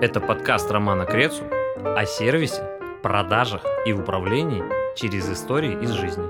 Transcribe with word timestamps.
Это 0.00 0.20
подкаст 0.20 0.70
Романа 0.70 1.06
Крецу 1.06 1.42
о 1.76 2.06
сервисе, 2.06 2.62
продажах 3.02 3.64
и 3.84 3.92
управлении 3.92 4.62
через 4.96 5.28
истории 5.28 5.82
из 5.82 5.90
жизни. 5.90 6.24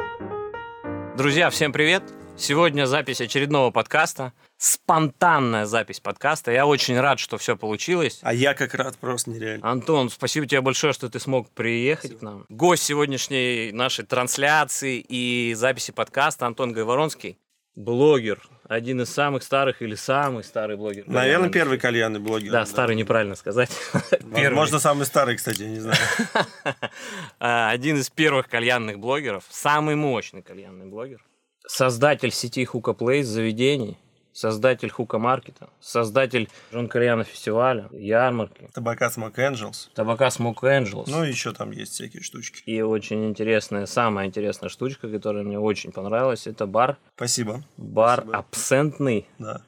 Друзья, 1.18 1.50
всем 1.50 1.70
привет! 1.70 2.02
Сегодня 2.34 2.86
запись 2.86 3.20
очередного 3.20 3.70
подкаста. 3.70 4.32
Спонтанная 4.56 5.66
запись 5.66 6.00
подкаста. 6.00 6.50
Я 6.50 6.64
очень 6.64 6.98
рад, 6.98 7.18
что 7.18 7.36
все 7.36 7.58
получилось. 7.58 8.20
А 8.22 8.32
я 8.32 8.54
как 8.54 8.72
рад, 8.72 8.96
просто 8.96 9.32
нереально. 9.32 9.70
Антон, 9.70 10.08
спасибо 10.08 10.46
тебе 10.46 10.62
большое, 10.62 10.94
что 10.94 11.10
ты 11.10 11.20
смог 11.20 11.50
приехать 11.50 12.12
спасибо. 12.12 12.18
к 12.18 12.22
нам. 12.22 12.46
Гость 12.48 12.84
сегодняшней 12.84 13.70
нашей 13.72 14.06
трансляции 14.06 14.98
и 15.06 15.52
записи 15.52 15.92
подкаста 15.92 16.46
Антон 16.46 16.72
Гайворонский. 16.72 17.36
Блогер, 17.74 18.40
один 18.68 19.00
из 19.00 19.08
самых 19.08 19.42
старых 19.42 19.82
или 19.82 19.94
самый 19.94 20.44
старый 20.44 20.76
блогер. 20.76 21.04
Наверное, 21.06 21.48
первый 21.48 21.78
кальянный 21.78 22.20
блогер. 22.20 22.52
Да, 22.52 22.66
старый 22.66 22.94
неправильно 22.94 23.34
сказать. 23.34 23.70
Можно 24.22 24.78
самый 24.78 25.06
старый, 25.06 25.36
кстати, 25.36 25.62
не 25.62 25.80
знаю. 25.80 25.98
А, 27.40 27.70
один 27.70 27.96
из 27.98 28.10
первых 28.10 28.48
кальянных 28.48 28.98
блогеров, 28.98 29.44
самый 29.48 29.94
мощный 29.94 30.42
кальянный 30.42 30.86
блогер. 30.86 31.24
Создатель 31.66 32.30
сети 32.30 32.64
Хука 32.64 32.92
Плейс 32.92 33.26
заведений 33.26 33.96
создатель 34.32 34.90
Хука 34.90 35.18
Маркета, 35.18 35.70
создатель 35.80 36.48
Джон 36.72 36.88
Кальяна 36.88 37.24
фестиваля, 37.24 37.88
ярмарки. 37.92 38.68
Табака 38.72 39.10
Смок 39.10 39.38
Angels. 39.38 39.88
Табака 39.94 40.30
Смок 40.30 40.64
Angels. 40.64 41.04
Ну, 41.08 41.24
еще 41.24 41.52
там 41.52 41.70
есть 41.70 41.92
всякие 41.92 42.22
штучки. 42.22 42.62
И 42.66 42.80
очень 42.82 43.26
интересная, 43.28 43.86
самая 43.86 44.26
интересная 44.26 44.68
штучка, 44.68 45.08
которая 45.08 45.44
мне 45.44 45.58
очень 45.58 45.92
понравилась, 45.92 46.46
это 46.46 46.66
бар. 46.66 46.98
Спасибо. 47.16 47.62
Бар 47.76 48.20
Спасибо. 48.20 48.38
абсентный. 48.38 49.26
Да. 49.38 49.62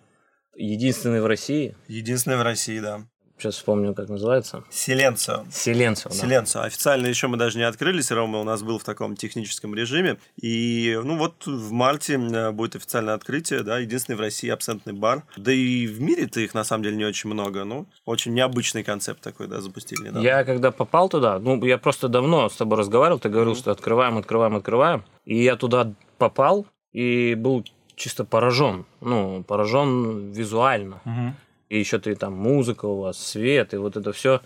Единственный 0.55 1.21
в 1.21 1.27
России. 1.27 1.77
Единственный 1.89 2.37
в 2.37 2.43
России, 2.43 2.81
да. 2.81 3.07
Сейчас 3.41 3.55
вспомню, 3.55 3.95
как 3.95 4.11
называется. 4.11 4.65
Силенцио. 4.71 5.45
Силенцио, 5.51 6.11
да. 6.11 6.17
Силенцио. 6.17 6.61
Официально 6.61 7.07
еще 7.07 7.27
мы 7.27 7.39
даже 7.39 7.57
не 7.57 7.65
открылись, 7.65 8.11
Рома 8.11 8.39
у 8.39 8.45
нас 8.45 8.63
был 8.63 8.79
в 8.79 8.85
таком 8.85 9.17
техническом 9.17 9.75
режиме. 9.75 10.19
И, 10.41 11.01
ну 11.03 11.17
вот, 11.17 11.47
в 11.47 11.73
марте 11.73 12.15
э, 12.17 12.51
будет 12.51 12.77
официальное 12.77 13.15
открытие, 13.15 13.63
да, 13.63 13.79
единственный 13.79 14.17
в 14.17 14.21
России 14.21 14.51
абсентный 14.51 14.93
бар. 14.93 15.23
Да 15.39 15.53
и 15.53 15.87
в 15.87 16.03
мире-то 16.03 16.41
их, 16.41 16.53
на 16.53 16.65
самом 16.65 16.85
деле, 16.85 16.97
не 16.97 17.07
очень 17.07 17.31
много. 17.31 17.65
Ну, 17.65 17.87
очень 18.05 18.35
необычный 18.35 18.85
концепт 18.85 19.23
такой, 19.23 19.49
да, 19.49 19.63
запустили. 19.63 20.01
Недавно. 20.03 20.19
Я 20.19 20.45
когда 20.45 20.71
попал 20.71 21.09
туда, 21.09 21.39
ну, 21.39 21.65
я 21.65 21.79
просто 21.79 22.09
давно 22.09 22.51
с 22.51 22.57
тобой 22.57 22.79
разговаривал, 22.79 23.21
ты 23.21 23.31
говорил, 23.31 23.55
mm-hmm. 23.55 23.59
что 23.59 23.71
открываем, 23.71 24.19
открываем, 24.19 24.57
открываем. 24.57 25.05
И 25.25 25.43
я 25.43 25.57
туда 25.57 25.95
попал 26.19 26.67
и 26.93 27.35
был 27.35 27.65
чисто 27.97 28.25
поражен, 28.25 28.85
ну, 29.01 29.43
поражен 29.45 30.31
визуально. 30.31 31.01
Mm-hmm 31.07 31.33
и 31.71 31.79
еще 31.79 31.99
ты 31.99 32.15
там 32.17 32.35
музыка 32.35 32.85
у 32.85 33.01
вас, 33.01 33.19
свет, 33.19 33.73
и 33.73 33.79
вот 33.79 33.97
это 33.97 34.13
все, 34.13 34.41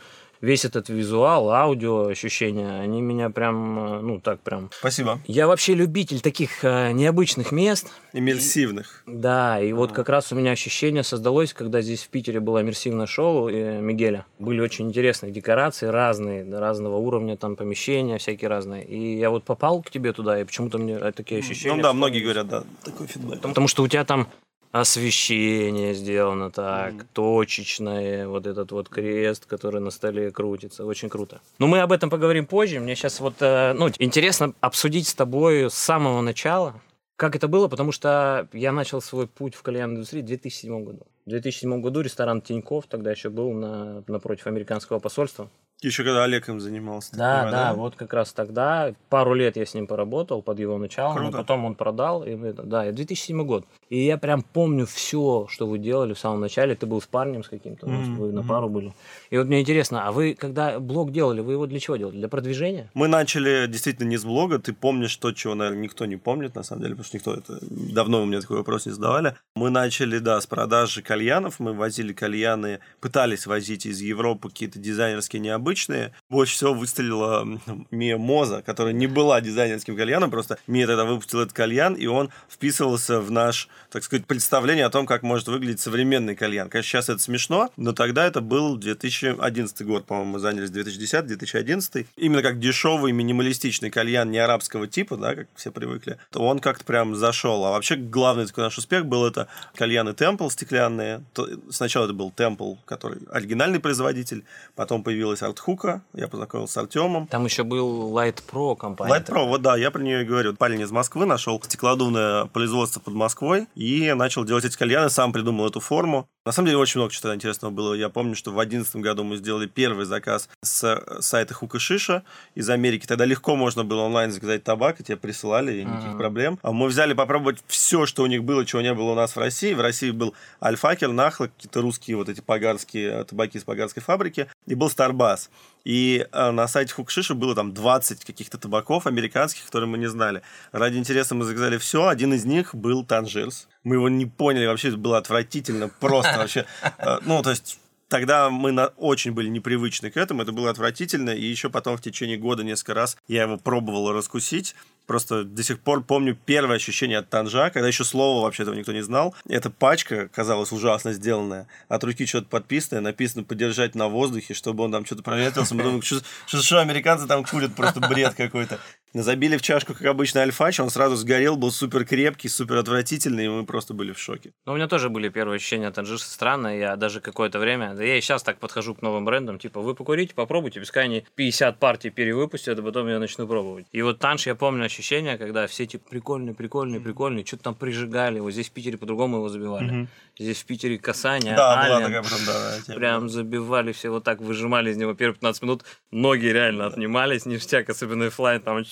весь 0.45 0.65
этот 0.65 0.91
визуал, 0.91 1.51
аудио, 1.51 2.07
ощущения, 2.07 2.81
они 2.81 3.01
меня 3.01 3.31
прям, 3.31 4.07
ну 4.07 4.21
так 4.21 4.41
прям... 4.41 4.71
Спасибо. 4.79 5.19
Я 5.27 5.47
вообще 5.47 5.75
любитель 5.75 6.21
таких 6.21 6.65
э, 6.65 6.93
необычных 6.93 7.51
мест. 7.51 7.91
Иммерсивных. 8.13 9.03
И, 9.07 9.11
да, 9.11 9.59
и 9.61 9.73
вот 9.73 9.93
как 9.93 10.09
раз 10.11 10.33
у 10.33 10.37
меня 10.37 10.53
ощущение 10.53 11.03
создалось, 11.03 11.55
когда 11.55 11.81
здесь 11.81 12.03
в 12.03 12.09
Питере 12.09 12.41
было 12.41 12.61
иммерсивное 12.61 13.07
шоу 13.07 13.49
э, 13.49 13.81
Мигеля. 13.81 14.27
Были 14.39 14.61
очень 14.61 14.87
интересные 14.89 15.33
декорации, 15.33 15.87
разные, 15.87 16.45
разного 16.45 16.97
уровня, 16.97 17.37
там 17.39 17.57
помещения 17.57 18.19
всякие 18.19 18.49
разные. 18.49 18.85
И 18.85 19.19
я 19.19 19.31
вот 19.31 19.45
попал 19.45 19.83
к 19.83 19.91
тебе 19.91 20.13
туда, 20.13 20.39
и 20.39 20.45
почему-то 20.45 20.77
мне 20.79 20.99
такие 21.13 21.41
ощущения... 21.41 21.77
Ну 21.77 21.83
да, 21.83 21.95
многие 21.95 22.21
говорят, 22.21 22.49
да, 22.49 22.65
такой 22.85 23.07
фидбэк. 23.07 23.41
Потому 23.41 23.67
что 23.67 23.83
у 23.83 23.89
тебя 23.89 24.05
там 24.05 24.29
освещение 24.75 25.95
сделано 25.95 26.51
так, 26.51 26.95
mm. 26.95 27.07
точечное, 27.13 28.27
вот 28.27 28.45
этот 28.45 28.73
вот 28.73 28.89
крест, 28.89 29.47
который 29.47 29.81
на 29.81 29.93
столе 29.93 30.33
крутится, 30.33 30.85
очень 30.85 31.09
круто. 31.09 31.41
Но 31.61 31.69
мы 31.69 31.79
об 31.79 31.93
этом 31.93 32.11
поговорим 32.11 32.45
позже. 32.45 32.81
Мне 32.81 32.97
сейчас 32.97 33.21
вот 33.21 33.35
э, 33.39 33.73
ну, 33.75 33.89
интересно 34.01 34.53
обсудить 34.61 35.07
с 35.07 35.15
тобой 35.15 35.71
с 35.71 35.75
самого 35.75 36.21
начала, 36.23 36.75
как 37.15 37.37
это 37.37 37.47
было, 37.47 37.69
потому 37.69 37.93
что 37.93 38.49
я 38.53 38.73
начал 38.73 39.01
свой 39.01 39.29
путь 39.29 39.55
в 39.55 39.63
кальянной 39.63 39.95
индустрии 39.95 40.23
в 40.23 40.27
2007 40.27 40.83
году. 40.83 41.07
В 41.25 41.31
2007 41.31 41.81
году 41.81 42.01
ресторан 42.01 42.43
Тиньков 42.43 42.87
тогда 42.89 43.13
еще 43.13 43.31
был 43.31 43.53
на, 43.53 44.03
напротив 44.09 44.49
американского 44.49 44.99
посольства. 44.99 45.49
Еще 45.85 46.03
когда 46.03 46.25
Олег 46.25 46.49
им 46.49 46.61
занимался. 46.61 47.11
Да, 47.13 47.43
понимаю, 47.43 47.53
да, 47.53 47.65
да, 47.69 47.75
вот 47.75 47.95
как 47.95 48.15
раз 48.15 48.33
тогда. 48.33 48.95
Пару 49.11 49.35
лет 49.35 49.59
я 49.59 49.67
с 49.67 49.75
ним 49.75 49.87
поработал 49.87 50.41
под 50.41 50.59
его 50.59 50.79
началом, 50.79 51.17
Круто. 51.17 51.31
но 51.31 51.39
потом 51.39 51.67
он 51.67 51.75
продал. 51.75 52.25
И, 52.25 52.35
да, 52.35 52.91
2007 52.91 53.45
год. 53.45 53.67
И 53.91 54.03
я 54.03 54.17
прям 54.17 54.41
помню 54.41 54.87
все, 54.87 55.47
что 55.51 55.67
вы 55.67 55.79
делали 55.79 56.15
в 56.15 56.19
самом 56.19 56.41
начале. 56.41 56.75
Ты 56.75 56.87
был 56.87 57.03
с 57.03 57.07
парнем 57.07 57.45
с 57.45 57.49
каким-то, 57.49 57.87
mm-hmm. 57.87 58.15
вы 58.17 58.33
на 58.33 58.43
пару 58.43 58.71
были. 58.71 58.95
И 59.29 59.37
вот 59.37 59.47
мне 59.47 59.61
интересно, 59.61 60.07
а 60.07 60.13
вы, 60.13 60.35
когда 60.35 60.81
блог 60.81 61.13
делали, 61.13 61.43
вы 61.43 61.53
его 61.53 61.67
для 61.67 61.79
чего 61.79 61.97
делали? 61.97 62.17
Для 62.17 62.29
продвижения? 62.29 62.91
Мы 62.95 63.07
начали 63.07 63.67
действительно 63.67 64.09
не 64.09 64.17
с 64.17 64.25
блога. 64.25 64.59
Ты 64.59 64.73
помнишь 64.73 65.15
то, 65.17 65.33
чего, 65.33 65.55
наверное, 65.55 65.83
никто 65.83 66.07
не 66.07 66.17
помнит, 66.17 66.55
на 66.55 66.63
самом 66.63 66.81
деле, 66.81 66.95
потому 66.95 67.05
что 67.05 67.17
никто 67.19 67.35
это... 67.35 67.59
Давно 67.61 68.23
у 68.23 68.25
меня 68.25 68.41
такой 68.41 68.57
вопрос 68.57 68.87
не 68.87 68.93
задавали. 68.93 69.35
Мы 69.55 69.69
начали, 69.69 70.19
да, 70.19 70.41
с 70.41 70.47
продажи 70.47 71.03
кальянов. 71.03 71.61
Мы 71.61 71.75
возили 71.75 72.15
кальяны, 72.15 72.81
пытались 73.01 73.47
возить 73.47 73.85
из 73.85 74.01
Европы 74.01 74.49
какие-то 74.49 74.79
дизайнерские 74.79 75.41
необычные 75.41 75.74
обычные. 75.75 76.13
Больше 76.31 76.55
всего 76.55 76.73
выстрелила 76.73 77.47
Мия 77.91 78.17
Моза, 78.17 78.63
которая 78.63 78.93
не 78.93 79.09
была 79.09 79.41
дизайнерским 79.41 79.97
кальяном, 79.97 80.31
просто 80.31 80.59
Мия 80.69 80.87
тогда 80.87 81.05
выпустил 81.05 81.41
этот 81.41 81.53
кальян, 81.53 81.95
и 81.95 82.07
он 82.07 82.31
вписывался 82.49 83.21
в 83.21 83.31
наш, 83.33 83.69
так 83.91 84.05
сказать, 84.05 84.27
представление 84.27 84.87
о 84.87 84.91
том, 84.91 85.05
как 85.05 85.23
может 85.23 85.49
выглядеть 85.49 85.81
современный 85.81 86.37
кальян. 86.37 86.71
Конечно, 86.71 86.89
сейчас 86.89 87.09
это 87.09 87.19
смешно, 87.19 87.71
но 87.77 87.93
тогда 87.93 88.25
это 88.25 88.41
был 88.41 88.77
2011 88.77 89.83
год, 89.85 90.07
по-моему, 90.07 90.35
мы 90.35 90.39
занялись 90.39 90.71
2010-2011. 90.71 92.07
Именно 92.17 92.43
как 92.43 92.61
дешевый 92.61 93.11
минималистичный 93.11 93.91
кальян 93.91 94.31
не 94.31 94.39
арабского 94.39 94.87
типа, 94.87 95.17
да, 95.17 95.35
как 95.35 95.49
все 95.57 95.73
привыкли, 95.73 96.19
то 96.31 96.41
он 96.41 96.61
как-то 96.61 96.85
прям 96.85 97.17
зашел. 97.17 97.65
А 97.65 97.71
вообще 97.73 97.97
главный 97.97 98.47
такой 98.47 98.65
наш 98.65 98.79
успех 98.79 99.07
был 99.07 99.27
это 99.27 99.49
кальяны 99.75 100.11
Temple 100.11 100.51
стеклянные. 100.51 101.25
Сначала 101.71 102.05
это 102.05 102.15
был 102.15 102.33
Temple, 102.37 102.79
который 102.85 103.19
оригинальный 103.33 103.81
производитель, 103.81 104.45
потом 104.77 105.03
появилась 105.03 105.43
Art 105.43 105.59
Хука, 105.65 106.03
я 106.13 106.29
познакомился 106.29 106.75
с 106.75 106.77
Артемом. 106.77 107.27
Там 107.27 107.47
еще 107.47 107.63
был 107.63 108.15
Light 108.15 108.43
Pro 108.47 108.77
компания. 108.77 109.15
Light 109.15 109.27
Pro, 109.27 109.49
вот 109.49 109.63
да, 109.63 109.79
я 109.79 109.91
про 109.91 110.03
нее 110.03 110.21
и 110.21 110.25
говорю. 110.27 110.55
Парень 110.55 110.83
из 110.83 110.91
Москвы 110.91 111.25
нашел 111.25 111.59
стеклодувное 111.63 112.45
производство 112.45 113.01
под 113.01 113.15
Москвой 113.15 113.67
и 113.75 114.13
начал 114.13 114.45
делать 114.45 114.67
эти 114.67 114.77
кальяны, 114.77 115.09
сам 115.09 115.33
придумал 115.33 115.67
эту 115.67 115.81
форму. 115.81 116.29
На 116.47 116.53
самом 116.53 116.67
деле 116.67 116.79
очень 116.79 117.01
много 117.01 117.11
чего 117.11 117.35
интересного 117.35 117.73
было. 117.73 117.95
Я 117.95 118.11
помню, 118.11 118.35
что 118.35 118.51
в 118.51 118.55
2011 118.55 118.97
году 118.97 119.25
мы 119.25 119.37
сделали 119.37 119.67
первый 119.67 120.05
заказ 120.05 120.51
с 120.61 121.03
сайта 121.21 121.55
Хука 121.55 121.79
Шиша 121.79 122.23
из 122.55 122.69
Америки. 122.69 123.07
Тогда 123.07 123.25
легко 123.25 123.57
можно 123.57 123.83
было 123.83 124.03
онлайн 124.03 124.31
заказать 124.31 124.63
табак, 124.63 125.01
и 125.01 125.05
тебе 125.05 125.17
присылали, 125.17 125.79
и 125.79 125.85
никаких 125.85 126.11
mm-hmm. 126.11 126.19
проблем. 126.19 126.59
А 126.61 126.73
мы 126.73 126.89
взяли 126.89 127.15
попробовать 127.15 127.65
все, 127.67 128.05
что 128.05 128.23
у 128.23 128.27
них 128.27 128.45
было, 128.45 128.67
чего 128.67 128.83
не 128.83 128.93
было 128.93 129.13
у 129.13 129.15
нас 129.15 129.35
в 129.37 129.39
России. 129.39 129.73
В 129.73 129.81
России 129.81 130.11
был 130.11 130.35
Альфакер, 130.63 131.13
Нахла, 131.13 131.47
какие-то 131.47 131.81
русские 131.81 132.19
вот 132.19 132.29
эти 132.29 132.43
погарские 132.43 133.25
табаки 133.25 133.57
из 133.57 133.65
погарской 133.65 134.03
фабрики, 134.03 134.47
и 134.67 134.75
был 134.75 134.91
Старбас. 134.91 135.49
И 135.85 136.27
э, 136.33 136.51
на 136.51 136.67
сайте 136.67 136.95
Хукшиша 136.95 137.35
было 137.35 137.55
там 137.55 137.75
20 137.75 138.25
каких-то 138.25 138.59
табаков 138.59 139.07
американских, 139.07 139.65
которые 139.67 139.89
мы 139.89 139.99
не 139.99 140.09
знали. 140.09 140.43
Ради 140.73 140.97
интереса 140.97 141.35
мы 141.35 141.45
заказали 141.45 141.77
все. 141.77 142.09
Один 142.09 142.33
из 142.33 142.45
них 142.45 142.75
был 142.75 143.05
Танжирс. 143.05 143.69
Мы 143.85 143.97
его 143.97 144.09
не 144.09 144.27
поняли 144.27 144.67
вообще, 144.67 144.89
это 144.89 144.97
было 144.97 145.19
отвратительно, 145.19 145.89
просто 145.89 146.39
вообще. 146.39 146.65
Э, 146.99 147.19
ну, 147.27 147.43
то 147.43 147.51
есть 147.51 147.79
тогда 148.09 148.51
мы 148.51 148.73
на, 148.73 148.87
очень 148.97 149.33
были 149.33 149.49
непривычны 149.49 150.11
к 150.11 150.17
этому, 150.17 150.43
это 150.43 150.53
было 150.53 150.71
отвратительно, 150.71 151.31
и 151.31 151.45
еще 151.45 151.69
потом 151.69 151.97
в 151.97 152.01
течение 152.01 152.37
года 152.37 152.63
несколько 152.63 152.95
раз 152.95 153.17
я 153.29 153.43
его 153.43 153.59
пробовал 153.59 154.13
раскусить, 154.13 154.75
Просто 155.07 155.45
до 155.45 155.63
сих 155.63 155.81
пор 155.81 156.03
помню 156.03 156.37
первое 156.47 156.77
ощущение 156.77 157.19
от 157.19 157.29
танжа, 157.29 157.71
когда 157.71 157.89
еще 157.89 158.05
слова 158.05 158.43
вообще 158.43 158.63
этого 158.63 158.75
никто 158.75 158.93
не 158.93 159.03
знал. 159.03 159.35
Эта 159.49 159.71
пачка 159.71 160.29
казалась 160.29 160.73
ужасно 160.73 161.13
сделанная. 161.13 161.69
От 161.89 162.05
руки 162.05 162.27
что-то 162.27 162.49
подписанное, 162.49 163.03
написано 163.03 163.45
«подержать 163.45 163.95
на 163.95 164.09
воздухе», 164.09 164.55
чтобы 164.55 164.85
он 164.85 164.93
там 164.93 165.05
что-то 165.05 165.23
проветрился. 165.23 165.75
Мы 165.75 165.83
думаем, 165.83 166.03
что, 166.03 166.21
что, 166.47 166.63
что 166.63 166.81
американцы 166.81 167.27
там 167.27 167.45
курят, 167.45 167.75
просто 167.75 168.01
бред 168.01 168.35
какой-то. 168.35 168.79
Забили 169.15 169.57
в 169.57 169.63
чашку, 169.63 169.95
как 169.95 170.07
обычно, 170.07 170.43
альфач, 170.43 170.81
он 170.81 170.91
сразу 170.91 171.15
сгорел, 171.15 171.57
был 171.57 171.71
супер 171.71 172.05
крепкий, 172.05 172.49
супер 172.49 172.79
отвратительный, 172.79 173.45
и 173.45 173.49
мы 173.49 173.65
просто 173.65 173.95
были 173.95 174.13
в 174.13 174.19
шоке. 174.19 174.53
Ну, 174.67 174.73
у 174.73 174.75
меня 174.75 174.89
тоже 174.89 175.09
были 175.09 175.29
первые 175.29 175.57
ощущения 175.57 175.87
от 175.87 175.95
Танжиса 175.95 176.29
странные, 176.29 176.81
я 176.81 176.97
даже 176.97 177.21
какое-то 177.21 177.61
время, 177.61 177.95
да 177.95 178.03
я 178.03 178.19
и 178.19 178.21
сейчас 178.21 178.43
так 178.43 178.59
подхожу 178.59 178.93
к 178.97 179.03
новым 179.03 179.25
брендам, 179.25 179.61
типа, 179.61 179.83
вы 179.83 179.95
покурите, 179.95 180.35
попробуйте, 180.35 180.81
пускай 180.81 181.05
они 181.05 181.25
50 181.37 181.79
партий 181.79 182.11
перевыпустят, 182.11 182.77
а 182.77 182.83
потом 182.83 183.07
я 183.07 183.21
начну 183.21 183.47
пробовать. 183.47 183.87
И 183.93 184.03
вот 184.03 184.19
Танж, 184.19 184.49
я 184.49 184.57
помню, 184.57 184.83
ощущение, 184.95 185.37
когда 185.39 185.67
все 185.67 185.87
типа 185.87 186.09
прикольные, 186.09 186.55
прикольные, 186.55 187.01
прикольные, 187.01 187.45
что-то 187.45 187.65
там 187.65 187.75
прижигали. 187.75 188.39
Вот 188.41 188.53
здесь 188.53 188.69
в 188.69 188.73
Питере 188.73 188.97
по-другому 188.97 189.37
его 189.39 189.49
забивали. 189.49 189.85
Мгм. 189.91 190.09
Здесь 190.39 190.59
в 190.63 190.65
Питере 190.65 190.99
касание, 190.99 191.55
Да, 191.57 191.77
была 191.85 191.97
Ален. 191.97 192.07
такая 192.07 192.23
потом, 192.23 192.39
да, 192.47 192.81
тема. 192.87 192.99
Прям 192.99 193.29
забивали 193.29 193.93
все 193.93 194.11
вот 194.11 194.25
так, 194.25 194.41
выжимали 194.41 194.91
из 194.91 194.97
него 194.97 195.15
первые 195.15 195.35
15 195.35 195.63
минут, 195.63 195.85
ноги 196.11 196.47
реально 196.47 196.87
отнимались, 196.87 197.47
ништяк, 197.47 197.89
особенно 197.91 198.27
оффлайн 198.27 198.61
там. 198.61 198.83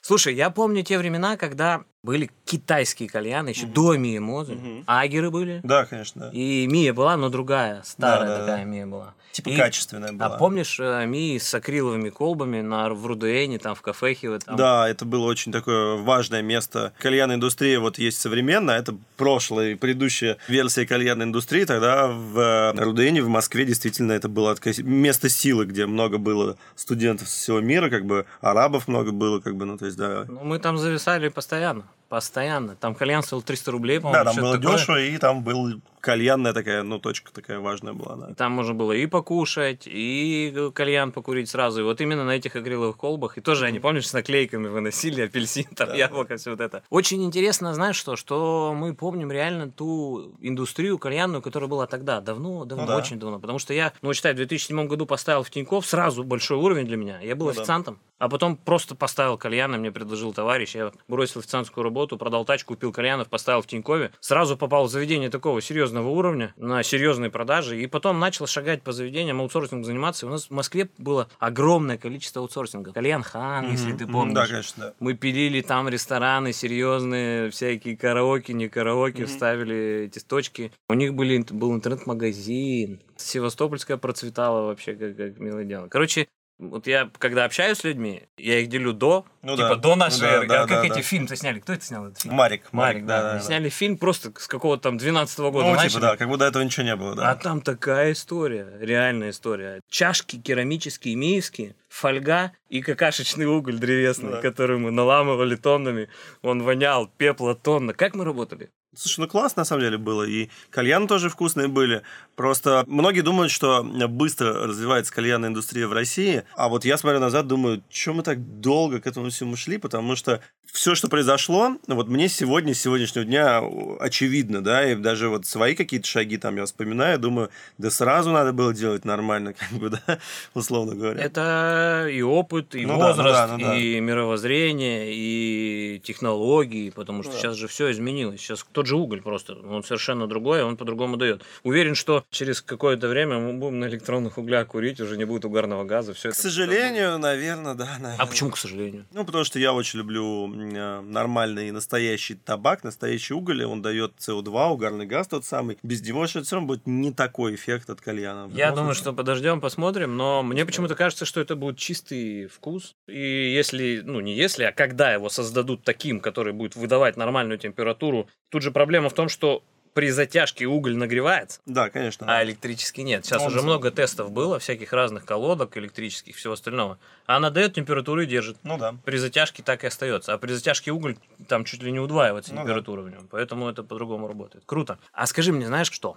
Слушай, 0.00 0.34
я 0.34 0.50
помню 0.50 0.82
те 0.82 0.98
времена, 0.98 1.36
когда 1.36 1.82
были 2.04 2.30
китайские 2.44 3.08
кальяны, 3.08 3.50
еще 3.50 3.66
до 3.66 3.96
Mya 3.96 4.18
Mozza, 4.18 4.54
Мгм. 4.54 4.84
агеры 4.86 5.30
были, 5.30 5.60
Да, 5.62 5.84
конечно, 5.86 6.22
да. 6.22 6.30
и 6.32 6.66
Mya 6.66 6.92
была, 6.92 7.16
но 7.16 7.28
другая, 7.28 7.82
старая 7.84 8.28
Да, 8.28 8.34
да, 8.34 8.40
такая 8.40 8.56
да. 8.58 8.64
Мия 8.64 8.86
была. 8.86 9.14
Типа 9.30 9.48
И- 9.50 9.56
качественная 9.56 10.12
была. 10.12 10.26
А 10.34 10.36
помнишь 10.38 10.78
э, 10.80 11.06
Mya 11.06 11.38
с 11.38 11.54
акриловыми 11.54 12.10
колбами 12.10 12.60
на, 12.60 12.90
в 12.92 13.06
РУДНе, 13.06 13.58
там 13.58 13.74
в 13.76 13.80
кафехе? 13.82 14.30
Вот, 14.30 14.44
там? 14.44 14.56
Да, 14.56 14.88
это 14.88 15.04
было 15.06 15.24
очень 15.26 15.51
такое 15.52 15.96
важное 15.96 16.42
место. 16.42 16.92
Кальянная 16.98 17.36
индустрия 17.36 17.78
вот 17.78 17.98
есть 17.98 18.20
современная, 18.20 18.78
это 18.78 18.96
прошлая, 19.16 19.76
предыдущая 19.76 20.38
версия 20.48 20.86
кальянной 20.86 21.26
индустрии. 21.26 21.64
Тогда 21.64 22.08
в 22.08 22.38
э, 22.38 22.72
РУДНе, 22.82 23.22
в 23.22 23.28
Москве, 23.28 23.64
действительно, 23.64 24.12
это 24.12 24.28
было 24.28 24.56
место 24.78 25.28
силы, 25.28 25.66
где 25.66 25.86
много 25.86 26.18
было 26.18 26.56
студентов 26.74 27.28
со 27.28 27.36
всего 27.36 27.60
мира, 27.60 27.90
как 27.90 28.06
бы 28.06 28.26
арабов 28.40 28.88
много 28.88 29.12
было, 29.12 29.40
как 29.40 29.56
бы, 29.56 29.64
ну, 29.64 29.78
то 29.78 29.86
есть, 29.86 29.96
да. 29.96 30.24
Ну, 30.28 30.44
мы 30.44 30.58
там 30.58 30.78
зависали 30.78 31.28
постоянно. 31.28 31.84
Постоянно. 32.12 32.76
Там 32.76 32.94
кальян 32.94 33.22
стоил 33.22 33.40
300 33.40 33.70
рублей, 33.72 33.96
Да, 33.98 34.02
по-моему. 34.02 34.24
там 34.24 34.32
что-то 34.34 34.42
было 34.42 34.58
такое. 34.60 34.76
дешево, 34.76 35.00
и 35.00 35.16
там 35.16 35.42
был 35.42 35.80
кальянная 36.00 36.52
такая, 36.52 36.82
ну, 36.82 36.98
точка 36.98 37.32
такая 37.32 37.58
важная 37.58 37.94
была, 37.94 38.16
да. 38.16 38.30
И 38.32 38.34
Там 38.34 38.52
можно 38.52 38.74
было 38.74 38.92
и 38.92 39.06
покушать, 39.06 39.84
и 39.86 40.70
кальян 40.74 41.10
покурить 41.10 41.48
сразу. 41.48 41.80
И 41.80 41.84
вот 41.84 42.02
именно 42.02 42.24
на 42.24 42.32
этих 42.32 42.54
акриловых 42.54 42.98
колбах. 42.98 43.38
И 43.38 43.40
тоже 43.40 43.64
они, 43.64 43.78
помнишь, 43.80 44.08
с 44.08 44.12
наклейками 44.12 44.68
выносили 44.68 45.22
апельсин, 45.22 45.64
там, 45.74 45.88
Да. 45.88 45.94
яблоко, 45.94 46.36
все 46.36 46.50
вот 46.50 46.60
это. 46.60 46.82
Очень 46.90 47.24
интересно, 47.24 47.72
знаешь 47.72 47.96
что, 47.96 48.16
что 48.16 48.74
мы 48.76 48.94
помним 48.94 49.32
реально 49.32 49.70
ту 49.70 50.34
индустрию 50.42 50.98
кальянную, 50.98 51.40
которая 51.40 51.70
была 51.70 51.86
тогда, 51.86 52.20
давно, 52.20 52.66
давно, 52.66 52.84
Ну 52.84 52.88
да. 52.90 52.98
очень 52.98 53.18
давно. 53.18 53.38
Потому 53.38 53.58
что 53.58 53.72
я, 53.72 53.94
ну, 54.02 54.12
считай, 54.12 54.34
в 54.34 54.36
2007 54.36 54.86
году 54.86 55.06
поставил 55.06 55.44
в 55.44 55.48
Тинькофф 55.50 55.86
сразу 55.86 56.24
большой 56.24 56.58
уровень 56.58 56.84
для 56.84 56.98
меня. 56.98 57.20
Я 57.22 57.36
был 57.36 57.46
Ну 57.46 57.52
да. 57.54 57.60
официантом, 57.60 57.98
а 58.22 58.28
потом 58.28 58.56
просто 58.56 58.94
поставил 58.94 59.36
кальяны, 59.36 59.78
мне 59.78 59.90
предложил 59.90 60.32
товарищ. 60.32 60.76
Я 60.76 60.92
бросил 61.08 61.40
официантскую 61.40 61.82
работу, 61.82 62.16
продал 62.16 62.44
тачку, 62.44 62.74
купил 62.74 62.92
кальянов, 62.92 63.28
поставил 63.28 63.62
в 63.62 63.66
Тинькове. 63.66 64.12
Сразу 64.20 64.56
попал 64.56 64.86
в 64.86 64.90
заведение 64.92 65.28
такого 65.28 65.60
серьезного 65.60 66.08
уровня, 66.08 66.54
на 66.56 66.84
серьезные 66.84 67.32
продажи. 67.32 67.82
И 67.82 67.88
потом 67.88 68.20
начал 68.20 68.46
шагать 68.46 68.82
по 68.82 68.92
заведениям, 68.92 69.40
аутсорсингом 69.40 69.82
заниматься. 69.84 70.24
И 70.24 70.28
у 70.28 70.32
нас 70.32 70.46
в 70.46 70.50
Москве 70.52 70.88
было 70.98 71.28
огромное 71.40 71.98
количество 71.98 72.40
аутсорсинга. 72.42 72.92
Кальян 72.92 73.24
Хан, 73.24 73.68
если 73.72 73.88
Мгм, 73.88 73.98
ты 73.98 74.06
помнишь. 74.06 74.34
Да, 74.36 74.46
конечно, 74.46 74.84
да. 74.84 74.94
Мы 75.00 75.14
пилили 75.14 75.60
там 75.60 75.88
рестораны 75.88 76.52
серьезные, 76.52 77.50
всякие 77.50 77.96
караоке, 77.96 78.52
не 78.52 78.68
караоке, 78.68 79.24
Мгм. 79.24 79.26
вставили 79.26 80.04
эти 80.06 80.20
точки. 80.20 80.70
У 80.88 80.94
них 80.94 81.14
были, 81.14 81.44
был 81.50 81.74
интернет-магазин. 81.74 83.00
Севастопольская 83.16 83.96
процветала 83.96 84.66
вообще 84.66 84.94
как, 84.94 85.16
как 85.16 85.40
милое 85.40 85.64
дело. 85.64 85.88
Короче, 85.88 86.28
вот 86.68 86.86
я, 86.86 87.10
когда 87.18 87.44
общаюсь 87.44 87.78
с 87.78 87.84
людьми, 87.84 88.22
я 88.36 88.58
их 88.60 88.68
делю 88.68 88.92
до, 88.92 89.24
Ну 89.42 89.56
типа 89.56 89.70
да. 89.70 89.74
до 89.76 89.94
нашей 89.96 90.14
Ну 90.14 90.26
да, 90.26 90.32
эры. 90.34 90.46
да, 90.48 90.62
а 90.62 90.66
как 90.66 90.80
да, 90.82 90.86
эти 90.86 90.94
да. 90.94 91.02
фильмы-то 91.02 91.36
сняли? 91.36 91.60
Кто 91.60 91.72
это 91.72 91.84
снял 91.84 92.06
этот 92.06 92.20
фильм? 92.20 92.34
Марик. 92.34 92.72
Марик, 92.72 93.04
да. 93.06 93.22
да, 93.22 93.32
да. 93.34 93.40
Сняли 93.40 93.68
фильм 93.68 93.98
просто 93.98 94.32
с 94.38 94.46
какого-то 94.46 94.82
там 94.84 94.98
12 94.98 95.38
года 95.40 95.66
Ну, 95.68 95.74
начали. 95.74 95.88
типа, 95.88 96.00
да, 96.00 96.16
как 96.16 96.28
будто 96.28 96.44
этого 96.44 96.62
ничего 96.62 96.84
не 96.84 96.96
было, 96.96 97.14
да. 97.14 97.30
А 97.30 97.34
там 97.36 97.60
такая 97.60 98.12
история, 98.12 98.68
реальная 98.80 99.30
история. 99.30 99.80
Чашки 99.90 100.36
керамические, 100.40 101.14
миевские, 101.16 101.74
фольга 101.88 102.52
и 102.68 102.80
какашечный 102.82 103.46
уголь 103.46 103.78
древесный, 103.78 104.32
Да. 104.32 104.40
который 104.40 104.78
мы 104.78 104.90
наламывали 104.90 105.56
тоннами. 105.56 106.08
Он 106.42 106.62
вонял, 106.62 107.06
пепла 107.06 107.54
тонна. 107.54 107.92
Как 107.92 108.14
мы 108.14 108.24
работали? 108.24 108.70
Слушай, 108.94 109.20
ну 109.20 109.28
классно 109.28 109.60
на 109.60 109.64
самом 109.64 109.82
деле 109.82 109.96
было, 109.98 110.22
и 110.24 110.50
кальяны 110.70 111.06
тоже 111.06 111.30
вкусные 111.30 111.68
были. 111.68 112.02
Просто 112.36 112.84
многие 112.86 113.22
думают, 113.22 113.50
что 113.50 113.82
быстро 113.82 114.66
развивается 114.66 115.12
кальянная 115.12 115.48
индустрия 115.48 115.86
в 115.86 115.92
России, 115.92 116.44
а 116.56 116.68
вот 116.68 116.84
я 116.84 116.98
смотрю 116.98 117.18
назад, 117.20 117.46
думаю, 117.46 117.82
что 117.90 118.12
мы 118.12 118.22
так 118.22 118.60
долго 118.60 119.00
к 119.00 119.06
этому 119.06 119.30
всему 119.30 119.56
шли, 119.56 119.78
потому 119.78 120.14
что 120.14 120.40
все, 120.72 120.94
что 120.94 121.08
произошло, 121.08 121.76
вот 121.86 122.08
мне 122.08 122.28
сегодня, 122.28 122.74
с 122.74 122.80
сегодняшнего 122.80 123.26
дня 123.26 123.62
очевидно, 124.00 124.64
да, 124.64 124.90
и 124.90 124.94
даже 124.94 125.28
вот 125.28 125.44
свои 125.44 125.74
какие-то 125.74 126.06
шаги 126.06 126.38
там 126.38 126.56
я 126.56 126.64
вспоминаю, 126.64 127.18
думаю, 127.18 127.50
да 127.76 127.90
сразу 127.90 128.30
надо 128.30 128.54
было 128.54 128.72
делать 128.72 129.04
нормально, 129.04 129.52
как 129.58 129.70
бы, 129.78 129.90
да, 129.90 130.18
условно 130.54 130.94
говоря. 130.94 131.22
Это 131.22 132.08
и 132.10 132.22
опыт, 132.22 132.74
и 132.74 132.86
Ну 132.86 132.98
да, 132.98 132.98
ну 132.98 133.06
возраст, 133.06 133.50
да, 133.50 133.56
ну 133.58 133.66
да. 133.66 133.76
и 133.76 134.00
мировоззрение, 134.00 135.12
и 135.12 136.00
технологии, 136.02 136.88
потому 136.88 137.22
что 137.22 137.32
Ну 137.32 137.36
да. 137.36 137.42
сейчас 137.42 137.56
же 137.56 137.68
все 137.68 137.90
изменилось. 137.90 138.40
Сейчас 138.40 138.64
тот 138.82 138.88
же 138.88 138.96
уголь 138.96 139.22
просто, 139.22 139.54
он 139.54 139.84
совершенно 139.84 140.26
другой, 140.26 140.64
он 140.64 140.76
по-другому 140.76 141.16
дает. 141.16 141.44
Уверен, 141.62 141.94
что 141.94 142.24
через 142.30 142.60
какое-то 142.60 143.06
время 143.06 143.38
мы 143.38 143.52
будем 143.52 143.78
на 143.78 143.84
электронных 143.84 144.38
углях 144.38 144.66
курить, 144.66 145.00
уже 145.00 145.16
не 145.16 145.24
будет 145.24 145.44
угарного 145.44 145.84
газа. 145.84 146.14
Все 146.14 146.30
К 146.30 146.34
сожалению, 146.34 147.16
наверное, 147.18 147.74
да. 147.74 147.84
наверное. 147.84 148.16
А 148.18 148.26
почему, 148.26 148.50
к 148.50 148.58
сожалению? 148.58 149.06
Ну, 149.12 149.24
потому 149.24 149.44
что 149.44 149.60
я 149.60 149.72
очень 149.72 150.00
люблю 150.00 150.52
э, 150.52 151.00
нормальный 151.02 151.70
настоящий 151.70 152.34
табак, 152.34 152.82
настоящий 152.82 153.34
уголь, 153.34 153.64
он 153.64 153.82
дает 153.82 154.14
СО2, 154.18 154.70
угарный 154.70 155.06
газ 155.06 155.28
тот 155.28 155.44
самый. 155.44 155.78
Без 155.84 156.02
него 156.02 156.26
все 156.26 156.40
равно 156.50 156.66
будет 156.66 156.84
не 156.84 157.12
такой 157.12 157.54
эффект 157.54 157.88
от 157.88 158.00
кальяна. 158.00 158.50
Я 158.52 158.72
думаю, 158.72 158.92
это. 158.92 159.00
что 159.00 159.12
подождем, 159.12 159.60
посмотрим, 159.60 160.16
но 160.16 160.42
мне 160.42 160.66
почему-то 160.66 160.96
кажется, 160.96 161.24
что 161.24 161.40
это 161.40 161.54
будет 161.54 161.78
чистый 161.78 162.48
вкус. 162.48 162.96
И 163.06 163.52
если, 163.54 164.02
ну 164.04 164.18
не 164.18 164.34
если, 164.34 164.64
а 164.64 164.72
когда 164.72 165.12
его 165.12 165.28
создадут 165.28 165.84
таким, 165.84 166.18
который 166.18 166.52
будет 166.52 166.74
выдавать 166.74 167.16
нормальную 167.16 167.58
температуру, 167.58 168.26
тут 168.52 168.62
же 168.62 168.70
проблема 168.70 169.08
в 169.08 169.14
том, 169.14 169.28
что 169.28 169.64
при 169.94 170.10
затяжке 170.10 170.66
уголь 170.66 170.96
нагревается, 170.96 171.60
Да, 171.66 171.90
конечно. 171.90 172.26
а 172.28 172.42
электрический 172.44 173.02
нет. 173.02 173.24
Сейчас 173.26 173.42
Он 173.42 173.48
уже 173.48 173.60
много 173.62 173.90
тестов 173.90 174.30
было, 174.30 174.58
всяких 174.58 174.92
разных 174.94 175.26
колодок 175.26 175.76
электрических, 175.76 176.36
всего 176.36 176.54
остального. 176.54 176.98
А 177.26 177.36
она 177.36 177.50
дает 177.50 177.74
температуру 177.74 178.22
и 178.22 178.26
держит. 178.26 178.56
Ну 178.62 178.78
да. 178.78 178.94
При 179.04 179.16
затяжке 179.18 179.62
так 179.62 179.84
и 179.84 179.88
остается. 179.88 180.32
А 180.32 180.38
при 180.38 180.52
затяжке 180.52 180.92
уголь 180.92 181.16
там 181.46 181.64
чуть 181.66 181.82
ли 181.82 181.92
не 181.92 182.00
удваивается 182.00 182.52
Ну 182.52 182.58
да. 182.58 182.62
температура 182.62 183.02
в 183.02 183.10
нем. 183.10 183.28
Поэтому 183.30 183.68
это 183.68 183.82
по-другому 183.82 184.28
работает. 184.28 184.64
Круто. 184.66 184.98
А 185.12 185.26
скажи 185.26 185.52
мне, 185.52 185.66
знаешь 185.66 185.90
что? 185.90 186.16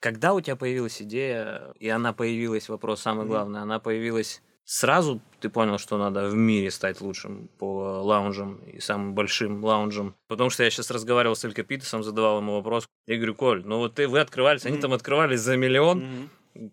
Когда 0.00 0.34
у 0.34 0.40
тебя 0.40 0.56
появилась 0.56 1.00
идея, 1.00 1.72
и 1.78 1.88
она 1.88 2.12
появилась, 2.12 2.68
вопрос 2.68 3.00
самый 3.00 3.26
главный, 3.26 3.60
она 3.60 3.78
появилась 3.78 4.42
сразу, 4.64 5.20
ты 5.40 5.48
понял, 5.48 5.78
что 5.78 5.98
надо 5.98 6.28
в 6.28 6.34
мире 6.34 6.70
стать 6.70 7.00
лучшим 7.00 7.48
по 7.58 8.00
лаунжам 8.02 8.56
и 8.66 8.80
самым 8.80 9.14
большим 9.14 9.64
лаунжем. 9.64 10.14
Потому 10.28 10.50
что 10.50 10.64
я 10.64 10.70
сейчас 10.70 10.90
разговаривал 10.90 11.36
с 11.36 11.44
Эль 11.44 11.52
Капитесом, 11.54 12.02
задавал 12.02 12.38
ему 12.38 12.54
вопрос. 12.54 12.86
Я 13.06 13.16
говорю, 13.16 13.34
Коль, 13.34 13.62
ну 13.64 13.78
вот 13.78 13.94
ты, 13.94 14.08
вы 14.08 14.20
открывались, 14.20 14.64
они 14.64 14.74
Мгм. 14.74 14.82
там 14.82 14.92
открывались 14.94 15.40
за 15.40 15.56
миллион, 15.56 15.98
Мгм. 15.98 16.30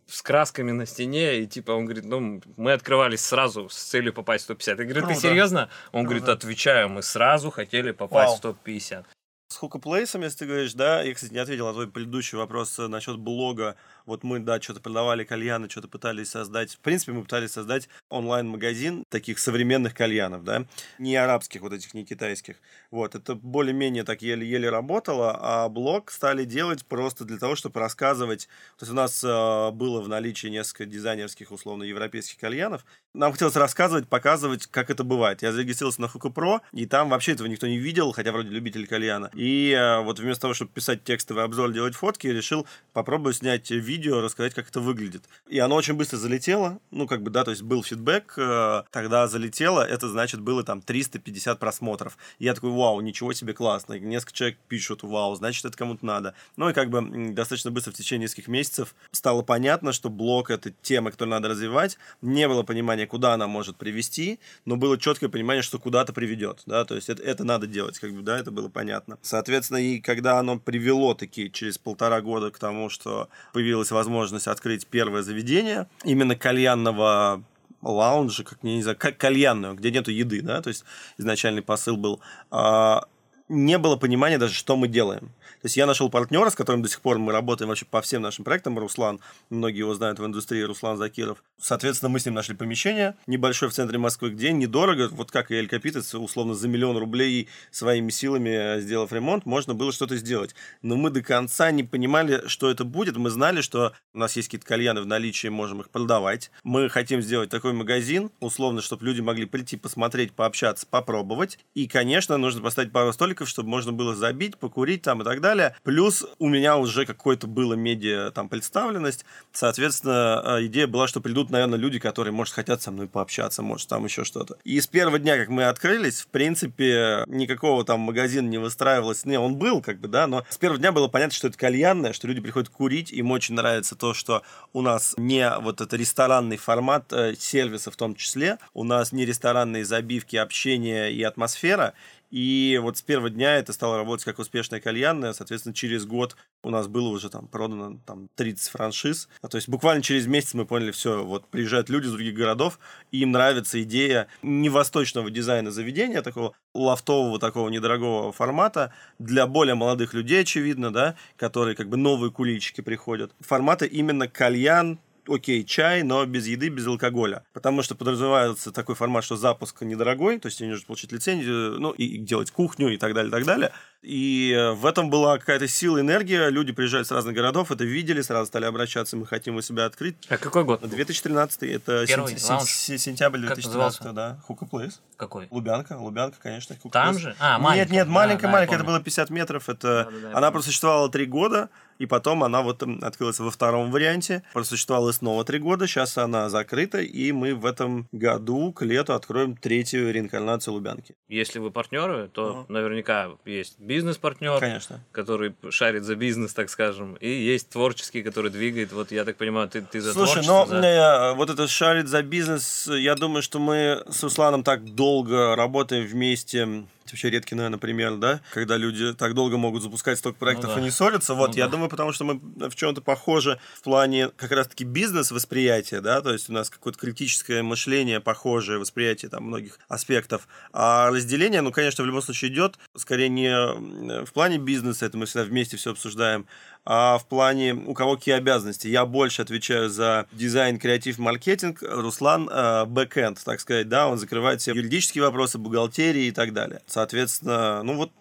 с 0.08 0.22
красками 0.22 0.72
на 0.72 0.86
стене, 0.86 1.40
и 1.40 1.48
типа 1.48 1.72
он 1.72 1.86
говорит, 1.86 2.06
ну, 2.06 2.42
мы 2.56 2.72
открывались 2.74 3.22
сразу 3.22 3.68
с 3.68 3.76
целью 3.76 4.14
попасть 4.14 4.46
в 4.46 4.48
топ-50. 4.50 4.70
Я 4.70 4.76
говорю, 4.86 5.02
ты 5.02 5.14
Круто. 5.14 5.20
серьезно? 5.22 5.70
Он 5.92 6.06
Круто. 6.06 6.20
говорит, 6.20 6.30
отвечаю, 6.30 6.90
мы 6.90 7.02
сразу 7.02 7.50
хотели 7.50 7.92
попасть 7.92 8.30
Вау. 8.30 8.38
в 8.38 8.42
топ-50. 8.64 9.06
С 9.51 9.57
хукоплейсом, 9.57 10.21
если 10.21 10.38
ты 10.38 10.45
говоришь, 10.45 10.74
да, 10.75 11.01
я, 11.01 11.13
кстати, 11.13 11.33
не 11.33 11.39
ответил 11.39 11.68
на 11.68 11.74
твой 11.74 11.89
предыдущий 11.89 12.38
вопрос 12.38 12.80
э, 12.80 12.88
насчет 12.88 13.18
блога. 13.18 13.75
Вот 14.06 14.24
мы, 14.24 14.39
да, 14.39 14.62
что-то 14.62 14.80
продавали 14.80 15.25
кальяны, 15.25 15.69
что-то 15.69 15.89
пытались 15.89 16.30
создать. 16.30 16.75
В 16.75 16.80
принципе, 16.80 17.12
мы 17.12 17.24
пытались 17.24 17.52
создать 17.52 17.90
онлайн-магазин 18.07 19.04
таких 19.09 19.40
современных 19.40 19.94
кальянов, 19.94 20.45
да, 20.45 20.66
не 20.99 21.18
арабских 21.18 21.59
вот 21.61 21.73
этих, 21.73 21.94
не 21.94 22.06
китайских. 22.06 22.56
Вот, 22.92 23.14
это 23.14 23.35
более-менее 23.35 24.06
так 24.06 24.21
еле-еле 24.21 24.69
работало, 24.69 25.37
а 25.37 25.68
блог 25.68 26.11
стали 26.11 26.45
делать 26.45 26.85
просто 26.85 27.26
для 27.26 27.37
того, 27.37 27.57
чтобы 27.57 27.81
рассказывать. 27.81 28.47
То 28.78 28.85
есть 28.85 28.94
у 28.94 28.95
нас 28.95 29.21
э, 29.21 29.71
было 29.71 29.99
в 29.99 30.07
наличии 30.07 30.47
несколько 30.47 30.85
дизайнерских, 30.85 31.52
условно, 31.52 31.83
европейских 31.83 32.40
кальянов. 32.40 32.85
Нам 33.14 33.33
хотелось 33.33 33.57
рассказывать, 33.57 34.07
показывать, 34.07 34.68
как 34.68 34.90
это 34.90 35.04
бывает. 35.04 35.42
Я 35.42 35.52
зарегистрировался 35.52 35.99
на 35.99 36.07
Хуку 36.07 36.31
Про, 36.31 36.61
и 36.71 36.85
там 36.85 37.09
вообще 37.09 37.33
этого 37.33 37.47
никто 37.47 37.68
не 37.68 37.78
видел, 37.78 38.14
хотя 38.14 38.31
вроде 38.31 38.47
любитель 38.47 38.87
кальяна. 38.87 39.30
И 39.42 39.71
э, 39.71 40.02
вот 40.02 40.19
вместо 40.19 40.42
того, 40.42 40.54
чтобы 40.54 40.69
писать 40.71 41.04
текстовый 41.04 41.44
обзор, 41.44 41.71
делать 41.71 41.95
фотки, 41.95 42.28
решил 42.28 42.68
попробовать 42.94 43.38
снять 43.38 43.71
видео, 43.71 44.21
рассказать, 44.21 44.54
как 44.54 44.69
это 44.69 44.81
выглядит. 44.81 45.24
И 45.50 45.57
оно 45.57 45.74
очень 45.78 45.95
быстро 45.95 46.18
залетело. 46.18 46.78
Ну, 46.92 47.07
как 47.07 47.24
бы, 47.24 47.31
да, 47.31 47.44
то 47.44 47.50
есть 47.50 47.64
был 47.64 47.81
фидбэк, 47.81 48.36
э, 48.38 48.83
тогда 48.92 49.28
залетело, 49.28 49.81
это 49.81 50.10
значит 50.10 50.42
было 50.42 50.64
там 50.64 50.83
350 50.83 51.57
просмотров. 51.57 52.19
И 52.38 52.45
я 52.45 52.54
такой, 52.54 52.69
вау, 52.69 53.02
ничего 53.02 53.33
себе 53.33 53.54
классно. 53.54 53.94
И 53.94 54.00
несколько 54.00 54.33
человек 54.33 54.60
пишут, 54.68 55.02
вау, 55.02 55.33
значит, 55.33 55.66
это 55.66 55.76
кому-то 55.76 56.06
надо. 56.06 56.36
Ну 56.56 56.69
и 56.69 56.74
как 56.74 56.92
бы 56.92 57.33
достаточно 57.33 57.71
быстро 57.71 57.94
в 57.94 57.95
течение 57.95 58.26
нескольких 58.28 58.48
месяцев 58.48 58.94
стало 59.12 59.42
понятно, 59.42 59.92
что 59.92 60.12
блог— 60.12 60.50
это 60.52 60.69
тема, 60.83 61.10
которую 61.10 61.31
надо 61.31 61.50
развивать. 61.50 61.98
Не 62.21 62.48
было 62.48 62.62
понимания, 62.62 63.07
куда 63.07 63.33
она 63.33 63.48
может 63.48 63.78
привести, 63.78 64.40
но 64.66 64.76
было 64.76 65.00
четкое 65.00 65.31
понимание, 65.31 65.64
что 65.64 65.80
куда-то 65.80 66.14
приведет, 66.14 66.62
да, 66.68 66.86
то 66.86 66.94
есть 66.94 67.10
это, 67.10 67.24
это 67.24 67.44
надо 67.44 67.66
делать, 67.66 67.98
как 67.98 68.14
бы, 68.14 68.21
да, 68.21 68.38
это 68.38 68.52
было 68.52 68.69
понятно. 68.69 69.18
Соответственно, 69.31 69.78
и 69.78 70.02
когда 70.02 70.40
оно 70.40 70.59
привело 70.59 71.14
таки 71.14 71.50
через 71.50 71.78
полтора 71.78 72.19
года 72.19 72.52
к 72.52 72.59
тому, 72.59 72.90
что 72.90 73.30
появилась 73.54 73.90
возможность 73.90 74.45
открыть 74.45 74.85
первое 74.85 75.21
заведение, 75.21 75.88
именно 76.04 76.35
кальянного 76.35 77.42
лаунжи, 77.81 78.44
как, 78.44 78.61
не 78.61 78.83
знаю, 78.83 78.97
как 79.00 79.18
кальянную, 79.18 79.76
где 79.76 79.90
нету 79.90 80.11
еды, 80.11 80.42
да, 80.42 80.61
то 80.61 80.68
есть 80.68 80.83
изначальный 81.18 81.61
посыл 81.61 81.95
был, 81.95 82.19
а, 82.50 83.06
не 83.47 83.78
было 83.78 83.95
понимания 83.95 84.38
даже, 84.38 84.54
что 84.54 84.76
мы 84.76 84.90
делаем. 84.90 85.31
То 85.61 85.68
есть 85.68 85.77
я 85.77 85.85
нашел 85.85 86.09
партнера, 86.09 86.49
с 86.49 86.56
которым 86.56 86.81
до 86.81 86.89
сих 86.89 87.01
пор 87.01 87.19
мы 87.19 87.31
работаем 87.31 87.69
вообще 87.69 87.85
по 87.85 88.01
всем 88.01 88.23
нашим 88.23 88.44
проектам, 88.44 88.80
Руслан, 88.80 89.19
многие 89.51 89.80
его 89.80 89.94
знают 89.94 90.18
в 90.18 90.25
индустрии, 90.25 90.63
Руслан 90.63 90.97
Закиров. 90.97 91.44
Соответственно, 91.59 92.09
мы 92.09 92.19
с 92.19 92.25
ним 92.25 92.33
нашли 92.33 92.56
помещение 92.56 93.15
небольшое 93.27 93.69
в 93.69 93.73
центре 93.75 93.99
Москвы, 93.99 94.31
где 94.31 94.51
недорого, 94.51 95.09
вот 95.11 95.30
как 95.30 95.51
и 95.51 95.56
Эль 95.56 95.68
Капитес, 95.68 96.15
условно 96.15 96.56
за 96.56 96.68
миллион 96.68 96.97
рублей 96.97 97.47
своими 97.69 98.09
силами, 98.09 98.80
сделав 98.81 99.13
ремонт, 99.13 99.45
можно 99.45 99.75
было 99.75 99.91
что-то 99.91 100.18
сделать. 100.18 100.56
Но 100.81 100.95
мы 100.95 101.11
до 101.11 101.21
конца 101.21 101.69
не 101.69 101.83
понимали, 101.83 102.41
что 102.47 102.71
это 102.71 102.83
будет. 102.83 103.18
Мы 103.18 103.30
знали, 103.30 103.61
что 103.61 103.94
у 104.15 104.18
нас 104.18 104.35
есть 104.35 104.47
какие-то 104.47 104.65
кальяны 104.65 105.01
в 105.01 105.06
наличии, 105.06 105.49
можем 105.49 105.81
их 105.81 105.91
продавать. 105.91 106.49
Мы 106.63 106.89
хотим 106.89 107.21
сделать 107.21 107.51
такой 107.51 107.73
магазин, 107.73 108.31
условно, 108.39 108.81
чтобы 108.81 109.06
люди 109.06 109.21
могли 109.21 109.45
прийти, 109.45 109.77
посмотреть, 109.77 110.31
пообщаться, 110.31 110.87
попробовать. 110.87 111.59
И, 111.75 111.87
конечно, 111.87 112.37
нужно 112.37 112.63
поставить 112.63 112.91
пару 112.91 113.13
столиков, 113.13 113.47
чтобы 113.47 113.69
можно 113.69 113.91
было 113.91 114.15
забить, 114.15 114.57
покурить 114.57 115.03
там 115.03 115.21
и 115.21 115.23
так 115.23 115.39
далее. 115.39 115.51
Плюс 115.84 116.26
у 116.40 116.48
меня 116.48 116.78
уже 116.78 117.06
какое-то 117.06 117.48
было 117.48 117.74
медиа 117.74 118.31
там 118.31 118.50
представленность. 118.50 119.26
Соответственно, 119.52 120.42
э, 120.44 120.66
идея 120.66 120.88
была, 120.88 121.08
что 121.08 121.22
придут, 121.22 121.50
наверное, 121.50 121.78
люди, 121.78 122.00
которые, 122.00 122.31
может, 122.31 122.54
хотят 122.54 122.81
со 122.81 122.92
мной 122.92 123.08
пообщаться, 123.08 123.62
может, 123.62 123.88
там 123.88 124.06
еще 124.06 124.24
что-то. 124.24 124.58
И 124.64 124.80
с 124.80 124.88
первого 124.88 125.20
дня, 125.20 125.38
как 125.38 125.50
мы 125.50 125.66
открылись, 125.66 126.22
в 126.22 126.28
принципе, 126.28 127.24
никакого 127.28 127.84
там 127.84 128.00
магазина 128.02 128.48
не 128.48 128.58
выстраивалось. 128.58 129.26
Не, 129.26 129.38
он 129.38 129.56
был, 129.56 129.81
как 129.81 130.00
бы, 130.00 130.08
да, 130.08 130.28
но 130.28 130.46
с 130.50 130.58
первого 130.58 130.80
дня 130.80 130.92
было 130.92 131.08
понятно, 131.08 131.34
что 131.34 131.48
это 131.48 131.58
кальянное, 131.58 132.14
что 132.14 132.28
люди 132.28 132.42
приходят 132.42 132.70
курить. 132.70 133.12
Им 133.12 133.31
очень 133.31 133.56
нравится 133.56 133.96
то, 133.96 134.14
что 134.14 134.44
у 134.74 134.81
нас 134.81 135.16
не 135.18 135.50
вот 135.60 135.81
это 135.81 135.96
ресторанный 135.96 136.58
формат 136.58 137.12
э, 137.12 137.36
сервиса 137.38 137.92
в 137.92 137.96
том 137.96 138.16
числе, 138.16 138.58
у 138.74 138.84
нас 138.84 139.12
не 139.12 139.26
ресторанные 139.26 139.86
забивки, 139.86 140.36
общение 140.36 141.12
и 141.12 141.24
атмосфера, 141.24 141.94
и 142.31 142.80
вот 142.81 142.97
с 142.97 143.02
первого 143.02 143.30
дня 143.30 143.57
это 143.57 143.73
стало 143.73 143.97
работать 143.97 144.23
как 144.23 144.40
успешная 144.40 144.80
кальянная. 144.80 145.33
Соответственно, 145.33 145.76
через 145.76 146.06
год 146.06 146.38
у 146.64 146.69
нас 146.69 146.88
было 146.88 147.09
уже 147.09 147.30
там 147.30 147.47
продано 147.47 148.00
там 148.06 148.30
30 148.35 148.69
франшиз. 148.69 149.28
А, 149.42 149.50
то 149.50 149.57
есть 149.57 149.68
буквально 149.68 150.02
через 150.02 150.28
месяц 150.28 150.54
мы 150.54 150.66
поняли, 150.66 150.92
все, 150.92 151.23
вот 151.26 151.45
приезжают 151.47 151.90
люди 151.90 152.06
из 152.07 152.11
других 152.11 152.33
городов, 152.33 152.80
и 153.11 153.19
им 153.19 153.31
нравится 153.31 153.81
идея 153.83 154.28
не 154.42 154.69
восточного 154.69 155.30
дизайна 155.30 155.71
заведения, 155.71 156.21
такого 156.21 156.54
лофтового, 156.73 157.38
такого 157.38 157.68
недорогого 157.68 158.31
формата, 158.31 158.94
для 159.19 159.45
более 159.45 159.76
молодых 159.76 160.14
людей, 160.14 160.42
очевидно, 160.42 160.92
да, 160.92 161.16
которые 161.35 161.76
как 161.76 161.90
бы 161.90 161.97
новые 161.97 162.31
куличики 162.31 162.80
приходят. 162.80 163.33
Формата 163.42 163.85
именно 163.85 164.30
кальян, 164.30 165.00
окей, 165.28 165.63
чай, 165.63 166.04
но 166.04 166.25
без 166.25 166.47
еды, 166.47 166.69
без 166.69 166.87
алкоголя. 166.87 167.44
Потому 167.54 167.83
что 167.83 167.95
подразумевается 167.95 168.71
такой 168.71 168.95
формат, 168.95 169.23
что 169.23 169.35
запуск 169.35 169.81
недорогой, 169.81 170.40
то 170.40 170.47
есть 170.47 170.59
тебе 170.59 170.69
нужно 170.69 170.85
получить 170.85 171.11
лицензию, 171.11 171.80
ну, 171.80 171.92
и 171.92 172.18
делать 172.18 172.51
кухню 172.51 172.90
и 172.90 172.97
так 172.97 173.13
далее, 173.13 173.30
и 173.30 173.31
так 173.31 173.45
далее. 173.45 173.71
И 174.02 174.52
э, 174.52 174.72
в 174.72 174.86
этом 174.88 175.10
была 175.12 175.38
какая-то 175.38 175.68
сила, 175.68 176.00
энергия. 176.00 176.50
Люди 176.50 176.72
приезжают 176.72 177.08
с 177.08 177.12
разных 177.12 177.36
городов, 177.36 177.72
это 177.72 177.84
видели, 177.84 178.22
сразу 178.22 178.48
стали 178.48 178.66
обращаться, 178.66 179.16
мы 179.16 179.28
хотим 179.28 179.58
у 179.58 179.62
себя 179.62 179.86
открыть. 179.86 180.16
А 180.30 180.38
какой 180.38 180.64
год? 180.64 180.81
2013 180.81 181.64
это 181.64 182.06
Первый 182.08 182.34
сентя- 182.36 182.98
сентябрь 182.98 183.40
2013 183.40 184.12
да. 184.14 184.40
Хука 184.48 184.66
Плейс. 184.66 185.02
Какой? 185.18 185.48
Лубянка, 185.52 185.94
Лубянка, 186.00 186.38
конечно. 186.42 186.76
Хука 186.81 186.94
Там 186.94 187.16
Place. 187.16 187.20
же? 187.20 187.36
А, 187.40 187.54
Нет, 187.54 187.62
маленькая. 187.62 187.94
нет, 187.94 188.08
Да, 188.08 188.12
маленькая, 188.14 188.42
да, 188.48 188.52
маленькая, 188.52 188.72
я 188.74 188.78
это 188.78 188.86
было 188.88 189.00
50 189.00 189.30
метров. 189.30 189.70
Это... 189.70 190.06
Да-да-да, 190.06 190.18
я 190.18 190.28
Она 190.30 190.48
помню. 190.48 190.52
просуществовала 190.54 191.10
три 191.12 191.26
года, 191.28 191.70
и 192.00 192.08
потом 192.08 192.44
она 192.44 192.64
вот 192.64 192.81
открылась 193.04 193.38
во 193.40 193.52
втором 193.52 193.92
варианте. 193.92 194.42
Просуществовала 194.54 195.12
снова 195.12 195.46
три 195.46 195.60
года, 195.60 195.86
сейчас 195.86 196.18
она 196.18 196.50
закрыта, 196.50 197.00
и 197.02 197.31
мы 197.31 197.54
в 197.54 197.68
этом 197.68 198.08
году 198.12 198.74
к 198.74 198.81
лету 198.84 199.14
откроем 199.14 199.56
третью 199.56 200.12
реинкарнацию 200.12 200.74
Лубянки. 200.74 201.14
Если 201.28 201.60
вы 201.60 201.70
партнеры, 201.70 202.28
то 202.30 202.62
Ага. 202.62 202.66
наверняка 202.74 203.30
есть 203.46 203.80
бизнес-партнер, 203.95 204.60
Конечно. 204.60 205.00
который 205.12 205.54
шарит 205.69 206.04
за 206.04 206.16
бизнес, 206.16 206.54
так 206.54 206.69
скажем, 206.69 207.16
и 207.16 207.30
есть 207.30 207.69
творческий, 207.69 208.24
который 208.24 208.50
двигает. 208.50 208.94
Вот 208.94 209.12
я 209.12 209.26
так 209.26 209.36
понимаю, 209.36 209.68
ты, 209.68 209.81
ты 209.81 210.00
за 210.00 210.14
Слушай, 210.14 210.45
но 210.45 210.66
за- 210.66 210.78
э, 210.78 211.33
вот 211.33 211.50
это 211.50 211.68
шарит 211.68 212.07
за 212.07 212.21
бизнес, 212.24 212.88
я 212.88 213.16
думаю, 213.16 213.42
что 213.42 213.60
мы 213.60 214.04
с 214.10 214.24
Русланом 214.24 214.64
так 214.64 214.86
долго 214.95 215.56
работаем 215.56 216.06
вместе. 216.07 216.86
Это 217.04 217.14
вообще 217.14 217.30
редкий, 217.30 217.56
наверное, 217.56 217.80
пример, 217.80 218.16
да? 218.18 218.42
Когда 218.54 218.78
люди 218.78 219.14
так 219.14 219.34
долго 219.34 219.58
могут 219.58 219.81
запускать 219.84 220.20
столько 220.20 220.38
проектов 220.38 220.70
Ну 220.70 220.76
да. 220.76 220.81
и 220.81 220.84
не 220.84 220.92
ссорятся. 220.92 221.34
Вот, 221.34 221.52
Ну 221.52 221.58
я 221.58 221.66
да. 221.66 221.72
думаю, 221.72 221.90
потому 221.90 222.12
что 222.14 222.26
мы 222.26 222.70
в 222.70 222.76
чем-то 222.76 223.02
похожи 223.02 223.60
в 223.76 223.81
плане 223.81 224.30
как 224.30 224.52
раз-таки 224.52 224.84
бизнес-восприятия, 224.84 226.02
да, 226.02 226.22
то 226.22 226.31
есть 226.31 226.50
у 226.50 226.54
нас 226.54 226.70
какое-то 226.70 227.00
критическое 227.00 227.64
мышление, 227.64 228.20
похожее 228.20 228.78
восприятие 228.80 229.30
там 229.30 229.46
многих 229.46 229.80
аспектов. 229.88 230.48
А 230.74 231.10
разделение, 231.10 231.62
ну, 231.62 231.72
конечно, 231.72 232.04
в 232.04 232.08
любом 232.08 232.22
случае 232.22 232.52
идет, 232.52 232.78
скорее 232.96 233.30
не 233.30 234.26
в 234.26 234.31
плане 234.34 234.58
бизнеса, 234.58 235.06
это 235.06 235.18
мы 235.18 235.26
всегда 235.26 235.44
вместе 235.44 235.78
все 235.78 235.92
обсуждаем, 235.92 236.46
а 236.85 237.18
в 237.18 237.28
плане 237.28 237.73
у 237.73 237.94
кого 237.94 238.16
какие 238.16 238.35
обязанности. 238.35 238.88
Я 238.88 239.06
больше 239.06 239.42
отвечаю 239.42 239.90
за 239.90 240.28
дизайн, 240.31 240.80
креатив, 240.80 241.19
маркетинг, 241.19 241.81
Руслан 241.81 242.50
э, 242.50 242.85
бэкэнд, 242.85 243.44
так 243.44 243.59
сказать, 243.59 243.88
да, 243.90 244.07
он 244.07 244.18
закрывает 244.18 244.61
все 244.61 244.71
юридические 244.71 245.23
вопросы, 245.23 245.57
бухгалтерии 245.57 246.26
и 246.26 246.31
так 246.31 246.54
далее. 246.54 246.81
Соответственно, 246.88 247.83
ну 247.83 247.95
вот 247.95 248.11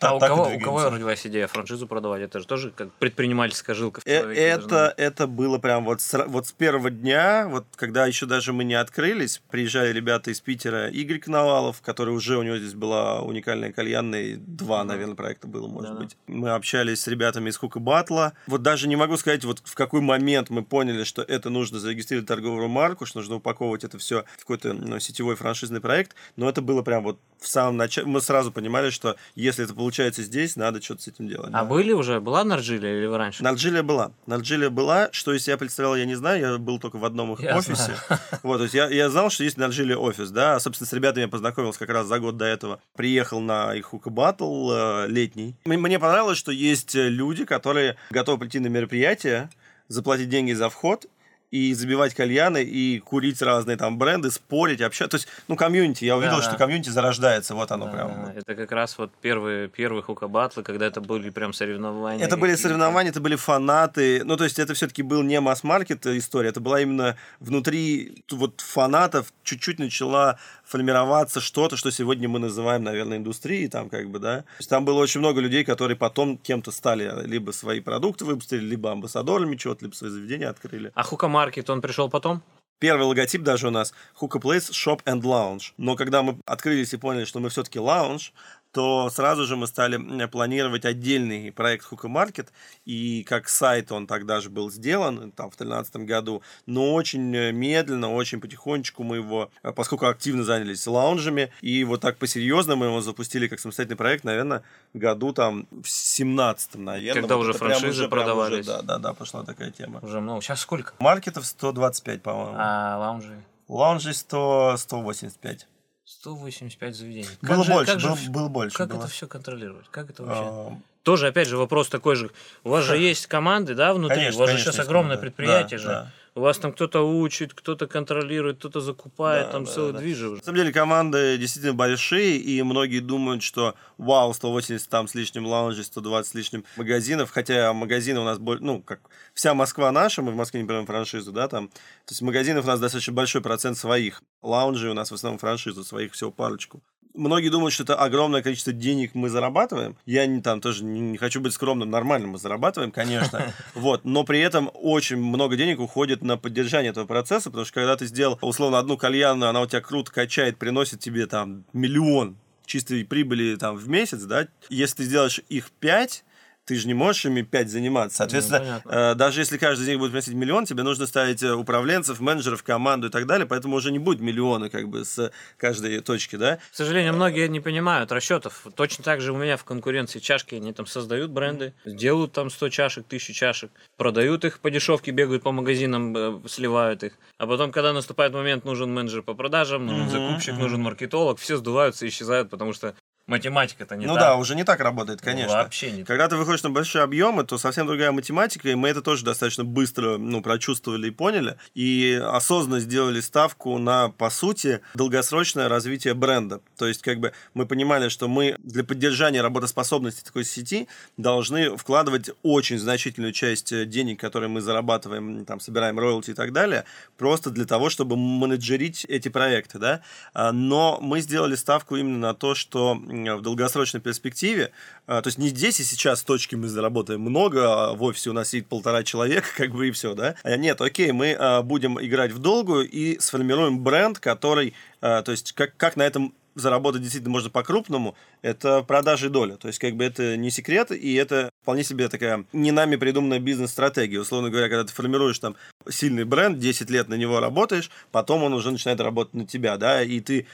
А 0.00 0.14
у 0.14 0.18
кого, 0.18 0.48
у 0.54 0.60
кого 0.60 0.88
родилась 0.90 1.26
идея 1.26 1.46
франшизу 1.46 1.86
продавать? 1.86 2.22
Это 2.22 2.40
же 2.40 2.46
тоже 2.46 2.70
как 2.70 2.92
предпринимательская 2.94 3.74
жилка 3.76 4.00
в 4.00 4.06
Э, 4.06 4.22
должна 4.22 4.88
Это, 4.88 4.94
это 4.96 5.26
было 5.26 5.58
прям 5.58 5.84
вот 5.84 6.00
с, 6.00 6.26
вот 6.26 6.46
с 6.46 6.52
первого 6.52 6.90
дня, 6.90 7.46
вот 7.48 7.66
когда 7.76 8.06
еще 8.06 8.26
даже 8.26 8.52
мы 8.52 8.64
не 8.64 8.74
открылись, 8.74 9.42
приезжали 9.50 9.92
ребята 9.92 10.30
из 10.30 10.40
Питера, 10.40 10.88
Игорь 10.88 11.18
Коновалов, 11.18 11.82
который 11.82 12.14
уже 12.14 12.38
у 12.38 12.42
него 12.42 12.56
здесь 12.56 12.74
была 12.74 13.20
уникальная 13.20 13.72
кальянная, 13.72 14.22
и 14.22 14.34
два, 14.36 14.78
Мгм. 14.80 14.88
наверное, 14.88 15.14
проекта 15.16 15.46
было, 15.46 15.66
может 15.66 15.90
Да-да. 15.90 16.04
быть. 16.04 16.16
Мы 16.26 16.50
общались 16.50 17.02
с 17.02 17.06
ребятами 17.06 17.50
из 17.50 17.56
Хука 17.58 17.78
Батла. 17.78 18.32
Вот 18.46 18.62
даже 18.62 18.88
не 18.88 18.96
могу 18.96 19.16
сказать, 19.18 19.44
вот 19.44 19.60
в 19.64 19.74
какой 19.74 20.00
момент 20.00 20.48
мы 20.50 20.62
поняли, 20.64 21.04
что 21.04 21.22
это 21.22 21.50
нужно 21.50 21.78
зарегистрировать 21.78 22.26
торговую 22.28 22.68
марку, 22.68 23.04
что 23.06 23.18
нужно 23.18 23.36
упаковывать 23.36 23.84
это 23.84 23.98
все 23.98 24.24
в 24.38 24.40
какой-то 24.40 24.72
ну, 24.72 24.98
сетевой 24.98 25.36
франшизный 25.36 25.80
проект, 25.80 26.14
но 26.36 26.48
это 26.48 26.62
было 26.62 26.82
прям 26.82 27.02
вот 27.04 27.18
в 27.38 27.48
самом 27.48 27.76
начале. 27.76 28.06
Мы 28.06 28.20
сразу 28.20 28.52
понимали, 28.52 28.90
что 28.90 29.16
если 29.34 29.64
это 29.64 29.74
получается 29.90 30.22
здесь, 30.22 30.54
надо 30.54 30.80
что-то 30.80 31.02
с 31.02 31.08
этим 31.08 31.26
делать. 31.26 31.48
А 31.48 31.62
да. 31.62 31.64
были 31.64 31.92
уже? 31.92 32.20
Была 32.20 32.44
Нарджилия 32.44 32.96
или 32.96 33.06
вы 33.06 33.18
раньше? 33.18 33.42
Нарджилия 33.42 33.82
была. 33.82 34.12
Нарджилия 34.26 34.70
была. 34.70 35.08
Что 35.10 35.32
из 35.34 35.42
себя 35.42 35.56
представлял, 35.56 35.96
я 35.96 36.04
не 36.04 36.14
знаю. 36.14 36.40
Я 36.40 36.58
был 36.58 36.78
только 36.78 36.96
в 36.96 37.04
одном 37.04 37.32
их 37.32 37.40
Я 37.40 37.56
офисе. 37.58 37.74
знаю. 37.74 38.20
Вот, 38.44 38.58
то 38.58 38.62
есть 38.62 38.74
я, 38.74 38.88
я 38.88 39.10
знал, 39.10 39.30
что 39.30 39.42
есть 39.42 39.56
Нарджилия 39.56 39.96
офис, 39.96 40.30
да. 40.30 40.60
Собственно, 40.60 40.86
с 40.86 40.92
ребятами 40.92 41.22
я 41.22 41.28
познакомился 41.28 41.80
как 41.80 41.88
раз 41.90 42.06
за 42.06 42.20
год 42.20 42.36
до 42.36 42.44
этого. 42.44 42.80
Приехал 42.94 43.40
на 43.40 43.74
их 43.74 43.86
хука 43.86 44.10
батл 44.10 44.70
э, 44.70 45.06
летний. 45.08 45.56
Мне 45.64 45.98
понравилось, 45.98 46.38
что 46.38 46.52
есть 46.52 46.94
люди, 46.94 47.44
которые 47.44 47.96
готовы 48.10 48.38
прийти 48.38 48.60
на 48.60 48.68
мероприятие, 48.68 49.50
заплатить 49.88 50.28
деньги 50.28 50.52
за 50.52 50.70
вход 50.70 51.06
и 51.50 51.74
забивать 51.74 52.14
кальяны, 52.14 52.62
и 52.62 53.00
курить 53.00 53.42
разные 53.42 53.76
там 53.76 53.98
бренды, 53.98 54.30
спорить, 54.30 54.80
общаться. 54.80 55.10
То 55.10 55.16
есть, 55.16 55.28
ну, 55.48 55.56
комьюнити. 55.56 56.04
Я 56.04 56.16
увидел, 56.16 56.36
Да, 56.36 56.42
что 56.42 56.56
комьюнити 56.56 56.90
зарождается. 56.90 57.54
Вот 57.54 57.72
оно 57.72 57.86
Да, 57.86 57.90
прям. 57.92 58.08
да, 58.24 58.32
Это 58.36 58.54
как 58.54 58.70
раз 58.72 58.96
вот 58.98 59.10
первые, 59.20 59.68
первые 59.68 60.02
хукабатлы, 60.02 60.62
когда 60.62 60.86
это 60.86 61.00
были 61.00 61.30
прям 61.30 61.52
соревнования. 61.52 62.24
Это 62.24 62.36
были 62.36 62.54
соревнования, 62.54 63.10
это 63.10 63.20
были 63.20 63.34
фанаты. 63.36 64.22
Ну, 64.24 64.36
то 64.36 64.44
есть, 64.44 64.58
это 64.58 64.74
все-таки 64.74 65.02
был 65.02 65.22
не 65.22 65.40
масс-маркет 65.40 66.06
история, 66.06 66.50
это 66.50 66.60
была 66.60 66.80
именно 66.80 67.16
внутри 67.40 68.22
вот 68.30 68.60
фанатов 68.60 69.32
чуть-чуть 69.42 69.78
начала 69.80 70.38
формироваться 70.70 71.40
что-то, 71.40 71.76
что 71.76 71.90
сегодня 71.90 72.28
мы 72.28 72.38
называем, 72.38 72.84
наверное, 72.84 73.18
индустрией, 73.18 73.68
там 73.68 73.90
как 73.90 74.08
бы, 74.08 74.20
да. 74.20 74.42
То 74.42 74.46
есть, 74.58 74.70
там 74.70 74.84
было 74.84 75.00
очень 75.00 75.18
много 75.18 75.40
людей, 75.40 75.64
которые 75.64 75.96
потом 75.96 76.38
кем-то 76.38 76.70
стали, 76.70 77.26
либо 77.26 77.50
свои 77.50 77.80
продукты 77.80 78.24
выпустили, 78.24 78.60
либо 78.60 78.92
амбассадорами 78.92 79.56
чего-то, 79.56 79.84
либо 79.84 79.94
свои 79.94 80.10
заведения 80.10 80.48
открыли. 80.48 80.92
А 80.94 81.02
хукамаркет, 81.02 81.68
он 81.70 81.80
пришел 81.80 82.08
потом? 82.08 82.42
Первый 82.78 83.02
логотип 83.02 83.42
даже 83.42 83.68
у 83.68 83.70
нас 83.70 83.92
Hookah 84.20 84.40
Place 84.40 84.70
Shop 84.70 85.02
and 85.04 85.20
Lounge. 85.20 85.72
Но 85.76 85.96
когда 85.96 86.22
мы 86.22 86.38
открылись 86.46 86.94
и 86.94 86.96
поняли, 86.96 87.26
что 87.26 87.40
мы 87.40 87.50
все-таки 87.50 87.78
лаунж, 87.78 88.32
то 88.72 89.10
сразу 89.10 89.44
же 89.46 89.56
мы 89.56 89.66
стали 89.66 90.26
планировать 90.26 90.84
отдельный 90.84 91.50
проект 91.52 91.90
Hookah 91.90 92.08
Market. 92.10 92.48
И 92.84 93.24
как 93.24 93.48
сайт 93.48 93.90
он 93.92 94.06
тогда 94.06 94.40
же 94.40 94.50
был 94.50 94.70
сделан, 94.70 95.32
там, 95.32 95.50
в 95.50 95.56
2013 95.56 95.96
году. 96.06 96.42
Но 96.66 96.94
очень 96.94 97.34
э, 97.34 97.52
медленно, 97.52 98.12
очень 98.12 98.40
потихонечку 98.40 99.02
мы 99.02 99.16
его, 99.16 99.50
э, 99.62 99.72
поскольку 99.72 100.06
активно 100.06 100.44
занялись 100.44 100.86
лаунжами, 100.86 101.52
и 101.60 101.84
вот 101.84 102.00
так 102.00 102.18
по-серьезному 102.18 102.80
мы 102.80 102.86
его 102.86 103.00
запустили 103.00 103.48
как 103.48 103.58
самостоятельный 103.60 103.96
проект, 103.96 104.24
наверное, 104.24 104.62
году 104.94 105.32
там 105.32 105.66
в 105.70 105.88
17 105.88 106.76
наверное. 106.76 107.20
Когда 107.22 107.36
Вот 107.36 107.42
уже 107.42 107.52
франшизы 107.54 107.88
уже- 107.88 108.08
прям 108.08 108.22
уже, 108.22 108.34
продавались. 108.34 108.66
Да, 108.66 108.82
да, 108.82 108.98
да, 108.98 109.12
пошла 109.14 109.42
такая 109.44 109.70
тема. 109.70 110.00
Уже 110.02 110.20
много. 110.20 110.42
Сейчас 110.42 110.60
сколько? 110.60 110.94
Маркетов 111.00 111.44
125, 111.46 112.22
по-моему. 112.22 112.56
А 112.58 112.96
лаунжи? 112.98 113.42
Лаунжей 113.68 114.14
100, 114.14 114.76
185. 114.78 115.66
185 116.10 116.94
заведений. 116.96 117.28
Было 117.40 117.48
Как 117.56 117.64
же- 117.64 117.72
больше, 117.72 117.92
как 117.92 118.00
же 118.00 118.08
был, 118.08 118.14
в- 118.16 118.28
был 118.30 118.48
больше. 118.48 118.76
Как 118.76 118.88
было. 118.88 118.98
это 118.98 119.06
все 119.08 119.26
контролировать? 119.28 119.86
Как 119.90 120.10
это 120.10 120.24
вообще? 120.24 120.42
А, 120.44 120.78
Тоже, 121.04 121.28
опять 121.28 121.48
же, 121.48 121.56
вопрос 121.56 121.88
такой 121.88 122.16
же. 122.16 122.30
У 122.64 122.70
вас 122.70 122.84
же 122.84 122.98
есть 122.98 123.26
команды, 123.26 123.74
да, 123.74 123.94
внутри? 123.94 124.16
Конечно, 124.16 124.36
У 124.36 124.40
вас 124.40 124.50
же 124.50 124.54
конечно, 124.56 124.72
сейчас 124.72 124.78
есть 124.78 124.88
огромное 124.88 125.16
команда. 125.16 125.22
предприятие 125.36 125.78
Да, 125.78 125.82
же. 125.82 125.88
да. 125.88 126.12
У 126.34 126.40
вас 126.40 126.58
там 126.58 126.72
кто-то 126.72 127.00
учит, 127.02 127.54
кто-то 127.54 127.86
контролирует, 127.86 128.58
кто-то 128.58 128.80
закупает, 128.80 129.46
Да, 129.46 129.52
там 129.52 129.64
да, 129.64 129.70
целый 129.72 129.92
да. 129.92 129.98
движ 129.98 130.18
уже. 130.18 130.36
На 130.36 130.42
самом 130.42 130.58
деле 130.58 130.72
команды 130.72 131.36
действительно 131.38 131.74
большие, 131.74 132.36
и 132.36 132.62
многие 132.62 133.00
думают, 133.00 133.42
что 133.42 133.74
вау, 133.98 134.32
180 134.32 134.88
там 134.88 135.08
с 135.08 135.14
лишним 135.14 135.46
лаунжей, 135.46 135.84
120 135.84 136.30
с 136.30 136.34
лишним 136.34 136.64
магазинов, 136.76 137.30
хотя 137.30 137.72
магазины 137.72 138.20
у 138.20 138.24
нас, 138.24 138.38
ну, 138.38 138.82
как 138.82 139.00
вся 139.34 139.54
Москва 139.54 139.90
наша, 139.92 140.22
мы 140.22 140.32
в 140.32 140.36
Москве 140.36 140.60
не 140.60 140.66
берем 140.66 140.86
франшизу, 140.86 141.32
да, 141.32 141.48
там, 141.48 141.68
то 141.68 142.10
есть 142.10 142.22
магазинов 142.22 142.64
у 142.64 142.68
нас 142.68 142.80
достаточно 142.80 143.12
большой 143.12 143.40
процент 143.40 143.76
своих, 143.76 144.22
лаунжей 144.42 144.90
у 144.90 144.94
нас 144.94 145.10
в 145.10 145.14
основном 145.14 145.38
франшизу, 145.38 145.84
своих 145.84 146.12
всего 146.12 146.30
парочку. 146.30 146.82
Многие 147.14 147.48
думают, 147.48 147.72
что 147.72 147.82
это 147.82 147.96
огромное 147.96 148.42
количество 148.42 148.72
денег 148.72 149.14
мы 149.14 149.28
зарабатываем. 149.28 149.96
Я 150.06 150.26
не 150.26 150.40
там 150.40 150.60
тоже 150.60 150.84
не, 150.84 151.00
не 151.00 151.18
хочу 151.18 151.40
быть 151.40 151.52
скромным, 151.52 151.90
нормально 151.90 152.28
мы 152.28 152.38
зарабатываем, 152.38 152.92
конечно. 152.92 153.52
Вот, 153.74 154.04
но 154.04 154.24
при 154.24 154.40
этом 154.40 154.70
очень 154.74 155.16
много 155.16 155.56
денег 155.56 155.80
уходит 155.80 156.22
на 156.22 156.36
поддержание 156.36 156.90
этого 156.90 157.06
процесса, 157.06 157.50
потому 157.50 157.64
что 157.64 157.74
когда 157.74 157.96
ты 157.96 158.06
сделал 158.06 158.38
условно 158.42 158.78
одну 158.78 158.96
кальянную, 158.96 159.50
она 159.50 159.60
у 159.60 159.66
тебя 159.66 159.80
круто 159.80 160.12
качает, 160.12 160.58
приносит 160.58 161.00
тебе 161.00 161.26
там 161.26 161.64
миллион 161.72 162.36
чистой 162.70 163.04
прибыли 163.04 163.56
там 163.56 163.76
в 163.76 163.88
месяц, 163.88 164.22
да, 164.22 164.46
если 164.68 164.98
ты 164.98 165.04
сделаешь 165.04 165.40
их 165.48 165.70
пять, 165.72 166.24
ты 166.70 166.76
же 166.76 166.86
не 166.86 166.94
можешь 166.94 167.24
ими 167.26 167.42
5 167.42 167.68
заниматься. 167.68 168.18
Соответственно, 168.18 168.60
понятно. 168.60 168.90
э, 168.92 169.14
даже 169.16 169.40
если 169.40 169.58
каждый 169.58 169.82
из 169.82 169.88
них 169.88 169.98
будет 169.98 170.12
приносить 170.12 170.34
миллион, 170.34 170.66
тебе 170.66 170.84
нужно 170.84 171.08
ставить 171.08 171.42
э, 171.42 171.52
управленцев, 171.52 172.20
менеджеров, 172.20 172.62
команду 172.62 173.08
и 173.08 173.10
так 173.10 173.26
далее, 173.26 173.44
поэтому 173.44 173.74
уже 173.74 173.90
не 173.90 173.98
будет 173.98 174.20
миллиона 174.20 174.70
как 174.70 174.88
бы 174.88 175.04
с 175.04 175.32
каждой 175.56 175.98
точки, 175.98 176.36
да. 176.36 176.58
К 176.58 176.60
сожалению, 176.76 177.14
многие 177.14 177.48
не 177.48 177.58
понимают 177.58 178.12
расчетов. 178.12 178.68
Точно 178.76 179.02
так 179.02 179.20
же 179.20 179.32
у 179.32 179.36
меня 179.36 179.56
в 179.56 179.64
конкуренции 179.64 180.20
чашки, 180.20 180.54
они 180.54 180.72
там 180.72 180.86
создают 180.86 181.32
бренды, 181.32 181.74
делают 181.84 182.30
там 182.34 182.50
100 182.50 182.68
чашек, 182.68 183.04
1000 183.04 183.32
чашек, 183.32 183.72
продают 183.96 184.44
их 184.44 184.60
по 184.60 184.70
дешевке, 184.70 185.10
бегают 185.10 185.42
по 185.42 185.50
магазинам, 185.50 186.16
э, 186.16 186.40
сливают 186.46 187.02
их. 187.02 187.14
А 187.38 187.48
потом, 187.48 187.72
когда 187.72 187.92
наступает 187.92 188.32
момент, 188.32 188.64
нужен 188.64 188.94
менеджер 188.94 189.22
по 189.22 189.34
продажам, 189.34 189.86
нужен 189.86 190.08
закупщик, 190.08 190.54
нужен 190.54 190.82
маркетолог, 190.82 191.40
все 191.40 191.56
сдуваются 191.56 192.06
и 192.06 192.10
исчезают, 192.10 192.48
потому 192.48 192.72
что 192.72 192.94
математика-то 193.30 193.96
не 193.96 194.06
ну 194.06 194.14
та. 194.14 194.20
да, 194.20 194.36
уже 194.36 194.54
не 194.54 194.64
так 194.64 194.80
работает, 194.80 195.20
конечно. 195.22 195.56
Вообще 195.56 195.90
не 195.92 195.98
так. 195.98 196.08
Когда 196.08 196.28
ты 196.28 196.36
выходишь 196.36 196.62
на 196.62 196.70
большие 196.70 197.02
объемы, 197.02 197.44
то 197.44 197.56
совсем 197.58 197.86
другая 197.86 198.12
математика, 198.12 198.68
и 198.68 198.74
мы 198.74 198.88
это 198.88 199.00
тоже 199.00 199.24
достаточно 199.24 199.64
быстро 199.64 200.18
ну, 200.18 200.42
прочувствовали 200.42 201.08
и 201.08 201.10
поняли. 201.10 201.56
И 201.74 202.20
осознанно 202.22 202.80
сделали 202.80 203.20
ставку 203.20 203.78
на, 203.78 204.08
по 204.10 204.30
сути, 204.30 204.80
долгосрочное 204.94 205.68
развитие 205.68 206.14
бренда. 206.14 206.60
То 206.76 206.86
есть, 206.86 207.02
как 207.02 207.20
бы 207.20 207.32
мы 207.54 207.66
понимали, 207.66 208.08
что 208.08 208.28
мы 208.28 208.56
для 208.58 208.84
поддержания 208.84 209.40
работоспособности 209.40 210.24
такой 210.24 210.44
сети 210.44 210.88
должны 211.16 211.76
вкладывать 211.76 212.30
очень 212.42 212.78
значительную 212.78 213.32
часть 213.32 213.72
э, 213.72 213.84
денег, 213.84 214.20
которые 214.20 214.48
мы 214.48 214.60
зарабатываем, 214.60 215.44
там, 215.44 215.60
собираем 215.60 215.98
роялти 215.98 216.32
и 216.32 216.34
так 216.34 216.52
далее, 216.52 216.84
просто 217.16 217.50
для 217.50 217.64
того, 217.64 217.90
чтобы 217.90 218.16
менеджерить 218.16 219.04
эти 219.04 219.28
проекты, 219.28 219.78
да. 219.78 220.00
А, 220.34 220.52
Но 220.52 220.98
мы 221.00 221.20
сделали 221.20 221.54
ставку 221.54 221.96
именно 221.96 222.18
на 222.18 222.34
то, 222.34 222.54
что 222.54 223.00
в 223.28 223.42
долгосрочной 223.42 224.00
перспективе, 224.00 224.72
а, 225.06 225.22
то 225.22 225.28
есть 225.28 225.38
не 225.38 225.48
здесь 225.48 225.80
и 225.80 225.84
сейчас 225.84 226.22
точки 226.22 226.54
мы 226.54 226.68
заработаем 226.68 227.20
много, 227.20 227.90
а 227.90 227.94
в 227.94 228.02
офисе 228.02 228.30
у 228.30 228.32
нас 228.32 228.48
сидит 228.48 228.66
полтора 228.66 229.02
человека, 229.02 229.48
как 229.56 229.72
бы 229.72 229.88
и 229.88 229.90
все, 229.90 230.14
да. 230.14 230.34
А, 230.42 230.56
Нет, 230.56 230.80
окей, 230.80 231.12
мы 231.12 231.32
а, 231.38 231.62
будем 231.62 232.00
играть 232.00 232.32
в 232.32 232.38
долгую 232.38 232.88
и 232.88 233.18
сформируем 233.18 233.80
бренд, 233.80 234.18
который, 234.18 234.74
то 235.00 235.24
есть 235.28 235.52
как, 235.52 235.76
как 235.76 235.96
на 235.96 236.02
этом 236.02 236.34
заработать 236.54 237.02
действительно 237.02 237.30
можно 237.32 237.50
по-крупному, 237.50 238.16
это 238.42 238.82
продажи 238.82 239.26
и 239.26 239.30
доля. 239.30 239.56
То 239.56 239.68
есть, 239.68 239.78
как 239.78 239.94
бы 239.94 240.04
это 240.04 240.36
не 240.36 240.50
секрет, 240.50 240.90
и 240.90 241.14
это 241.14 241.50
вполне 241.62 241.84
себе 241.84 242.08
такая 242.08 242.44
не 242.52 242.72
нами 242.72 242.96
придуманная 242.96 243.38
бизнес-стратегия. 243.38 244.20
Условно 244.20 244.50
говоря, 244.50 244.68
когда 244.68 244.84
ты 244.84 244.92
формируешь 244.92 245.38
там 245.38 245.56
сильный 245.88 246.24
бренд, 246.24 246.58
10 246.58 246.90
лет 246.90 247.08
на 247.08 247.14
него 247.14 247.40
работаешь, 247.40 247.90
потом 248.12 248.42
он 248.42 248.54
уже 248.54 248.70
начинает 248.70 249.00
работать 249.00 249.34
на 249.34 249.46
тебя, 249.46 249.76
да, 249.76 250.02
и 250.02 250.20
ты, 250.20 250.46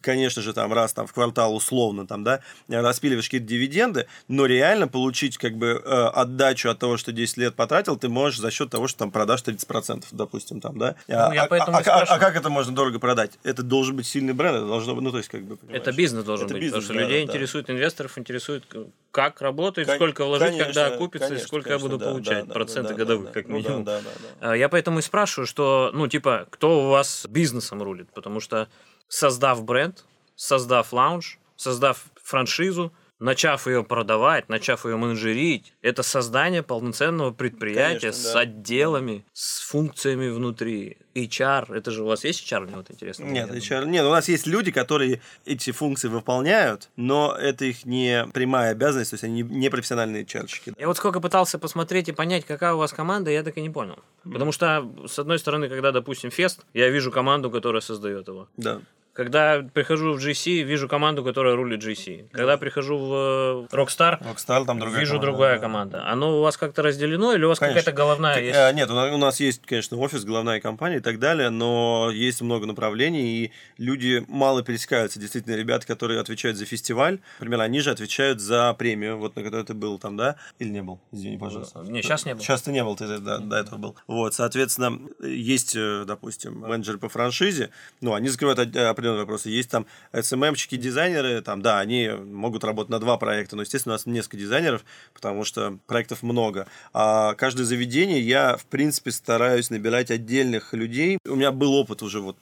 конечно 0.00 0.42
же, 0.42 0.52
там 0.52 0.72
раз 0.72 0.92
там 0.92 1.06
в 1.06 1.12
квартал 1.12 1.54
условно 1.54 2.06
там, 2.06 2.24
да, 2.24 2.40
распиливаешь 2.68 3.26
какие-то 3.26 3.46
дивиденды, 3.46 4.06
но 4.28 4.46
реально 4.46 4.88
получить 4.88 5.36
как 5.36 5.56
бы 5.56 5.82
э, 5.84 5.88
отдачу 5.88 6.70
от 6.70 6.78
того, 6.78 6.96
что 6.96 7.12
10 7.12 7.36
лет 7.36 7.54
потратил, 7.54 7.96
ты 7.96 8.08
можешь 8.08 8.38
за 8.40 8.50
счет 8.50 8.70
того, 8.70 8.88
что 8.88 9.00
там 9.00 9.10
продашь 9.10 9.42
30%, 9.42 10.04
допустим, 10.12 10.60
там, 10.60 10.78
да. 10.78 10.94
Ну, 11.08 11.14
я 11.14 11.42
а, 11.42 11.46
поэтому 11.46 11.76
а- 11.76 11.80
а- 11.80 11.82
спрашиваю. 11.82 12.16
а 12.16 12.18
как 12.18 12.36
это 12.36 12.48
можно 12.48 12.74
дорого 12.74 12.98
продать? 12.98 13.32
Это 13.42 13.62
должен 13.62 13.96
быть 13.96 14.06
сильный 14.06 14.32
бренд, 14.32 14.56
это 14.56 14.66
должно 14.66 14.94
быть, 14.94 15.04
ну, 15.04 15.10
то 15.10 15.18
есть, 15.18 15.28
как 15.28 15.44
бы... 15.44 15.54
Это 15.54 15.66
понимаешь? 15.66 15.96
бизнес 15.96 16.24
должен 16.24 16.46
Это 16.46 16.54
быть, 16.54 16.62
бизнес, 16.62 16.84
потому 16.84 16.84
что 16.84 16.94
да, 16.94 17.08
людей 17.08 17.26
да. 17.26 17.32
интересует, 17.32 17.70
инвесторов 17.70 18.18
интересует, 18.18 18.64
как 19.10 19.40
работает, 19.40 19.86
Кон- 19.86 19.96
сколько 19.96 20.24
вложить, 20.24 20.53
конечно, 20.58 20.82
когда 20.82 20.94
окупится, 20.94 21.26
и 21.26 21.28
конечно, 21.30 21.48
сколько 21.48 21.68
конечно, 21.68 21.84
я 21.86 21.90
буду 21.90 22.04
да, 22.04 22.10
получать, 22.10 22.40
да, 22.40 22.46
да, 22.46 22.52
проценты 22.54 22.88
да, 22.90 22.94
годовых, 22.94 23.26
да, 23.26 23.32
как 23.32 23.48
ну 23.48 23.54
да, 23.54 23.68
минимум. 23.68 23.84
да, 23.84 24.00
да, 24.00 24.10
да. 24.40 24.50
А, 24.52 24.56
Я 24.56 24.68
поэтому 24.68 24.98
и 24.98 25.02
спрашиваю, 25.02 25.46
что, 25.46 25.90
ну, 25.92 26.06
типа, 26.08 26.46
кто 26.50 26.86
у 26.86 26.88
вас 26.90 27.26
бизнесом 27.28 27.82
рулит? 27.82 28.10
Потому 28.12 28.40
что 28.40 28.68
создав 29.08 29.64
бренд, 29.64 30.04
создав 30.36 30.92
лаунж, 30.92 31.38
создав 31.56 32.04
франшизу, 32.22 32.92
начав 33.24 33.66
ее 33.66 33.82
продавать, 33.82 34.48
начав 34.48 34.84
ее 34.84 34.96
менеджерить, 34.96 35.72
это 35.80 36.02
создание 36.02 36.62
полноценного 36.62 37.32
предприятия 37.32 38.10
Конечно, 38.10 38.30
с 38.30 38.32
да. 38.34 38.40
отделами, 38.40 39.24
с 39.32 39.60
функциями 39.60 40.28
внутри. 40.28 40.98
HR, 41.14 41.72
это 41.74 41.92
же 41.92 42.02
у 42.02 42.06
вас 42.06 42.24
есть 42.24 42.42
HR, 42.42 42.66
мне 42.66 42.76
вот 42.76 42.90
интересно? 42.90 43.24
Нет, 43.24 43.48
HR, 43.48 43.86
нет, 43.86 44.04
у 44.04 44.10
нас 44.10 44.28
есть 44.28 44.46
люди, 44.46 44.72
которые 44.72 45.20
эти 45.46 45.70
функции 45.70 46.08
выполняют, 46.08 46.90
но 46.96 47.36
это 47.38 47.64
их 47.64 47.84
не 47.84 48.26
прямая 48.34 48.72
обязанность, 48.72 49.10
то 49.10 49.14
есть 49.14 49.24
они 49.24 49.42
не 49.42 49.70
профессиональные 49.70 50.24
чарщики. 50.26 50.74
Я 50.76 50.88
вот 50.88 50.96
сколько 50.96 51.20
пытался 51.20 51.58
посмотреть 51.58 52.08
и 52.08 52.12
понять, 52.12 52.44
какая 52.44 52.74
у 52.74 52.78
вас 52.78 52.92
команда, 52.92 53.30
я 53.30 53.42
так 53.44 53.56
и 53.56 53.62
не 53.62 53.70
понял. 53.70 54.00
Потому 54.24 54.50
что, 54.50 54.90
с 55.06 55.18
одной 55.18 55.38
стороны, 55.38 55.68
когда, 55.68 55.92
допустим, 55.92 56.30
фест, 56.30 56.66
я 56.74 56.88
вижу 56.88 57.12
команду, 57.12 57.50
которая 57.50 57.80
создает 57.80 58.26
его. 58.26 58.48
Да. 58.56 58.80
Когда 59.14 59.64
прихожу 59.72 60.14
в 60.14 60.18
GC, 60.18 60.62
вижу 60.62 60.88
команду, 60.88 61.22
которая 61.22 61.54
рулит 61.54 61.84
GC. 61.84 62.30
Когда 62.32 62.56
прихожу 62.56 62.98
в 62.98 63.68
э, 63.72 63.76
Rockstar, 63.76 64.20
Rockstar 64.20 64.64
там 64.66 64.80
другая 64.80 64.98
вижу 65.00 65.12
команда, 65.12 65.26
другая 65.30 65.54
да. 65.54 65.60
команда. 65.60 66.06
Оно 66.08 66.38
у 66.38 66.42
вас 66.42 66.56
как-то 66.56 66.82
разделено 66.82 67.32
или 67.32 67.44
у 67.44 67.48
вас 67.48 67.60
Конечно. 67.60 67.80
какая-то 67.80 67.96
головная 67.96 68.34
К- 68.34 68.42
есть? 68.42 68.58
э, 68.58 68.72
Нет, 68.74 68.90
у 68.90 68.94
нас, 68.94 69.14
у 69.14 69.16
нас 69.16 69.38
есть, 69.38 69.62
конечно, 69.64 69.96
офис, 69.98 70.24
головная 70.24 70.60
компания 70.60 70.96
и 70.96 71.00
так 71.00 71.20
далее, 71.20 71.50
но 71.50 72.10
есть 72.12 72.42
много 72.42 72.66
направлений, 72.66 73.44
и 73.44 73.52
люди 73.78 74.24
мало 74.26 74.64
пересекаются. 74.64 75.20
Действительно, 75.20 75.54
ребята, 75.54 75.86
которые 75.86 76.18
отвечают 76.18 76.56
за 76.56 76.64
фестиваль, 76.64 77.20
например, 77.38 77.60
они 77.60 77.78
же 77.80 77.92
отвечают 77.92 78.40
за 78.40 78.74
премию, 78.74 79.18
вот 79.18 79.36
на 79.36 79.44
которой 79.44 79.64
ты 79.64 79.74
был 79.74 80.00
там, 80.00 80.16
да? 80.16 80.34
Или 80.58 80.70
не 80.70 80.82
был? 80.82 80.98
Извини, 81.12 81.38
пожалуйста. 81.38 81.82
Не, 81.82 82.02
щас 82.02 82.26
не 82.26 82.34
был. 82.34 82.40
Сейчас 82.40 82.62
ты 82.62 82.72
не 82.72 82.82
был, 82.82 82.96
ты 82.96 83.06
до, 83.18 83.38
до 83.38 83.56
этого 83.58 83.78
был. 83.78 83.96
Вот, 84.08 84.34
соответственно, 84.34 84.98
есть, 85.22 85.76
э, 85.76 86.02
допустим, 86.04 86.58
менеджеры 86.58 86.98
по 86.98 87.08
франшизе, 87.08 87.70
ну, 88.00 88.14
они 88.14 88.28
закрывают 88.28 88.58
определенные 89.04 89.20
вопросы. 89.20 89.50
Есть 89.50 89.70
там 89.70 89.86
SMM-чики, 90.12 90.76
дизайнеры, 90.76 91.42
там, 91.42 91.62
да, 91.62 91.78
они 91.78 92.08
могут 92.08 92.64
работать 92.64 92.90
на 92.90 92.98
два 92.98 93.16
проекта, 93.16 93.56
но, 93.56 93.62
естественно, 93.62 93.94
у 93.94 93.96
нас 93.96 94.06
несколько 94.06 94.36
дизайнеров, 94.36 94.84
потому 95.12 95.44
что 95.44 95.78
проектов 95.86 96.22
много. 96.22 96.66
А 96.92 97.34
каждое 97.34 97.64
заведение 97.64 98.20
я, 98.20 98.56
в 98.56 98.64
принципе, 98.66 99.10
стараюсь 99.10 99.70
набирать 99.70 100.10
отдельных 100.10 100.72
людей. 100.72 101.18
У 101.28 101.36
меня 101.36 101.52
был 101.52 101.74
опыт 101.74 102.02
уже 102.02 102.20
вот 102.20 102.36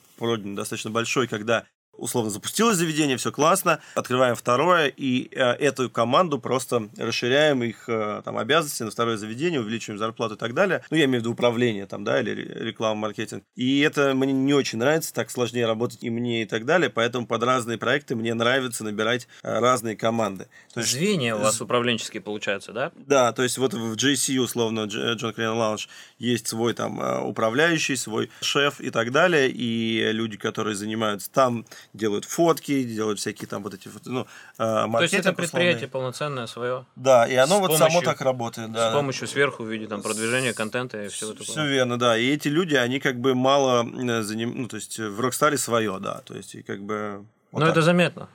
достаточно 0.54 0.90
большой, 0.90 1.26
когда 1.26 1.64
условно 1.96 2.30
запустилось 2.30 2.76
заведение, 2.76 3.16
все 3.16 3.30
классно, 3.32 3.80
открываем 3.94 4.34
второе, 4.34 4.86
и 4.88 5.28
э, 5.32 5.40
эту 5.54 5.90
команду 5.90 6.38
просто 6.38 6.88
расширяем 6.96 7.62
их 7.62 7.84
э, 7.88 8.22
там 8.24 8.38
обязанности 8.38 8.82
на 8.82 8.90
второе 8.90 9.16
заведение, 9.16 9.60
увеличиваем 9.60 9.98
зарплату 9.98 10.34
и 10.34 10.38
так 10.38 10.54
далее. 10.54 10.82
Ну, 10.90 10.96
я 10.96 11.04
имею 11.04 11.20
в 11.20 11.22
виду 11.22 11.32
управление 11.32 11.86
там, 11.86 12.04
да, 12.04 12.20
или 12.20 12.30
ре- 12.30 12.64
реклама, 12.66 13.02
маркетинг. 13.02 13.44
И 13.56 13.80
это 13.80 14.14
мне 14.14 14.32
не 14.32 14.54
очень 14.54 14.78
нравится, 14.78 15.12
так 15.12 15.30
сложнее 15.30 15.66
работать 15.66 15.98
и 16.02 16.10
мне 16.10 16.42
и 16.42 16.46
так 16.46 16.64
далее, 16.64 16.90
поэтому 16.90 17.26
под 17.26 17.42
разные 17.42 17.78
проекты 17.78 18.16
мне 18.16 18.34
нравится 18.34 18.84
набирать 18.84 19.28
э, 19.42 19.58
разные 19.58 19.96
команды. 19.96 20.48
То 20.74 20.80
есть 20.80 20.92
Звенья 20.92 21.36
у 21.36 21.40
вас 21.40 21.60
управленческие 21.60 22.20
получаются, 22.22 22.72
да? 22.72 22.92
да, 22.96 23.32
то 23.32 23.42
есть 23.42 23.58
вот 23.58 23.74
в 23.74 23.94
JC, 23.94 24.38
условно, 24.38 24.86
Дж- 24.86 25.14
Джон 25.14 25.32
Крен 25.34 25.50
Лаунж, 25.52 25.88
есть 26.18 26.48
свой 26.48 26.74
там 26.74 27.00
э, 27.00 27.20
управляющий, 27.20 27.96
свой 27.96 28.30
шеф 28.40 28.80
и 28.80 28.90
так 28.90 29.12
далее, 29.12 29.50
и 29.50 30.10
люди, 30.12 30.36
которые 30.36 30.74
занимаются 30.74 31.30
там, 31.30 31.64
делают 31.92 32.24
фотки, 32.24 32.82
делают 32.84 33.18
всякие 33.18 33.48
там 33.48 33.62
вот 33.62 33.74
эти 33.74 33.90
ну, 34.04 34.22
э, 34.22 34.24
То 34.56 34.80
есть 34.80 34.88
маркетинг 34.88 35.20
это 35.20 35.32
предприятие 35.32 35.86
условный. 35.86 35.90
полноценное 35.90 36.46
свое. 36.46 36.86
Да, 36.96 37.26
и 37.26 37.34
оно 37.34 37.56
с 37.56 37.60
вот 37.60 37.78
само 37.78 38.00
так 38.02 38.20
работает, 38.20 38.72
да. 38.72 38.90
С 38.90 38.94
помощью 38.94 39.28
сверху 39.28 39.64
в 39.64 39.68
виде 39.68 39.86
там 39.86 40.02
продвижения 40.02 40.52
контента 40.52 41.02
и 41.04 41.08
всего 41.08 41.32
такого. 41.32 41.46
Все 41.46 41.66
верно, 41.66 41.98
да. 41.98 42.16
И 42.16 42.28
эти 42.30 42.48
люди, 42.48 42.74
они 42.74 43.00
как 43.00 43.20
бы 43.20 43.34
мало 43.34 43.84
э, 43.84 44.22
заним... 44.22 44.62
ну, 44.62 44.68
то 44.68 44.76
есть 44.76 44.98
в 44.98 45.20
Рокстаре 45.20 45.58
свое, 45.58 45.98
да. 46.00 46.22
То 46.24 46.34
есть 46.34 46.54
и 46.54 46.62
как 46.62 46.82
бы... 46.82 47.24
вот 47.50 47.60
Но 47.60 47.66
так. 47.66 47.76
это 47.76 47.82
заметно. 47.82 48.28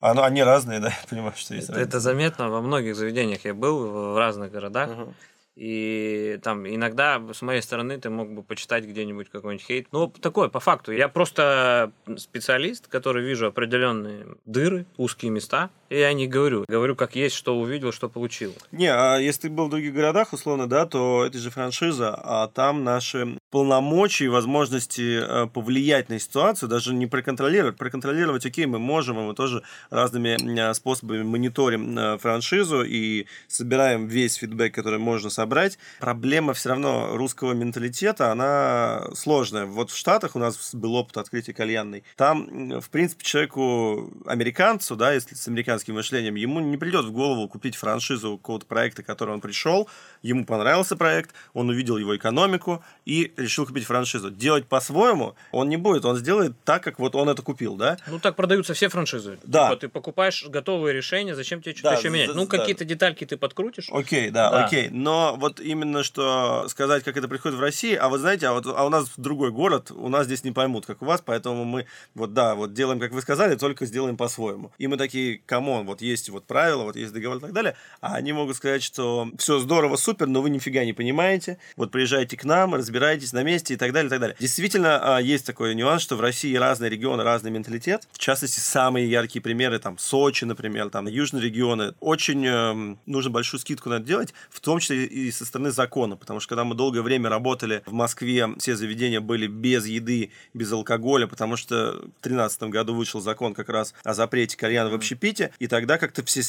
А, 0.00 0.14
ну, 0.14 0.22
они 0.22 0.42
разные, 0.42 0.80
да, 0.80 0.88
я 1.02 1.08
понимаю, 1.08 1.34
что 1.36 1.54
есть 1.54 1.68
Это, 1.68 1.74
разница. 1.74 1.88
это 1.88 2.00
заметно 2.00 2.48
во 2.48 2.62
многих 2.62 2.96
заведениях. 2.96 3.44
Я 3.44 3.54
был 3.54 4.12
в 4.12 4.18
разных 4.18 4.50
городах. 4.50 4.90
Мгм. 4.90 5.14
И 5.56 6.38
там 6.42 6.66
иногда 6.66 7.20
с 7.32 7.42
моей 7.42 7.60
стороны 7.60 7.98
ты 7.98 8.08
мог 8.08 8.32
бы 8.32 8.42
почитать 8.42 8.84
где-нибудь 8.84 9.28
какой-нибудь 9.30 9.66
хейт. 9.66 9.88
Ну, 9.92 10.08
такое, 10.08 10.48
по 10.48 10.60
факту. 10.60 10.92
Я 10.92 11.08
просто 11.08 11.92
специалист, 12.16 12.86
который 12.86 13.24
вижу 13.24 13.46
определенные 13.46 14.26
дыры, 14.46 14.86
узкие 14.96 15.30
места, 15.30 15.70
и 15.90 15.98
я 15.98 16.12
не 16.12 16.26
говорю. 16.28 16.64
Говорю, 16.68 16.94
как 16.94 17.16
есть, 17.16 17.34
что 17.34 17.58
увидел, 17.58 17.92
что 17.92 18.08
получил. 18.08 18.54
Не, 18.70 18.86
а 18.86 19.18
если 19.18 19.42
ты 19.42 19.50
был 19.50 19.66
в 19.66 19.70
других 19.70 19.92
городах, 19.92 20.32
условно, 20.32 20.68
да, 20.68 20.86
то 20.86 21.24
это 21.26 21.38
же 21.38 21.50
франшиза, 21.50 22.14
а 22.14 22.46
там 22.48 22.84
наши 22.84 23.36
полномочия 23.50 24.26
и 24.26 24.28
возможности 24.28 25.20
э, 25.20 25.46
повлиять 25.48 26.08
на 26.08 26.18
ситуацию, 26.20 26.68
даже 26.68 26.94
не 26.94 27.06
проконтролировать. 27.06 27.76
Проконтролировать, 27.76 28.46
окей, 28.46 28.66
мы 28.66 28.78
можем, 28.78 29.18
и 29.18 29.22
мы 29.22 29.34
тоже 29.34 29.62
разными 29.90 30.36
э, 30.60 30.74
способами 30.74 31.22
мониторим 31.22 31.98
э, 31.98 32.18
франшизу 32.18 32.82
и 32.82 33.26
собираем 33.48 34.06
весь 34.06 34.36
фидбэк, 34.36 34.72
который 34.72 35.00
можно 35.00 35.28
собрать. 35.40 35.78
Проблема 36.00 36.52
все 36.52 36.68
равно 36.68 37.16
русского 37.16 37.54
менталитета, 37.54 38.30
она 38.30 39.08
сложная. 39.14 39.64
Вот 39.64 39.90
в 39.90 39.96
Штатах 39.96 40.36
у 40.36 40.38
нас 40.38 40.74
был 40.74 40.94
опыт 40.94 41.16
открытия 41.16 41.54
кальянной. 41.54 42.04
Там, 42.16 42.80
в 42.80 42.90
принципе, 42.90 43.24
человеку, 43.24 44.12
американцу, 44.26 44.96
да, 44.96 45.12
если 45.12 45.34
с 45.34 45.48
американским 45.48 45.94
мышлением, 45.94 46.34
ему 46.34 46.60
не 46.60 46.76
придет 46.76 47.06
в 47.06 47.12
голову 47.12 47.48
купить 47.48 47.74
франшизу 47.76 48.36
какого-то 48.36 48.66
проекта, 48.66 49.02
который 49.02 49.32
он 49.32 49.40
пришел, 49.40 49.88
ему 50.22 50.44
понравился 50.44 50.94
проект, 50.94 51.34
он 51.54 51.70
увидел 51.70 51.96
его 51.96 52.14
экономику 52.14 52.84
и 53.06 53.32
решил 53.38 53.66
купить 53.66 53.84
франшизу. 53.84 54.30
Делать 54.30 54.66
по-своему 54.66 55.34
он 55.52 55.70
не 55.70 55.78
будет, 55.78 56.04
он 56.04 56.16
сделает 56.16 56.52
так, 56.64 56.82
как 56.82 56.98
вот 56.98 57.14
он 57.14 57.30
это 57.30 57.40
купил, 57.40 57.76
да? 57.76 57.96
Ну, 58.08 58.18
так 58.18 58.36
продаются 58.36 58.74
все 58.74 58.90
франшизы. 58.90 59.38
Да. 59.44 59.68
Типа, 59.68 59.80
ты 59.80 59.88
покупаешь 59.88 60.44
готовые 60.46 60.94
решения, 60.94 61.34
зачем 61.34 61.62
тебе 61.62 61.72
что-то 61.72 61.94
Да, 61.94 61.98
еще 61.98 62.10
менять? 62.10 62.34
Ну, 62.34 62.46
да. 62.46 62.58
какие-то 62.58 62.84
детальки 62.84 63.24
ты 63.24 63.38
подкрутишь. 63.38 63.88
Окей, 63.90 64.28
да, 64.28 64.50
Да. 64.50 64.64
окей. 64.66 64.90
Но 64.90 65.29
вот 65.32 65.60
именно 65.60 66.02
что 66.02 66.66
сказать, 66.68 67.04
как 67.04 67.16
это 67.16 67.28
приходит 67.28 67.58
в 67.58 67.60
России, 67.60 67.94
а 67.94 68.08
вы 68.08 68.18
знаете, 68.18 68.46
а 68.48 68.52
вот 68.52 68.66
а 68.66 68.84
у 68.84 68.88
нас 68.88 69.10
другой 69.16 69.50
город, 69.50 69.90
у 69.90 70.08
нас 70.08 70.26
здесь 70.26 70.44
не 70.44 70.52
поймут, 70.52 70.86
как 70.86 71.02
у 71.02 71.04
вас, 71.04 71.22
поэтому 71.24 71.64
мы 71.64 71.86
вот 72.14 72.34
да, 72.34 72.54
вот 72.54 72.72
делаем, 72.72 73.00
как 73.00 73.12
вы 73.12 73.20
сказали, 73.22 73.56
только 73.56 73.86
сделаем 73.86 74.16
по-своему. 74.16 74.72
И 74.78 74.86
мы 74.86 74.96
такие, 74.96 75.40
come 75.46 75.69
on, 75.69 75.86
вот 75.86 76.02
есть 76.02 76.28
вот 76.30 76.46
правила, 76.46 76.84
вот 76.84 76.96
есть 76.96 77.12
договор 77.12 77.38
и 77.38 77.40
так 77.40 77.52
далее, 77.52 77.76
а 78.00 78.14
они 78.14 78.32
могут 78.32 78.56
сказать, 78.56 78.82
что 78.82 79.28
все 79.38 79.58
здорово, 79.58 79.96
супер, 79.96 80.26
но 80.26 80.42
вы 80.42 80.50
нифига 80.50 80.84
не 80.84 80.92
понимаете, 80.92 81.58
вот 81.76 81.90
приезжайте 81.90 82.36
к 82.36 82.44
нам, 82.44 82.74
разбирайтесь 82.74 83.32
на 83.32 83.42
месте 83.42 83.74
и 83.74 83.76
так 83.76 83.92
далее, 83.92 84.08
и 84.08 84.10
так 84.10 84.20
далее. 84.20 84.36
Действительно, 84.38 85.16
а, 85.16 85.20
есть 85.20 85.46
такой 85.46 85.74
нюанс, 85.74 86.02
что 86.02 86.16
в 86.16 86.20
России 86.20 86.54
разные 86.54 86.90
регионы, 86.90 87.22
разный 87.22 87.50
менталитет. 87.50 88.08
В 88.12 88.18
частности, 88.18 88.60
самые 88.60 89.10
яркие 89.10 89.42
примеры, 89.42 89.78
там, 89.78 89.98
Сочи, 89.98 90.44
например, 90.44 90.90
там, 90.90 91.06
южные 91.06 91.42
регионы. 91.42 91.94
Очень 92.00 92.46
эм, 92.46 92.98
нужно 93.06 93.30
большую 93.30 93.60
скидку 93.60 93.88
на 93.88 93.94
это 93.94 94.04
делать, 94.04 94.34
в 94.50 94.60
том 94.60 94.78
числе 94.80 95.04
и 95.04 95.19
со 95.30 95.44
стороны 95.44 95.70
закона, 95.70 96.16
потому 96.16 96.40
что 96.40 96.50
когда 96.50 96.64
мы 96.64 96.74
долгое 96.74 97.02
время 97.02 97.28
работали 97.28 97.82
в 97.86 97.92
Москве, 97.92 98.48
все 98.58 98.76
заведения 98.76 99.20
были 99.20 99.46
без 99.46 99.86
еды, 99.86 100.30
без 100.54 100.72
алкоголя, 100.72 101.26
потому 101.26 101.56
что 101.56 101.92
в 101.92 102.22
2013 102.22 102.62
году 102.64 102.94
вышел 102.94 103.20
закон 103.20 103.54
как 103.54 103.68
раз 103.68 103.94
о 104.04 104.14
запрете 104.14 104.56
кальяна 104.56 104.90
в 104.90 104.94
общепите, 104.94 105.52
и 105.58 105.66
тогда 105.66 105.98
как-то 105.98 106.24
все 106.24 106.42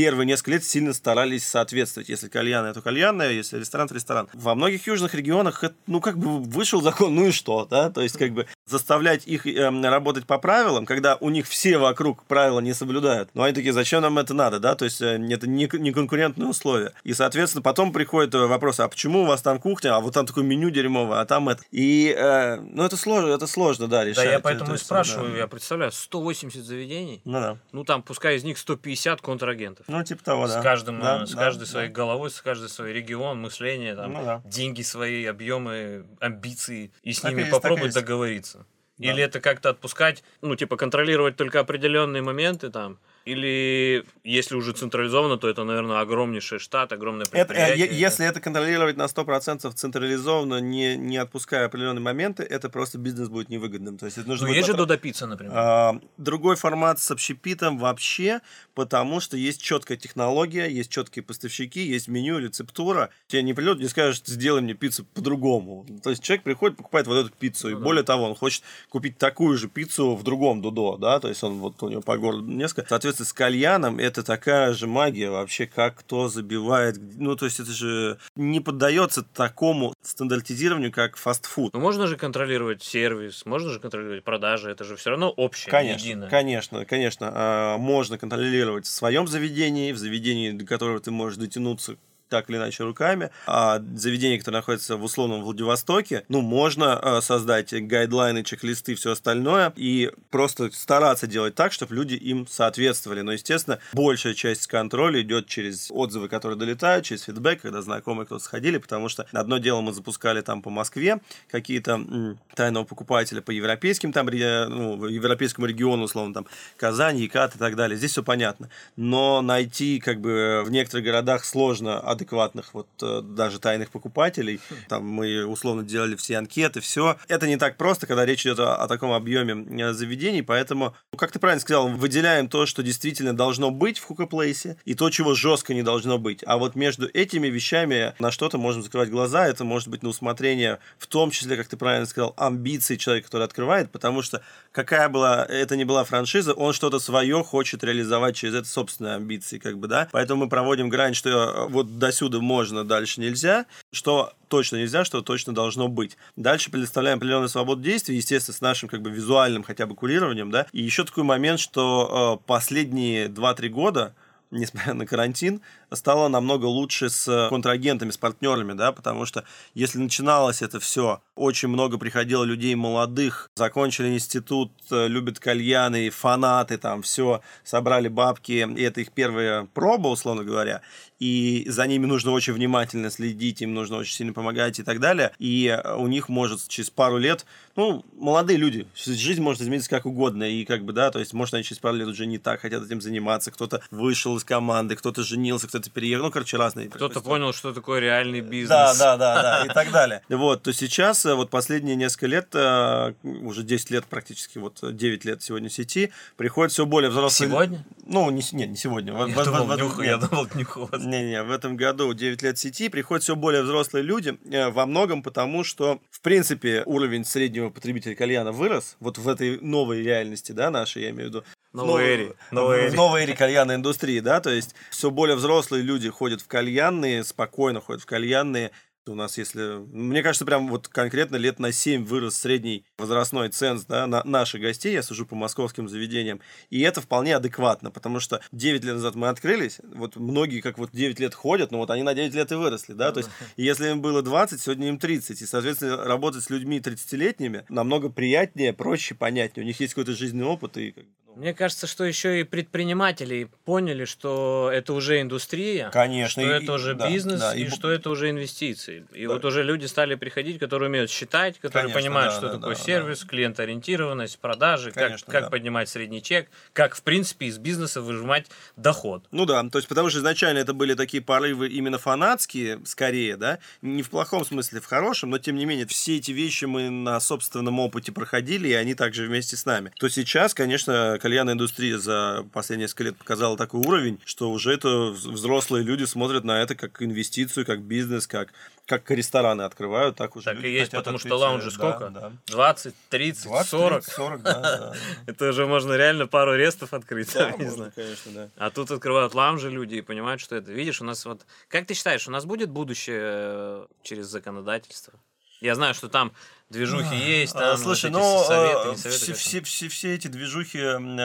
первые 0.00 0.26
несколько 0.26 0.52
лет 0.52 0.64
сильно 0.64 0.94
старались 0.94 1.46
соответствовать. 1.46 2.08
Если 2.08 2.28
кальян, 2.28 2.72
то 2.72 2.80
кальянное, 2.80 3.32
если 3.32 3.58
ресторан, 3.58 3.86
то 3.86 3.94
ресторан. 3.94 4.28
Во 4.32 4.54
многих 4.54 4.86
южных 4.86 5.14
регионах, 5.14 5.62
ну, 5.86 6.00
как 6.00 6.16
бы 6.16 6.38
вышел 6.40 6.80
закон, 6.80 7.14
ну 7.14 7.26
и 7.26 7.32
что, 7.32 7.66
да? 7.66 7.90
То 7.90 8.00
есть, 8.00 8.16
как 8.16 8.32
бы 8.32 8.46
заставлять 8.64 9.26
их 9.26 9.46
эм, 9.46 9.84
работать 9.84 10.24
по 10.24 10.38
правилам, 10.38 10.86
когда 10.86 11.16
у 11.16 11.28
них 11.28 11.46
все 11.46 11.76
вокруг 11.76 12.24
правила 12.24 12.60
не 12.60 12.72
соблюдают. 12.72 13.28
Ну, 13.34 13.42
они 13.42 13.54
такие, 13.54 13.74
зачем 13.74 14.00
нам 14.00 14.18
это 14.18 14.32
надо, 14.32 14.58
да? 14.58 14.74
То 14.74 14.86
есть, 14.86 15.02
э, 15.02 15.20
это 15.30 15.46
не, 15.46 15.68
не 15.70 15.92
конкурентные 15.92 16.48
условия. 16.48 16.94
И, 17.04 17.12
соответственно, 17.12 17.60
потом 17.60 17.92
приходит 17.92 18.34
э, 18.34 18.46
вопрос, 18.46 18.80
а 18.80 18.88
почему 18.88 19.24
у 19.24 19.26
вас 19.26 19.42
там 19.42 19.58
кухня, 19.58 19.96
а 19.96 20.00
вот 20.00 20.14
там 20.14 20.24
такое 20.24 20.44
меню 20.44 20.70
дерьмовое, 20.70 21.20
а 21.20 21.26
там 21.26 21.50
это. 21.50 21.62
И, 21.72 22.14
э, 22.16 22.56
ну, 22.56 22.84
это 22.84 22.96
сложно, 22.96 23.32
это 23.32 23.46
сложно, 23.46 23.86
да, 23.86 24.02
решать. 24.02 24.24
Да, 24.24 24.30
я 24.30 24.38
То 24.38 24.44
поэтому 24.44 24.70
и 24.70 24.72
есть, 24.74 24.86
спрашиваю, 24.86 25.32
да. 25.32 25.38
я 25.38 25.46
представляю, 25.46 25.92
180 25.92 26.64
заведений, 26.64 27.20
Ну, 27.26 27.32
да. 27.32 27.58
ну 27.72 27.84
там 27.84 28.02
пускай 28.02 28.36
из 28.36 28.44
них 28.44 28.56
150 28.56 29.20
контрагентов. 29.20 29.86
Ну, 29.90 30.04
типа 30.04 30.22
того, 30.22 30.46
да. 30.46 30.60
С 30.60 30.62
каждым, 30.62 31.00
Да, 31.00 31.22
э, 31.22 31.26
с 31.26 31.32
да, 31.32 31.40
каждой 31.40 31.60
да. 31.60 31.66
своей 31.66 31.88
головой, 31.88 32.30
с 32.30 32.40
каждой 32.40 32.68
свой 32.68 32.92
регион, 32.92 33.40
мышление, 33.40 33.96
там, 33.96 34.12
Ну 34.12 34.24
да. 34.24 34.42
деньги 34.44 34.82
свои, 34.82 35.24
объемы, 35.24 36.06
амбиции, 36.20 36.92
и 37.02 37.12
с 37.12 37.20
Так 37.20 37.32
ними 37.32 37.40
есть, 37.40 37.50
попробовать 37.50 37.94
договориться. 37.94 38.66
Да. 38.98 39.08
Или 39.10 39.22
это 39.22 39.40
как-то 39.40 39.70
отпускать, 39.70 40.22
ну, 40.42 40.54
типа, 40.54 40.76
контролировать 40.76 41.36
только 41.36 41.58
определенные 41.58 42.22
моменты 42.22 42.70
там, 42.70 42.98
или 43.24 44.04
если 44.24 44.54
уже 44.56 44.72
централизовано, 44.72 45.36
то 45.36 45.48
это, 45.48 45.64
наверное, 45.64 46.00
огромнейший 46.00 46.58
штат, 46.58 46.92
огромное 46.92 47.26
Это, 47.26 47.36
э, 47.36 47.44
предприятие. 47.44 47.86
е- 47.86 48.00
если 48.00 48.26
это 48.26 48.40
контролировать 48.40 48.96
на 48.96 49.06
100% 49.08 49.74
централизованно, 49.74 50.60
не, 50.60 50.96
не 50.96 51.16
отпуская 51.18 51.66
определенные 51.66 52.02
моменты, 52.02 52.42
это 52.42 52.68
просто 52.70 52.98
бизнес 52.98 53.28
будет 53.28 53.48
невыгодным. 53.48 53.98
То 53.98 54.06
есть 54.06 54.18
это 54.18 54.28
нужно 54.28 54.46
Ну, 54.46 54.50
будет 54.52 54.56
есть 54.58 54.68
же 54.68 54.74
Додо 54.74 54.96
Пицца, 54.96 55.26
например. 55.26 55.52
А, 55.54 56.00
Другой 56.16 56.56
формат 56.56 56.98
с 57.00 57.10
общепитом 57.10 57.78
вообще, 57.78 58.40
потому 58.74 59.20
что 59.20 59.36
есть 59.36 59.60
четкая 59.62 59.96
технология, 59.98 60.66
есть 60.68 60.90
четкие 60.90 61.22
поставщики, 61.22 61.80
есть 61.80 62.08
меню, 62.08 62.38
рецептура. 62.38 63.10
Тебе 63.28 63.42
не 63.42 63.54
придет, 63.54 63.78
не 63.78 63.88
скажет, 63.88 64.26
сделай 64.26 64.60
мне 64.62 64.74
пиццу 64.74 65.04
по-другому. 65.04 65.86
То 66.02 66.10
есть 66.10 66.22
человек 66.22 66.42
приходит, 66.44 66.76
покупает 66.76 67.06
вот 67.06 67.16
эту 67.26 67.30
пиццу, 67.36 67.68
и 67.70 67.72
Ну 67.72 67.78
да. 67.80 67.84
более 67.84 68.02
того, 68.04 68.24
он 68.24 68.34
хочет 68.34 68.62
купить 68.88 69.18
такую 69.18 69.56
же 69.58 69.68
пиццу 69.68 70.14
в 70.16 70.22
другом 70.22 70.62
Дудо, 70.62 70.96
да, 70.98 71.20
то 71.20 71.28
есть 71.28 71.42
он 71.42 71.58
вот 71.58 71.82
у 71.82 71.88
него 71.88 72.00
по 72.02 72.16
городу 72.16 72.44
несколько. 72.46 72.88
Соответственно, 72.88 73.09
с 73.24 73.32
кальяном 73.32 73.98
это 73.98 74.22
такая 74.22 74.72
же 74.72 74.86
магия 74.86 75.30
вообще, 75.30 75.66
как 75.66 75.96
кто 76.00 76.28
забивает. 76.28 76.96
Ну, 77.16 77.36
то 77.36 77.44
есть 77.46 77.60
это 77.60 77.70
же 77.72 78.18
не 78.36 78.60
поддается 78.60 79.22
такому 79.22 79.94
стандартизированию, 80.02 80.92
как 80.92 81.16
фастфуд. 81.16 81.72
Ну, 81.74 81.80
можно 81.80 82.06
же 82.06 82.16
контролировать 82.16 82.82
сервис, 82.82 83.44
можно 83.44 83.70
же 83.70 83.80
контролировать 83.80 84.24
продажи, 84.24 84.70
это 84.70 84.84
же 84.84 84.96
все 84.96 85.10
равно 85.10 85.30
общее, 85.30 85.70
Конечно, 85.70 86.04
единое. 86.06 86.28
конечно, 86.30 86.84
конечно. 86.84 87.30
А, 87.32 87.78
Можно 87.78 88.18
контролировать 88.18 88.86
в 88.86 88.90
своем 88.90 89.26
заведении, 89.26 89.92
в 89.92 89.98
заведении, 89.98 90.50
до 90.52 90.64
которого 90.64 91.00
ты 91.00 91.10
можешь 91.10 91.38
дотянуться 91.38 91.96
так 92.30 92.48
или 92.48 92.56
иначе 92.56 92.84
руками, 92.84 93.30
а 93.46 93.82
заведение, 93.94 94.38
которое 94.38 94.58
находится 94.58 94.96
в 94.96 95.04
условном 95.04 95.42
Владивостоке, 95.42 96.24
ну, 96.28 96.40
можно 96.40 96.98
а, 96.98 97.20
создать 97.20 97.74
гайдлайны, 97.86 98.42
чек-листы, 98.44 98.94
все 98.94 99.12
остальное, 99.12 99.72
и 99.76 100.10
просто 100.30 100.70
стараться 100.72 101.26
делать 101.26 101.54
так, 101.54 101.72
чтобы 101.72 101.94
люди 101.94 102.14
им 102.14 102.46
соответствовали. 102.46 103.20
Но, 103.20 103.32
естественно, 103.32 103.78
большая 103.92 104.34
часть 104.34 104.66
контроля 104.66 105.20
идет 105.20 105.46
через 105.46 105.90
отзывы, 105.90 106.28
которые 106.28 106.56
долетают, 106.56 107.04
через 107.04 107.24
фидбэк, 107.24 107.62
когда 107.62 107.82
знакомые 107.82 108.26
кто-то 108.26 108.42
сходили, 108.42 108.78
потому 108.78 109.08
что 109.08 109.26
одно 109.32 109.58
дело 109.58 109.80
мы 109.80 109.92
запускали 109.92 110.40
там 110.40 110.62
по 110.62 110.70
Москве 110.70 111.20
какие-то 111.50 112.36
тайного 112.54 112.84
покупателя 112.84 113.40
по 113.40 113.50
европейским 113.50 114.12
там, 114.12 114.26
ну, 114.26 115.06
европейскому 115.06 115.66
региону, 115.66 116.04
условно, 116.04 116.32
там, 116.34 116.46
Казань, 116.76 117.18
Екат 117.18 117.56
и 117.56 117.58
так 117.58 117.76
далее. 117.76 117.98
Здесь 117.98 118.12
все 118.12 118.22
понятно. 118.22 118.70
Но 118.96 119.42
найти, 119.42 119.98
как 119.98 120.20
бы, 120.20 120.62
в 120.64 120.70
некоторых 120.70 121.04
городах 121.04 121.44
сложно 121.44 121.98
адекватных 122.20 122.74
вот 122.74 122.88
э, 123.02 123.22
даже 123.22 123.58
тайных 123.58 123.90
покупателей. 123.90 124.60
Там 124.88 125.06
мы 125.06 125.44
условно 125.44 125.82
делали 125.82 126.16
все 126.16 126.38
анкеты, 126.38 126.80
все. 126.80 127.16
Это 127.28 127.46
не 127.46 127.56
так 127.56 127.76
просто, 127.76 128.06
когда 128.06 128.24
речь 128.24 128.42
идет 128.42 128.60
о, 128.60 128.76
о 128.76 128.88
таком 128.88 129.12
объеме 129.12 129.66
э, 129.82 129.92
заведений, 129.92 130.42
поэтому, 130.42 130.94
ну, 131.12 131.18
как 131.18 131.32
ты 131.32 131.38
правильно 131.38 131.60
сказал, 131.60 131.88
выделяем 131.88 132.48
то, 132.48 132.66
что 132.66 132.82
действительно 132.82 133.36
должно 133.36 133.70
быть 133.70 133.98
в 133.98 134.04
хукаплейсе, 134.04 134.76
и 134.84 134.94
то, 134.94 135.10
чего 135.10 135.34
жестко 135.34 135.74
не 135.74 135.82
должно 135.82 136.18
быть. 136.18 136.42
А 136.46 136.58
вот 136.58 136.74
между 136.74 137.08
этими 137.08 137.48
вещами 137.48 138.14
на 138.18 138.30
что-то 138.30 138.58
можем 138.58 138.82
закрывать 138.82 139.10
глаза, 139.10 139.46
это 139.46 139.64
может 139.64 139.88
быть 139.88 140.02
на 140.02 140.10
усмотрение, 140.10 140.78
в 140.98 141.06
том 141.06 141.30
числе, 141.30 141.56
как 141.56 141.68
ты 141.68 141.76
правильно 141.76 142.06
сказал, 142.06 142.34
амбиций 142.36 142.96
человека, 142.96 143.26
который 143.26 143.44
открывает, 143.44 143.90
потому 143.90 144.22
что 144.22 144.42
какая 144.72 145.08
была, 145.08 145.44
это 145.44 145.76
не 145.76 145.84
была 145.84 146.04
франшиза, 146.04 146.52
он 146.52 146.72
что-то 146.72 146.98
свое 146.98 147.42
хочет 147.42 147.82
реализовать 147.84 148.36
через 148.36 148.54
это 148.54 148.68
собственные 148.68 149.16
амбиции, 149.16 149.58
как 149.58 149.78
бы, 149.78 149.88
да. 149.88 150.08
Поэтому 150.12 150.44
мы 150.44 150.48
проводим 150.48 150.88
грань, 150.88 151.14
что 151.14 151.30
э, 151.30 151.68
вот 151.68 151.98
до 151.98 152.09
сюда 152.12 152.40
можно, 152.40 152.84
дальше 152.84 153.20
нельзя, 153.20 153.66
что 153.92 154.32
точно 154.48 154.76
нельзя, 154.76 155.04
что 155.04 155.22
точно 155.22 155.54
должно 155.54 155.88
быть. 155.88 156.16
Дальше 156.36 156.70
предоставляем 156.70 157.18
определенную 157.18 157.48
свободу 157.48 157.82
действий, 157.82 158.16
естественно, 158.16 158.56
с 158.56 158.60
нашим 158.60 158.88
как 158.88 159.02
бы 159.02 159.10
визуальным 159.10 159.62
хотя 159.62 159.86
бы 159.86 159.94
курированием, 159.94 160.50
да. 160.50 160.66
И 160.72 160.82
еще 160.82 161.04
такой 161.04 161.24
момент, 161.24 161.60
что 161.60 162.40
э, 162.40 162.46
последние 162.46 163.28
2-3 163.28 163.68
года 163.68 164.14
несмотря 164.50 164.94
на 164.94 165.06
карантин, 165.06 165.60
стало 165.92 166.28
намного 166.28 166.66
лучше 166.66 167.08
с 167.10 167.48
контрагентами, 167.48 168.10
с 168.10 168.16
партнерами, 168.16 168.72
да, 168.72 168.92
потому 168.92 169.26
что 169.26 169.44
если 169.74 169.98
начиналось 169.98 170.62
это 170.62 170.80
все, 170.80 171.22
очень 171.34 171.68
много 171.68 171.98
приходило 171.98 172.44
людей 172.44 172.74
молодых, 172.74 173.50
закончили 173.54 174.08
институт, 174.08 174.72
э, 174.90 175.08
любят 175.08 175.38
кальяны, 175.38 176.10
фанаты, 176.10 176.78
там 176.78 177.02
все, 177.02 177.40
собрали 177.64 178.08
бабки, 178.08 178.52
и 178.52 178.82
это 178.82 179.00
их 179.00 179.12
первая 179.12 179.64
проба, 179.72 180.08
условно 180.08 180.44
говоря, 180.44 180.82
и 181.18 181.64
за 181.68 181.86
ними 181.86 182.06
нужно 182.06 182.32
очень 182.32 182.52
внимательно 182.52 183.10
следить, 183.10 183.62
им 183.62 183.74
нужно 183.74 183.96
очень 183.96 184.14
сильно 184.14 184.32
помогать 184.32 184.78
и 184.78 184.82
так 184.82 185.00
далее, 185.00 185.32
и 185.38 185.78
у 185.96 186.06
них 186.06 186.28
может 186.28 186.66
через 186.68 186.90
пару 186.90 187.18
лет, 187.18 187.46
ну, 187.76 188.04
молодые 188.18 188.58
люди, 188.58 188.86
жизнь 188.94 189.42
может 189.42 189.62
измениться 189.62 189.88
как 189.90 190.06
угодно, 190.06 190.44
и 190.44 190.64
как 190.64 190.84
бы, 190.84 190.92
да, 190.92 191.10
то 191.10 191.18
есть, 191.18 191.32
может, 191.32 191.54
они 191.54 191.64
через 191.64 191.78
пару 191.78 191.96
лет 191.96 192.08
уже 192.08 192.26
не 192.26 192.38
так 192.38 192.60
хотят 192.60 192.84
этим 192.84 193.00
заниматься, 193.00 193.50
кто-то 193.50 193.82
вышел 193.90 194.36
из 194.36 194.44
команды, 194.44 194.96
кто-то 194.96 195.22
женился, 195.22 195.68
кто-то 195.68 195.79
кто-то 195.80 195.94
переехал, 195.94 196.26
ну, 196.26 196.30
короче, 196.30 196.56
разные. 196.56 196.88
Кто-то 196.88 197.20
понял, 197.20 197.52
что 197.52 197.72
такое 197.72 198.00
реальный 198.00 198.40
бизнес. 198.40 198.68
Да, 198.68 198.94
да, 198.94 199.16
да, 199.16 199.42
да, 199.42 199.66
и 199.66 199.68
так 199.68 199.90
далее. 199.92 200.22
Вот, 200.28 200.62
то 200.62 200.72
сейчас, 200.72 201.24
э, 201.26 201.34
вот 201.34 201.50
последние 201.50 201.96
несколько 201.96 202.26
лет, 202.26 202.48
э, 202.54 203.14
уже 203.22 203.62
10 203.62 203.90
лет 203.90 204.04
практически, 204.06 204.58
вот 204.58 204.78
9 204.82 205.24
лет 205.24 205.42
сегодня 205.42 205.68
в 205.68 205.72
сети, 205.72 206.12
приходят 206.36 206.72
все 206.72 206.86
более 206.86 207.10
взрослые... 207.10 207.50
Сегодня? 207.50 207.84
Ну, 208.06 208.30
не, 208.30 208.42
не, 208.52 208.66
не 208.66 208.76
сегодня. 208.76 209.12
Я, 209.12 209.26
в, 209.26 209.44
думал, 209.44 209.64
в, 209.64 209.74
в, 209.74 209.78
нюх, 209.78 210.04
я 210.04 210.16
думал, 210.18 210.46
нюху 210.54 210.88
Не-не, 210.98 211.42
в 211.42 211.50
этом 211.50 211.76
году 211.76 212.12
9 212.12 212.42
лет 212.42 212.58
сети 212.58 212.88
приходят 212.88 213.22
все 213.22 213.36
более 213.36 213.62
взрослые 213.62 214.02
люди, 214.02 214.38
э, 214.50 214.70
во 214.70 214.86
многом 214.86 215.22
потому, 215.22 215.64
что, 215.64 216.00
в 216.10 216.20
принципе, 216.20 216.82
уровень 216.86 217.24
среднего 217.24 217.70
потребителя 217.70 218.14
кальяна 218.14 218.52
вырос, 218.52 218.96
вот 219.00 219.18
в 219.18 219.28
этой 219.28 219.60
новой 219.60 220.02
реальности, 220.02 220.52
да, 220.52 220.70
нашей, 220.70 221.02
я 221.02 221.10
имею 221.10 221.30
в 221.30 221.34
виду, 221.34 221.44
Новой 221.72 222.04
эре. 222.04 222.34
Новой 222.50 222.78
эре. 222.80 222.90
В 222.90 222.94
новой 222.94 223.22
эре 223.24 223.34
кальянной 223.34 223.76
индустрии, 223.76 224.20
да, 224.20 224.40
то 224.40 224.50
есть 224.50 224.74
все 224.90 225.10
более 225.10 225.36
взрослые 225.36 225.82
люди 225.82 226.08
ходят 226.10 226.40
в 226.40 226.48
кальянные, 226.48 227.24
спокойно 227.24 227.80
ходят 227.80 228.02
в 228.02 228.06
кальянные, 228.06 228.72
у 229.06 229.14
нас, 229.14 229.38
если... 229.38 229.78
Мне 229.92 230.22
кажется, 230.22 230.44
прям 230.44 230.68
вот 230.68 230.88
конкретно 230.88 231.36
лет 231.36 231.58
на 231.58 231.72
7 231.72 232.04
вырос 232.04 232.36
средний 232.36 232.84
возрастной 232.98 233.48
ценз 233.48 233.84
да, 233.84 234.06
на 234.06 234.22
наших 234.24 234.60
гостей, 234.60 234.92
я 234.92 235.02
сужу 235.02 235.26
по 235.26 235.34
московским 235.34 235.88
заведениям, 235.88 236.40
и 236.70 236.80
это 236.80 237.00
вполне 237.00 237.36
адекватно, 237.36 237.90
потому 237.90 238.20
что 238.20 238.40
9 238.52 238.84
лет 238.84 238.94
назад 238.94 239.14
мы 239.14 239.28
открылись, 239.28 239.80
вот 239.82 240.16
многие 240.16 240.60
как 240.60 240.78
вот 240.78 240.90
9 240.92 241.18
лет 241.18 241.34
ходят, 241.34 241.70
но 241.70 241.78
вот 241.78 241.90
они 241.90 242.02
на 242.02 242.14
9 242.14 242.34
лет 242.34 242.52
и 242.52 242.54
выросли, 242.54 242.92
да, 242.92 243.12
то 243.12 243.20
есть 243.20 243.30
если 243.56 243.90
им 243.90 244.00
было 244.00 244.22
20, 244.22 244.60
сегодня 244.60 244.88
им 244.88 244.98
30, 244.98 245.42
и, 245.42 245.46
соответственно, 245.46 245.96
работать 245.96 246.44
с 246.44 246.50
людьми 246.50 246.78
30-летними 246.78 247.64
намного 247.68 248.10
приятнее, 248.10 248.72
проще, 248.72 249.14
понятнее, 249.14 249.64
у 249.64 249.66
них 249.66 249.80
есть 249.80 249.94
какой-то 249.94 250.12
жизненный 250.12 250.46
опыт, 250.46 250.76
и 250.76 250.94
мне 251.36 251.54
кажется, 251.54 251.86
что 251.86 252.04
еще 252.04 252.40
и 252.40 252.44
предприниматели 252.44 253.48
поняли, 253.64 254.04
что 254.04 254.70
это 254.72 254.92
уже 254.92 255.20
индустрия, 255.20 255.90
Конечно, 255.90 256.42
что 256.42 256.52
и, 256.52 256.62
это 256.62 256.72
уже 256.72 256.94
да, 256.94 257.08
бизнес 257.08 257.40
да, 257.40 257.54
и, 257.54 257.64
и 257.64 257.68
что 257.68 257.90
это 257.90 258.10
уже 258.10 258.30
инвестиции. 258.30 259.06
И 259.12 259.26
да. 259.26 259.34
вот 259.34 259.44
уже 259.44 259.62
люди 259.62 259.86
стали 259.86 260.16
приходить, 260.16 260.58
которые 260.58 260.88
умеют 260.88 261.10
считать, 261.10 261.58
которые 261.58 261.92
Конечно, 261.92 262.00
понимают, 262.00 262.32
да, 262.32 262.38
что 262.38 262.46
да, 262.48 262.54
такое 262.54 262.74
да, 262.74 262.80
сервис, 262.82 263.20
да. 263.20 263.28
клиентоориентированность, 263.28 264.38
продажи, 264.38 264.90
Конечно, 264.90 265.26
как, 265.26 265.34
как 265.34 265.44
да. 265.44 265.50
поднимать 265.50 265.88
средний 265.88 266.22
чек, 266.22 266.48
как 266.72 266.94
в 266.94 267.02
принципе 267.02 267.46
из 267.46 267.58
бизнеса 267.58 268.00
выжимать 268.00 268.46
доход. 268.76 269.24
Ну 269.30 269.46
да, 269.46 269.62
то 269.68 269.78
есть 269.78 269.88
потому 269.88 270.10
что 270.10 270.18
изначально 270.18 270.58
это 270.58 270.74
были 270.74 270.94
такие 270.94 271.22
порывы 271.22 271.68
именно 271.68 271.98
фанатские, 271.98 272.80
скорее, 272.84 273.36
да, 273.36 273.60
не 273.82 274.02
в 274.02 274.10
плохом 274.10 274.44
смысле, 274.44 274.80
в 274.80 274.86
хорошем, 274.86 275.30
но 275.30 275.38
тем 275.38 275.56
не 275.56 275.64
менее 275.64 275.86
все 275.86 276.16
эти 276.16 276.32
вещи 276.32 276.64
мы 276.64 276.90
на 276.90 277.20
собственном 277.20 277.78
опыте 277.78 278.10
проходили, 278.10 278.68
и 278.68 278.72
они 278.72 278.94
также 278.94 279.26
вместе 279.26 279.56
с 279.56 279.64
нами. 279.64 279.92
То 279.98 280.08
сейчас, 280.08 280.54
конечно, 280.54 281.19
кальянная 281.20 281.54
индустрия 281.54 281.98
за 281.98 282.46
последние 282.52 282.86
несколько 282.86 283.04
лет 283.04 283.16
показала 283.16 283.56
такой 283.56 283.80
уровень, 283.80 284.18
что 284.24 284.50
уже 284.50 284.72
это 284.72 285.10
взрослые 285.10 285.84
люди 285.84 286.04
смотрят 286.04 286.44
на 286.44 286.62
это 286.62 286.74
как 286.74 287.00
инвестицию, 287.02 287.64
как 287.66 287.82
бизнес, 287.82 288.26
как 288.26 288.52
как 288.90 289.08
рестораны 289.12 289.62
открывают, 289.62 290.16
так 290.16 290.34
уже. 290.34 290.46
Так 290.46 290.64
и 290.64 290.68
есть, 290.68 290.90
потому 290.90 291.14
открыть, 291.16 291.30
что 291.30 291.38
лаунжи 291.38 291.70
сколько? 291.70 292.10
Да, 292.10 292.30
да. 292.30 292.32
20, 292.46 292.94
30, 293.08 293.44
20, 293.44 293.70
40. 293.70 294.02
30, 294.02 294.12
40, 294.16 294.42
да, 294.42 294.60
да. 294.60 294.94
Это 295.26 295.48
уже 295.50 295.66
можно 295.66 295.92
реально 295.92 296.26
пару 296.26 296.56
рестов 296.56 296.92
открыть. 296.92 297.32
Да, 297.40 297.54
знаю. 297.70 297.92
конечно, 297.94 298.32
да. 298.32 298.48
А 298.56 298.70
тут 298.70 298.90
открывают 298.90 299.34
лаунжи 299.34 299.70
люди 299.70 299.96
и 299.96 300.00
понимают, 300.00 300.40
что 300.40 300.56
это. 300.56 300.72
Видишь, 300.72 301.00
у 301.00 301.04
нас 301.04 301.24
вот. 301.24 301.42
Как 301.68 301.86
ты 301.86 301.94
считаешь, 301.94 302.26
у 302.26 302.32
нас 302.32 302.44
будет 302.44 302.70
будущее 302.70 303.20
э, 303.22 303.86
через 304.02 304.26
законодательство? 304.26 305.14
Я 305.60 305.74
знаю, 305.74 305.94
что 305.94 306.08
там 306.08 306.32
движухи 306.70 307.16
есть, 307.16 307.52
там 307.52 307.76
Слушай, 307.76 308.10
вот 308.10 308.18
ну, 308.18 308.44
советы, 308.44 308.96
советы, 308.96 309.10
все, 309.18 309.34
все, 309.34 309.62
все, 309.62 309.88
все 309.88 310.14
эти 310.14 310.28
движухи, 310.28 310.78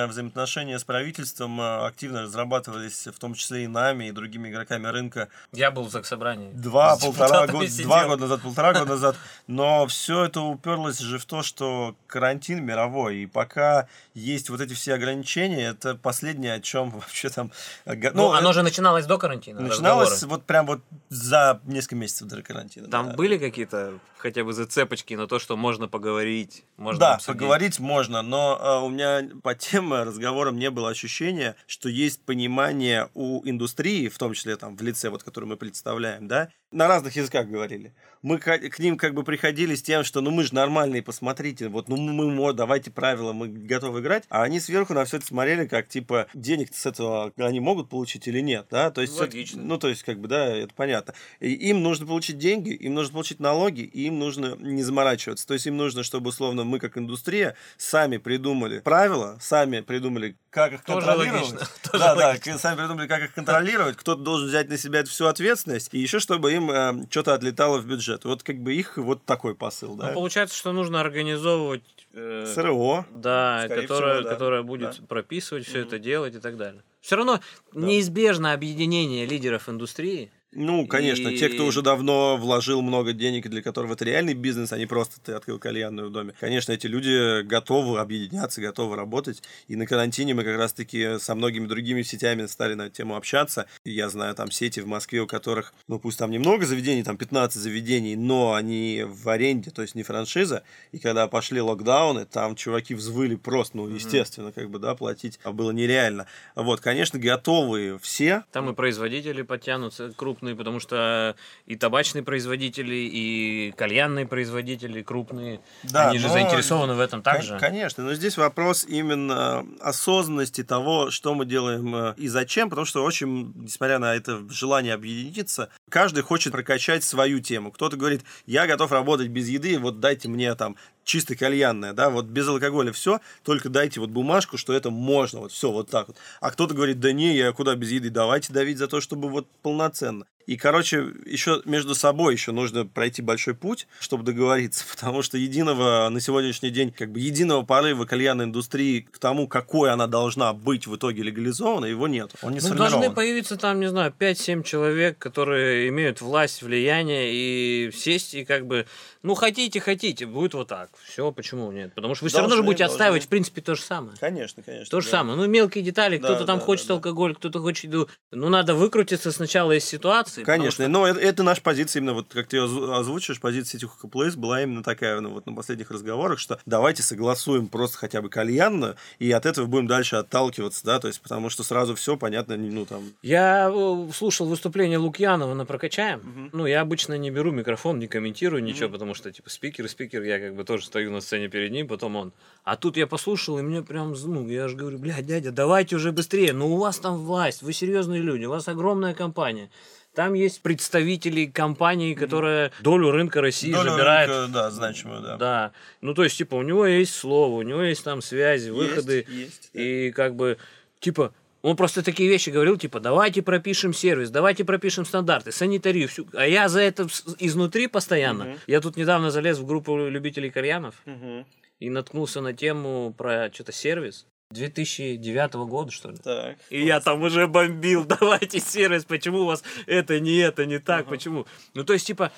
взаимоотношения 0.07 0.79
с 0.79 0.83
правительством 0.83 1.61
активно 1.61 2.23
разрабатывались, 2.23 3.07
в 3.07 3.19
том 3.19 3.35
числе 3.35 3.65
и 3.65 3.67
нами, 3.67 4.05
и 4.05 4.11
другими 4.11 4.49
игроками 4.49 4.87
рынка. 4.87 5.29
Я 5.51 5.71
был 5.71 5.83
в 5.83 5.91
Заксобрании. 5.91 6.51
Два, 6.51 6.97
полтора 6.97 7.47
года, 7.47 7.83
два 7.83 8.05
года 8.05 8.21
назад, 8.23 8.41
полтора 8.41 8.73
года 8.73 8.85
назад. 8.89 9.15
Но 9.47 9.85
все 9.87 10.25
это 10.25 10.41
уперлось 10.41 10.99
же 10.99 11.19
в 11.19 11.25
то, 11.25 11.43
что 11.43 11.95
карантин 12.07 12.65
мировой, 12.65 13.17
и 13.17 13.25
пока 13.27 13.87
есть 14.13 14.49
вот 14.49 14.61
эти 14.61 14.73
все 14.73 14.95
ограничения, 14.95 15.69
это 15.69 15.95
последнее, 15.95 16.53
о 16.53 16.59
чем 16.59 16.89
вообще 16.91 17.29
там... 17.29 17.51
Ну, 17.85 18.11
ну 18.13 18.31
оно 18.33 18.53
же 18.53 18.63
начиналось 18.63 19.05
до 19.05 19.17
карантина. 19.17 19.61
Начиналось 19.61 20.11
разговоры. 20.11 20.39
вот 20.39 20.45
прям 20.45 20.65
вот 20.65 20.81
за 21.09 21.61
несколько 21.65 21.95
месяцев 21.95 22.27
до 22.27 22.41
карантина. 22.41 22.87
Там 22.87 23.09
да. 23.09 23.15
были 23.15 23.37
какие-то 23.37 23.99
хотя 24.17 24.43
бы 24.43 24.53
зацепочки 24.53 25.13
на 25.13 25.27
то, 25.27 25.34
что 25.39 25.55
можно 25.57 25.87
поговорить, 25.87 26.65
можно 26.77 26.99
Да, 26.99 27.13
обсудить. 27.15 27.39
поговорить 27.39 27.79
можно, 27.79 28.21
но 28.21 28.59
э, 28.61 28.85
у 28.85 28.89
меня 28.89 29.29
по 29.43 29.55
тем 29.55 29.93
разговорам 29.93 30.57
не 30.57 30.69
было 30.69 30.89
ощущения, 30.89 31.55
что 31.67 31.89
есть 31.89 32.23
понимание 32.25 33.09
у 33.13 33.41
индустрии, 33.47 34.07
в 34.09 34.17
том 34.17 34.33
числе 34.33 34.55
там 34.55 34.75
в 34.77 34.81
лице, 34.81 35.09
вот, 35.09 35.23
которую 35.23 35.49
мы 35.49 35.57
представляем, 35.57 36.27
да, 36.27 36.49
на 36.75 36.87
разных 36.87 37.15
языках 37.15 37.47
говорили. 37.47 37.93
Мы 38.21 38.39
к 38.39 38.79
ним 38.79 38.97
как 38.97 39.13
бы 39.13 39.23
приходили 39.23 39.75
с 39.75 39.83
тем, 39.83 40.03
что 40.03 40.19
ну 40.21 40.31
мы 40.31 40.43
же 40.43 40.53
нормальные, 40.53 41.03
посмотрите, 41.03 41.69
вот 41.69 41.87
ну 41.87 41.95
мы, 41.95 42.29
мы 42.31 42.53
давайте 42.53 42.91
правила, 42.91 43.33
мы 43.33 43.47
готовы 43.47 44.01
играть, 44.01 44.23
а 44.29 44.43
они 44.43 44.59
сверху 44.59 44.93
на 44.93 45.05
все 45.05 45.17
это 45.17 45.25
смотрели 45.25 45.67
как 45.67 45.87
типа 45.87 46.27
денег 46.33 46.73
с 46.73 46.85
этого 46.85 47.31
они 47.37 47.59
могут 47.59 47.89
получить 47.89 48.27
или 48.27 48.41
нет, 48.41 48.67
да, 48.69 48.91
то 48.91 49.01
есть 49.01 49.17
логично. 49.19 49.61
ну 49.61 49.77
то 49.77 49.87
есть 49.87 50.03
как 50.03 50.19
бы 50.19 50.27
да, 50.27 50.47
это 50.47 50.73
понятно. 50.73 51.13
И 51.39 51.53
им 51.53 51.81
нужно 51.81 52.07
получить 52.07 52.37
деньги, 52.37 52.71
им 52.71 52.95
нужно 52.95 53.13
получить 53.13 53.39
налоги, 53.39 53.81
и 53.81 54.07
им 54.07 54.19
нужно 54.19 54.55
не 54.55 54.83
заморачиваться, 54.83 55.47
то 55.47 55.53
есть 55.53 55.67
им 55.67 55.77
нужно, 55.77 56.03
чтобы 56.03 56.29
условно 56.29 56.63
мы 56.63 56.79
как 56.79 56.97
индустрия 56.97 57.55
сами 57.77 58.17
придумали 58.17 58.79
правила, 58.79 59.37
сами 59.39 59.81
придумали 59.81 60.35
как 60.55 60.71
их 60.71 60.83
Тоже 60.83 61.05
контролировать. 61.05 61.51
Логично. 61.51 61.67
Да, 61.99 62.15
да, 62.15 62.57
сами 62.57 62.77
придумали, 62.77 63.07
как 63.07 63.23
их 63.23 63.33
контролировать. 63.33 63.97
Кто-то 63.97 64.21
должен 64.21 64.47
взять 64.47 64.69
на 64.69 64.77
себя 64.77 64.99
эту 64.99 65.09
всю 65.09 65.25
ответственность. 65.25 65.89
И 65.91 65.99
еще, 65.99 66.19
чтобы 66.19 66.53
им 66.53 66.64
э, 66.71 66.93
что-то 67.09 67.33
отлетало 67.33 67.79
в 67.79 67.85
бюджет. 67.85 68.25
Вот 68.25 68.43
как 68.43 68.59
бы 68.59 68.73
их 68.73 68.97
вот 68.97 69.23
такой 69.25 69.55
посыл. 69.55 69.95
Да? 69.95 70.07
Ну, 70.09 70.13
получается, 70.13 70.55
что 70.55 70.71
нужно 70.71 71.01
организовывать 71.01 71.83
э, 72.13 72.45
СРО. 72.53 73.05
Да, 73.11 73.65
которая, 73.67 74.15
всего, 74.15 74.23
да. 74.23 74.29
которая 74.29 74.63
будет 74.63 74.97
да. 74.99 75.05
прописывать 75.07 75.65
все 75.65 75.79
mm-hmm. 75.79 75.87
это 75.87 75.99
делать 75.99 76.35
и 76.35 76.39
так 76.39 76.57
далее. 76.57 76.81
Все 77.01 77.15
равно 77.15 77.39
да. 77.73 77.85
неизбежно 77.85 78.53
объединение 78.53 79.25
лидеров 79.25 79.69
индустрии 79.69 80.31
ну, 80.55 80.87
конечно, 80.87 81.27
и... 81.27 81.37
те, 81.37 81.49
кто 81.49 81.65
уже 81.65 81.81
давно 81.81 82.37
вложил 82.37 82.81
много 82.81 83.13
денег, 83.13 83.45
и 83.45 83.49
для 83.49 83.61
которого 83.61 83.93
это 83.93 84.05
реальный 84.05 84.33
бизнес, 84.33 84.71
а 84.71 84.77
не 84.77 84.85
просто 84.85 85.19
ты 85.19 85.33
открыл 85.33 85.59
кальянную 85.59 86.09
в 86.09 86.11
доме. 86.11 86.33
Конечно, 86.39 86.71
эти 86.71 86.87
люди 86.87 87.43
готовы 87.43 87.99
объединяться, 87.99 88.61
готовы 88.61 88.95
работать. 88.95 89.43
И 89.67 89.75
на 89.75 89.85
карантине 89.85 90.33
мы 90.33 90.43
как 90.43 90.57
раз-таки 90.57 91.19
со 91.19 91.35
многими 91.35 91.67
другими 91.67 92.01
сетями 92.01 92.45
стали 92.45 92.73
на 92.73 92.83
эту 92.83 92.95
тему 92.95 93.15
общаться. 93.15 93.67
И 93.83 93.91
я 93.91 94.09
знаю 94.09 94.35
там 94.35 94.51
сети 94.51 94.79
в 94.79 94.87
Москве, 94.87 95.21
у 95.21 95.27
которых, 95.27 95.73
ну, 95.87 95.99
пусть 95.99 96.19
там 96.19 96.31
немного 96.31 96.65
заведений, 96.65 97.03
там 97.03 97.17
15 97.17 97.61
заведений, 97.61 98.15
но 98.15 98.53
они 98.53 99.03
в 99.05 99.27
аренде, 99.29 99.71
то 99.71 99.81
есть 99.81 99.95
не 99.95 100.03
франшиза. 100.03 100.63
И 100.91 100.99
когда 100.99 101.27
пошли 101.27 101.59
локдауны, 101.59 102.25
там 102.25 102.55
чуваки 102.55 102.95
взвыли 102.95 103.35
просто, 103.35 103.77
ну, 103.77 103.87
естественно, 103.87 104.51
как 104.51 104.69
бы, 104.69 104.79
да, 104.79 104.95
платить 104.95 105.39
было 105.43 105.71
нереально. 105.71 106.27
Вот, 106.55 106.81
конечно, 106.81 107.19
готовые 107.19 107.97
все. 107.99 108.43
Там 108.51 108.69
и 108.69 108.73
производители 108.73 109.41
подтянутся 109.41 110.13
крупные 110.15 110.44
крупные, 110.45 110.55
потому 110.55 110.79
что 110.79 111.35
и 111.65 111.75
табачные 111.75 112.23
производители, 112.23 112.95
и 112.95 113.73
кальянные 113.77 114.25
производители 114.25 115.01
крупные, 115.01 115.59
да, 115.83 116.09
они 116.09 116.19
же 116.19 116.29
заинтересованы 116.29 116.93
в 116.93 116.99
этом 116.99 117.21
также. 117.21 117.57
Конечно, 117.59 118.03
но 118.03 118.13
здесь 118.13 118.37
вопрос 118.37 118.85
именно 118.85 119.65
осознанности 119.81 120.63
того, 120.63 121.11
что 121.11 121.33
мы 121.33 121.45
делаем 121.45 121.95
э, 121.95 122.13
и 122.17 122.27
зачем, 122.27 122.69
потому 122.69 122.85
что 122.85 123.03
очень, 123.03 123.53
несмотря 123.55 123.99
на 123.99 124.15
это 124.15 124.41
желание 124.49 124.93
объединиться, 124.93 125.69
каждый 125.89 126.21
хочет 126.23 126.53
прокачать 126.53 127.03
свою 127.03 127.39
тему. 127.39 127.71
Кто-то 127.71 127.97
говорит, 127.97 128.23
я 128.45 128.67
готов 128.67 128.91
работать 128.91 129.29
без 129.29 129.49
еды, 129.49 129.79
вот 129.79 129.99
дайте 129.99 130.29
мне 130.29 130.53
там 130.55 130.75
чисто 131.03 131.35
кальянная, 131.35 131.93
да, 131.93 132.09
вот 132.09 132.25
без 132.25 132.47
алкоголя 132.47 132.91
все, 132.91 133.19
только 133.43 133.69
дайте 133.69 133.99
вот 133.99 134.09
бумажку, 134.09 134.57
что 134.57 134.73
это 134.73 134.89
можно, 134.89 135.39
вот 135.39 135.51
все 135.51 135.71
вот 135.71 135.89
так 135.89 136.07
вот. 136.07 136.17
А 136.41 136.51
кто-то 136.51 136.73
говорит, 136.73 136.99
да 136.99 137.13
не, 137.13 137.35
я 137.35 137.51
куда 137.51 137.75
без 137.75 137.91
еды, 137.91 138.09
давайте 138.09 138.51
давить 138.51 138.79
за 138.79 138.87
то, 138.87 138.99
чтобы 139.01 139.29
вот 139.29 139.47
полноценно. 139.61 140.25
И, 140.45 140.57
короче, 140.57 141.13
еще 141.25 141.61
между 141.65 141.95
собой 141.95 142.33
еще 142.33 142.51
нужно 142.51 142.85
пройти 142.85 143.21
большой 143.21 143.55
путь, 143.55 143.87
чтобы 143.99 144.23
договориться, 144.23 144.85
потому 144.95 145.21
что 145.21 145.37
единого 145.37 146.07
на 146.09 146.19
сегодняшний 146.19 146.69
день, 146.69 146.91
как 146.91 147.11
бы 147.11 147.19
единого 147.19 147.63
порыва 147.63 148.05
кальянной 148.05 148.45
индустрии 148.45 149.01
к 149.01 149.17
тому, 149.17 149.47
какой 149.47 149.91
она 149.91 150.07
должна 150.07 150.53
быть 150.53 150.87
в 150.87 150.95
итоге 150.95 151.23
легализована, 151.23 151.85
его 151.85 152.07
нет. 152.07 152.31
Он 152.41 152.53
не 152.53 152.59
ну, 152.59 152.75
должны 152.75 153.11
появиться 153.11 153.57
там, 153.57 153.79
не 153.79 153.89
знаю, 153.89 154.13
5-7 154.17 154.63
человек, 154.63 155.17
которые 155.17 155.89
имеют 155.89 156.21
власть, 156.21 156.61
влияние, 156.61 157.31
и 157.33 157.91
сесть 157.91 158.33
и 158.33 158.45
как 158.45 158.67
бы, 158.67 158.85
ну, 159.23 159.35
хотите, 159.35 159.79
хотите, 159.79 160.25
будет 160.25 160.53
вот 160.53 160.67
так. 160.67 160.89
Все, 161.05 161.31
почему 161.31 161.71
нет? 161.71 161.93
Потому 161.95 162.15
что 162.15 162.25
вы 162.25 162.29
все 162.29 162.39
равно 162.39 162.55
же 162.55 162.63
будете 162.63 162.83
должны. 162.83 162.95
отстаивать, 162.95 163.23
в 163.25 163.27
принципе, 163.27 163.61
то 163.61 163.75
же 163.75 163.81
самое. 163.81 164.17
Конечно, 164.19 164.61
конечно. 164.63 164.89
То 164.89 165.01
же 165.01 165.07
да. 165.07 165.17
самое. 165.17 165.37
Ну, 165.37 165.47
мелкие 165.47 165.83
детали, 165.83 166.17
кто-то 166.17 166.41
да, 166.41 166.45
там 166.45 166.59
да, 166.59 166.65
хочет 166.65 166.87
да, 166.87 166.95
алкоголь, 166.95 167.35
кто-то 167.35 167.59
хочет 167.59 167.85
еду. 167.85 168.09
Ну, 168.31 168.49
надо 168.49 168.75
выкрутиться 168.75 169.31
сначала 169.31 169.71
из 169.71 169.85
ситуации, 169.85 170.34
эмоции. 170.41 170.43
Конечно, 170.43 170.85
что... 170.85 170.87
но 170.87 171.07
это, 171.07 171.19
это 171.19 171.43
наша 171.43 171.61
позиция, 171.61 171.99
именно 171.99 172.13
вот 172.13 172.27
как 172.33 172.47
ты 172.47 172.57
озвучиваешь, 172.57 173.39
позиция 173.39 173.77
этих 173.77 173.97
Place 174.03 174.37
была 174.37 174.61
именно 174.61 174.83
такая, 174.83 175.19
ну 175.19 175.31
вот 175.31 175.45
на 175.45 175.53
последних 175.53 175.91
разговорах, 175.91 176.39
что 176.39 176.59
давайте 176.65 177.03
согласуем 177.03 177.67
просто 177.67 177.97
хотя 177.97 178.21
бы 178.21 178.29
кальянную, 178.29 178.95
и 179.19 179.31
от 179.31 179.45
этого 179.45 179.65
будем 179.65 179.87
дальше 179.87 180.15
отталкиваться, 180.17 180.85
да, 180.85 180.99
то 180.99 181.07
есть 181.07 181.21
потому 181.21 181.49
что 181.49 181.63
сразу 181.63 181.95
все 181.95 182.17
понятно, 182.17 182.57
ну 182.57 182.85
там... 182.85 183.03
Я 183.21 183.71
э, 183.73 184.09
слушал 184.13 184.47
выступление 184.47 184.97
Лукьянова 184.97 185.53
на 185.53 185.65
«Прокачаем», 185.65 186.19
угу. 186.19 186.49
ну 186.53 186.65
я 186.65 186.81
обычно 186.81 187.17
не 187.17 187.31
беру 187.31 187.51
микрофон, 187.51 187.99
не 187.99 188.07
комментирую 188.07 188.63
ничего, 188.63 188.87
угу. 188.87 188.93
потому 188.93 189.13
что 189.13 189.31
типа 189.31 189.49
спикер 189.49 189.85
и 189.85 189.87
спикер, 189.87 190.21
я 190.23 190.39
как 190.39 190.55
бы 190.55 190.63
тоже 190.63 190.85
стою 190.85 191.11
на 191.11 191.21
сцене 191.21 191.47
перед 191.47 191.71
ним, 191.71 191.87
потом 191.87 192.15
он. 192.15 192.33
А 192.63 192.77
тут 192.77 192.97
я 192.97 193.07
послушал, 193.07 193.59
и 193.59 193.61
мне 193.61 193.81
прям, 193.81 194.13
ну, 194.13 194.47
я 194.47 194.67
же 194.67 194.75
говорю, 194.75 194.97
блядь, 194.97 195.25
дядя, 195.25 195.51
давайте 195.51 195.95
уже 195.95 196.11
быстрее, 196.11 196.53
ну 196.53 196.73
у 196.73 196.77
вас 196.77 196.99
там 196.99 197.17
власть, 197.17 197.61
вы 197.61 197.73
серьезные 197.73 198.21
люди, 198.21 198.45
у 198.45 198.49
вас 198.49 198.67
огромная 198.67 199.13
компания. 199.13 199.69
Там 200.15 200.33
есть 200.33 200.61
представители 200.61 201.45
компании, 201.45 202.13
которая 202.13 202.71
долю 202.79 203.11
рынка 203.11 203.41
России 203.41 203.73
Долю 203.73 203.91
забирает. 203.91 204.29
Рынка, 204.29 204.53
да, 204.53 204.71
значимую, 204.71 205.21
да. 205.21 205.37
Да. 205.37 205.71
Ну, 206.01 206.13
то 206.13 206.23
есть, 206.23 206.37
типа, 206.37 206.55
у 206.55 206.61
него 206.61 206.85
есть 206.85 207.13
слово, 207.13 207.57
у 207.57 207.61
него 207.61 207.81
есть 207.81 208.03
там 208.03 208.21
связи, 208.21 208.69
выходы. 208.69 209.25
Есть, 209.27 209.29
есть, 209.29 209.69
да. 209.73 209.81
И 209.81 210.11
как 210.11 210.35
бы, 210.35 210.57
типа, 210.99 211.33
он 211.61 211.75
просто 211.75 212.03
такие 212.03 212.29
вещи 212.29 212.49
говорил, 212.49 212.77
типа, 212.77 212.99
давайте 212.99 213.41
пропишем 213.41 213.91
сервис, 213.93 214.29
давайте 214.29 214.63
пропишем 214.63 215.03
стандарты, 215.03 215.51
санитарию, 215.51 216.07
всю. 216.07 216.27
А 216.33 216.47
я 216.47 216.69
за 216.69 216.81
это 216.81 217.07
изнутри 217.39 217.87
постоянно. 217.87 218.45
Угу. 218.45 218.57
Я 218.67 218.81
тут 218.81 218.95
недавно 218.97 219.31
залез 219.31 219.57
в 219.57 219.65
группу 219.65 219.97
любителей 220.07 220.49
кальянов 220.49 220.95
угу. 221.05 221.45
и 221.79 221.89
наткнулся 221.89 222.39
на 222.39 222.53
тему 222.53 223.13
про 223.17 223.51
что-то 223.51 223.71
сервис. 223.71 224.27
2009 224.51 225.53
года, 225.67 225.91
что 225.91 226.11
ли? 226.11 226.17
Так. 226.17 226.57
И 226.69 226.85
я 226.85 226.99
там 226.99 227.21
уже 227.23 227.47
бомбил, 227.47 228.05
давайте 228.19 228.59
сервис, 228.59 229.05
почему 229.05 229.41
у 229.41 229.45
вас 229.45 229.63
это 229.87 230.19
не 230.19 230.37
это, 230.37 230.65
не 230.65 230.79
так, 230.79 231.05
uh-huh. 231.05 231.09
почему? 231.09 231.45
Ну, 231.73 231.83
то 231.83 231.93
есть, 231.93 232.07
типа, 232.07 232.31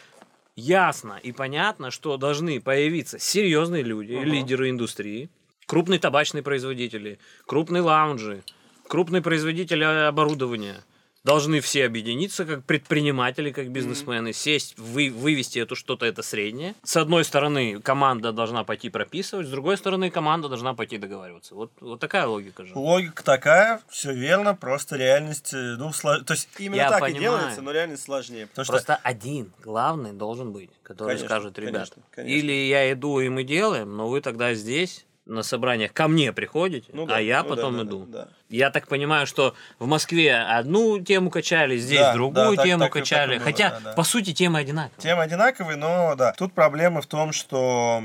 ясно 0.56 1.20
и 1.22 1.32
понятно, 1.32 1.92
что 1.92 2.18
должны 2.18 2.62
появиться 2.62 3.20
серьезные 3.20 3.84
люди, 3.84 4.14
uh-huh. 4.14 4.24
лидеры 4.24 4.70
индустрии, 4.70 5.30
крупные 5.66 6.00
табачные 6.00 6.44
производители, 6.44 7.20
крупные 7.46 7.82
лаунжи, 7.82 8.44
крупные 8.88 9.22
производители 9.22 9.84
оборудования– 9.84 10.84
должны 11.28 11.60
все 11.60 11.86
объединиться 11.86 12.46
как 12.46 12.64
предприниматели, 12.64 13.52
как 13.52 13.70
бизнесмены, 13.70 14.30
mm-hmm. 14.30 14.34
сесть, 14.34 14.80
вы, 14.80 15.12
вывести 15.12 15.60
это 15.60 15.76
что-то 15.76 16.06
это 16.06 16.22
среднее. 16.22 16.74
С 16.84 16.96
одной 16.96 17.26
стороны, 17.26 17.82
команда 17.82 18.32
должна 18.32 18.64
пойти 18.64 18.90
прописывать, 18.90 19.48
с 19.48 19.50
другой 19.50 19.76
стороны, 19.76 20.10
команда 20.10 20.48
должна 20.48 20.74
пойти 20.74 20.98
договариваться. 20.98 21.54
Вот, 21.54 21.74
вот 21.82 22.00
такая 22.00 22.28
логика 22.28 22.66
же. 22.66 22.72
Логика 22.78 23.26
такая, 23.26 23.82
все 23.90 24.14
верно, 24.14 24.56
просто 24.56 24.96
реальность, 24.96 25.54
э, 25.54 25.76
ну, 25.78 25.92
слож... 25.92 26.24
то 26.24 26.32
есть 26.32 26.48
именно 26.60 26.78
Я 26.78 26.90
так 26.92 27.02
понимаю. 27.02 27.18
и 27.18 27.20
делается, 27.20 27.62
но 27.62 27.72
реальность 27.72 28.04
сложнее. 28.04 28.48
Просто 28.48 28.80
что... 28.80 28.96
один 28.96 29.52
главный 29.62 30.14
должен 30.14 30.54
быть, 30.54 30.70
который 30.82 31.10
конечно, 31.10 31.28
скажет, 31.28 31.60
ребята, 31.60 31.74
конечно, 31.74 32.04
конечно. 32.12 32.38
или 32.38 32.54
я 32.54 32.90
иду 32.94 33.20
и 33.20 33.28
мы 33.28 33.44
делаем, 33.44 33.98
но 33.98 34.08
вы 34.08 34.22
тогда 34.22 34.54
здесь 34.54 35.06
на 35.28 35.44
собраниях 35.44 35.94
ко 35.94 36.08
мне 36.08 36.34
приходите, 36.34 36.90
ну, 36.94 37.06
да, 37.06 37.18
а 37.18 37.20
я 37.20 37.44
ну, 37.44 37.50
потом 37.50 37.78
да, 37.78 37.84
иду. 37.84 38.06
Да, 38.08 38.18
да. 38.26 38.28
Я 38.50 38.70
так 38.70 38.88
понимаю, 38.88 39.28
что 39.28 39.56
в 39.78 39.86
Москве 39.86 40.36
одну 40.36 41.00
тему 41.00 41.30
качали, 41.30 41.78
здесь 41.78 42.00
да, 42.00 42.14
другую 42.14 42.56
да, 42.56 42.64
тему 42.64 42.84
так, 42.84 42.94
качали. 42.94 43.36
Так 43.36 43.40
было, 43.40 43.46
Хотя, 43.46 43.70
да, 43.72 43.80
да. 43.80 43.94
по 43.94 44.04
сути, 44.04 44.34
темы 44.34 44.60
одинаковые. 44.60 45.02
Темы 45.02 45.24
одинаковые, 45.24 45.76
но 45.76 46.16
да. 46.16 46.34
Тут 46.34 46.54
проблема 46.54 47.02
в 47.02 47.06
том, 47.08 47.34
что 47.34 48.02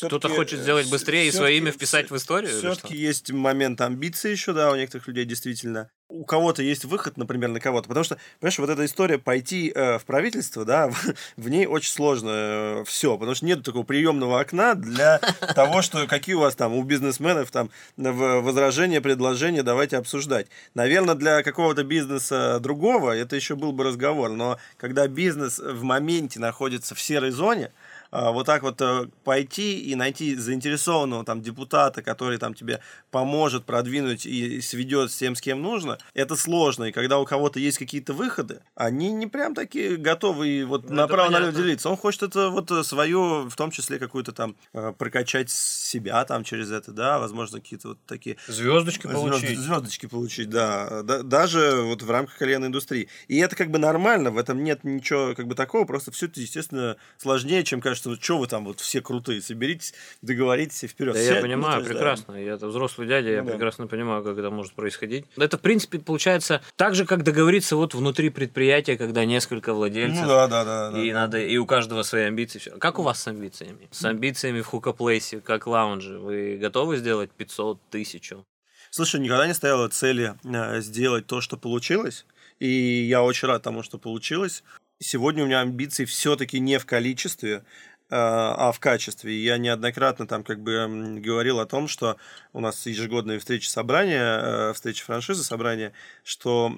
кто-то 0.00 0.28
хочет 0.28 0.60
сделать 0.60 0.90
быстрее 0.90 1.28
и 1.28 1.30
свое 1.30 1.58
имя 1.58 1.70
вписать 1.70 2.10
в 2.10 2.16
историю? 2.16 2.56
Все-таки 2.56 2.96
есть 2.96 3.30
момент 3.30 3.80
амбиции 3.80 4.30
еще, 4.30 4.52
да, 4.52 4.70
у 4.70 4.76
некоторых 4.76 5.06
людей 5.06 5.24
действительно. 5.24 5.90
У 6.08 6.24
кого-то 6.24 6.62
есть 6.62 6.84
выход, 6.84 7.16
например, 7.16 7.48
на 7.48 7.60
кого-то. 7.60 7.88
Потому 7.88 8.04
что, 8.04 8.18
понимаешь, 8.38 8.58
вот 8.58 8.68
эта 8.68 8.84
история 8.84 9.18
пойти 9.18 9.72
э, 9.74 9.98
в 9.98 10.04
правительство, 10.04 10.64
да, 10.64 10.88
в, 10.90 11.14
в 11.36 11.48
ней 11.48 11.66
очень 11.66 11.90
сложно 11.90 12.30
э, 12.32 12.84
все. 12.86 13.16
Потому 13.16 13.34
что 13.34 13.46
нет 13.46 13.62
такого 13.62 13.82
приемного 13.82 14.40
окна 14.40 14.74
для 14.74 15.18
того, 15.54 15.82
что 15.82 16.06
какие 16.06 16.34
у 16.34 16.40
вас 16.40 16.54
там 16.54 16.74
у 16.74 16.82
бизнесменов 16.82 17.50
там 17.50 17.70
возражения, 17.96 19.00
предложения, 19.00 19.62
давайте 19.62 19.96
обсуждать. 19.96 20.48
Наверное, 20.74 21.14
для 21.14 21.42
какого-то 21.42 21.82
бизнеса 21.82 22.58
другого 22.60 23.16
это 23.16 23.36
еще 23.36 23.56
был 23.56 23.72
бы 23.72 23.84
разговор. 23.84 24.30
Но 24.30 24.58
когда 24.76 25.06
бизнес 25.06 25.58
в 25.58 25.82
моменте 25.82 26.40
находится 26.40 26.94
в 26.94 27.00
серой 27.00 27.30
зоне, 27.30 27.72
вот 28.12 28.44
так 28.44 28.62
вот 28.62 28.80
э, 28.82 29.06
пойти 29.24 29.80
и 29.80 29.94
найти 29.94 30.34
заинтересованного 30.34 31.24
там 31.24 31.40
депутата, 31.40 32.02
который 32.02 32.36
там 32.36 32.52
тебе 32.52 32.80
поможет 33.10 33.64
продвинуть 33.64 34.26
и 34.26 34.60
сведет 34.60 35.10
с 35.10 35.16
тем, 35.16 35.34
с 35.34 35.40
кем 35.40 35.62
нужно, 35.62 35.98
это 36.12 36.36
сложно. 36.36 36.84
И 36.84 36.92
когда 36.92 37.18
у 37.18 37.24
кого-то 37.24 37.58
есть 37.58 37.78
какие-то 37.78 38.12
выходы, 38.12 38.60
они 38.74 39.12
не 39.12 39.26
прям 39.26 39.54
такие 39.54 39.96
готовы 39.96 40.64
вот 40.66 40.90
ну, 40.90 40.96
направо-налево 40.96 41.52
делиться. 41.52 41.88
Он 41.88 41.96
хочет 41.96 42.22
это 42.22 42.50
вот 42.50 42.70
э, 42.70 42.84
свое, 42.84 43.48
в 43.48 43.56
том 43.56 43.70
числе 43.70 43.98
какую-то 43.98 44.32
там 44.32 44.56
э, 44.74 44.92
прокачать 44.96 45.50
себя 45.50 46.22
там 46.26 46.44
через 46.44 46.70
это, 46.70 46.92
да, 46.92 47.18
возможно, 47.18 47.60
какие-то 47.60 47.88
вот 47.88 47.98
такие... 48.06 48.36
Звездочки 48.46 49.06
получить. 49.06 49.58
Звездочки 49.58 50.04
получить, 50.04 50.50
да. 50.50 51.02
Даже 51.02 51.80
вот 51.82 52.02
в 52.02 52.10
рамках 52.10 52.36
кальянной 52.36 52.66
индустрии. 52.66 53.08
И 53.28 53.38
это 53.38 53.56
как 53.56 53.70
бы 53.70 53.78
нормально, 53.78 54.30
в 54.30 54.36
этом 54.36 54.62
нет 54.62 54.84
ничего 54.84 55.34
как 55.34 55.46
бы 55.46 55.54
такого, 55.54 55.86
просто 55.86 56.10
все 56.10 56.26
это, 56.26 56.40
естественно, 56.40 56.96
сложнее, 57.16 57.64
чем 57.64 57.80
кажется 57.80 58.01
что 58.02 58.16
что 58.20 58.38
вы 58.38 58.46
там 58.46 58.64
вот 58.64 58.80
все 58.80 59.00
крутые, 59.00 59.40
соберитесь, 59.40 59.94
договоритесь 60.20 60.84
и 60.84 60.86
вперед. 60.86 61.14
Да 61.14 61.20
я 61.20 61.40
понимаю, 61.40 61.80
ну, 61.80 61.86
прекрасно. 61.86 62.34
Да. 62.34 62.40
Я 62.40 62.54
это 62.54 62.66
взрослый 62.66 63.06
дядя, 63.06 63.28
ну, 63.28 63.34
я 63.34 63.42
да. 63.42 63.52
прекрасно 63.52 63.86
понимаю, 63.86 64.22
как 64.22 64.36
это 64.36 64.50
может 64.50 64.74
происходить. 64.74 65.24
Это, 65.36 65.58
в 65.58 65.60
принципе, 65.60 65.98
получается 65.98 66.62
так 66.76 66.94
же, 66.94 67.04
как 67.06 67.22
договориться 67.22 67.76
вот 67.76 67.94
внутри 67.94 68.30
предприятия, 68.30 68.96
когда 68.96 69.24
несколько 69.24 69.72
владельцев. 69.72 70.22
Ну 70.22 70.28
да, 70.28 70.48
да, 70.48 70.64
да. 70.64 70.98
И 70.98 71.10
да, 71.10 71.20
надо, 71.20 71.38
и 71.38 71.56
у 71.56 71.66
каждого 71.66 72.02
свои 72.02 72.24
амбиции. 72.24 72.60
Как 72.78 72.98
у 72.98 73.02
вас 73.02 73.22
с 73.22 73.28
амбициями? 73.28 73.88
С 73.90 74.04
амбициями 74.04 74.60
в 74.60 74.66
хукаплейсе, 74.66 75.40
как 75.40 75.66
лаунже. 75.66 76.18
Вы 76.18 76.56
готовы 76.56 76.96
сделать 76.96 77.30
500, 77.30 77.78
тысячу? 77.90 78.44
Слушай, 78.90 79.20
никогда 79.20 79.46
не 79.46 79.54
стояла 79.54 79.88
цели 79.88 80.34
э, 80.44 80.80
сделать 80.80 81.26
то, 81.26 81.40
что 81.40 81.56
получилось. 81.56 82.26
И 82.58 82.68
я 82.68 83.22
очень 83.22 83.48
рад 83.48 83.62
тому, 83.62 83.82
что 83.82 83.98
получилось. 83.98 84.62
Сегодня 85.00 85.42
у 85.42 85.46
меня 85.46 85.60
амбиции 85.60 86.04
все-таки 86.04 86.60
не 86.60 86.78
в 86.78 86.86
количестве, 86.86 87.64
а, 88.12 88.54
а 88.68 88.72
в 88.72 88.78
качестве. 88.78 89.34
Я 89.42 89.56
неоднократно 89.56 90.26
там 90.26 90.44
как 90.44 90.60
бы 90.60 91.18
говорил 91.18 91.60
о 91.60 91.66
том, 91.66 91.88
что 91.88 92.18
у 92.52 92.60
нас 92.60 92.86
ежегодные 92.86 93.38
встречи 93.38 93.66
собрания, 93.66 94.40
э, 94.40 94.72
встречи 94.74 95.02
франшизы 95.02 95.42
собрания, 95.42 95.92
что 96.22 96.68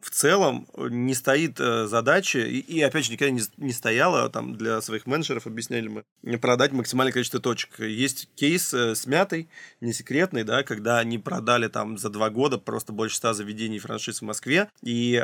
в 0.00 0.10
целом 0.10 0.66
не 0.76 1.14
стоит 1.14 1.60
э, 1.60 1.86
задача, 1.86 2.40
и, 2.40 2.58
и 2.58 2.80
опять 2.80 3.04
же 3.04 3.12
никогда 3.12 3.32
не, 3.32 3.42
не 3.58 3.72
стояла, 3.72 4.28
там 4.30 4.56
для 4.56 4.80
своих 4.80 5.06
менеджеров 5.06 5.46
объясняли 5.46 5.88
мы, 5.88 6.38
продать 6.38 6.72
максимальное 6.72 7.12
количество 7.12 7.40
точек. 7.40 7.80
Есть 7.80 8.28
кейс 8.34 8.72
э, 8.72 8.94
с 8.94 9.06
мятой, 9.06 9.48
не 9.80 9.92
секретный, 9.92 10.44
да, 10.44 10.62
когда 10.62 10.98
они 10.98 11.18
продали 11.18 11.68
там 11.68 11.98
за 11.98 12.08
два 12.08 12.30
года 12.30 12.58
просто 12.58 12.92
больше 12.92 13.16
ста 13.16 13.34
заведений 13.34 13.78
франшиз 13.78 14.20
в 14.20 14.24
Москве, 14.24 14.70
и 14.82 15.22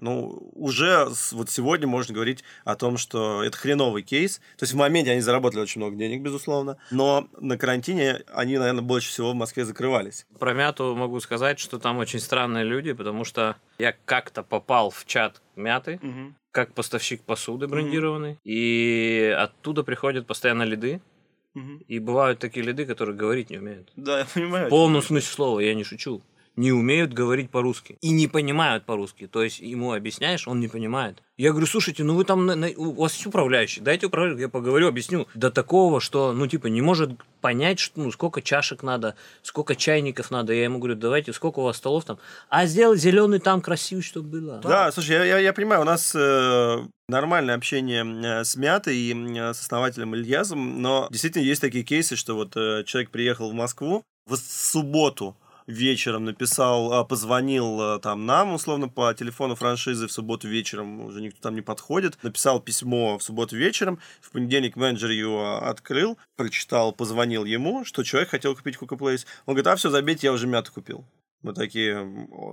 ну, 0.00 0.50
уже 0.54 1.08
вот 1.32 1.50
сегодня 1.50 1.86
можно 1.86 2.14
говорить 2.14 2.44
о 2.64 2.76
том, 2.76 2.96
что 2.96 3.42
это 3.42 3.56
хреновый 3.56 4.02
кейс, 4.02 4.38
то 4.56 4.64
есть 4.64 4.72
в 4.72 4.76
моменте 4.76 5.12
они 5.12 5.20
заработали 5.20 5.62
очень 5.62 5.80
много 5.80 5.96
денег, 5.96 6.22
безусловно, 6.22 6.76
но 6.90 7.28
на 7.40 7.56
карантине 7.56 8.22
они, 8.32 8.58
наверное, 8.58 8.82
больше 8.82 9.05
всего 9.06 9.32
в 9.32 9.34
Москве 9.34 9.64
закрывались. 9.64 10.26
Про 10.38 10.54
мяту 10.54 10.94
могу 10.94 11.20
сказать, 11.20 11.58
что 11.58 11.78
там 11.78 11.98
очень 11.98 12.20
странные 12.20 12.64
люди, 12.64 12.92
потому 12.92 13.24
что 13.24 13.56
я 13.78 13.94
как-то 14.04 14.42
попал 14.42 14.90
в 14.90 15.04
чат 15.06 15.42
мяты, 15.54 15.98
угу. 16.02 16.34
как 16.50 16.74
поставщик 16.74 17.22
посуды 17.22 17.66
брендированный, 17.68 18.32
угу. 18.32 18.40
и 18.44 19.34
оттуда 19.36 19.82
приходят 19.82 20.26
постоянно 20.26 20.62
лиды, 20.62 21.00
Угу. 21.54 21.84
И 21.88 21.98
бывают 22.00 22.38
такие 22.38 22.66
лиды, 22.66 22.84
которые 22.84 23.16
говорить 23.16 23.48
не 23.48 23.56
умеют. 23.56 23.90
Да, 23.96 24.18
я 24.18 24.26
понимаю. 24.26 24.66
В 24.66 24.68
полном 24.68 25.00
смысле 25.00 25.32
слова, 25.32 25.60
я 25.60 25.72
не 25.72 25.84
шучу 25.84 26.20
не 26.56 26.72
умеют 26.72 27.12
говорить 27.12 27.50
по-русски 27.50 27.98
и 28.00 28.10
не 28.10 28.26
понимают 28.26 28.84
по-русски. 28.84 29.26
То 29.26 29.42
есть 29.42 29.60
ему 29.60 29.92
объясняешь, 29.92 30.48
он 30.48 30.60
не 30.60 30.68
понимает. 30.68 31.22
Я 31.36 31.50
говорю, 31.50 31.66
слушайте, 31.66 32.02
ну 32.02 32.14
вы 32.14 32.24
там, 32.24 32.46
на, 32.46 32.56
на, 32.56 32.68
у 32.76 32.92
вас 32.92 33.12
есть 33.14 33.26
управляющий, 33.26 33.80
дайте 33.80 34.06
управляющий, 34.06 34.40
я 34.40 34.48
поговорю, 34.48 34.88
объясню. 34.88 35.28
До 35.34 35.50
такого, 35.50 36.00
что, 36.00 36.32
ну 36.32 36.46
типа, 36.46 36.68
не 36.68 36.80
может 36.80 37.10
понять, 37.42 37.78
что, 37.78 38.00
ну, 38.00 38.10
сколько 38.10 38.40
чашек 38.40 38.82
надо, 38.82 39.16
сколько 39.42 39.76
чайников 39.76 40.30
надо. 40.30 40.54
Я 40.54 40.64
ему 40.64 40.78
говорю, 40.78 40.96
давайте, 40.96 41.32
сколько 41.32 41.58
у 41.58 41.64
вас 41.64 41.76
столов 41.76 42.04
там. 42.04 42.18
А 42.48 42.64
сделать 42.66 43.00
зеленый 43.00 43.38
там 43.38 43.60
красиво, 43.60 44.00
чтобы 44.00 44.40
было. 44.40 44.60
Да, 44.62 44.68
да 44.68 44.92
слушай, 44.92 45.12
я, 45.12 45.24
я, 45.24 45.38
я 45.38 45.52
понимаю, 45.52 45.82
у 45.82 45.84
нас 45.84 46.14
э, 46.14 46.86
нормальное 47.08 47.54
общение 47.54 48.04
э, 48.04 48.44
с 48.44 48.56
Мятой 48.56 48.96
и 48.96 49.12
э, 49.12 49.52
с 49.52 49.60
основателем 49.60 50.14
Ильязом, 50.14 50.80
но 50.80 51.08
действительно 51.10 51.42
есть 51.42 51.60
такие 51.60 51.84
кейсы, 51.84 52.16
что 52.16 52.34
вот 52.34 52.56
э, 52.56 52.82
человек 52.84 53.10
приехал 53.10 53.50
в 53.50 53.54
Москву 53.54 54.02
в 54.26 54.36
субботу, 54.36 55.36
вечером 55.66 56.24
написал, 56.24 56.92
а, 56.92 57.04
позвонил 57.04 57.80
а, 57.80 57.98
там 57.98 58.26
нам, 58.26 58.54
условно, 58.54 58.88
по 58.88 59.12
телефону 59.14 59.54
франшизы 59.54 60.06
в 60.06 60.12
субботу 60.12 60.48
вечером, 60.48 61.00
уже 61.00 61.20
никто 61.20 61.40
там 61.40 61.54
не 61.54 61.62
подходит, 61.62 62.22
написал 62.22 62.60
письмо 62.60 63.18
в 63.18 63.22
субботу 63.22 63.56
вечером, 63.56 63.98
в 64.20 64.30
понедельник 64.30 64.76
менеджер 64.76 65.10
его 65.10 65.62
открыл, 65.64 66.18
прочитал, 66.36 66.92
позвонил 66.92 67.44
ему, 67.44 67.84
что 67.84 68.02
человек 68.02 68.30
хотел 68.30 68.54
купить 68.54 68.76
Place. 68.76 69.26
Он 69.46 69.54
говорит, 69.54 69.66
а 69.66 69.76
все, 69.76 69.90
забейте, 69.90 70.28
я 70.28 70.32
уже 70.32 70.46
мяту 70.46 70.72
купил. 70.72 71.04
Мы 71.42 71.52
такие, 71.52 71.96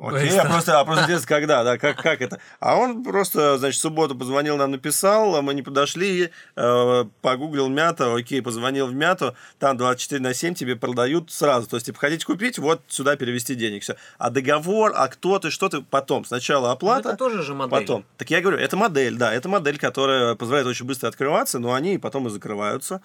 окей, 0.04 0.38
а 0.38 0.46
просто, 0.46 0.80
а 0.80 0.86
просто 0.86 1.04
интересно, 1.06 1.28
когда, 1.28 1.63
да, 1.63 1.78
как, 1.78 1.98
как 2.02 2.22
это? 2.22 2.39
А 2.60 2.76
он 2.76 3.04
просто, 3.04 3.58
значит, 3.58 3.80
в 3.80 3.82
субботу 3.82 4.15
позвонил 4.15 4.56
нам, 4.58 4.72
написал, 4.72 5.36
а 5.36 5.41
мы 5.41 5.54
не 5.54 5.63
подошли, 5.63 6.30
э, 6.56 7.06
погуглил 7.22 7.69
Мята, 7.69 8.13
окей, 8.13 8.41
позвонил 8.41 8.88
в 8.88 8.93
Мяту, 8.93 9.36
там 9.58 9.78
24 9.78 10.22
на 10.22 10.34
7 10.34 10.54
тебе 10.54 10.76
продают 10.76 11.32
сразу. 11.32 11.67
То 11.67 11.78
есть, 11.78 11.88
типа, 11.88 11.98
хотите 11.98 12.26
купить, 12.26 12.60
вот 12.60 12.82
сюда 12.88 13.15
перевести 13.15 13.56
денег, 13.56 13.82
все. 13.82 13.96
А 14.19 14.30
договор, 14.30 14.93
а 14.96 15.08
кто 15.08 15.39
ты, 15.39 15.50
что 15.50 15.69
ты, 15.69 15.82
потом. 15.82 16.26
Сначала 16.26 16.72
оплата, 16.72 17.10
это 17.10 17.17
тоже 17.17 17.41
же 17.41 17.56
модель. 17.56 17.79
потом. 17.79 18.06
Так 18.17 18.29
я 18.29 18.42
говорю, 18.42 18.60
это 18.60 18.77
модель, 18.77 19.15
да, 19.15 19.34
это 19.34 19.50
модель, 19.50 19.79
которая 19.79 20.36
позволяет 20.36 20.67
очень 20.67 20.86
быстро 20.86 21.08
открываться, 21.08 21.58
но 21.58 21.73
они 21.73 21.98
потом 21.98 22.27
и 22.27 22.29
закрываются 22.29 23.02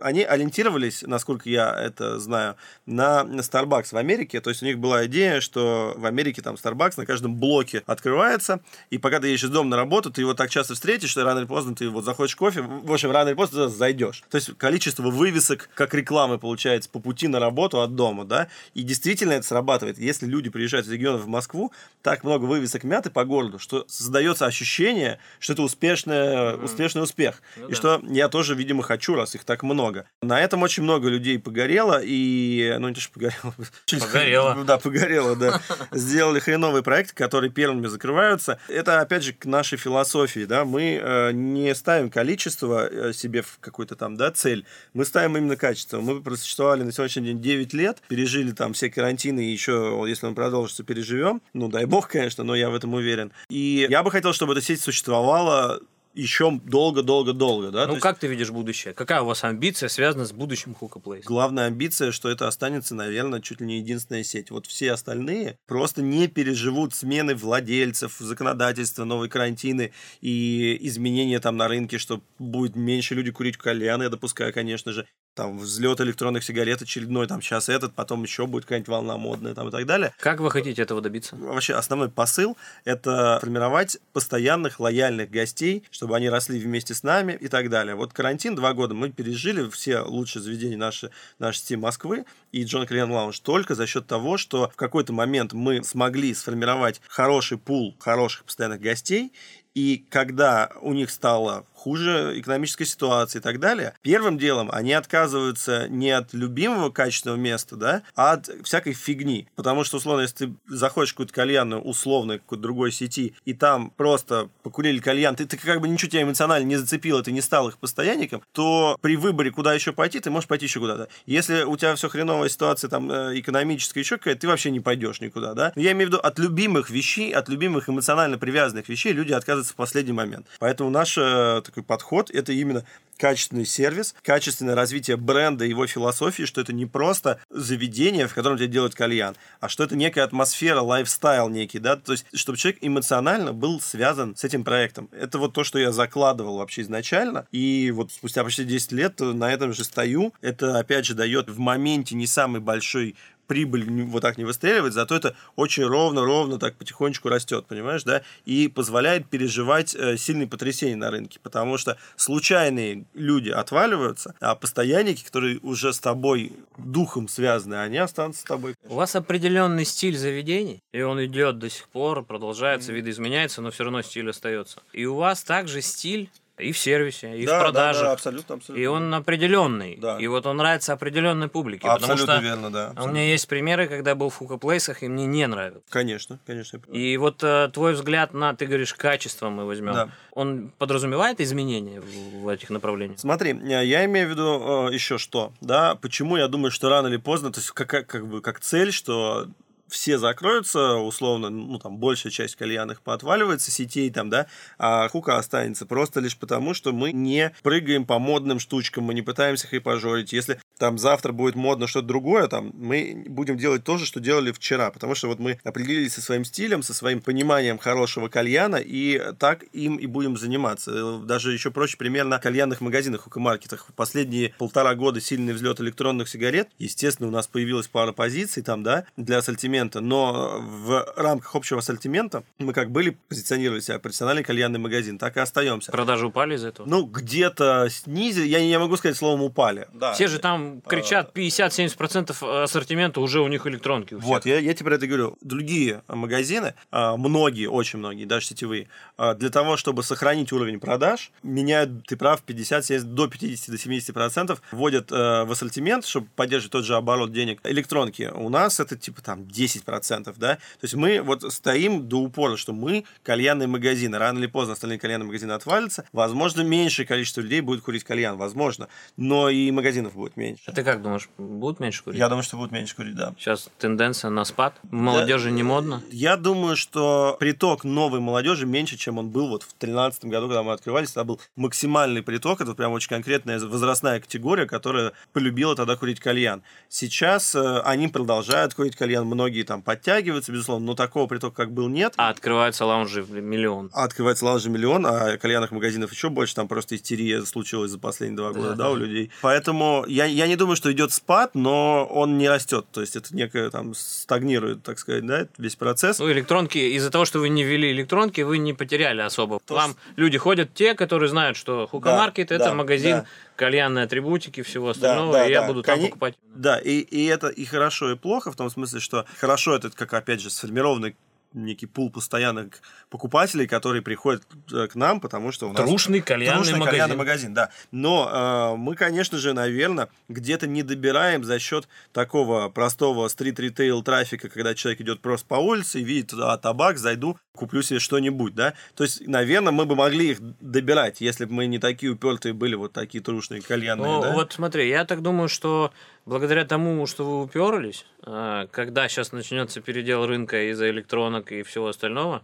они 0.00 0.22
ориентировались, 0.22 1.02
насколько 1.02 1.48
я 1.48 1.72
это 1.72 2.18
знаю, 2.18 2.56
на 2.86 3.22
Starbucks 3.22 3.92
в 3.92 3.96
Америке. 3.96 4.40
То 4.40 4.50
есть 4.50 4.62
у 4.62 4.66
них 4.66 4.78
была 4.78 5.06
идея, 5.06 5.40
что 5.40 5.94
в 5.96 6.06
Америке 6.06 6.42
там 6.42 6.54
Starbucks 6.54 6.94
на 6.96 7.06
каждом 7.06 7.36
блоке 7.36 7.82
открывается, 7.86 8.60
и 8.90 8.98
пока 8.98 9.20
ты 9.20 9.28
едешь 9.28 9.44
из 9.44 9.50
дома 9.50 9.70
на 9.70 9.76
работу, 9.76 10.10
ты 10.10 10.22
его 10.22 10.34
так 10.34 10.50
часто 10.50 10.74
встретишь, 10.74 11.10
что 11.10 11.24
рано 11.24 11.40
или 11.40 11.46
поздно 11.46 11.74
ты 11.74 11.88
вот 11.88 12.04
заходишь 12.04 12.36
кофе, 12.36 12.62
в 12.62 12.92
общем, 12.92 13.10
рано 13.10 13.28
или 13.28 13.36
поздно 13.36 13.66
ты 13.66 13.74
зайдешь. 13.74 14.22
То 14.30 14.36
есть 14.36 14.56
количество 14.56 15.10
вывесок, 15.10 15.68
как 15.74 15.94
рекламы 15.94 16.38
получается, 16.38 16.88
по 16.90 17.00
пути 17.00 17.28
на 17.28 17.38
работу 17.38 17.80
от 17.80 17.94
дома, 17.94 18.24
да, 18.24 18.48
и 18.74 18.82
действительно 18.82 19.32
это 19.32 19.46
срабатывает. 19.46 19.98
Если 19.98 20.26
люди 20.26 20.50
приезжают 20.50 20.86
из 20.86 20.92
регионов 20.92 21.22
в 21.22 21.28
Москву, 21.28 21.72
так 22.02 22.24
много 22.24 22.44
вывесок 22.44 22.84
мяты 22.84 23.10
по 23.10 23.24
городу, 23.24 23.58
что 23.58 23.84
создается 23.88 24.46
ощущение, 24.46 25.18
что 25.38 25.52
это 25.52 25.62
успешное, 25.62 26.56
успешный 26.56 27.02
успех. 27.02 27.42
Ну, 27.56 27.66
и 27.66 27.70
да. 27.70 27.76
что 27.76 28.00
я 28.04 28.28
тоже, 28.28 28.54
видимо, 28.54 28.82
хочу, 28.82 29.14
раз 29.14 29.34
их 29.34 29.44
так 29.44 29.62
много 29.62 29.73
много. 29.74 30.08
На 30.22 30.40
этом 30.40 30.62
очень 30.62 30.82
много 30.82 31.08
людей 31.08 31.38
погорело, 31.38 32.00
и... 32.02 32.76
Ну, 32.78 32.88
не 32.88 32.94
то, 32.94 33.00
что 33.00 33.12
погорело. 33.12 33.54
Погорело. 34.00 34.54
Да, 34.64 34.78
погорело, 34.78 35.36
да. 35.36 35.60
Сделали 35.92 36.40
хреновые 36.40 36.82
проекты, 36.82 37.14
которые 37.14 37.50
первыми 37.50 37.86
закрываются. 37.86 38.58
Это, 38.68 39.00
опять 39.00 39.22
же, 39.22 39.32
к 39.32 39.44
нашей 39.44 39.76
философии, 39.76 40.44
да. 40.46 40.64
Мы 40.64 41.00
э, 41.02 41.32
не 41.32 41.74
ставим 41.74 42.10
количество 42.10 42.86
э, 42.86 43.12
себе 43.12 43.42
в 43.42 43.58
какую-то 43.60 43.96
там, 43.96 44.16
да, 44.16 44.30
цель. 44.30 44.64
Мы 44.94 45.04
ставим 45.04 45.36
именно 45.36 45.56
качество. 45.56 46.00
Мы 46.00 46.22
просуществовали 46.22 46.82
на 46.82 46.92
сегодняшний 46.92 47.26
день 47.26 47.42
9 47.42 47.74
лет, 47.74 48.02
пережили 48.08 48.52
там 48.52 48.72
все 48.72 48.90
карантины, 48.90 49.44
и 49.44 49.52
еще, 49.52 50.02
если 50.06 50.26
он 50.26 50.34
продолжится, 50.34 50.82
переживем. 50.82 51.42
Ну, 51.52 51.68
дай 51.68 51.84
бог, 51.84 52.08
конечно, 52.08 52.44
но 52.44 52.54
я 52.54 52.70
в 52.70 52.74
этом 52.74 52.94
уверен. 52.94 53.32
И 53.50 53.86
я 53.90 54.02
бы 54.02 54.10
хотел, 54.10 54.32
чтобы 54.32 54.52
эта 54.52 54.62
сеть 54.62 54.80
существовала 54.80 55.80
еще 56.14 56.60
долго-долго-долго, 56.64 57.70
да? 57.70 57.86
Ну, 57.86 57.98
как 57.98 58.12
есть... 58.12 58.20
ты 58.20 58.26
видишь 58.28 58.50
будущее? 58.50 58.94
Какая 58.94 59.22
у 59.22 59.26
вас 59.26 59.44
амбиция 59.44 59.88
связана 59.88 60.24
с 60.24 60.32
будущим 60.32 60.76
Hookah 60.80 61.02
Place? 61.02 61.22
Главная 61.24 61.66
амбиция, 61.66 62.12
что 62.12 62.30
это 62.30 62.48
останется, 62.48 62.94
наверное, 62.94 63.40
чуть 63.40 63.60
ли 63.60 63.66
не 63.66 63.78
единственная 63.78 64.24
сеть. 64.24 64.50
Вот 64.50 64.66
все 64.66 64.92
остальные 64.92 65.58
просто 65.66 66.02
не 66.02 66.28
переживут 66.28 66.94
смены 66.94 67.34
владельцев, 67.34 68.16
законодательства, 68.18 69.04
новые 69.04 69.28
карантины 69.28 69.92
и 70.20 70.78
изменения 70.88 71.40
там 71.40 71.56
на 71.56 71.68
рынке, 71.68 71.98
что 71.98 72.22
будет 72.38 72.76
меньше 72.76 73.14
люди 73.14 73.30
курить 73.30 73.56
кальяны, 73.56 74.04
я 74.04 74.08
допускаю, 74.08 74.52
конечно 74.52 74.92
же 74.92 75.06
там 75.34 75.58
взлет 75.58 76.00
электронных 76.00 76.44
сигарет 76.44 76.82
очередной, 76.82 77.26
там 77.26 77.42
сейчас 77.42 77.68
этот, 77.68 77.94
потом 77.94 78.22
еще 78.22 78.46
будет 78.46 78.64
какая-нибудь 78.64 78.88
волна 78.88 79.16
модная 79.16 79.54
там 79.54 79.68
и 79.68 79.70
так 79.70 79.86
далее. 79.86 80.12
Как 80.18 80.40
вы 80.40 80.50
хотите 80.50 80.82
этого 80.82 81.00
добиться? 81.00 81.36
Вообще 81.36 81.74
основной 81.74 82.08
посыл– 82.08 82.56
это 82.84 83.38
формировать 83.40 83.98
постоянных 84.12 84.80
лояльных 84.80 85.30
гостей, 85.30 85.84
чтобы 85.90 86.16
они 86.16 86.28
росли 86.28 86.58
вместе 86.58 86.94
с 86.94 87.02
нами 87.02 87.36
и 87.40 87.48
так 87.48 87.68
далее. 87.70 87.94
Вот 87.94 88.12
карантин 88.12 88.54
два 88.54 88.72
года 88.72 88.94
мы 88.94 89.10
пережили, 89.10 89.68
все 89.70 90.00
лучшие 90.00 90.42
заведения 90.42 90.78
наши, 90.78 91.10
нашей 91.38 91.58
сети 91.58 91.76
Москвы 91.76 92.24
и 92.52 92.64
Джон 92.64 92.86
Кальян 92.86 93.10
Лаунж 93.10 93.40
только 93.40 93.74
за 93.74 93.86
счет 93.86 94.06
того, 94.06 94.36
что 94.36 94.70
в 94.72 94.76
какой-то 94.76 95.12
момент 95.12 95.52
мы 95.52 95.82
смогли 95.82 96.32
сформировать 96.34 97.00
хороший 97.08 97.58
пул 97.58 97.96
хороших 97.98 98.44
постоянных 98.44 98.80
гостей, 98.80 99.32
и 99.74 100.04
когда 100.08 100.70
у 100.80 100.92
них 100.92 101.10
стало 101.10 101.66
хуже 101.84 102.32
экономической 102.36 102.84
ситуации 102.86 103.40
и 103.40 103.42
так 103.42 103.60
далее, 103.60 103.92
первым 104.00 104.38
делом 104.38 104.70
они 104.72 104.94
отказываются 104.94 105.86
не 105.88 106.10
от 106.10 106.32
любимого 106.32 106.88
качественного 106.88 107.36
места, 107.36 107.76
да, 107.76 108.02
а 108.16 108.32
от 108.32 108.48
всякой 108.62 108.94
фигни. 108.94 109.48
Потому 109.54 109.84
что, 109.84 109.98
условно, 109.98 110.22
если 110.22 110.46
ты 110.46 110.54
заходишь 110.66 111.10
в 111.10 111.14
какую-то 111.14 111.34
кальянную, 111.34 111.82
условно, 111.82 112.38
какой-то 112.38 112.62
другой 112.62 112.90
сети, 112.90 113.34
и 113.44 113.52
там 113.52 113.90
просто 113.90 114.48
покурили 114.62 114.98
кальян, 114.98 115.36
ты, 115.36 115.44
ты 115.44 115.58
как 115.58 115.82
бы 115.82 115.88
ничего 115.88 116.10
тебя 116.10 116.22
эмоционально 116.22 116.66
не 116.66 116.76
зацепило, 116.76 117.22
ты 117.22 117.32
не 117.32 117.42
стал 117.42 117.68
их 117.68 117.76
постоянником, 117.76 118.42
то 118.52 118.96
при 119.02 119.16
выборе, 119.16 119.50
куда 119.50 119.74
еще 119.74 119.92
пойти, 119.92 120.20
ты 120.20 120.30
можешь 120.30 120.48
пойти 120.48 120.64
еще 120.64 120.80
куда-то. 120.80 121.08
Если 121.26 121.64
у 121.64 121.76
тебя 121.76 121.94
все 121.96 122.08
хреновая 122.08 122.48
ситуация 122.48 122.88
там 122.88 123.10
э, 123.10 123.38
экономическая, 123.38 124.00
еще 124.00 124.16
какая-то, 124.16 124.40
ты 124.40 124.48
вообще 124.48 124.70
не 124.70 124.80
пойдешь 124.80 125.20
никуда, 125.20 125.52
да. 125.52 125.72
Но 125.74 125.82
я 125.82 125.92
имею 125.92 126.08
в 126.08 126.12
виду, 126.12 126.20
от 126.22 126.38
любимых 126.38 126.88
вещей, 126.88 127.30
от 127.30 127.50
любимых 127.50 127.90
эмоционально 127.90 128.38
привязанных 128.38 128.88
вещей 128.88 129.12
люди 129.12 129.32
отказываются 129.32 129.63
в 129.72 129.76
последний 129.76 130.12
момент. 130.12 130.46
Поэтому 130.58 130.90
наш 130.90 131.16
э, 131.18 131.62
такой 131.64 131.82
подход 131.82 132.30
это 132.30 132.52
именно 132.52 132.84
качественный 133.16 133.66
сервис, 133.66 134.14
качественное 134.22 134.74
развитие 134.74 135.16
бренда, 135.16 135.64
его 135.64 135.86
философии, 135.86 136.44
что 136.44 136.60
это 136.60 136.72
не 136.72 136.86
просто 136.86 137.40
заведение, 137.50 138.26
в 138.26 138.34
котором 138.34 138.56
тебе 138.56 138.68
делают 138.68 138.94
кальян, 138.94 139.36
а 139.60 139.68
что 139.68 139.84
это 139.84 139.96
некая 139.96 140.22
атмосфера, 140.22 140.80
лайфстайл 140.80 141.48
некий, 141.48 141.78
да, 141.78 141.96
то 141.96 142.12
есть, 142.12 142.26
чтобы 142.34 142.58
человек 142.58 142.78
эмоционально 142.82 143.52
был 143.52 143.80
связан 143.80 144.36
с 144.36 144.44
этим 144.44 144.64
проектом. 144.64 145.08
Это 145.12 145.38
вот 145.38 145.52
то, 145.52 145.64
что 145.64 145.78
я 145.78 145.92
закладывал 145.92 146.58
вообще 146.58 146.82
изначально, 146.82 147.46
и 147.52 147.90
вот 147.94 148.12
спустя 148.12 148.44
почти 148.44 148.64
10 148.64 148.92
лет 148.92 149.20
на 149.20 149.52
этом 149.52 149.72
же 149.72 149.84
стою. 149.84 150.32
Это, 150.40 150.78
опять 150.78 151.06
же, 151.06 151.14
дает 151.14 151.48
в 151.48 151.58
моменте 151.58 152.14
не 152.14 152.26
самый 152.26 152.60
большой 152.60 153.16
прибыль 153.46 154.04
вот 154.04 154.22
так 154.22 154.38
не 154.38 154.44
выстреливает, 154.44 154.92
зато 154.92 155.16
это 155.16 155.36
очень 155.56 155.84
ровно-ровно 155.84 156.58
так 156.58 156.76
потихонечку 156.76 157.28
растет, 157.28 157.66
понимаешь, 157.66 158.04
да, 158.04 158.22
и 158.44 158.68
позволяет 158.68 159.28
переживать 159.28 159.94
э, 159.94 160.16
сильные 160.16 160.46
потрясения 160.46 160.96
на 160.96 161.10
рынке, 161.10 161.38
потому 161.42 161.78
что 161.78 161.98
случайные 162.16 163.04
люди 163.14 163.50
отваливаются, 163.50 164.34
а 164.40 164.54
постоянники, 164.54 165.24
которые 165.24 165.58
уже 165.60 165.92
с 165.92 165.98
тобой 165.98 166.52
духом 166.76 167.28
связаны, 167.28 167.76
они 167.76 167.98
останутся 167.98 168.42
с 168.42 168.44
тобой. 168.44 168.74
У 168.88 168.94
вас 168.94 169.16
определенный 169.16 169.84
стиль 169.84 170.16
заведений, 170.16 170.80
и 170.92 171.02
он 171.02 171.24
идет 171.24 171.58
до 171.58 171.70
сих 171.70 171.88
пор, 171.88 172.24
продолжается, 172.24 172.92
видоизменяется, 172.92 173.62
но 173.62 173.70
все 173.70 173.84
равно 173.84 174.02
стиль 174.02 174.30
остается. 174.30 174.82
И 174.92 175.06
у 175.06 175.16
вас 175.16 175.42
также 175.42 175.82
стиль 175.82 176.30
и 176.58 176.70
в 176.70 176.78
сервисе, 176.78 177.36
и 177.36 177.46
да, 177.46 177.58
в 177.58 177.62
продаже. 177.62 178.00
Да, 178.00 178.06
да, 178.06 178.12
абсолютно, 178.12 178.54
абсолютно. 178.54 178.82
И 178.82 178.86
он 178.86 179.12
определенный. 179.12 179.96
Да. 179.96 180.18
И 180.18 180.26
вот 180.28 180.46
он 180.46 180.56
нравится 180.58 180.92
определенной 180.92 181.48
публике. 181.48 181.88
Абсолютно 181.88 182.26
потому 182.26 182.38
что 182.38 182.48
верно, 182.48 182.70
да. 182.70 182.86
Абсолютно. 182.86 183.10
У 183.10 183.14
меня 183.14 183.24
есть 183.24 183.48
примеры, 183.48 183.88
когда 183.88 184.10
я 184.10 184.14
был 184.14 184.30
в 184.30 184.34
фукоплейсах, 184.34 185.02
и 185.02 185.08
мне 185.08 185.26
не 185.26 185.46
нравится. 185.46 185.82
Конечно, 185.90 186.38
конечно. 186.46 186.80
И 186.92 187.16
вот 187.16 187.42
э, 187.42 187.70
твой 187.72 187.94
взгляд 187.94 188.34
на, 188.34 188.54
ты 188.54 188.66
говоришь, 188.66 188.94
качество 188.94 189.50
мы 189.50 189.66
возьмем. 189.66 189.94
Да. 189.94 190.08
Он 190.32 190.72
подразумевает 190.78 191.40
изменения 191.40 192.00
в, 192.00 192.42
в 192.42 192.48
этих 192.48 192.70
направлениях? 192.70 193.18
Смотри, 193.18 193.52
э, 193.52 193.84
я 193.84 194.04
имею 194.04 194.28
в 194.28 194.30
виду 194.30 194.88
э, 194.88 194.94
еще 194.94 195.18
что, 195.18 195.52
да, 195.60 195.96
почему 195.96 196.36
я 196.36 196.46
думаю, 196.46 196.70
что 196.70 196.88
рано 196.88 197.08
или 197.08 197.16
поздно, 197.16 197.52
то 197.52 197.58
есть 197.58 197.72
как, 197.72 197.88
как 198.06 198.26
бы 198.28 198.40
как 198.40 198.60
цель, 198.60 198.92
что 198.92 199.48
все 199.94 200.18
закроются, 200.18 200.96
условно, 200.96 201.50
ну, 201.50 201.78
там, 201.78 201.98
большая 201.98 202.32
часть 202.32 202.56
кальянных 202.56 203.00
поотваливается, 203.00 203.70
сетей 203.70 204.10
там, 204.10 204.28
да, 204.28 204.46
а 204.76 205.08
хука 205.08 205.38
останется 205.38 205.86
просто 205.86 206.18
лишь 206.18 206.36
потому, 206.36 206.74
что 206.74 206.92
мы 206.92 207.12
не 207.12 207.52
прыгаем 207.62 208.04
по 208.04 208.18
модным 208.18 208.58
штучкам, 208.58 209.04
мы 209.04 209.14
не 209.14 209.22
пытаемся 209.22 209.68
их 209.70 209.82
пожорить. 209.84 210.32
Если 210.32 210.60
там 210.78 210.98
завтра 210.98 211.32
будет 211.32 211.54
модно 211.54 211.86
что-то 211.86 212.08
другое, 212.08 212.48
там, 212.48 212.72
мы 212.74 213.24
будем 213.28 213.56
делать 213.56 213.84
то 213.84 213.96
же, 213.96 214.04
что 214.04 214.18
делали 214.18 214.50
вчера, 214.50 214.90
потому 214.90 215.14
что 215.14 215.28
вот 215.28 215.38
мы 215.38 215.60
определились 215.62 216.14
со 216.14 216.20
своим 216.20 216.44
стилем, 216.44 216.82
со 216.82 216.92
своим 216.92 217.20
пониманием 217.22 217.78
хорошего 217.78 218.28
кальяна, 218.28 218.76
и 218.76 219.22
так 219.38 219.62
им 219.72 219.96
и 219.96 220.06
будем 220.06 220.36
заниматься. 220.36 221.18
Даже 221.20 221.52
еще 221.52 221.70
проще 221.70 221.96
пример 221.96 222.24
на 222.24 222.38
кальянных 222.38 222.80
магазинах, 222.80 223.22
хука-маркетах. 223.22 223.86
В 223.88 223.92
последние 223.92 224.54
полтора 224.58 224.96
года 224.96 225.20
сильный 225.20 225.52
взлет 225.52 225.80
электронных 225.80 226.28
сигарет. 226.28 226.68
Естественно, 226.78 227.28
у 227.28 227.32
нас 227.32 227.46
появилась 227.46 227.86
пара 227.86 228.10
позиций 228.10 228.64
там, 228.64 228.82
да, 228.82 229.04
для 229.16 229.38
ассортимента 229.38 229.83
ассортимента, 229.84 230.00
но 230.00 230.60
в 230.60 231.12
рамках 231.16 231.54
общего 231.54 231.78
ассортимента 231.78 232.44
мы 232.58 232.72
как 232.72 232.90
были 232.90 233.16
позиционировали 233.28 233.80
себя 233.80 233.98
профессиональный 233.98 234.42
кальянный 234.42 234.78
магазин, 234.78 235.18
так 235.18 235.36
и 235.36 235.40
остаемся. 235.40 235.92
Продажи 235.92 236.26
упали 236.26 236.56
из 236.56 236.64
этого? 236.64 236.88
Ну, 236.88 237.04
где-то 237.04 237.88
снизили, 237.90 238.46
я 238.46 238.60
не 238.60 238.78
могу 238.78 238.96
сказать 238.96 239.16
словом 239.16 239.42
упали. 239.42 239.88
Да. 239.92 240.12
Все 240.12 240.28
же 240.28 240.38
там 240.38 240.80
кричат 240.82 241.36
50-70% 241.36 242.62
ассортимента 242.62 243.20
уже 243.20 243.40
у 243.40 243.48
них 243.48 243.66
электронки. 243.66 244.14
У 244.14 244.20
вот, 244.20 244.46
я, 244.46 244.58
я 244.58 244.74
тебе 244.74 244.86
про 244.86 244.94
это 244.96 245.06
говорю. 245.06 245.36
Другие 245.40 246.02
магазины, 246.08 246.74
а, 246.90 247.16
многие, 247.16 247.66
очень 247.66 247.98
многие, 247.98 248.24
даже 248.24 248.46
сетевые, 248.46 248.88
а, 249.16 249.34
для 249.34 249.50
того, 249.50 249.76
чтобы 249.76 250.02
сохранить 250.02 250.52
уровень 250.52 250.80
продаж, 250.80 251.30
меняют, 251.42 252.06
ты 252.06 252.16
прав, 252.16 252.42
50, 252.42 252.84
70, 252.84 253.14
до 253.14 253.26
50-70% 253.26 254.58
вводят 254.72 255.12
э, 255.12 255.44
в 255.44 255.52
ассортимент, 255.52 256.04
чтобы 256.04 256.26
поддерживать 256.36 256.72
тот 256.72 256.84
же 256.84 256.96
оборот 256.96 257.32
денег 257.32 257.60
электронки. 257.64 258.30
У 258.34 258.48
нас 258.48 258.80
это 258.80 258.96
типа 258.96 259.22
там 259.22 259.46
10 259.48 259.63
10%, 259.64 260.34
да? 260.36 260.56
То 260.56 260.60
есть 260.82 260.94
мы 260.94 261.20
вот 261.20 261.52
стоим 261.52 262.08
до 262.08 262.18
упора, 262.18 262.56
что 262.56 262.72
мы 262.72 263.04
кальянные 263.22 263.68
магазины. 263.68 264.18
Рано 264.18 264.38
или 264.38 264.46
поздно 264.46 264.74
остальные 264.74 264.98
кальянные 264.98 265.26
магазины 265.26 265.52
отвалятся. 265.52 266.04
Возможно, 266.12 266.62
меньшее 266.62 267.06
количество 267.06 267.40
людей 267.40 267.60
будет 267.60 267.82
курить 267.82 268.04
кальян, 268.04 268.36
возможно. 268.36 268.88
Но 269.16 269.48
и 269.48 269.70
магазинов 269.70 270.14
будет 270.14 270.36
меньше. 270.36 270.64
А 270.66 270.72
ты 270.72 270.82
как 270.82 271.02
думаешь, 271.02 271.28
будут 271.38 271.80
меньше 271.80 272.02
курить? 272.02 272.18
Я 272.18 272.28
думаю, 272.28 272.42
что 272.42 272.56
будут 272.56 272.72
меньше 272.72 272.96
курить, 272.96 273.14
да. 273.14 273.34
Сейчас 273.38 273.68
тенденция 273.78 274.30
на 274.30 274.44
спад. 274.44 274.74
Молодежи 274.90 275.50
да, 275.50 275.56
не 275.56 275.62
модно. 275.62 276.02
Я 276.10 276.36
думаю, 276.36 276.76
что 276.76 277.36
приток 277.38 277.84
новой 277.84 278.20
молодежи 278.20 278.66
меньше, 278.66 278.96
чем 278.96 279.18
он 279.18 279.30
был 279.30 279.48
вот 279.48 279.62
в 279.62 279.68
2013 279.78 280.24
году, 280.26 280.46
когда 280.48 280.62
мы 280.62 280.72
открывались. 280.72 281.12
Тогда 281.12 281.24
был 281.24 281.40
максимальный 281.56 282.22
приток. 282.22 282.60
Это 282.60 282.74
прям 282.74 282.92
очень 282.92 283.08
конкретная 283.08 283.58
возрастная 283.60 284.20
категория, 284.20 284.66
которая 284.66 285.12
полюбила 285.32 285.76
тогда 285.76 285.96
курить 285.96 286.20
кальян. 286.20 286.62
Сейчас 286.88 287.54
э, 287.54 287.80
они 287.84 288.08
продолжают 288.08 288.74
курить 288.74 288.96
кальян. 288.96 289.24
Многие 289.24 289.53
там 289.62 289.82
подтягиваются, 289.82 290.52
безусловно, 290.52 290.86
но 290.86 290.94
такого 290.94 291.26
притока, 291.26 291.56
как 291.56 291.72
был, 291.72 291.88
нет. 291.88 292.14
А 292.16 292.30
открываются 292.30 292.84
лаунжи 292.84 293.22
миллион. 293.22 293.90
А 293.92 294.04
открывается 294.04 294.44
лаунжи 294.44 294.70
миллион, 294.70 295.06
а 295.06 295.36
кальянных 295.36 295.70
магазинов 295.70 296.12
еще 296.12 296.28
больше. 296.28 296.54
Там 296.54 296.68
просто 296.68 296.96
истерия 296.96 297.42
случилась 297.42 297.90
за 297.90 297.98
последние 297.98 298.36
два 298.36 298.52
года, 298.52 298.70
да, 298.70 298.74
да, 298.74 298.84
да 298.84 298.90
у 298.90 298.96
людей. 298.96 299.30
Поэтому 299.42 300.04
я, 300.08 300.24
я 300.24 300.46
не 300.46 300.56
думаю, 300.56 300.76
что 300.76 300.92
идет 300.92 301.12
спад, 301.12 301.54
но 301.54 302.06
он 302.06 302.38
не 302.38 302.48
растет. 302.48 302.86
То 302.92 303.00
есть 303.00 303.16
это 303.16 303.34
некое 303.34 303.70
там 303.70 303.94
стагнирует, 303.94 304.82
так 304.82 304.98
сказать, 304.98 305.26
да, 305.26 305.46
весь 305.58 305.76
процесс. 305.76 306.18
Ну, 306.18 306.30
электронки, 306.30 306.78
из-за 306.78 307.10
того, 307.10 307.24
что 307.24 307.38
вы 307.38 307.48
не 307.48 307.64
ввели 307.64 307.92
электронки, 307.92 308.40
вы 308.40 308.58
не 308.58 308.72
потеряли 308.72 309.20
особо. 309.20 309.60
То 309.64 309.74
Вам 309.74 309.96
люди 310.16 310.38
ходят 310.38 310.72
те, 310.74 310.94
которые 310.94 311.28
знают, 311.28 311.56
что 311.56 311.86
хукамаркет 311.86 312.48
да, 312.48 312.54
это 312.56 312.64
да, 312.66 312.74
магазин 312.74 313.16
да. 313.18 313.26
Кальянной 313.56 314.04
атрибутики, 314.04 314.62
всего 314.62 314.90
остального, 314.90 315.32
да, 315.32 315.38
да, 315.40 315.46
и 315.46 315.52
я 315.52 315.60
да. 315.62 315.66
буду 315.68 315.82
там 315.82 315.96
Кони... 315.96 316.06
покупать. 316.08 316.34
Да, 316.54 316.78
и, 316.78 317.00
и 317.00 317.26
это 317.26 317.48
и 317.48 317.64
хорошо, 317.64 318.12
и 318.12 318.16
плохо, 318.16 318.50
в 318.52 318.56
том 318.56 318.70
смысле, 318.70 319.00
что 319.00 319.26
хорошо 319.38 319.74
это 319.76 319.90
как, 319.90 320.12
опять 320.14 320.40
же, 320.40 320.50
сформированный 320.50 321.16
некий 321.54 321.86
пул 321.86 322.10
постоянных 322.10 322.80
покупателей, 323.10 323.66
которые 323.66 324.02
приходят 324.02 324.42
э, 324.72 324.86
к 324.88 324.94
нам, 324.94 325.20
потому 325.20 325.52
что 325.52 325.68
у 325.68 325.72
нас... 325.72 325.80
Трушный 325.82 326.20
кальянный 326.20 326.56
трушный 326.56 326.78
магазин. 326.78 326.90
кальянный 326.90 327.16
магазин, 327.16 327.54
да. 327.54 327.70
Но 327.90 328.28
э, 328.74 328.76
мы, 328.76 328.96
конечно 328.96 329.38
же, 329.38 329.52
наверное, 329.52 330.08
где-то 330.28 330.66
не 330.66 330.82
добираем 330.82 331.44
за 331.44 331.58
счет 331.58 331.88
такого 332.12 332.68
простого 332.68 333.28
стрит-ритейл 333.28 334.02
трафика, 334.02 334.48
когда 334.48 334.74
человек 334.74 335.00
идет 335.00 335.20
просто 335.20 335.46
по 335.46 335.54
улице 335.54 336.00
и 336.00 336.04
видит 336.04 336.32
а, 336.34 336.56
табак, 336.58 336.98
зайду, 336.98 337.38
куплю 337.54 337.82
себе 337.82 338.00
что-нибудь, 338.00 338.54
да. 338.54 338.74
То 338.94 339.04
есть, 339.04 339.26
наверное, 339.26 339.72
мы 339.72 339.86
бы 339.86 339.94
могли 339.94 340.30
их 340.30 340.38
добирать, 340.60 341.20
если 341.20 341.44
бы 341.44 341.52
мы 341.52 341.66
не 341.66 341.78
такие 341.78 342.12
упертые 342.12 342.52
были, 342.52 342.74
вот 342.74 342.92
такие 342.92 343.22
трушные 343.22 343.62
кальянные, 343.62 344.10
ну, 344.10 344.22
да? 344.22 344.32
вот 344.32 344.52
смотри, 344.52 344.88
я 344.88 345.04
так 345.04 345.22
думаю, 345.22 345.48
что 345.48 345.92
благодаря 346.26 346.64
тому, 346.64 347.06
что 347.06 347.24
вы 347.24 347.42
уперлись, 347.42 348.06
а, 348.22 348.66
когда 348.68 349.08
сейчас 349.08 349.32
начнется 349.32 349.80
передел 349.80 350.26
рынка 350.26 350.70
из-за 350.70 350.90
электронок 350.90 351.52
и 351.52 351.62
всего 351.62 351.88
остального, 351.88 352.42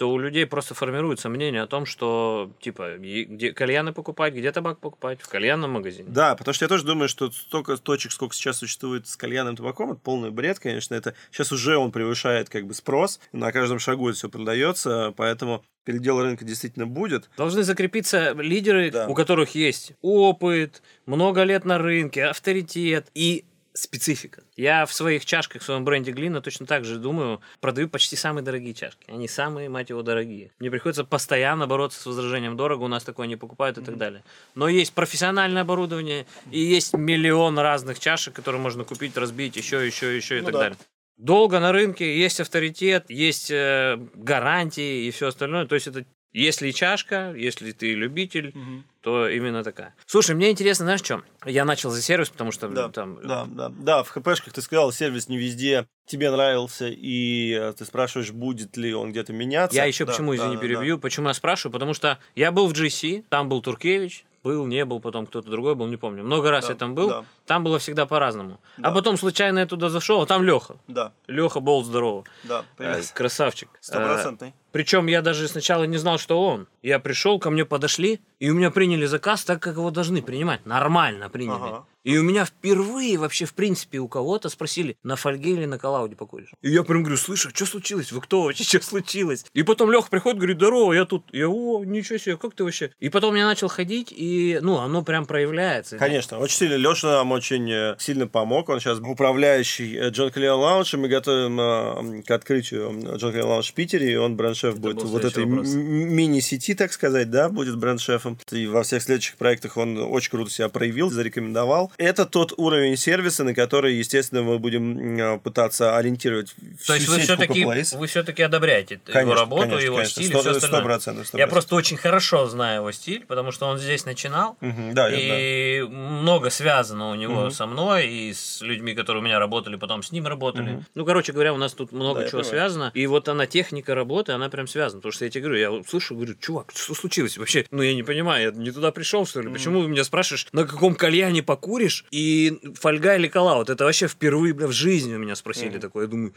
то 0.00 0.10
у 0.10 0.16
людей 0.16 0.46
просто 0.46 0.74
формируется 0.74 1.28
мнение 1.28 1.60
о 1.60 1.66
том, 1.66 1.84
что, 1.84 2.50
типа, 2.58 2.96
где 2.96 3.52
кальяны 3.52 3.92
покупать, 3.92 4.32
где 4.32 4.50
табак 4.50 4.78
покупать, 4.78 5.20
в 5.20 5.28
кальянном 5.28 5.72
магазине. 5.72 6.08
Да, 6.08 6.34
потому 6.36 6.54
что 6.54 6.64
я 6.64 6.70
тоже 6.70 6.86
думаю, 6.86 7.06
что 7.06 7.30
столько 7.30 7.76
точек, 7.76 8.12
сколько 8.12 8.34
сейчас 8.34 8.56
существует 8.56 9.06
с 9.06 9.14
кальянным 9.18 9.56
табаком, 9.56 9.92
это 9.92 10.00
полный 10.00 10.30
бред, 10.30 10.58
конечно. 10.58 10.94
Это 10.94 11.14
сейчас 11.30 11.52
уже 11.52 11.76
он 11.76 11.92
превышает 11.92 12.48
как 12.48 12.66
бы 12.66 12.72
спрос, 12.72 13.20
на 13.32 13.52
каждом 13.52 13.78
шагу 13.78 14.08
это 14.08 14.16
все 14.16 14.30
продается, 14.30 15.12
поэтому 15.18 15.62
передел 15.84 16.22
рынка 16.22 16.46
действительно 16.46 16.86
будет. 16.86 17.28
Должны 17.36 17.62
закрепиться 17.62 18.32
лидеры, 18.32 18.90
да. 18.90 19.06
у 19.06 19.12
которых 19.12 19.54
есть 19.54 19.92
опыт, 20.00 20.82
много 21.04 21.42
лет 21.42 21.66
на 21.66 21.76
рынке, 21.76 22.24
авторитет 22.24 23.08
и 23.14 23.44
специфика. 23.72 24.42
Я 24.56 24.86
в 24.86 24.92
своих 24.92 25.24
чашках, 25.24 25.62
в 25.62 25.64
своем 25.64 25.84
бренде 25.84 26.12
Глина 26.12 26.40
точно 26.40 26.66
так 26.66 26.84
же 26.84 26.98
думаю, 26.98 27.40
продаю 27.60 27.88
почти 27.88 28.16
самые 28.16 28.44
дорогие 28.44 28.74
чашки. 28.74 29.04
Они 29.08 29.28
самые, 29.28 29.68
мать 29.68 29.90
его, 29.90 30.02
дорогие. 30.02 30.52
Мне 30.58 30.70
приходится 30.70 31.04
постоянно 31.04 31.66
бороться 31.66 32.00
с 32.00 32.06
возражением 32.06 32.56
дорого, 32.56 32.82
у 32.82 32.88
нас 32.88 33.04
такое 33.04 33.26
не 33.26 33.36
покупают 33.36 33.78
и 33.78 33.80
mm-hmm. 33.80 33.84
так 33.84 33.96
далее. 33.96 34.24
Но 34.54 34.68
есть 34.68 34.92
профессиональное 34.92 35.62
оборудование 35.62 36.26
и 36.50 36.60
есть 36.60 36.94
миллион 36.94 37.58
разных 37.58 37.98
чашек, 37.98 38.34
которые 38.34 38.60
можно 38.60 38.84
купить, 38.84 39.16
разбить, 39.16 39.56
еще, 39.56 39.86
еще, 39.86 40.16
еще 40.16 40.38
и 40.38 40.40
ну 40.40 40.46
так 40.46 40.52
да. 40.54 40.58
далее. 40.60 40.78
Долго 41.16 41.60
на 41.60 41.70
рынке, 41.70 42.18
есть 42.18 42.40
авторитет, 42.40 43.10
есть 43.10 43.50
э, 43.50 43.98
гарантии 44.14 45.04
и 45.04 45.10
все 45.10 45.28
остальное. 45.28 45.66
То 45.66 45.74
есть 45.74 45.86
это 45.86 46.06
если 46.32 46.70
чашка, 46.70 47.32
если 47.34 47.72
ты 47.72 47.94
любитель, 47.94 48.48
угу. 48.48 48.82
то 49.02 49.28
именно 49.28 49.64
такая. 49.64 49.94
Слушай, 50.06 50.36
мне 50.36 50.50
интересно, 50.50 50.84
знаешь, 50.84 51.00
что? 51.00 51.22
Я 51.44 51.64
начал 51.64 51.90
за 51.90 52.00
сервис, 52.02 52.28
потому 52.30 52.52
что 52.52 52.68
да, 52.68 52.88
там... 52.88 53.18
Да, 53.22 53.46
да, 53.46 53.68
да, 53.68 54.02
в 54.02 54.10
ХПшках 54.10 54.52
ты 54.52 54.62
сказал, 54.62 54.92
сервис 54.92 55.28
не 55.28 55.38
везде 55.38 55.86
тебе 56.06 56.30
нравился, 56.30 56.88
и 56.88 57.52
э, 57.52 57.72
ты 57.76 57.84
спрашиваешь, 57.84 58.32
будет 58.32 58.76
ли 58.76 58.92
он 58.94 59.10
где-то 59.10 59.32
меняться. 59.32 59.76
Я 59.76 59.84
еще 59.84 60.04
да, 60.04 60.12
почему, 60.12 60.34
извини, 60.34 60.56
да, 60.56 60.60
перебью, 60.60 60.96
да. 60.96 61.00
почему 61.00 61.28
я 61.28 61.34
спрашиваю, 61.34 61.72
потому 61.72 61.94
что 61.94 62.18
я 62.34 62.50
был 62.52 62.66
в 62.66 62.72
GC, 62.72 63.24
там 63.28 63.48
был 63.48 63.62
Туркевич, 63.62 64.24
был, 64.42 64.66
не 64.66 64.84
был, 64.84 65.00
потом 65.00 65.26
кто-то 65.26 65.50
другой 65.50 65.74
был, 65.74 65.86
не 65.86 65.96
помню. 65.96 66.24
Много 66.24 66.50
раз 66.50 66.66
да, 66.66 66.72
я 66.72 66.78
там 66.78 66.94
был, 66.94 67.08
да. 67.08 67.24
Там 67.50 67.64
было 67.64 67.80
всегда 67.80 68.06
по-разному. 68.06 68.60
А 68.76 68.82
да. 68.82 68.88
А 68.88 68.92
потом 68.92 69.16
случайно 69.18 69.58
я 69.58 69.66
туда 69.66 69.88
зашел, 69.88 70.22
а 70.22 70.26
там 70.26 70.44
Леха. 70.44 70.76
Да. 70.86 71.12
Леха 71.26 71.58
Болт 71.58 71.84
здорово. 71.84 72.22
Да, 72.44 72.64
привет. 72.76 72.98
Э, 72.98 73.12
красавчик. 73.12 73.68
Стопроцентный. 73.80 74.54
Причем 74.70 75.08
я 75.08 75.20
даже 75.20 75.48
сначала 75.48 75.82
не 75.82 75.98
знал, 75.98 76.18
что 76.18 76.40
он. 76.40 76.68
Я 76.80 77.00
пришел, 77.00 77.40
ко 77.40 77.50
мне 77.50 77.64
подошли, 77.64 78.20
и 78.38 78.50
у 78.50 78.54
меня 78.54 78.70
приняли 78.70 79.04
заказ 79.06 79.44
так, 79.44 79.60
как 79.60 79.76
его 79.76 79.90
должны 79.90 80.22
принимать. 80.22 80.64
Нормально 80.64 81.28
приняли. 81.28 81.56
Ага. 81.56 81.86
И 82.02 82.16
у 82.16 82.22
меня 82.22 82.46
впервые 82.46 83.18
вообще, 83.18 83.44
в 83.44 83.52
принципе, 83.52 83.98
у 83.98 84.08
кого-то 84.08 84.48
спросили, 84.48 84.96
на 85.02 85.16
фольге 85.16 85.50
или 85.50 85.66
на 85.66 85.78
коллауде 85.78 86.16
покуришь. 86.16 86.48
И 86.62 86.70
я 86.70 86.82
прям 86.82 87.02
говорю, 87.02 87.18
слышь, 87.18 87.44
а 87.44 87.50
что 87.50 87.66
случилось? 87.66 88.10
Вы 88.10 88.22
кто 88.22 88.42
вообще? 88.44 88.64
Что 88.70 88.80
случилось? 88.80 89.44
И 89.52 89.62
потом 89.62 89.90
Леха 89.90 90.08
приходит, 90.08 90.38
говорит, 90.38 90.56
здорово, 90.56 90.94
я 90.94 91.04
тут. 91.04 91.24
Я, 91.32 91.48
о, 91.48 91.84
ничего 91.84 92.18
себе, 92.18 92.36
как 92.38 92.54
ты 92.54 92.64
вообще? 92.64 92.92
И 93.00 93.10
потом 93.10 93.34
я 93.34 93.44
начал 93.44 93.68
ходить, 93.68 94.12
и, 94.16 94.58
ну, 94.62 94.78
оно 94.78 95.02
прям 95.02 95.26
проявляется. 95.26 95.98
Конечно, 95.98 96.38
очень 96.38 96.56
сильно. 96.56 96.76
Леша 96.76 97.22
очень 97.40 97.70
э, 97.72 97.96
сильно 97.98 98.26
помог. 98.28 98.68
Он 98.68 98.80
сейчас 98.80 98.98
управляющий 98.98 99.96
э, 99.96 100.10
Джон 100.10 100.30
Клеон 100.30 100.60
Лаунж, 100.60 100.92
мы 100.94 101.08
готовим 101.08 101.58
э, 101.58 102.22
к 102.22 102.30
открытию 102.30 103.16
Джон 103.16 103.32
Клеон 103.32 103.48
Лаунж 103.48 103.70
в 103.70 103.74
Питере, 103.74 104.12
и 104.12 104.16
он 104.16 104.36
бренд-шеф 104.36 104.78
будет 104.78 105.02
вот 105.02 105.24
этой 105.24 105.46
мини-сети, 105.46 106.74
так 106.74 106.92
сказать, 106.92 107.30
да, 107.30 107.48
будет 107.48 107.78
бренд-шефом. 107.78 108.38
И 108.52 108.66
во 108.66 108.82
всех 108.82 109.02
следующих 109.02 109.36
проектах 109.36 109.78
он 109.78 109.96
очень 109.98 110.30
круто 110.30 110.50
себя 110.50 110.68
проявил, 110.68 111.10
зарекомендовал. 111.10 111.90
Это 111.96 112.26
тот 112.26 112.52
уровень 112.58 112.96
сервиса, 112.96 113.44
на 113.44 113.54
который, 113.54 113.94
естественно, 113.94 114.42
мы 114.42 114.58
будем 114.58 115.40
пытаться 115.40 115.96
ориентировать 115.96 116.54
То 116.86 116.94
есть 116.94 117.08
вы 117.08 117.20
все-таки, 117.20 117.64
вы 117.64 118.06
все-таки 118.06 118.42
одобряете 118.42 119.00
конечно, 119.04 119.20
его 119.20 119.34
работу, 119.34 119.62
конечно, 119.62 119.84
его 119.84 119.96
конечно. 119.96 120.22
стиль 120.22 120.34
100%, 120.34 120.38
и 120.38 120.40
все 120.40 120.50
остальное? 120.50 120.98
100%, 120.98 121.22
100%. 121.22 121.38
Я 121.38 121.46
просто 121.46 121.74
очень 121.74 121.96
хорошо 121.96 122.46
знаю 122.46 122.80
его 122.80 122.92
стиль, 122.92 123.24
потому 123.26 123.50
что 123.50 123.66
он 123.66 123.78
здесь 123.78 124.04
начинал, 124.04 124.56
угу, 124.60 124.92
да, 124.92 125.10
и 125.10 125.80
да. 125.80 125.88
много 125.88 126.50
связано 126.50 127.10
у 127.10 127.14
него 127.14 127.29
угу. 127.32 127.50
со 127.50 127.66
мной 127.66 128.08
и 128.08 128.32
с 128.34 128.60
людьми, 128.60 128.94
которые 128.94 129.22
у 129.22 129.24
меня 129.24 129.38
работали, 129.38 129.76
потом 129.76 130.02
с 130.02 130.12
ним 130.12 130.26
работали. 130.26 130.74
Угу. 130.74 130.84
Ну, 130.94 131.04
короче 131.04 131.32
говоря, 131.32 131.54
у 131.54 131.56
нас 131.56 131.72
тут 131.72 131.92
много 131.92 132.22
да, 132.22 132.28
чего 132.28 132.42
связано, 132.42 132.90
и 132.94 133.06
вот 133.06 133.28
она 133.28 133.46
техника 133.46 133.94
работы, 133.94 134.32
она 134.32 134.48
прям 134.48 134.66
связана, 134.66 135.00
потому 135.00 135.12
что 135.12 135.24
я 135.24 135.30
тебе 135.30 135.44
говорю, 135.44 135.58
я 135.58 135.82
слышу, 135.88 136.14
говорю, 136.14 136.34
чувак, 136.38 136.72
что 136.74 136.94
случилось 136.94 137.38
вообще? 137.38 137.64
Ну, 137.70 137.82
я 137.82 137.94
не 137.94 138.02
понимаю, 138.02 138.44
я 138.44 138.50
не 138.50 138.70
туда 138.70 138.92
пришел, 138.92 139.26
что 139.26 139.40
ли? 139.40 139.46
Угу. 139.46 139.54
Почему 139.54 139.80
вы 139.80 139.88
меня 139.88 140.04
спрашиваешь, 140.04 140.46
на 140.52 140.66
каком 140.66 140.94
кальяне 140.94 141.42
покурить? 141.42 141.70
куришь, 141.70 142.04
и 142.10 142.58
фольга 142.74 143.16
или 143.16 143.28
коллаут. 143.28 143.70
Это 143.70 143.84
вообще 143.84 144.08
впервые 144.08 144.52
бля, 144.54 144.66
в 144.66 144.72
жизни 144.72 145.14
у 145.14 145.18
меня 145.18 145.36
спросили 145.36 145.72
mm-hmm. 145.72 145.80
такое. 145.80 146.04
Я 146.04 146.10
думаю, 146.10 146.34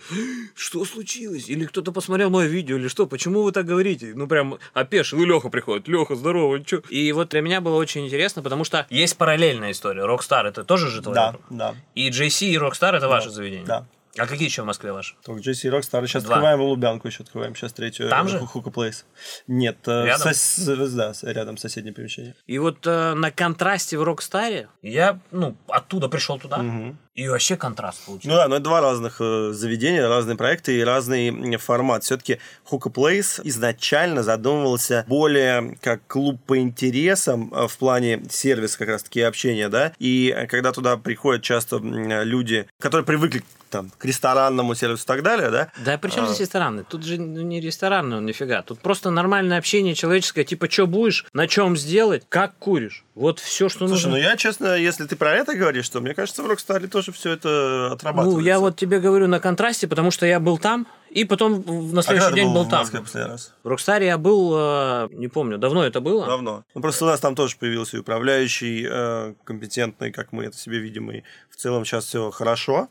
что 0.55 0.85
случилось? 0.85 1.49
Или 1.49 1.65
кто-то 1.65 1.91
посмотрел 1.91 2.29
мое 2.29 2.47
видео, 2.47 2.77
или 2.77 2.87
что? 2.87 3.07
Почему 3.07 3.41
вы 3.41 3.51
так 3.51 3.65
говорите? 3.65 4.13
Ну, 4.15 4.27
прям 4.27 4.59
опешил. 4.73 5.19
И 5.19 5.25
Леха 5.25 5.49
приходит. 5.49 5.87
Леха, 5.87 6.15
здорово, 6.15 6.63
чё? 6.63 6.81
И 6.89 7.11
вот 7.11 7.29
для 7.29 7.41
меня 7.41 7.61
было 7.61 7.75
очень 7.75 8.05
интересно, 8.05 8.43
потому 8.43 8.63
что 8.63 8.85
есть 8.89 9.17
параллельная 9.17 9.71
история. 9.71 10.03
Rockstar 10.05 10.43
это 10.43 10.63
тоже 10.73 10.89
же 10.89 11.01
твой 11.01 11.15
Да, 11.15 11.35
да. 11.49 11.75
И 11.93 12.09
JC 12.09 12.47
и 12.47 12.57
Rockstar 12.57 12.89
это 12.89 13.01
да, 13.01 13.07
ваше 13.07 13.29
заведение? 13.29 13.65
Да. 13.65 13.85
А 14.17 14.27
какие 14.27 14.47
еще 14.47 14.61
в 14.61 14.65
Москве 14.65 14.91
ваши? 14.91 15.15
Только 15.23 15.41
JC 15.41 15.71
Rockstar. 15.71 16.05
Сейчас 16.05 16.23
Два. 16.23 16.35
открываем 16.35 16.61
Лубянку, 16.61 17.07
еще 17.07 17.23
открываем 17.23 17.55
сейчас 17.55 17.73
третью. 17.73 18.09
Там 18.09 18.27
же? 18.27 18.39
Хука 18.39 18.69
Плейс. 18.69 19.05
Нет, 19.47 19.77
э, 19.87 20.05
рядом? 20.05 20.33
Сос... 20.33 20.93
да, 20.93 21.13
рядом 21.23 21.57
соседнее 21.57 21.93
помещение. 21.93 22.35
И 22.45 22.59
вот 22.59 22.85
э, 22.85 23.13
на 23.15 23.31
контрасте 23.31 23.97
в 23.97 24.03
Рокстаре 24.03 24.69
я, 24.83 25.19
ну, 25.31 25.55
оттуда 25.67 26.09
пришел 26.09 26.37
туда. 26.37 26.59
Угу. 26.59 26.95
И 27.15 27.27
вообще 27.27 27.57
контраст 27.57 28.03
получился. 28.05 28.29
Ну 28.29 28.35
да, 28.35 28.47
но 28.47 28.55
это 28.55 28.63
два 28.63 28.81
разных 28.81 29.17
э, 29.19 29.51
заведения, 29.53 30.07
разные 30.07 30.35
проекты 30.35 30.79
и 30.79 30.83
разный 30.83 31.57
формат. 31.57 32.03
Все-таки 32.03 32.39
Hookah 32.71 32.91
Place 32.91 33.39
изначально 33.43 34.23
задумывался 34.23 35.05
более 35.07 35.77
как 35.81 36.01
клуб 36.07 36.41
по 36.45 36.57
интересам 36.57 37.53
э, 37.53 37.67
в 37.67 37.77
плане 37.77 38.23
сервиса 38.31 38.79
как 38.79 38.87
раз-таки 38.87 39.21
общения, 39.21 39.69
да. 39.69 39.93
И 39.99 40.35
когда 40.49 40.71
туда 40.71 40.97
приходят 40.97 41.43
часто 41.43 41.77
люди, 41.77 42.65
которые 42.79 43.05
привыкли 43.05 43.43
там, 43.69 43.91
к 43.97 44.05
ресторанному 44.05 44.75
сервису 44.75 45.03
и 45.03 45.07
так 45.07 45.23
далее, 45.23 45.49
да? 45.49 45.71
Да 45.83 45.97
при 45.97 46.11
чем 46.11 46.25
А. 46.25 46.27
здесь 46.27 46.41
рестораны? 46.41 46.83
Тут 46.83 47.03
же 47.03 47.17
не 47.17 47.59
ресторанный 47.59 48.17
он, 48.17 48.25
нифига. 48.25 48.61
Тут 48.61 48.79
просто 48.79 49.09
нормальное 49.09 49.57
общение 49.57 49.95
человеческое, 49.95 50.43
типа, 50.43 50.69
что 50.69 50.85
будешь, 50.85 51.25
на 51.33 51.47
чем 51.47 51.75
сделать, 51.75 52.23
как 52.29 52.55
куришь. 52.57 53.03
Вот 53.15 53.39
все, 53.39 53.69
что 53.69 53.79
Слушай, 53.87 53.91
нужно. 53.91 54.09
ну 54.11 54.17
я, 54.17 54.35
честно, 54.37 54.75
если 54.75 55.05
ты 55.05 55.15
про 55.15 55.33
это 55.35 55.53
говоришь, 55.55 55.87
то 55.87 56.01
мне 56.01 56.15
кажется, 56.15 56.41
в 56.41 56.47
Рокстаре 56.47 56.87
тоже 56.87 57.11
все 57.11 57.33
это 57.33 57.91
отрабатывается. 57.91 58.39
Ну, 58.39 58.43
я 58.45 58.59
вот 58.59 58.75
тебе 58.75 58.99
говорю 58.99 59.27
на 59.27 59.39
контрасте, 59.39 59.87
потому 59.87 60.09
что 60.09 60.25
я 60.25 60.39
был 60.39 60.57
там, 60.57 60.87
и 61.11 61.23
потом 61.23 61.61
в- 61.61 61.93
на 61.93 61.99
А 62.01 62.03
когда 62.03 62.19
следующий 62.21 62.33
день 62.35 62.47
был 62.47 62.53
был 62.55 62.63
в 62.63 62.69
там. 62.69 62.79
Москве 62.79 63.01
последний 63.01 63.29
раз? 63.31 63.53
В 63.63 63.67
Рокстаре 63.67 64.07
я 64.07 64.17
был, 64.17 64.51
э, 64.55 65.09
не 65.11 65.27
помню, 65.27 65.59
давно 65.59 65.83
это 65.85 66.01
было? 66.01 66.25
Давно. 66.25 66.63
Ну, 66.73 66.81
просто 66.81 67.05
у 67.05 67.07
нас 67.07 67.19
там 67.19 67.35
тоже 67.35 67.55
появился 67.59 67.97
и 67.97 67.99
управляющий, 67.99 68.87
э, 68.89 69.33
компетентный, 69.43 70.11
как 70.11 70.31
мы 70.31 70.45
это 70.45 70.57
себе 70.57 70.79
видим, 70.79 71.11
и 71.11 71.21
в 71.51 71.55
целом 71.55 71.85
сейчас 71.85 72.05
все 72.05 72.31
хорошо. 72.31 72.89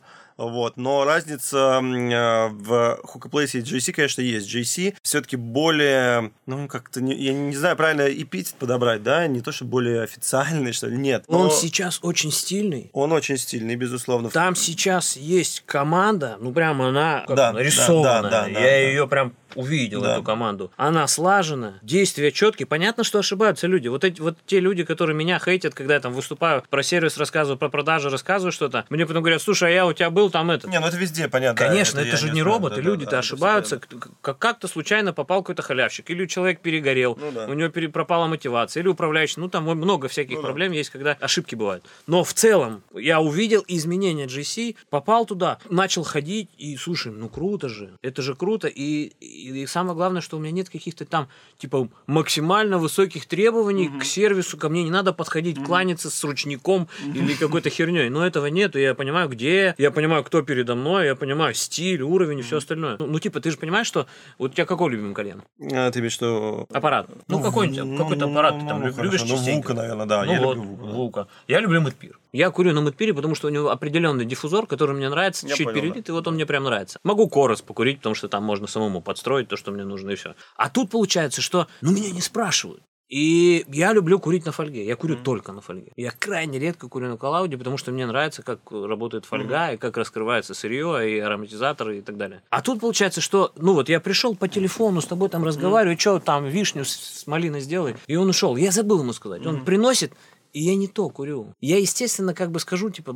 Вот. 0.49 0.77
Но 0.77 1.05
разница 1.05 1.81
э, 1.83 2.49
в 2.49 3.01
Hookah 3.05 3.45
и 3.45 3.61
JC, 3.61 3.93
конечно, 3.93 4.23
есть. 4.23 4.53
JC 4.53 4.95
все-таки 5.03 5.37
более, 5.37 6.33
ну, 6.47 6.67
как-то, 6.69 7.01
я 7.01 7.33
не 7.33 7.55
знаю, 7.55 7.77
правильно 7.77 8.03
эпитет 8.03 8.55
подобрать, 8.59 9.03
да, 9.03 9.27
не 9.27 9.41
то, 9.41 9.53
что 9.53 9.65
более 9.65 10.03
официальный, 10.03 10.73
что 10.73 10.89
ли, 10.89 10.97
нет. 10.97 11.25
Он 11.29 11.45
но 11.45 11.51
сейчас 11.51 12.01
очень 12.03 12.33
стильный. 12.33 12.91
он 12.93 13.13
очень 13.13 13.39
стильный, 13.39 13.77
безусловно. 13.77 14.31
Там 14.31 14.57
сейчас 14.57 15.17
есть 15.17 15.63
команда, 15.65 16.37
ну 16.41 16.53
прям 16.53 16.83
она 16.83 17.25
как 17.27 17.37
Да, 17.37 17.53
нарисованная. 17.53 18.23
да, 18.23 18.23
да, 18.23 18.31
да, 18.43 18.47
я 18.49 18.55
да, 18.55 18.61
да. 18.61 18.77
ее 18.77 19.09
прям 19.09 19.35
увидел, 19.55 20.03
Да. 20.03 20.15
эту 20.15 20.23
команду. 20.23 20.71
Она 20.77 21.07
слажена, 21.07 21.79
действия 21.83 22.33
четкие. 22.33 22.67
Понятно, 22.67 23.05
что 23.05 23.19
ошибаются 23.19 23.67
люди. 23.67 23.89
Вот 23.89 24.05
эти 24.05 24.21
вот 24.21 24.37
те 24.47 24.61
люди, 24.61 24.85
которые 24.85 25.17
меня 25.17 25.39
хейтят, 25.39 25.75
когда 25.75 25.95
я 25.95 26.01
там 26.01 26.13
выступаю, 26.13 26.63
про 26.71 26.83
сервис 26.83 27.17
рассказываю, 27.17 27.59
про 27.59 27.69
продажи 27.69 28.11
рассказываю 28.11 28.53
что-то, 28.53 28.85
мне 28.91 29.07
потом 29.07 29.23
говорят, 29.23 29.43
слушай, 29.43 29.69
а 29.71 29.73
я 29.73 29.87
у 29.87 29.93
тебя 29.93 30.11
был 30.11 30.31
там 30.31 30.51
этот. 30.51 30.71
Не, 30.71 30.81
ну 30.81 30.87
это 30.87 30.97
везде, 30.97 31.29
понятно. 31.29 31.59
да, 31.61 31.69
Конечно, 31.69 32.01
это, 32.01 32.09
я 32.11 32.17
же 32.17 32.27
не 32.27 32.41
знаю, 32.41 32.45
роботы, 32.47 32.77
да, 32.77 32.83
да, 32.83 32.89
люди-то 32.89 33.11
да, 33.13 33.19
ошибаются. 33.19 33.79
постоянно. 33.79 34.07
К- 34.21 34.35
Как-то 34.35 34.69
случайно 34.69 35.13
попал 35.13 35.43
какой-то 35.43 35.63
халявщик, 35.63 36.11
или 36.11 36.27
человек 36.27 36.61
перегорел, 36.61 37.19
Ну 37.21 37.33
да. 37.33 37.47
у 37.47 37.53
него 37.55 37.69
пере- 37.69 37.89
пропала 37.89 38.27
мотивация, 38.27 38.81
или 38.81 38.89
управляющий. 38.89 39.41
Ну, 39.41 39.49
там 39.49 39.65
много 39.65 40.09
всяких 40.09 40.37
Ну 40.37 40.43
да. 40.43 40.47
проблем 40.47 40.73
есть, 40.73 40.91
когда 40.91 41.13
ошибки 41.21 41.55
бывают. 41.55 41.85
Но 42.07 42.25
в 42.25 42.33
целом 42.35 42.83
я 42.95 43.21
увидел 43.21 43.65
изменения 43.69 44.27
GC, 44.27 44.77
попал 44.91 45.27
туда, 45.27 45.59
начал 45.71 46.03
ходить, 46.05 46.49
и 46.59 46.77
слушай, 46.77 47.13
ну 47.13 47.29
круто 47.29 47.69
же, 47.69 47.91
это 48.03 48.23
же 48.23 48.35
круто. 48.35 48.69
И, 48.69 49.13
и, 49.43 49.63
и 49.63 49.67
самое 49.67 49.95
главное, 49.95 50.21
что 50.21 50.37
у 50.37 50.41
меня 50.41 50.53
нет 50.53 50.71
каких-то 50.71 51.05
там, 51.05 51.29
типа, 51.59 51.89
максимально 52.07 52.79
высоких 52.79 53.27
требований 53.27 53.89
к 53.89 54.05
сервису, 54.05 54.57
ко 54.57 54.69
мне 54.69 54.85
не 54.85 54.91
надо 54.91 55.13
подходить, 55.13 55.63
кланяться 55.63 56.11
с 56.11 56.25
ручником 56.25 56.89
или 57.05 57.35
какой-то 57.35 57.71
херней. 57.71 58.09
Но 58.09 58.27
этого 58.27 58.47
нету, 58.47 58.79
я 58.79 58.95
понимаю, 58.95 59.29
где, 59.29 59.75
я 59.79 59.91
понимаю, 59.91 60.25
кто 60.25 60.43
передо 60.43 60.75
мной, 60.75 61.07
я 61.07 61.17
понимаю 61.17 61.55
стиль, 61.55 62.03
уровень 62.03 62.41
и 62.41 62.43
все 62.43 62.59
остальное. 62.59 62.97
Ну, 62.99 63.07
ну, 63.07 63.19
типа, 63.19 63.41
ты 63.41 63.51
же 63.51 63.57
понимаешь, 63.57 63.87
что 63.87 64.07
вот 64.39 64.53
у 64.53 64.55
тебя 64.55 64.67
какой 64.67 64.93
любимый 64.93 65.15
кальян? 65.15 65.43
А, 65.73 65.91
ты 65.91 65.99
имеешь 66.01 66.19
в 66.19 66.23
виду... 66.23 66.67
Аппарат. 66.73 67.09
Ну, 67.29 67.41
какой-нибудь, 67.41 67.85
ну, 67.85 67.97
какой-то 67.97 68.27
ну, 68.27 68.33
аппарат 68.33 68.55
ну, 68.55 68.61
ты 68.61 68.67
там 68.67 68.81
ну, 68.81 68.87
люб- 68.87 68.97
хорошо. 68.97 69.13
любишь 69.13 69.29
Ну, 69.29 69.37
частенько? 69.37 69.69
Вулка, 69.69 69.75
наверное, 69.75 70.07
да, 70.07 70.25
Ну 70.25 70.33
я 70.33 70.41
вот, 70.41 70.57
люблю 70.57 70.71
Вулку, 70.71 70.87
да. 70.87 70.93
Вулка. 70.93 71.29
Я 71.49 71.61
люблю 71.61 71.81
Мэтпир. 71.81 72.19
Я 72.33 72.51
курю 72.51 72.73
на 72.73 72.81
Мэтпире, 72.81 73.13
потому 73.13 73.35
что 73.35 73.49
у 73.49 73.51
него 73.51 73.71
определенный 73.71 74.25
диффузор, 74.25 74.67
который 74.67 74.97
мне 74.97 75.11
нравится, 75.11 75.47
Я 75.47 75.55
чуть 75.55 75.67
понял, 75.67 75.81
перелит, 75.81 76.09
и 76.09 76.13
вот 76.13 76.27
он 76.27 76.35
мне 76.35 76.47
прям 76.47 76.65
нравится. 76.65 76.99
Могу 77.05 77.29
корос 77.29 77.61
покурить, 77.61 77.99
потому 77.99 78.15
что 78.15 78.29
там 78.29 78.43
можно 78.43 78.67
самому 78.67 79.03
подстроить 79.03 79.32
то, 79.49 79.57
что 79.57 79.73
мне 79.73 79.85
нужно, 79.85 80.11
и 80.11 80.15
все. 80.15 80.35
А 80.57 80.71
тут 80.71 80.91
получается, 80.91 81.41
что 81.43 81.67
ну 81.81 81.93
меня 81.93 82.11
не 82.11 82.21
спрашивают. 82.21 82.83
И 83.13 83.67
я 83.69 83.93
люблю 83.93 84.19
курить 84.19 84.47
на 84.47 84.53
фольге. 84.53 84.87
Я 84.87 84.97
курю 84.97 85.17
только 85.17 85.53
на 85.53 85.61
фольге. 85.61 85.93
Я 85.97 86.13
крайне 86.13 86.59
редко 86.59 86.89
курю 86.89 87.09
на 87.09 87.19
коллауде, 87.19 87.59
потому 87.59 87.77
что 87.77 87.93
мне 87.93 88.07
нравится, 88.07 88.43
как 88.43 88.61
работает 88.71 89.27
фольга, 89.27 89.73
и 89.73 89.77
как 89.77 89.99
раскрывается 89.99 90.55
сырье, 90.55 91.11
и 91.11 91.19
ароматизаторы, 91.19 91.99
и 91.99 92.01
так 92.01 92.17
далее. 92.17 92.43
А 92.49 92.63
тут 92.63 92.81
получается, 92.81 93.21
что, 93.21 93.53
ну 93.57 93.75
вот 93.75 93.91
я 93.91 94.01
пришел 94.01 94.35
по 94.35 94.49
телефону, 94.49 95.03
с 95.03 95.07
тобой 95.07 95.29
там 95.29 95.45
разговариваю, 95.45 96.01
что 96.01 96.21
там, 96.21 96.47
вишню 96.47 96.87
с, 96.87 96.91
с 96.93 97.27
малиной 97.27 97.61
сделай. 97.61 97.97
И 98.07 98.17
он 98.17 98.31
ушел. 98.31 98.57
Я 98.57 98.71
забыл 98.71 99.01
ему 99.01 99.13
сказать. 99.13 99.45
Он 99.45 99.63
приносит, 99.63 100.15
и 100.55 100.63
я 100.63 100.75
не 100.75 100.89
то 100.89 101.11
курю. 101.11 101.55
Я, 101.61 101.79
естественно, 101.79 102.33
как 102.33 102.51
бы 102.51 102.61
скажу, 102.61 102.89
типа, 102.89 103.13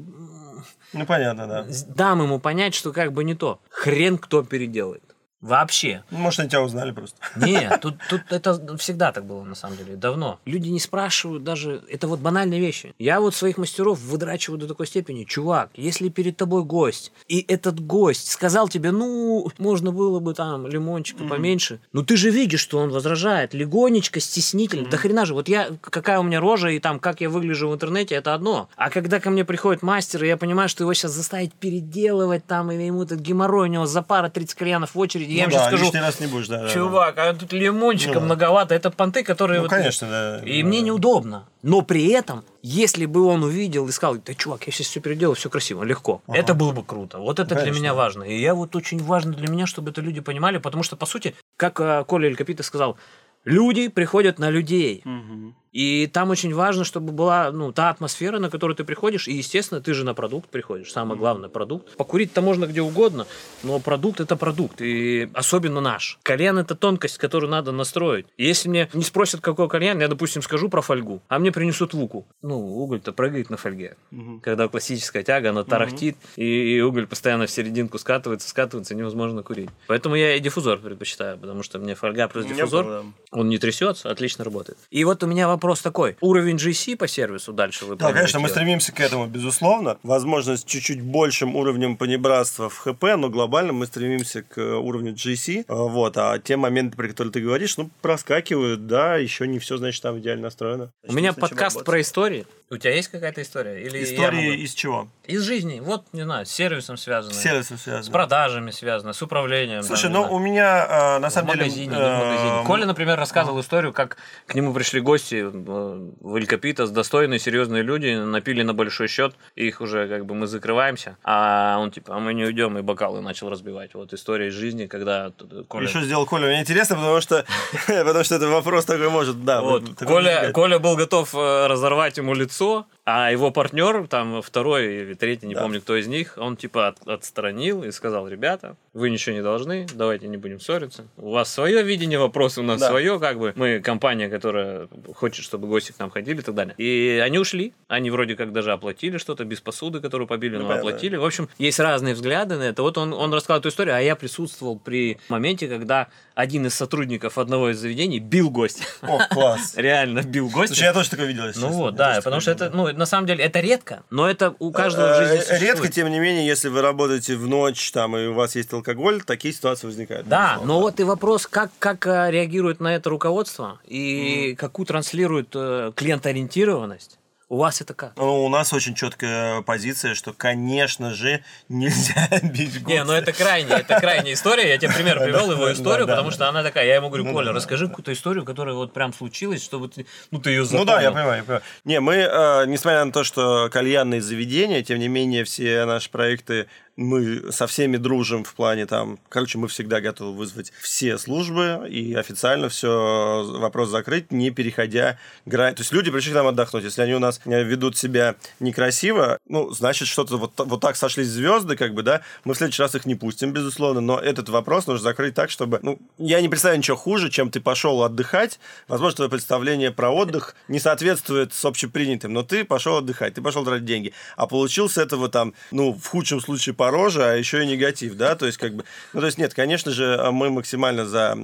Ну, 0.92 1.06
понятно, 1.06 1.46
да. 1.46 1.66
дам 1.88 2.22
ему 2.22 2.38
понять, 2.38 2.74
что 2.74 2.92
как 2.92 3.14
бы 3.14 3.24
не 3.24 3.34
то. 3.34 3.60
Хрен 3.70 4.18
кто 4.18 4.42
переделает. 4.42 5.15
Вообще. 5.41 6.03
Ну, 6.11 6.18
Может, 6.18 6.41
они 6.41 6.49
тебя 6.49 6.62
узнали 6.62 6.93
просто. 6.93 7.18
Нет, 7.37 7.78
тут, 7.82 7.97
тут 8.09 8.22
это 8.30 8.76
всегда 8.78 9.12
так 9.12 9.24
было, 9.24 9.45
на 9.45 9.55
самом 9.55 9.76
деле, 9.76 9.97
давно. 9.97 10.41
Люди 10.45 10.68
не 10.68 10.80
спрашивают 10.80 11.45
даже, 11.45 11.82
это 11.89 12.09
вот 12.09 12.20
банальные 12.20 12.59
вещи. 12.59 12.95
Я 12.99 13.20
вот 13.20 13.34
своих 13.34 13.59
мастеров 13.59 14.01
выдрачиваю 14.01 14.59
до 14.59 14.66
такой 14.66 14.87
степени. 14.87 15.24
Чувак, 15.24 15.70
если 15.74 16.09
перед 16.09 16.37
тобой 16.37 16.64
гость, 16.64 17.12
и 17.28 17.45
этот 17.49 17.80
гость 17.80 18.30
сказал 18.30 18.68
тебе, 18.68 18.91
ну, 18.93 19.47
можно 19.59 19.93
было 19.93 20.20
бы 20.20 20.34
там 20.34 20.66
лимончика 20.66 21.24
поменьше, 21.24 21.80
ну 21.93 22.03
ты 22.03 22.16
же 22.16 22.30
видишь, 22.30 22.61
что 22.61 22.78
он 22.78 22.91
возражает, 22.91 23.53
легонечко, 23.55 24.20
стеснительно, 24.20 24.89
да 24.89 24.97
хрена 24.97 25.26
же, 25.26 25.34
вот 25.34 25.49
я, 25.49 25.68
какая 25.80 26.18
у 26.18 26.22
меня 26.22 26.41
рожа, 26.41 26.68
и 26.68 26.78
там, 26.78 26.99
как 26.99 27.20
я 27.20 27.28
выгляжу 27.28 27.68
в 27.68 27.74
интернете, 27.74 28.14
это 28.14 28.34
одно. 28.34 28.68
А 28.76 28.91
когда 28.91 29.20
ко 29.20 29.30
мне 29.30 29.45
приходит 29.45 29.82
мастер, 29.82 30.24
и 30.24 30.28
я 30.28 30.37
понимаю, 30.37 30.68
что 30.68 30.84
его 30.84 30.95
сейчас 30.95 31.12
заставить 31.12 31.53
переделывать 31.55 32.47
там, 32.47 32.70
и 32.70 32.87
ему 32.87 33.03
этот 33.03 33.20
геморрой, 33.20 33.68
у 33.68 33.72
него 33.72 33.87
за 33.87 34.03
пара 34.03 34.28
30 34.28 34.55
кальянов 34.55 34.95
в 34.95 34.99
очереди, 34.99 35.26
я 35.27 35.43
Ну 35.43 35.49
им 35.49 35.51
сейчас 35.51 35.70
да, 35.70 35.77
скажу, 35.79 35.91
раз 35.93 36.20
не 36.20 36.27
будешь, 36.27 36.49
да. 36.49 36.59
да, 36.59 36.62
да. 36.64 36.72
Чувак, 36.72 37.18
а 37.18 37.35
тут 37.35 37.53
лимончика 37.53 38.14
Ну 38.14 38.20
да. 38.20 38.27
многовато. 38.27 38.74
Это 38.74 38.91
понты, 38.91 39.22
которые... 39.24 39.59
Ну, 39.59 39.62
вот- 39.64 39.70
конечно, 39.70 40.09
да. 40.09 40.41
И 40.45 40.62
Да. 40.62 40.68
мне 40.68 40.81
неудобно. 40.81 41.47
Но 41.62 41.83
при 41.83 42.09
этом, 42.09 42.45
если 42.62 43.07
бы 43.07 43.24
он 43.27 43.43
увидел 43.43 43.87
и 43.89 43.93
сказал, 43.93 44.16
да, 44.24 44.35
чувак, 44.35 44.66
я 44.66 44.72
сейчас 44.72 44.87
все 44.89 45.01
переделаю, 45.01 45.35
все 45.35 45.51
красиво, 45.51 45.83
легко. 45.83 46.22
Ага. 46.27 46.39
Это 46.39 46.55
было 46.55 46.72
бы 46.72 46.83
круто. 46.85 47.18
Вот 47.18 47.39
это 47.41 47.49
для 47.51 47.59
Конечно. 47.59 47.79
меня 47.81 47.95
важно. 47.95 48.22
И 48.24 48.39
я 48.41 48.55
вот 48.55 48.74
очень 48.77 49.03
важно 49.03 49.33
для 49.33 49.49
меня, 49.49 49.66
чтобы 49.66 49.91
это 49.91 50.01
люди 50.01 50.20
понимали, 50.20 50.59
потому 50.59 50.83
что, 50.83 50.97
по 50.97 51.07
сути, 51.07 51.35
как 51.57 51.81
э, 51.81 52.05
Коля 52.07 52.29
Элькапита 52.29 52.62
сказал, 52.62 52.97
люди 53.45 53.89
приходят 53.89 54.39
на 54.39 54.51
людей. 54.51 55.03
Мгм. 55.05 55.55
И 55.72 56.06
там 56.06 56.30
очень 56.30 56.54
важно, 56.54 56.84
чтобы 56.84 57.12
была 57.12 57.52
ну, 57.52 57.72
та 57.72 57.90
атмосфера, 57.90 58.38
на 58.38 58.50
которую 58.50 58.76
ты 58.76 58.84
приходишь. 58.84 59.28
И, 59.28 59.32
естественно, 59.32 59.80
ты 59.80 59.94
же 59.94 60.04
на 60.04 60.14
продукт 60.14 60.48
приходишь. 60.48 60.92
Самое 60.92 61.18
главное 61.18 61.48
продукт. 61.48 61.96
Покурить-то 61.96 62.40
можно 62.40 62.66
где 62.66 62.80
угодно, 62.80 63.26
но 63.62 63.78
продукт 63.78 64.20
это 64.20 64.36
продукт. 64.36 64.80
И 64.80 65.28
особенно 65.34 65.80
наш. 65.80 66.18
Кальян 66.22 66.58
это 66.58 66.74
тонкость, 66.74 67.18
которую 67.18 67.50
надо 67.50 67.72
настроить. 67.72 68.26
И 68.36 68.46
Если 68.46 68.68
мне 68.68 68.88
не 68.94 69.02
спросят, 69.02 69.40
какой 69.40 69.68
кальян, 69.68 70.00
я, 70.00 70.08
допустим, 70.08 70.42
скажу 70.42 70.68
про 70.68 70.80
фольгу, 70.80 71.20
а 71.28 71.38
мне 71.38 71.52
принесут 71.52 71.92
вуку. 71.94 72.26
Ну, 72.42 72.58
уголь-то 72.58 73.12
прыгает 73.12 73.50
на 73.50 73.56
фольге. 73.56 73.96
Мгм. 74.10 74.40
Когда 74.40 74.68
классическая 74.68 75.22
тяга, 75.22 75.50
она 75.50 75.64
тарахтит, 75.64 76.16
и, 76.36 76.76
и 76.76 76.80
уголь 76.80 77.06
постоянно 77.06 77.46
в 77.46 77.50
серединку 77.50 77.98
скатывается, 77.98 78.48
скатывается, 78.48 78.94
невозможно 78.94 79.42
курить. 79.42 79.70
Поэтому 79.88 80.14
я 80.14 80.36
и 80.36 80.40
диффузор 80.40 80.78
предпочитаю, 80.78 81.38
потому 81.38 81.62
что 81.62 81.78
мне 81.78 81.94
фольга 81.94 82.28
плюс 82.28 82.46
диффузор, 82.46 82.84
да. 82.84 83.02
он 83.32 83.48
не 83.48 83.58
трясется, 83.58 84.10
отлично 84.10 84.44
работает. 84.44 84.78
И 84.90 85.04
вот 85.04 85.22
у 85.22 85.26
меня 85.26 85.48
вопрос 85.48 85.65
такой. 85.74 86.16
Уровень 86.20 86.56
GC 86.56 86.96
по 86.96 87.08
сервису 87.08 87.52
дальше 87.52 87.84
вы 87.84 87.96
Да, 87.96 88.12
конечно, 88.12 88.40
мы 88.40 88.48
стремимся 88.48 88.92
к 88.92 89.00
этому, 89.00 89.26
безусловно. 89.26 89.98
Возможно, 90.02 90.56
с 90.56 90.64
чуть-чуть 90.64 91.02
большим 91.02 91.56
уровнем 91.56 91.96
понебратства 91.96 92.68
в 92.68 92.78
ХП, 92.78 93.04
но 93.16 93.28
глобально 93.28 93.72
мы 93.72 93.86
стремимся 93.86 94.42
к 94.42 94.60
уровню 94.60 95.12
GC. 95.14 95.64
А, 95.68 95.74
Вот, 95.74 96.16
а 96.16 96.38
те 96.38 96.56
моменты, 96.56 96.96
про 96.96 97.08
которые 97.08 97.32
ты 97.32 97.40
говоришь, 97.40 97.76
ну, 97.76 97.90
проскакивают, 98.02 98.86
да, 98.86 99.16
еще 99.16 99.46
не 99.46 99.58
все, 99.58 99.76
значит, 99.76 100.02
там 100.02 100.18
идеально 100.18 100.44
настроено. 100.44 100.90
У 101.06 101.12
меня 101.12 101.32
Значит, 101.32 101.40
подкаст 101.40 101.84
про 101.84 102.00
истории. 102.00 102.46
У 102.68 102.78
тебя 102.78 102.94
есть 102.94 103.08
какая-то 103.08 103.42
история? 103.42 103.80
Или 103.80 103.98
я 103.98 104.04
Истории 104.04 104.50
могу? 104.50 104.62
из 104.62 104.74
чего? 104.74 105.08
Из 105.24 105.42
жизни. 105.42 105.78
Вот, 105.78 106.04
не 106.12 106.22
знаю, 106.22 106.46
с 106.46 106.50
сервисом 106.50 106.96
связанная. 106.96 107.36
С 107.36 107.40
сервисом 107.40 107.78
С 107.78 107.82
связано. 107.82 108.12
продажами 108.12 108.72
связано, 108.72 109.12
с 109.12 109.22
управлением. 109.22 109.84
Слушай, 109.84 110.10
там, 110.10 110.14
ну 110.14 110.22
у 110.34 110.40
меня 110.40 110.86
а, 110.88 111.18
на 111.20 111.28
в 111.28 111.32
самом 111.32 111.48
магазине, 111.48 111.86
деле... 111.94 112.00
не 112.00 112.10
в 112.10 112.18
магазине. 112.18 112.50
а, 112.50 112.64
Коля, 112.64 112.86
например, 112.86 113.16
рассказывал 113.18 113.60
историю, 113.60 113.92
как 113.92 114.16
к 114.46 114.54
нему 114.56 114.74
пришли 114.74 115.00
гости 115.00 115.44
э, 115.44 115.48
в 115.48 116.36
Элькапитас, 116.36 116.90
достойные, 116.90 117.38
серьезные 117.38 117.84
люди, 117.84 118.14
напили 118.16 118.62
на 118.62 118.74
большой 118.74 119.06
счет, 119.06 119.36
их 119.54 119.80
уже 119.80 120.08
как 120.08 120.26
бы 120.26 120.34
мы 120.34 120.48
закрываемся, 120.48 121.18
а 121.22 121.76
он 121.78 121.92
типа, 121.92 122.16
а 122.16 122.18
мы 122.18 122.34
не 122.34 122.44
уйдем, 122.46 122.76
и 122.78 122.82
бокалы 122.82 123.20
начал 123.20 123.48
разбивать. 123.48 123.94
Вот 123.94 124.12
история 124.12 124.48
из 124.48 124.54
жизни, 124.54 124.86
когда 124.86 125.30
Коля... 125.68 125.84
И 125.84 125.88
что 125.88 126.00
сделал 126.00 126.26
Коля? 126.26 126.48
Мне 126.48 126.62
интересно, 126.62 126.96
потому 126.96 127.20
что, 127.20 127.44
потому 127.86 128.24
что 128.24 128.34
это 128.34 128.48
вопрос 128.48 128.86
такой 128.86 129.08
может, 129.08 129.44
да. 129.44 129.62
Вот, 129.62 129.84
Коля. 130.04 130.50
Коля 130.52 130.80
был 130.80 130.96
готов 130.96 131.32
э, 131.32 131.66
разорвать 131.68 132.16
ему 132.16 132.34
лицо, 132.34 132.55
pessoa 132.57 132.86
а 133.09 133.30
его 133.30 133.52
партнер, 133.52 134.09
там 134.09 134.42
второй 134.42 135.02
или 135.02 135.14
третий, 135.14 135.46
не 135.46 135.54
Да. 135.54 135.62
помню 135.62 135.80
кто 135.80 135.94
из 135.96 136.09
них, 136.09 136.34
он 136.38 136.57
типа 136.57 136.88
от- 136.88 137.07
отстранил 137.09 137.84
и 137.84 137.92
сказал, 137.92 138.26
ребята, 138.26 138.76
вы 138.94 139.11
ничего 139.11 139.36
не 139.36 139.42
должны, 139.42 139.86
давайте 139.94 140.26
не 140.26 140.36
будем 140.36 140.59
ссориться. 140.59 141.07
У 141.16 141.30
вас 141.30 141.52
свое 141.52 141.84
видение 141.84 142.18
вопроса, 142.18 142.61
у 142.61 142.64
нас 142.64 142.80
Да. 142.80 142.88
свое, 142.88 143.20
как 143.20 143.38
бы. 143.38 143.52
Мы 143.54 143.78
компания, 143.80 144.28
которая 144.28 144.88
хочет, 145.14 145.44
чтобы 145.44 145.68
гости 145.68 145.92
к 145.92 145.98
нам 146.00 146.11
ходили 146.11 146.40
и 146.40 146.42
так 146.42 146.57
далее. 146.57 146.74
И 146.78 147.22
они 147.24 147.38
ушли, 147.38 147.72
они 147.86 148.11
вроде 148.11 148.34
как 148.34 148.52
даже 148.52 148.72
оплатили 148.72 149.18
что-то 149.18 149.44
без 149.44 149.61
посуды, 149.61 150.00
которую 150.00 150.26
побили, 150.26 150.57
Ну, 150.57 150.62
но 150.62 150.68
понятно. 150.68 150.88
оплатили. 150.90 151.14
В 151.16 151.24
общем, 151.24 151.48
есть 151.59 151.78
разные 151.78 152.14
взгляды 152.14 152.57
на 152.57 152.64
это. 152.64 152.82
Вот 152.82 152.98
он, 152.98 153.12
он 153.12 153.32
рассказал 153.32 153.61
эту 153.61 153.68
историю, 153.68 153.94
а 153.94 154.00
я 154.00 154.16
присутствовал 154.16 154.78
при 154.80 155.18
моменте, 155.28 155.68
когда 155.68 156.09
один 156.34 156.66
из 156.66 156.74
сотрудников 156.74 157.38
одного 157.38 157.70
из 157.70 157.78
заведений 157.78 158.18
бил 158.18 158.50
гостя. 158.50 158.82
О, 159.02 159.20
класс. 159.30 159.74
Реально 159.76 160.22
бил 160.22 160.48
гостя. 160.48 160.74
Слушай, 160.74 160.84
я 160.86 160.92
тоже 160.92 161.11
такое 161.11 161.26
видел. 161.26 161.44
Ну 161.54 161.68
вот, 161.68 161.94
да, 161.94 162.20
потому 162.24 162.40
что 162.40 162.50
это, 162.50 162.66
видел. 162.66 162.95
На 162.97 163.07
самом 163.07 163.26
деле 163.26 163.44
это 163.44 163.61
редко, 163.61 164.03
но 164.11 164.28
это 164.28 164.55
у 164.59 164.72
каждого 164.72 165.14
в 165.14 165.16
жизни 165.18 165.36
Э, 165.36 165.40
существует. 165.40 165.62
Редко, 165.62 165.88
тем 165.88 166.11
не 166.11 166.18
менее, 166.18 166.47
если 166.47 166.68
вы 166.68 166.80
работаете 166.82 167.36
в 167.36 167.47
ночь 167.47 167.90
там 167.92 168.16
и 168.16 168.26
у 168.26 168.34
вас 168.34 168.57
есть 168.57 168.72
алкоголь, 168.72 169.22
такие 169.22 169.53
ситуации 169.55 169.86
возникают. 169.86 170.28
Да, 170.28 170.59
но 170.64 170.80
вот 170.80 171.01
и 171.01 171.05
вопрос, 171.05 171.47
как, 171.47 171.70
как 171.78 172.07
э, 172.07 172.30
реагирует 172.30 172.80
на 172.80 172.94
это 172.94 173.11
руководство 173.11 173.80
и 173.84 174.55
какую 174.59 174.86
транслирует 174.86 175.49
э, 175.55 175.92
клиентоориентированность. 175.94 177.18
У 177.49 177.59
вас 177.59 177.80
это 177.80 177.94
как? 177.94 178.14
Ну, 178.16 178.44
у 178.44 178.49
нас 178.49 178.72
очень 178.72 178.97
четкая 178.97 179.61
позиция, 179.62 180.16
что, 180.16 180.32
конечно 180.32 181.14
же, 181.14 181.44
нельзя 181.68 182.28
бить 182.42 182.74
в 182.74 182.88
Не, 182.88 183.05
ну 183.05 183.12
это 183.12 183.32
крайняя, 183.32 183.78
это 183.78 184.01
крайняя 184.01 184.34
история. 184.34 184.68
Я 184.68 184.78
тебе 184.78 184.92
пример 184.92 185.20
привел 185.22 185.53
его 185.53 185.72
историю, 185.72 186.09
потому 186.09 186.32
что 186.32 186.49
она 186.49 186.64
такая. 186.64 186.86
Я 186.86 186.97
ему 186.97 187.09
говорю, 187.09 187.22
Ну 187.24 187.32
Коля, 187.32 187.53
расскажи 187.53 187.86
какую-то 187.86 188.12
историю, 188.12 188.44
которая 188.44 188.74
вот 188.74 188.92
прям 188.92 189.12
случилась, 189.12 189.62
чтобы 189.62 189.88
ты, 189.88 190.07
ну 190.32 190.40
ты 190.40 190.51
ее 190.51 190.62
Ну 190.62 190.64
запомнил. 190.66 190.86
да, 190.86 191.01
я 191.01 191.12
понимаю, 191.12 191.36
я 191.36 191.42
понимаю. 191.44 191.62
Не, 191.84 192.01
мы, 192.01 192.14
э, 192.16 192.64
несмотря 192.66 193.05
на 193.05 193.12
то, 193.12 193.22
что 193.22 193.68
кальянные 193.70 194.20
заведения, 194.22 194.82
тем 194.82 194.99
не 194.99 195.07
менее, 195.07 195.44
все 195.44 195.84
наши 195.84 196.11
проекты 196.11 196.66
мы 196.97 197.53
со 197.53 197.66
всеми 197.66 197.97
дружим 197.97 198.44
в 198.44 198.55
плане 198.55 198.86
там, 198.86 199.18
короче, 199.28 199.59
мы 199.59 199.68
всегда 199.68 200.01
готовы 200.01 200.36
вызвать 200.36 200.72
все 200.80 201.18
службы 201.18 201.86
и 201.88 202.14
официально 202.14 202.68
все 202.68 203.44
вопрос 203.59 203.90
закрыть, 203.90 204.32
не 204.32 204.51
переходя 204.51 205.18
грань. 205.44 205.74
То 205.74 205.82
есть 205.82 205.92
люди 205.92 206.11
пришли 206.11 206.32
к 206.32 206.34
нам 206.34 206.47
отдохнуть. 206.47 206.84
Если 206.84 207.03
они 207.03 207.14
у 207.14 207.18
нас 207.18 207.40
э, 207.44 207.62
ведут 207.62 207.97
себя 207.97 208.36
некрасиво, 208.61 209.38
ну, 209.49 209.70
значит, 209.72 210.09
что-то 210.09 210.38
вот, 210.38 210.53
вот 210.57 210.80
так 210.80 210.97
сошлись 210.97 211.28
звезды, 211.28 211.76
как 211.76 211.94
бы, 211.94 212.03
да, 212.03 212.22
мы 212.44 212.55
в 212.55 212.57
следующий 212.57 212.82
раз 212.82 212.94
их 212.94 213.05
не 213.05 213.14
пустим, 213.14 213.53
безусловно, 213.53 214.01
но 214.01 214.18
этот 214.18 214.49
вопрос 214.49 214.86
нужно 214.86 215.03
закрыть 215.03 215.34
так, 215.34 215.51
чтобы, 215.51 215.78
ну, 215.82 215.99
я 216.18 216.40
не 216.40 216.49
представляю 216.49 216.78
ничего 216.78 216.97
хуже, 216.97 217.30
чем 217.30 217.51
ты 217.51 217.61
пошел 217.61 218.03
отдыхать, 218.03 218.59
возможно, 218.88 219.16
твое 219.16 219.30
представление 219.30 219.90
про 219.90 220.11
отдых 220.11 220.57
не 220.68 220.78
соответствует 220.78 221.53
с 221.53 221.64
общепринятым, 221.64 222.32
но 222.32 222.42
ты 222.42 222.64
пошел 222.64 222.97
отдыхать, 222.97 223.34
ты 223.34 223.42
пошел 223.42 223.64
тратить 223.64 223.84
деньги, 223.84 224.12
а 224.36 224.47
получил 224.47 224.88
с 224.88 224.97
этого 224.97 225.28
там, 225.28 225.53
ну, 225.70 225.92
в 225.92 226.07
худшем 226.07 226.40
случае 226.40 226.74
по 226.74 226.86
роже, 226.91 227.24
а 227.24 227.34
еще 227.34 227.62
и 227.62 227.66
негатив, 227.66 228.14
да, 228.14 228.34
то 228.34 228.47
есть 228.47 228.59
как 228.59 228.74
бы, 228.74 228.84
ну, 229.12 229.20
то 229.20 229.26
есть 229.26 229.39
нет, 229.39 229.55
конечно 229.55 229.93
же, 229.93 230.30
мы 230.32 230.51
максимально 230.51 231.07
за 231.07 231.37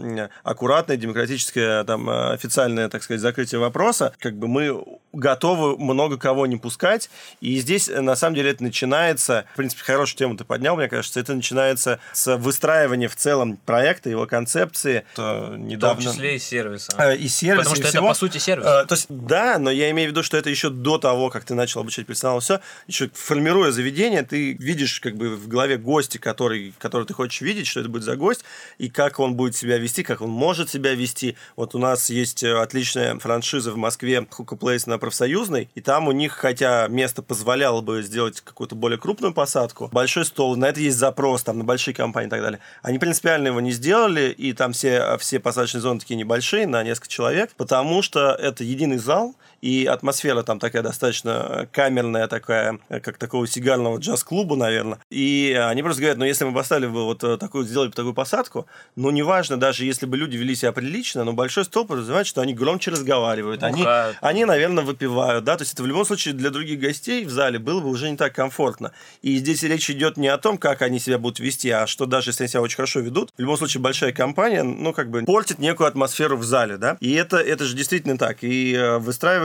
аккуратное, 0.43 0.97
демократическое, 0.97 1.84
там, 1.84 2.09
э, 2.09 2.32
официальное, 2.32 2.88
так 2.88 3.03
сказать, 3.03 3.20
закрытие 3.20 3.61
вопроса, 3.61 4.12
как 4.18 4.36
бы 4.36 4.49
мы 4.49 4.82
готовы 5.12 5.76
много 5.78 6.16
кого 6.16 6.46
не 6.46 6.56
пускать, 6.56 7.10
и 7.40 7.58
здесь, 7.58 7.88
э, 7.88 8.00
на 8.00 8.16
самом 8.16 8.34
деле, 8.36 8.50
это 8.50 8.62
начинается, 8.62 9.44
в 9.52 9.56
принципе, 9.56 9.82
хорошую 9.84 10.18
тему 10.18 10.36
ты 10.36 10.44
поднял, 10.44 10.76
мне 10.76 10.88
кажется, 10.88 11.20
это 11.20 11.34
начинается 11.34 11.98
с 12.12 12.36
выстраивания 12.36 13.08
в 13.08 13.16
целом 13.16 13.56
проекта, 13.56 14.10
его 14.10 14.26
концепции. 14.26 15.04
Это 15.12 15.22
В 15.22 15.46
том 15.50 15.66
недавно... 15.68 16.02
числе 16.02 16.36
и 16.36 16.38
сервиса. 16.38 16.92
Э, 16.98 17.16
И 17.16 17.28
сервис, 17.28 17.64
Потому 17.64 17.74
и 17.74 17.78
что 17.78 17.88
это, 17.88 17.98
всего. 17.98 18.08
по 18.08 18.14
сути, 18.14 18.38
сервис. 18.38 18.66
Э, 18.66 18.84
То 18.86 18.94
есть, 18.94 19.06
да, 19.08 19.58
но 19.58 19.70
я 19.70 19.90
имею 19.90 20.08
в 20.08 20.12
виду, 20.12 20.22
что 20.22 20.36
это 20.36 20.50
еще 20.50 20.70
до 20.70 20.98
того, 20.98 21.30
как 21.30 21.44
ты 21.44 21.54
начал 21.54 21.80
обучать 21.80 22.06
персонал, 22.06 22.40
все, 22.40 22.60
еще 22.86 23.10
формируя 23.14 23.70
заведение, 23.70 24.22
ты 24.22 24.52
видишь 24.54 25.00
как 25.00 25.16
бы 25.16 25.36
в 25.36 25.48
голове 25.48 25.76
гости, 25.76 26.18
который, 26.18 26.74
который 26.78 27.06
ты 27.06 27.14
хочешь 27.14 27.40
видеть, 27.40 27.66
что 27.66 27.80
это 27.80 27.88
будет 27.88 28.02
за 28.04 28.16
гость, 28.16 28.44
и 28.78 28.88
как 28.88 29.20
он 29.20 29.34
будет 29.34 29.56
себя 29.56 29.78
вести, 29.78 30.02
как 30.02 30.20
он 30.22 30.30
может 30.30 30.70
себя 30.70 30.94
вести. 30.94 31.36
Вот 31.56 31.74
у 31.74 31.78
нас 31.78 32.10
есть 32.10 32.42
отличная 32.44 33.18
франшиза 33.18 33.72
в 33.72 33.76
Москве 33.76 34.26
Hookah 34.30 34.58
Place 34.58 34.88
на 34.88 34.98
профсоюзной, 35.03 35.68
и 35.74 35.80
там 35.80 36.07
у 36.07 36.12
них, 36.12 36.32
хотя 36.32 36.86
место 36.86 37.22
позволяло 37.22 37.80
бы 37.80 38.03
сделать 38.05 38.40
какую-то 38.40 38.76
более 38.76 38.98
крупную 38.98 39.34
посадку, 39.34 39.88
большой 39.92 40.24
стол, 40.24 40.55
на 40.55 40.66
это 40.66 40.78
есть 40.78 40.96
запрос, 40.96 41.42
там, 41.42 41.59
на 41.59 41.64
большие 41.64 41.92
компании 41.92 42.28
и 42.28 42.30
так 42.30 42.40
далее. 42.40 42.61
Они 42.82 43.00
принципиально 43.00 43.48
его 43.48 43.61
не 43.61 43.72
сделали, 43.72 44.30
и 44.30 44.53
там 44.53 44.72
все, 44.72 45.18
все 45.18 45.40
посадочные 45.40 45.80
зоны 45.80 45.98
такие 45.98 46.14
небольшие, 46.14 46.68
на 46.68 46.84
несколько 46.84 47.09
человек, 47.09 47.50
потому 47.57 48.00
что 48.00 48.30
это 48.30 48.62
единый 48.62 48.98
зал, 48.98 49.34
и 49.62 49.86
атмосфера 49.86 50.42
там 50.42 50.58
такая 50.58 50.82
достаточно 50.82 51.68
камерная, 51.72 52.26
такая, 52.26 52.80
э, 52.88 53.00
как 53.00 53.16
такого 53.16 53.46
сигарного 53.46 53.98
джаз-клуба, 53.98 54.56
наверное. 54.56 54.98
И 55.08 55.56
они 55.58 55.82
просто 55.82 56.02
говорят, 56.02 56.18
ну, 56.18 56.24
если 56.24 56.44
мы 56.44 56.52
поставили 56.52 56.88
бы 56.88 57.04
вот 57.04 57.22
э, 57.22 57.38
такую, 57.38 57.64
сделали 57.64 57.88
бы 57.88 57.94
такую 57.94 58.12
посадку, 58.12 58.66
ну, 58.96 59.10
неважно, 59.10 59.56
даже 59.56 59.84
если 59.84 60.06
бы 60.06 60.16
люди 60.16 60.36
вели 60.36 60.56
себя 60.56 60.72
прилично, 60.72 61.22
но 61.22 61.32
большой 61.32 61.64
стол 61.64 61.86
подразумевает, 61.86 62.26
что 62.26 62.40
они 62.40 62.54
громче 62.54 62.90
разговаривают, 62.90 63.62
они, 63.62 63.82
Бухают. 63.82 64.16
они, 64.20 64.44
наверное, 64.44 64.82
выпивают, 64.82 65.44
да, 65.44 65.56
то 65.56 65.62
есть 65.62 65.74
это 65.74 65.84
в 65.84 65.86
любом 65.86 66.04
случае 66.04 66.34
для 66.34 66.50
других 66.50 66.80
гостей 66.80 67.24
в 67.24 67.30
зале 67.30 67.60
было 67.60 67.80
бы 67.80 67.88
уже 67.88 68.10
не 68.10 68.16
так 68.16 68.34
комфортно. 68.34 68.92
И 69.22 69.36
здесь 69.36 69.62
речь 69.62 69.88
идет 69.88 70.16
не 70.16 70.26
о 70.26 70.38
том, 70.38 70.58
как 70.58 70.82
они 70.82 70.98
себя 70.98 71.18
будут 71.18 71.38
вести, 71.38 71.70
а 71.70 71.86
что 71.86 72.06
даже 72.06 72.30
если 72.30 72.42
они 72.42 72.48
себя 72.48 72.62
очень 72.62 72.76
хорошо 72.76 72.98
ведут, 72.98 73.30
в 73.36 73.40
любом 73.40 73.56
случае 73.56 73.80
большая 73.80 74.12
компания, 74.12 74.64
ну, 74.64 74.92
как 74.92 75.08
бы 75.08 75.22
портит 75.22 75.60
некую 75.60 75.86
атмосферу 75.86 76.36
в 76.36 76.42
зале, 76.42 76.78
да, 76.78 76.96
и 76.98 77.12
это, 77.12 77.36
это 77.36 77.64
же 77.64 77.76
действительно 77.76 78.18
так, 78.18 78.38
и 78.42 78.74
э, 78.74 78.98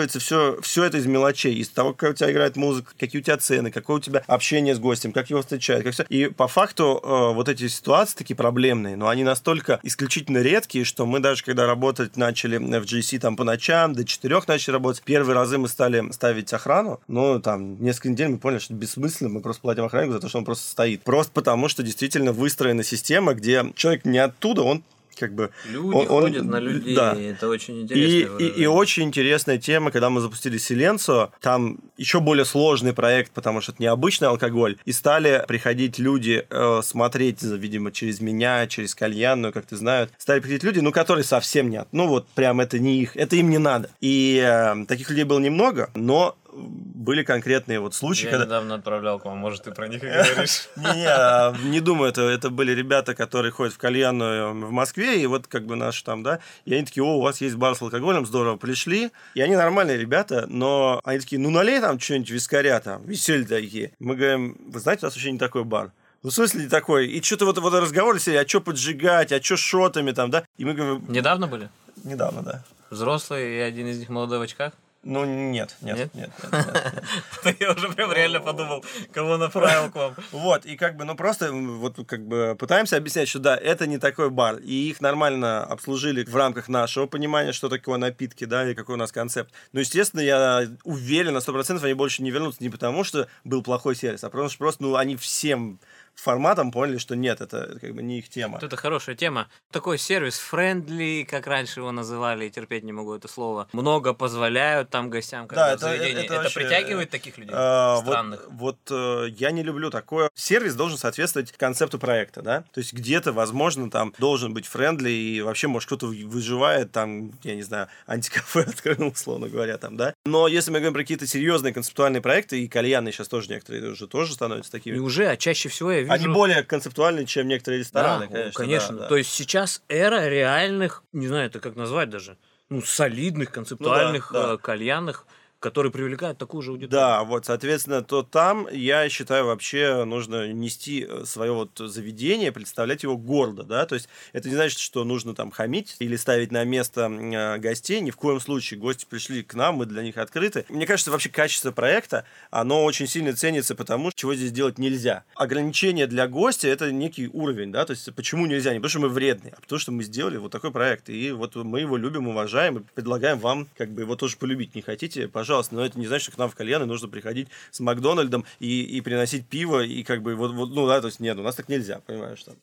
выстраивается 0.07 0.19
все, 0.19 0.59
все 0.61 0.83
это 0.85 0.97
из 0.97 1.05
мелочей, 1.05 1.55
из 1.55 1.69
того, 1.69 1.93
как 1.93 2.11
у 2.11 2.13
тебя 2.13 2.31
играет 2.31 2.55
музыка, 2.55 2.91
какие 2.97 3.21
у 3.21 3.23
тебя 3.23 3.37
цены, 3.37 3.71
какое 3.71 3.97
у 3.97 3.99
тебя 3.99 4.23
общение 4.27 4.75
с 4.75 4.79
гостем, 4.79 5.11
как 5.11 5.29
его 5.29 5.41
встречают, 5.41 5.83
как 5.83 5.93
все. 5.93 6.05
И 6.09 6.27
по 6.27 6.47
факту 6.47 6.99
э, 7.03 7.33
вот 7.33 7.49
эти 7.49 7.67
ситуации 7.67 8.17
такие 8.17 8.35
проблемные, 8.35 8.95
но 8.95 9.07
они 9.09 9.23
настолько 9.23 9.79
исключительно 9.83 10.39
редкие, 10.39 10.85
что 10.85 11.05
мы 11.05 11.19
даже 11.19 11.43
когда 11.43 11.65
работать 11.65 12.17
начали 12.17 12.57
в 12.57 12.83
GC 12.83 13.19
там 13.19 13.35
по 13.35 13.43
ночам, 13.43 13.93
до 13.93 14.05
четырех 14.05 14.47
начали 14.47 14.73
работать, 14.73 15.03
первые 15.03 15.35
разы 15.35 15.57
мы 15.57 15.67
стали 15.67 16.11
ставить 16.11 16.53
охрану, 16.53 16.99
но 17.07 17.39
там 17.39 17.81
несколько 17.81 18.09
недель 18.09 18.29
мы 18.29 18.37
поняли, 18.37 18.59
что 18.59 18.73
бессмысленно, 18.73 19.29
мы 19.29 19.41
просто 19.41 19.61
платим 19.61 19.85
охраннику 19.85 20.13
за 20.13 20.19
то, 20.19 20.29
что 20.29 20.37
он 20.37 20.45
просто 20.45 20.69
стоит. 20.69 21.03
Просто 21.03 21.31
потому, 21.33 21.67
что 21.69 21.83
действительно 21.83 22.31
выстроена 22.31 22.83
система, 22.83 23.33
где 23.33 23.65
человек 23.75 24.05
не 24.05 24.19
оттуда, 24.19 24.63
он 24.63 24.83
как 25.19 25.33
бы... 25.33 25.51
Люди 25.69 25.85
он- 25.95 26.07
он- 26.09 26.21
ходят 26.23 26.45
на 26.45 26.59
людей, 26.59 26.95
да. 26.95 27.15
это 27.15 27.47
очень 27.47 27.77
И, 27.77 27.81
интересно. 27.83 28.37
и, 28.37 28.47
и 28.63 28.65
очень 28.65 29.03
интересная 29.03 29.57
тема, 29.57 29.91
когда 29.91 30.09
мы 30.09 30.21
запустили 30.21 30.57
Силенцо, 30.57 31.31
там 31.41 31.79
еще 31.97 32.19
более 32.19 32.45
сложный 32.45 32.93
проект, 32.93 33.31
потому 33.31 33.61
что 33.61 33.71
это 33.71 33.81
необычный 33.81 34.27
алкоголь, 34.27 34.77
и 34.85 34.91
стали 34.91 35.43
приходить 35.47 35.99
люди 35.99 36.45
э, 36.49 36.81
смотреть, 36.83 37.41
видимо, 37.43 37.91
через 37.91 38.21
меня, 38.21 38.67
через 38.67 38.95
кальянную, 38.95 39.53
как 39.53 39.65
ты 39.65 39.75
знают, 39.75 40.11
стали 40.17 40.39
приходить 40.39 40.63
люди, 40.63 40.79
ну, 40.79 40.91
которые 40.91 41.23
совсем 41.23 41.69
нет, 41.69 41.87
ну, 41.91 42.07
вот 42.07 42.27
прям 42.29 42.59
это 42.61 42.79
не 42.79 43.01
их, 43.01 43.15
это 43.15 43.35
им 43.35 43.49
не 43.49 43.57
надо. 43.57 43.89
И 44.01 44.41
э, 44.45 44.85
таких 44.87 45.09
людей 45.09 45.23
было 45.23 45.39
немного, 45.39 45.89
но 45.95 46.35
были 46.57 47.23
конкретные 47.23 47.79
вот 47.79 47.93
случаи, 47.93 48.25
Я 48.25 48.31
когда... 48.31 48.45
недавно 48.45 48.75
отправлял 48.75 49.19
к 49.19 49.25
вам, 49.25 49.37
может, 49.37 49.63
ты 49.63 49.71
про 49.71 49.87
них 49.87 50.03
и 50.03 50.07
говоришь. 50.07 50.67
Не, 50.75 51.05
а, 51.07 51.55
не 51.63 51.79
думаю, 51.79 52.09
это, 52.09 52.23
это 52.23 52.49
были 52.49 52.71
ребята, 52.71 53.13
которые 53.15 53.51
ходят 53.51 53.73
в 53.73 53.77
кальянную 53.77 54.51
в 54.53 54.71
Москве, 54.71 55.21
и 55.21 55.25
вот 55.27 55.47
как 55.47 55.65
бы 55.65 55.75
наши 55.75 56.03
там, 56.03 56.23
да, 56.23 56.39
и 56.65 56.73
они 56.73 56.85
такие, 56.85 57.03
о, 57.03 57.17
у 57.17 57.21
вас 57.21 57.41
есть 57.41 57.55
бар 57.55 57.75
с 57.75 57.81
алкоголем, 57.81 58.25
здорово, 58.25 58.57
пришли, 58.57 59.11
и 59.35 59.41
они 59.41 59.55
нормальные 59.55 59.97
ребята, 59.97 60.45
но 60.49 60.99
они 61.03 61.19
такие, 61.19 61.39
ну 61.39 61.49
налей 61.49 61.79
там 61.79 61.99
что-нибудь 61.99 62.29
вискаря 62.31 62.79
там, 62.79 63.05
веселье 63.05 63.45
такие. 63.45 63.91
Мы 63.99 64.15
говорим, 64.15 64.57
вы 64.67 64.79
знаете, 64.79 65.05
у 65.05 65.07
нас 65.07 65.15
вообще 65.15 65.31
не 65.31 65.39
такой 65.39 65.63
бар. 65.63 65.91
Ну, 66.23 66.31
в 66.31 66.33
смысле 66.33 66.63
не 66.63 66.69
такой? 66.69 67.07
И 67.07 67.21
что-то 67.21 67.45
вот, 67.45 67.57
вот 67.59 67.73
разговор 67.73 68.19
сели, 68.19 68.37
а 68.37 68.47
что 68.47 68.59
поджигать, 68.59 69.31
а 69.31 69.41
что 69.41 69.55
шотами 69.55 70.11
там, 70.11 70.31
да? 70.31 70.43
И 70.57 70.65
мы 70.65 70.73
говорим, 70.73 71.05
Недавно 71.07 71.47
были? 71.47 71.69
недавно, 72.03 72.41
да. 72.41 72.63
Взрослый 72.89 73.57
и 73.57 73.59
один 73.59 73.87
из 73.87 73.99
них 73.99 74.09
молодой 74.09 74.39
в 74.39 74.41
очках? 74.41 74.73
Ну, 75.09 75.23
нет, 75.23 75.73
нет, 75.81 75.97
Нет? 75.97 76.13
нет, 76.13 76.31
нет, 76.43 76.51
нет, 76.51 77.03
нет. 77.43 77.57
Я 77.61 77.71
уже 77.71 77.87
прям 77.93 78.11
реально 78.11 78.41
подумал, 78.41 78.83
кого 79.13 79.37
направил 79.37 79.89
к 79.89 79.95
вам. 79.95 80.15
Вот, 80.33 80.65
и 80.65 80.75
как 80.75 80.97
бы, 80.97 81.05
ну 81.05 81.15
просто 81.15 81.53
вот 81.53 81.95
как 82.05 82.27
бы 82.27 82.57
пытаемся 82.59 82.97
объяснять, 82.97 83.29
что 83.29 83.39
да, 83.39 83.55
это 83.55 83.87
не 83.87 83.99
такой 83.99 84.29
бар, 84.29 84.57
и 84.57 84.89
их 84.89 84.99
нормально 84.99 85.63
обслужили 85.63 86.25
в 86.25 86.35
рамках 86.35 86.67
нашего 86.67 87.05
понимания, 87.05 87.53
что 87.53 87.69
такое 87.69 87.97
напитки, 87.97 88.43
да, 88.43 88.69
и 88.69 88.75
какой 88.75 88.95
у 88.95 88.97
нас 88.97 89.13
концепт. 89.13 89.53
Но, 89.71 89.79
естественно, 89.79 90.19
я 90.19 90.67
уверен 90.83 91.33
на 91.33 91.37
100% 91.37 91.81
они 91.81 91.93
больше 91.93 92.21
не 92.21 92.29
вернутся 92.29 92.61
не 92.61 92.69
потому, 92.69 93.05
что 93.05 93.29
был 93.45 93.63
плохой 93.63 93.95
сервис, 93.95 94.25
а 94.25 94.29
потому 94.29 94.49
что 94.49 94.57
просто, 94.57 94.83
ну, 94.83 94.97
они 94.97 95.15
всем 95.15 95.79
форматом 96.21 96.71
поняли, 96.71 96.97
что 96.97 97.15
нет, 97.15 97.41
это 97.41 97.77
как 97.79 97.93
бы 97.93 98.01
не 98.03 98.19
их 98.19 98.29
тема. 98.29 98.53
Вот 98.55 98.63
это 98.63 98.75
хорошая 98.75 99.15
тема. 99.15 99.47
Такой 99.71 99.97
сервис 99.97 100.37
френдли, 100.39 101.25
как 101.29 101.47
раньше 101.47 101.79
его 101.81 101.91
называли, 101.91 102.49
терпеть 102.49 102.83
не 102.83 102.91
могу 102.91 103.13
это 103.15 103.27
слово. 103.27 103.67
Много 103.71 104.13
позволяют 104.13 104.89
там 104.89 105.09
гостям, 105.09 105.47
когда 105.47 105.71
в 105.71 105.75
это- 105.75 105.85
заведении. 105.89 106.23
это 106.23 106.33
Это, 106.33 106.43
вообще, 106.43 106.59
притягивает 106.59 107.09
таких 107.09 107.37
людей? 107.37 107.53
А, 107.55 107.95
вот- 107.97 108.05
Странных. 108.05 108.45
Вот, 108.49 108.77
э, 108.89 109.27
я 109.37 109.51
не 109.51 109.63
люблю 109.63 109.89
такое. 109.89 110.29
Сервис 110.35 110.75
должен 110.75 110.97
соответствовать 110.97 111.51
концепту 111.53 111.99
проекта, 111.99 112.41
да? 112.41 112.61
То 112.73 112.79
есть 112.79 112.93
где-то, 112.93 113.31
возможно, 113.31 113.89
там 113.89 114.13
должен 114.17 114.53
быть 114.53 114.65
френдли, 114.65 115.09
и 115.09 115.41
вообще, 115.41 115.67
может, 115.67 115.87
кто-то 115.87 116.07
выживает, 116.07 116.91
там, 116.91 117.31
я 117.43 117.55
не 117.55 117.61
знаю, 117.63 117.87
антикафе 118.07 118.61
открыл, 118.61 119.07
условно 119.07 119.47
говоря, 119.49 119.77
там, 119.77 119.97
да? 119.97 120.13
Но 120.25 120.47
если 120.47 120.71
мы 120.71 120.79
говорим 120.79 120.93
про 120.93 121.01
какие-то 121.03 121.27
серьезные 121.27 121.73
концептуальные 121.73 122.21
проекты, 122.21 122.61
и 122.61 122.67
кальянные 122.67 123.11
сейчас 123.11 123.27
тоже 123.27 123.49
некоторые 123.49 123.91
уже 123.91 124.07
тоже 124.07 124.33
становятся 124.33 124.69
И 124.69 124.79
такими, 124.79 124.97
уже, 124.97 125.27
а 125.27 125.37
чаще 125.37 125.69
всего 125.69 125.91
я 125.91 126.06
вижу... 126.07 126.25
они 126.25 126.33
более 126.33 126.63
концептуальные, 126.63 127.25
чем 127.25 127.47
некоторые 127.47 127.79
рестораны, 127.79 128.27
Да, 128.27 128.33
конечно. 128.33 128.51
конечно. 128.53 128.95
да, 128.95 129.01
да. 129.03 129.07
То 129.09 129.17
есть 129.17 129.31
сейчас 129.31 129.81
эра 129.87 130.27
реальных, 130.27 131.03
не 131.13 131.27
знаю, 131.27 131.47
это 131.47 131.59
как 131.59 131.75
назвать 131.75 132.09
даже, 132.09 132.37
ну, 132.69 132.81
солидных, 132.81 133.51
концептуальных, 133.51 134.31
Ну 134.31 134.39
да, 134.39 134.47
да. 134.47 134.53
э, 134.53 134.57
кальянных. 134.57 135.25
Который 135.59 135.91
привлекает 135.91 136.37
такую 136.37 136.61
же 136.61 136.71
аудиторию. 136.71 136.91
Да, 136.91 137.23
вот, 137.23 137.45
соответственно, 137.45 138.03
то 138.03 138.21
там, 138.21 138.67
я 138.71 139.09
считаю, 139.09 139.45
вообще 139.45 140.03
нужно 140.05 140.51
нести 140.53 141.05
э, 141.07 141.25
свое 141.25 141.51
вот 141.51 141.71
заведение, 141.77 142.51
представлять 142.51 143.03
его 143.03 143.17
гордо, 143.17 143.63
да, 143.63 143.85
то 143.85 143.95
есть 143.95 144.07
это 144.33 144.49
не 144.49 144.55
значит, 144.55 144.79
что 144.79 145.03
нужно 145.03 145.33
там 145.33 145.49
хамить 145.49 145.95
или 145.99 146.15
ставить 146.15 146.51
на 146.51 146.63
место 146.63 147.09
э, 147.09 147.57
гостей, 147.57 148.01
ни 148.01 148.11
в 148.11 148.17
коем 148.17 148.39
случае. 148.39 148.79
Гости 148.79 149.05
пришли 149.09 149.43
к 149.43 149.55
нам, 149.55 149.75
мы 149.75 149.85
для 149.85 150.03
них 150.03 150.17
открыты. 150.17 150.65
Мне 150.69 150.85
кажется, 150.85 151.11
вообще 151.11 151.29
качество 151.29 151.71
проекта, 151.71 152.25
оно 152.51 152.83
очень 152.83 153.07
сильно 153.07 153.33
ценится 153.33 153.73
потому, 153.73 154.11
чего 154.13 154.35
здесь 154.35 154.51
делать 154.51 154.77
нельзя. 154.77 155.23
Ограничение 155.35 156.05
для 156.05 156.27
гостя– 156.27 156.67
это 156.69 156.91
некий 156.91 157.29
уровень, 157.33 157.71
да, 157.71 157.85
то 157.85 157.91
есть 157.91 158.13
почему 158.13 158.45
нельзя? 158.45 158.73
Не 158.73 158.79
потому, 158.79 158.89
что 158.89 158.99
мы 158.99 159.09
вредные, 159.09 159.53
а 159.57 159.61
потому, 159.61 159.79
что 159.79 159.91
мы 159.91 160.03
сделали 160.03 160.37
вот 160.37 160.51
такой 160.51 160.71
проект, 160.71 161.09
и 161.09 161.31
вот 161.31 161.55
мы 161.55 161.81
его 161.81 161.97
любим, 161.97 162.27
уважаем, 162.27 162.77
и 162.77 162.83
предлагаем 162.93 163.39
вам 163.39 163.67
как 163.75 163.89
бы 163.91 164.01
его 164.03 164.15
тоже 164.15 164.37
полюбить. 164.37 164.75
Не 164.75 164.81
хотите? 164.81 165.27
Пожалуйста. 165.27 165.46
Но 165.71 165.85
это 165.85 165.99
не 165.99 166.07
значит, 166.07 166.23
что 166.23 166.35
к 166.35 166.37
нам 166.37 166.49
в 166.49 166.55
кальяны 166.55 166.85
нужно 166.85 167.07
приходить 167.07 167.47
с 167.71 167.79
Макдональдом 167.79 168.45
и, 168.59 168.81
и 168.81 169.01
приносить 169.01 169.47
пиво, 169.47 169.83
и 169.83 170.03
как 170.03 170.21
бы 170.21 170.35
вот, 170.35 170.51
вот, 170.53 170.69
ну 170.71 170.87
да, 170.87 171.01
то 171.01 171.07
есть 171.07 171.19
нет, 171.19 171.37
у 171.37 171.43
нас 171.43 171.55
так 171.55 171.69
нельзя, 171.69 172.01
понимаешь, 172.05 172.43
там. 172.43 172.55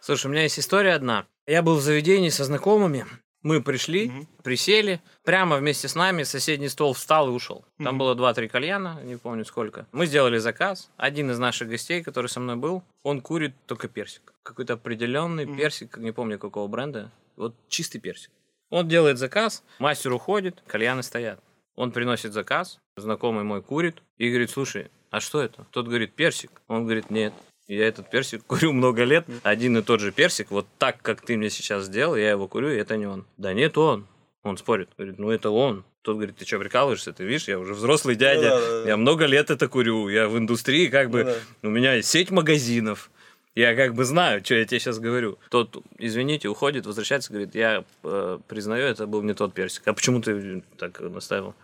Слушай, 0.00 0.26
у 0.26 0.30
меня 0.30 0.42
есть 0.42 0.58
история 0.58 0.94
одна. 0.94 1.26
Я 1.46 1.62
был 1.62 1.76
в 1.76 1.82
заведении 1.82 2.30
со 2.30 2.44
знакомыми, 2.44 3.06
мы 3.42 3.62
пришли, 3.62 4.08
угу. 4.08 4.26
присели, 4.42 5.00
прямо 5.22 5.56
вместе 5.56 5.86
с 5.86 5.94
нами 5.94 6.24
соседний 6.24 6.68
стол 6.68 6.92
встал 6.92 7.28
и 7.28 7.30
ушел. 7.30 7.64
Там 7.78 7.94
угу. 7.94 7.98
было 8.04 8.14
два-три 8.14 8.48
кальяна, 8.48 9.00
не 9.04 9.16
помню 9.16 9.44
сколько. 9.44 9.86
Мы 9.92 10.06
сделали 10.06 10.38
заказ. 10.38 10.90
Один 10.96 11.30
из 11.30 11.38
наших 11.38 11.68
гостей, 11.68 12.02
который 12.02 12.26
со 12.26 12.40
мной 12.40 12.56
был, 12.56 12.82
он 13.02 13.20
курит 13.20 13.54
только 13.66 13.86
персик. 13.88 14.34
Какой-то 14.42 14.74
определенный 14.74 15.44
угу. 15.44 15.56
персик, 15.56 15.98
не 15.98 16.12
помню 16.12 16.38
какого 16.38 16.66
бренда. 16.66 17.12
Вот 17.36 17.54
чистый 17.68 18.00
персик. 18.00 18.30
Он 18.70 18.86
делает 18.86 19.18
заказ, 19.18 19.64
мастер 19.78 20.12
уходит, 20.12 20.62
кальяны 20.66 21.02
стоят. 21.02 21.40
Он 21.74 21.90
приносит 21.92 22.32
заказ, 22.32 22.80
знакомый 22.96 23.44
мой 23.44 23.62
курит 23.62 24.02
и 24.16 24.28
говорит, 24.28 24.50
слушай, 24.50 24.90
а 25.10 25.20
что 25.20 25.40
это? 25.40 25.66
Тот 25.70 25.86
говорит, 25.86 26.14
персик. 26.14 26.50
Он 26.66 26.84
говорит, 26.84 27.10
нет, 27.10 27.32
я 27.66 27.86
этот 27.86 28.10
персик 28.10 28.44
курю 28.46 28.72
много 28.72 29.04
лет. 29.04 29.26
Один 29.42 29.78
и 29.78 29.82
тот 29.82 30.00
же 30.00 30.12
персик, 30.12 30.50
вот 30.50 30.66
так, 30.78 31.00
как 31.00 31.22
ты 31.22 31.36
мне 31.36 31.50
сейчас 31.50 31.84
сделал, 31.84 32.16
я 32.16 32.30
его 32.30 32.48
курю, 32.48 32.70
и 32.70 32.76
это 32.76 32.96
не 32.96 33.06
он. 33.06 33.24
Да 33.36 33.52
нет, 33.52 33.78
он. 33.78 34.06
Он 34.42 34.56
спорит. 34.56 34.90
Говорит, 34.96 35.18
ну 35.18 35.30
это 35.30 35.50
он. 35.50 35.84
Тот 36.02 36.16
говорит, 36.16 36.36
ты 36.36 36.46
что, 36.46 36.58
прикалываешься? 36.58 37.12
Ты 37.12 37.24
видишь, 37.24 37.48
я 37.48 37.58
уже 37.58 37.74
взрослый 37.74 38.16
дядя, 38.16 38.40
ну, 38.40 38.48
да, 38.48 38.60
да, 38.60 38.82
да. 38.82 38.88
я 38.88 38.96
много 38.96 39.26
лет 39.26 39.50
это 39.50 39.68
курю, 39.68 40.08
я 40.08 40.28
в 40.28 40.38
индустрии, 40.38 40.86
как 40.86 41.10
бы, 41.10 41.24
ну, 41.24 41.30
да. 41.30 41.68
у 41.68 41.70
меня 41.70 41.94
есть 41.94 42.08
сеть 42.08 42.30
магазинов, 42.30 43.10
я 43.58 43.74
как 43.74 43.94
бы 43.94 44.04
знаю, 44.04 44.44
что 44.44 44.54
я 44.54 44.64
тебе 44.64 44.78
сейчас 44.78 45.00
говорю. 45.00 45.36
Тот, 45.50 45.84
извините, 45.98 46.48
уходит, 46.48 46.86
возвращается, 46.86 47.32
говорит, 47.32 47.56
я 47.56 47.84
э, 48.04 48.38
признаю, 48.46 48.86
это 48.86 49.08
был 49.08 49.22
не 49.22 49.34
тот 49.34 49.52
персик. 49.52 49.88
А 49.88 49.94
почему 49.94 50.20
ты 50.20 50.62
так 50.78 51.00
наставил? 51.00 51.56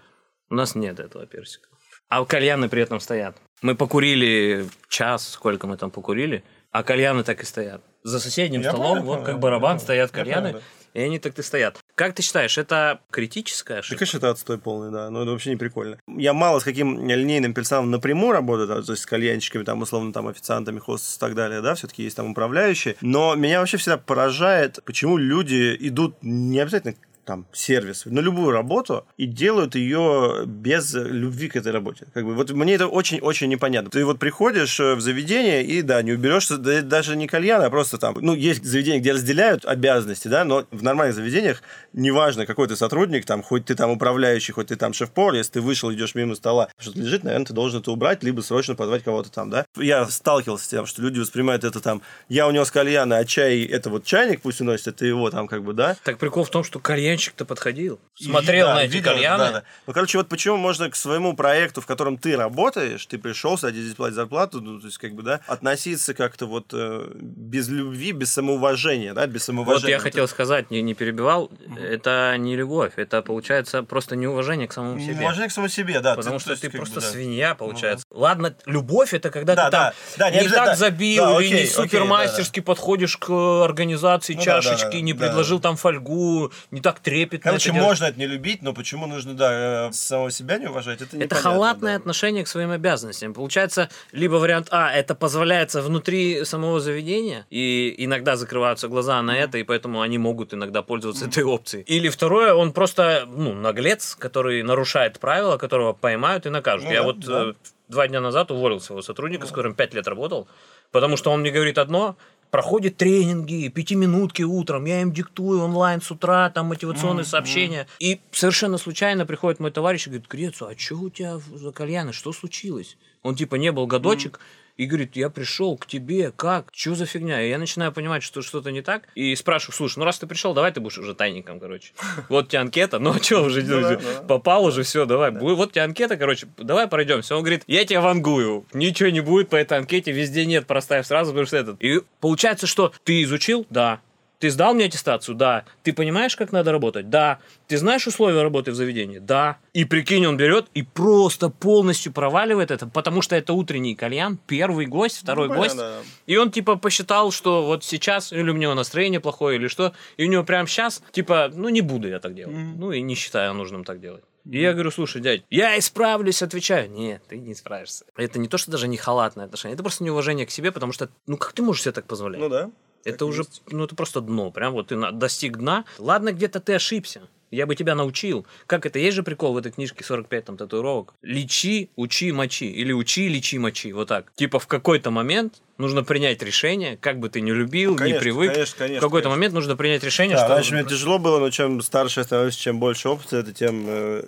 У 0.51 0.57
нас 0.57 0.75
нет 0.75 0.99
этого 0.99 1.25
персика. 1.27 1.69
А 2.09 2.25
кальяны 2.25 2.69
при 2.69 2.83
этом 2.83 2.99
стоят. 2.99 3.37
Мы 3.63 3.77
покурили 3.77 4.67
час, 4.89 5.29
сколько 5.29 5.69
мы 5.69 5.77
там 5.77 5.93
покурили, 5.93 6.43
а 6.73 6.83
кальяны 6.83 7.23
так 7.23 7.41
и 7.43 7.47
стоят. 7.47 7.81
За 8.03 8.19
соседним 8.19 8.63
я 8.63 8.71
столом, 8.71 8.99
понял, 8.99 9.05
вот 9.05 9.25
как 9.25 9.39
барабан, 9.39 9.79
стоят 9.79 10.11
кальяны, 10.11 10.51
понял, 10.51 10.63
да. 10.95 11.01
и 11.01 11.05
они 11.05 11.21
так 11.21 11.39
и 11.39 11.43
стоят. 11.43 11.79
Как 11.95 12.15
ты 12.15 12.23
считаешь, 12.23 12.59
это 12.59 13.01
критическая 13.11 13.79
ошибка? 13.79 13.95
Да, 13.95 13.99
конечно, 13.99 14.19
это 14.19 14.31
отстой 14.31 14.59
полный, 14.59 14.91
да. 14.91 15.11
Но 15.11 15.23
это 15.23 15.31
вообще 15.31 15.51
не 15.51 15.57
прикольно. 15.57 15.99
Я 16.09 16.33
мало 16.33 16.59
с 16.59 16.65
каким 16.65 17.09
линейным 17.09 17.55
персоналом 17.55 17.93
напрямую 17.93 18.33
работаю, 18.33 18.83
то 18.83 18.93
есть 18.93 19.03
с 19.03 19.07
кальянщиками, 19.07 19.63
там, 19.63 19.81
условно, 19.83 20.13
там, 20.13 20.27
официантами, 20.27 20.81
хостес 20.81 21.17
и 21.17 21.21
так 21.21 21.35
далее, 21.35 21.61
да, 21.61 21.75
все-таки 21.77 22.03
есть 22.03 22.17
там 22.17 22.33
управляющие. 22.33 22.97
Но 23.01 23.37
меня 23.37 23.61
вообще 23.61 23.77
всегда 23.77 23.97
поражает, 23.97 24.81
почему 24.85 25.17
люди 25.17 25.77
идут 25.79 26.17
не 26.23 26.59
обязательно 26.59 26.95
там 27.25 27.47
сервис, 27.53 28.05
на 28.07 28.21
любую 28.21 28.51
работу 28.51 29.07
и 29.17 29.27
делают 29.27 29.75
ее 29.75 30.45
без 30.47 30.95
любви 30.95 31.49
к 31.49 31.57
этой 31.57 31.73
работе. 31.73 32.07
Как 32.13 32.25
бы 32.25 32.35
вот 32.35 32.51
мне 32.51 32.75
это 32.75 32.87
очень-очень 32.87 33.49
непонятно. 33.49 33.91
Ты 33.91 34.05
вот 34.05 34.19
приходишь 34.19 34.79
э, 34.81 34.95
в 34.95 35.01
заведение 35.01 35.65
и 35.65 35.83
да, 35.83 36.03
не 36.03 36.13
уберешься, 36.13 36.59
да, 36.59 36.83
даже 36.83 37.17
не 37.17 37.27
кальян, 37.27 37.63
а 37.63 37.71
просто 37.71 37.99
там, 37.99 38.17
ну, 38.21 38.35
есть 38.35 38.65
заведения, 38.65 39.01
где 39.01 39.13
разделяют 39.13 39.65
обязанности, 39.65 40.29
да, 40.29 40.45
но 40.45 40.67
в 40.71 40.83
нормальных 40.83 41.15
заведениях 41.17 41.63
неважно, 41.93 42.47
какой 42.47 42.69
ты 42.69 42.77
сотрудник, 42.77 43.25
там, 43.25 43.43
хоть 43.43 43.65
ты 43.65 43.75
там 43.75 43.91
управляющий, 43.91 44.53
хоть 44.53 44.69
ты 44.69 44.77
там 44.77 44.93
шеф-повар, 44.93 45.35
если 45.35 45.53
ты 45.53 45.61
вышел, 45.61 45.93
идешь 45.93 46.15
мимо 46.15 46.35
стола, 46.35 46.69
что-то 46.79 46.99
лежит, 46.99 47.25
наверное, 47.25 47.47
ты 47.47 47.53
должен 47.53 47.81
это 47.81 47.91
убрать, 47.91 48.23
либо 48.23 48.41
срочно 48.41 48.75
позвать 48.75 49.03
кого-то 49.03 49.31
там, 49.31 49.51
да. 49.51 49.67
Я 49.77 50.07
сталкивался 50.07 50.65
с 50.65 50.69
тем, 50.69 50.87
что 50.87 51.03
люди 51.03 51.21
воспринимают 51.21 51.65
это 51.65 51.81
там, 51.81 52.03
я 52.29 52.47
унес 52.47 52.71
кальяна, 52.71 53.19
а 53.19 53.25
чай, 53.25 53.63
это 53.63 53.91
вот 53.91 54.05
чайник 54.05 54.43
пусть 54.43 54.61
уносит, 54.61 54.89
это 54.89 55.07
его 55.07 55.31
там 55.31 55.49
как 55.49 55.65
бы, 55.65 55.73
да. 55.73 55.97
Так 56.05 56.19
прикол 56.19 56.45
в 56.45 56.51
том, 56.51 56.65
что 56.65 56.79
кальян 56.79 57.14
кальянщик-то 57.15 57.45
подходил, 57.45 58.01
смотрел 58.15 58.69
да, 58.69 58.75
на 58.75 58.85
эти 58.85 58.93
видел, 58.95 59.13
кальяны. 59.13 59.45
Да, 59.45 59.53
да. 59.53 59.63
Ну, 59.87 59.93
короче, 59.93 60.19
вот 60.19 60.29
почему 60.29 60.57
можно 60.57 60.91
к 60.91 60.97
своему 60.97 61.35
проекту, 61.35 61.81
в 61.81 61.87
котором 61.87 62.19
ты 62.19 62.37
работаешь, 62.37 63.07
ты 63.07 63.19
пришел, 63.19 63.55
кстати, 63.55 63.77
здесь 63.77 63.95
платить 63.95 64.17
зарплату, 64.17 64.61
ну, 64.61 64.81
то 64.81 64.87
есть, 64.87 64.99
как 64.99 65.15
бы, 65.15 65.23
да, 65.23 65.41
относиться 65.47 66.15
как-то 66.15 66.47
вот 66.47 66.67
э, 66.73 67.11
без 67.15 67.69
любви, 67.69 68.13
без 68.13 68.33
самоуважения, 68.33 69.15
да, 69.15 69.27
без 69.27 69.45
самоуважения. 69.45 69.83
Вот 69.83 69.91
я 69.91 69.99
хотел 69.99 70.29
сказать, 70.29 70.71
не, 70.71 70.83
не 70.83 70.95
перебивал, 70.95 71.45
угу. 71.45 71.79
это 71.79 72.35
не 72.39 72.57
любовь, 72.57 72.93
это, 72.97 73.23
получается, 73.23 73.83
просто 73.83 74.17
неуважение 74.17 74.69
к 74.69 74.73
самому 74.73 74.99
себе. 74.99 75.15
Неуважение 75.15 75.49
к 75.49 75.53
самому 75.53 75.69
себе, 75.69 76.01
да. 76.01 76.15
Потому 76.15 76.39
ты, 76.39 76.45
что 76.45 76.61
ты 76.61 76.71
просто 76.71 76.97
бы, 76.97 77.01
да. 77.01 77.07
свинья, 77.07 77.55
получается. 77.55 78.05
Угу. 78.11 78.21
Ладно, 78.21 78.57
любовь 78.67 79.15
это 79.15 79.31
когда 79.31 79.55
да, 79.55 79.65
ты 79.67 79.71
да, 79.71 79.85
там 79.85 79.95
да, 80.19 80.31
не, 80.31 80.41
не 80.41 80.49
так 80.49 80.67
да, 80.67 80.77
забил 80.77 81.25
да, 81.25 81.41
или 81.41 81.47
окей, 81.47 81.61
не 81.63 81.67
супермастерски 81.67 82.61
окей, 82.61 82.63
да, 82.63 82.67
подходишь 82.67 83.17
к 83.17 83.65
организации 83.65 84.35
ну, 84.35 84.43
чашечки, 84.43 84.85
да, 84.85 84.91
да, 84.91 84.99
да, 84.99 85.01
не 85.01 85.13
да, 85.13 85.27
предложил 85.27 85.59
да. 85.59 85.69
там 85.69 85.77
фольгу, 85.77 86.53
не 86.71 86.81
так 86.81 87.01
трепетно 87.05 87.51
Короче, 87.51 87.71
это 87.71 87.79
можно 87.79 88.07
это 88.07 88.19
не 88.19 88.27
любить, 88.27 88.63
но 88.63 88.73
почему 88.73 89.07
нужно, 89.07 89.35
да, 89.35 89.89
э, 89.89 89.93
самого 89.93 90.31
себя 90.31 90.59
не 90.59 90.67
уважать, 90.67 91.03
это 91.03 91.17
Это 91.17 91.35
халатное 91.35 91.93
да. 91.93 92.01
отношение 92.01 92.45
к 92.45 92.49
своим 92.49 92.71
обязанностям. 92.71 93.35
Получается, 93.35 93.91
либо 94.13 94.37
вариант 94.37 94.69
А, 94.71 94.91
это 94.91 95.15
позволяется 95.15 95.83
внутри 95.83 96.45
самого 96.45 96.81
заведения, 96.81 97.47
и 97.51 97.95
иногда 97.99 98.37
закрываются 98.37 98.89
глаза 98.89 99.21
на 99.23 99.37
это, 99.37 99.59
и 99.59 99.63
поэтому 99.63 100.01
они 100.01 100.19
могут 100.19 100.55
иногда 100.55 100.83
пользоваться 100.83 101.27
этой 101.27 101.45
опцией. 101.45 101.85
Или 101.85 102.09
второе, 102.09 102.55
он 102.55 102.73
просто, 102.73 103.27
ну, 103.29 103.53
наглец, 103.53 104.17
который 104.17 104.63
нарушает 104.63 105.21
правила, 105.21 105.59
которого 105.59 105.93
поймают 105.93 106.47
и 106.47 106.51
накажут. 106.51 106.87
Ну, 106.87 106.93
Я 106.93 107.01
да, 107.01 107.05
вот 107.05 107.21
да. 107.21 107.51
Э, 107.51 107.53
два 107.89 108.09
дня 108.09 108.21
назад 108.21 108.51
уволил 108.51 108.81
своего 108.81 109.03
сотрудника, 109.03 109.45
mm-hmm. 109.45 109.49
с 109.49 109.51
которым 109.51 109.75
пять 109.75 109.95
лет 109.95 110.09
работал, 110.09 110.49
потому 110.91 111.17
что 111.17 111.31
он 111.31 111.41
мне 111.41 111.51
говорит 111.51 111.79
одно, 111.79 112.17
проходят 112.55 112.97
тренинги, 112.97 113.67
пятиминутки 113.67 114.45
утром, 114.45 114.85
я 114.85 115.03
им 115.03 115.11
диктую 115.11 115.61
онлайн 115.61 116.01
с 116.01 116.13
утра, 116.13 116.51
там 116.51 116.67
мотивационные 116.67 117.25
mm-hmm. 117.25 117.29
сообщения. 117.29 117.89
И 117.99 118.21
совершенно 118.31 118.79
случайно 118.79 119.27
приходит 119.27 119.59
мой 119.59 119.73
товарищ 119.73 120.07
и 120.07 120.11
говорит, 120.11 120.29
Грецу, 120.29 120.67
а 120.67 120.79
что 120.79 120.95
у 121.01 121.11
тебя 121.11 121.39
за 121.39 121.73
кальяны, 121.73 122.13
что 122.13 122.33
случилось? 122.33 122.97
Он 123.25 123.35
типа 123.35 123.57
не 123.57 123.73
был 123.73 123.89
годочек, 123.89 124.37
mm-hmm 124.37 124.64
и 124.77 124.87
говорит, 124.87 125.17
я 125.17 125.31
пришел 125.31 125.77
к 125.77 125.87
тебе, 125.87 126.33
как, 126.33 126.69
что 126.73 126.95
за 126.95 127.07
фигня? 127.07 127.43
И 127.43 127.49
я 127.49 127.59
начинаю 127.59 127.93
понимать, 127.93 128.23
что 128.23 128.43
что-то 128.43 128.71
не 128.71 128.83
так, 128.83 129.09
и 129.15 129.35
спрашиваю, 129.37 129.75
слушай, 129.75 129.99
ну 129.99 130.05
раз 130.05 130.19
ты 130.19 130.27
пришел, 130.27 130.55
давай 130.55 130.73
ты 130.73 130.81
будешь 130.81 130.99
уже 130.99 131.15
тайником, 131.15 131.61
короче. 131.61 131.93
Вот 132.29 132.49
тебе 132.49 132.61
анкета, 132.61 132.99
ну 132.99 133.11
а 133.11 133.23
что 133.23 133.43
уже, 133.43 133.63
ну 133.63 134.27
попал 134.27 134.65
уже, 134.65 134.83
все, 134.83 135.05
давай. 135.05 135.31
Вот 135.31 135.73
тебе 135.73 135.83
анкета, 135.83 136.17
короче, 136.17 136.47
давай 136.57 136.89
пройдемся. 136.89 137.37
Он 137.37 137.43
говорит, 137.43 137.63
я 137.67 137.85
тебя 137.85 138.01
вангую, 138.01 138.67
ничего 138.73 139.11
не 139.11 139.21
будет 139.21 139.49
по 139.49 139.57
этой 139.57 139.79
анкете, 139.79 140.13
везде 140.13 140.47
нет, 140.47 140.67
проставь 140.67 141.07
сразу, 141.07 141.31
потому 141.31 141.47
что 141.47 141.57
этот. 141.57 141.83
И 141.83 142.01
получается, 142.21 142.67
что 142.67 142.93
ты 143.05 143.23
изучил? 143.23 143.67
Да. 143.71 144.01
Ты 144.39 144.51
сдал 144.51 144.75
мне 144.75 144.87
аттестацию? 144.87 145.35
Да. 145.35 145.65
Ты 145.83 145.93
понимаешь, 145.93 146.37
как 146.37 146.53
надо 146.53 146.73
работать? 146.73 147.09
Да. 147.11 147.39
Ты 147.67 147.79
знаешь 147.79 148.07
условия 148.07 148.43
работы 148.43 148.73
в 148.73 148.75
заведении? 148.75 149.19
Да. 149.19 149.59
И 149.73 149.85
прикинь, 149.85 150.27
он 150.27 150.37
берет 150.37 150.67
и 150.75 150.83
просто 150.83 151.49
полностью 151.49 152.13
проваливает 152.13 152.71
это, 152.71 152.87
потому 152.87 153.23
что 153.23 153.37
это 153.37 153.53
утренний 153.53 153.95
кальян, 153.95 154.39
первый 154.47 154.87
гость, 154.87 155.19
второй 155.19 155.49
ну, 155.49 155.55
гость. 155.55 155.77
Да. 155.77 156.01
И 156.27 156.37
он 156.37 156.51
типа 156.51 156.77
посчитал, 156.77 157.31
что 157.31 157.65
вот 157.65 157.85
сейчас, 157.85 158.33
или 158.33 158.51
у 158.51 158.57
него 158.57 158.75
настроение 158.75 159.21
плохое, 159.21 159.57
или 159.59 159.69
что, 159.69 159.95
и 160.17 160.25
у 160.25 160.29
него 160.29 160.45
прямо 160.45 160.69
сейчас, 160.69 161.03
типа, 161.13 161.51
ну 161.55 161.69
не 161.69 161.81
буду 161.81 162.09
я 162.09 162.21
так 162.21 162.35
делать. 162.35 162.55
Mm-hmm. 162.55 162.75
Ну 162.77 162.93
и 162.93 163.01
не 163.01 163.15
считаю 163.15 163.55
нужным 163.55 163.85
так 163.85 164.01
делать. 164.01 164.25
И 164.51 164.61
я 164.61 164.75
говорю, 164.75 164.91
слушай, 164.91 165.23
дядь, 165.23 165.43
я 165.49 165.79
исправлюсь, 165.79 166.43
отвечаю. 166.43 166.91
Нет, 166.91 167.23
ты 167.29 167.39
не 167.39 167.55
справишься. 167.55 168.05
Это 168.15 168.39
не 168.39 168.49
то, 168.49 168.59
что 168.59 168.71
даже 168.71 168.89
не 168.89 168.99
халатное 168.99 169.47
отношение, 169.47 169.75
это 169.75 169.83
просто 169.83 170.05
неуважение 170.05 170.45
к 170.45 170.51
себе, 170.51 170.71
потому 170.71 170.93
что, 170.93 171.09
ну 171.27 171.39
как 171.39 171.53
ты 171.53 171.63
можешь 171.63 171.83
себе 171.83 171.93
так 171.93 172.07
позволять? 172.07 172.41
Ну 172.41 172.49
да. 172.49 172.71
Это 173.05 173.27
уже, 173.27 173.43
есть. 173.43 173.63
ну 173.71 173.85
это 173.85 173.95
просто 173.95 174.21
дно, 174.21 174.51
прям 174.51 174.73
вот 174.73 174.89
ты 174.89 175.13
достиг 175.13 175.59
дна. 175.59 175.85
Ладно, 175.99 176.33
где-то 176.33 176.61
ты 176.61 176.75
ошибся, 176.75 177.29
я 177.55 177.67
бы 177.67 177.77
тебя 177.77 177.95
научил. 177.95 178.47
Как 178.67 178.85
это? 178.85 178.99
Есть 178.99 179.15
же 179.17 179.23
прикол 179.23 179.53
в 179.53 179.57
этой 179.57 179.71
книжке 179.71 180.03
45 180.03 180.45
там 180.45 180.57
татуировок. 180.57 181.15
Лечи, 181.23 181.91
учи, 181.97 182.33
мочи. 182.33 182.65
Или 182.65 182.93
учи, 182.93 183.29
лечи, 183.29 183.59
мочи. 183.59 183.93
Вот 183.93 184.09
так. 184.09 184.33
Типа 184.35 184.59
в 184.59 184.67
какой-то 184.67 185.11
момент 185.11 185.63
нужно 185.79 186.05
принять 186.05 186.43
решение, 186.43 186.97
как 186.97 187.19
бы 187.19 187.29
ты 187.29 187.41
не 187.41 187.53
любил, 187.53 187.93
ну, 187.93 187.97
конечно, 187.97 188.15
не 188.15 188.21
привык. 188.21 188.53
Конечно, 188.53 188.77
конечно, 188.79 189.01
в 189.01 189.01
какой-то 189.01 189.25
конечно. 189.25 189.31
момент 189.31 189.55
нужно 189.55 189.77
принять 189.77 190.05
решение, 190.05 190.37
да, 190.37 190.45
что... 190.45 190.55
Раньше 190.55 190.75
мне 190.75 190.85
тяжело 190.85 191.19
было, 191.19 191.39
но 191.39 191.51
чем 191.51 191.81
старше 191.81 192.23
становишься, 192.25 192.61
чем 192.61 192.79
больше 192.79 193.09
опыта, 193.09 193.39
это 193.39 193.53
тем 193.53 193.85
э, 193.89 194.25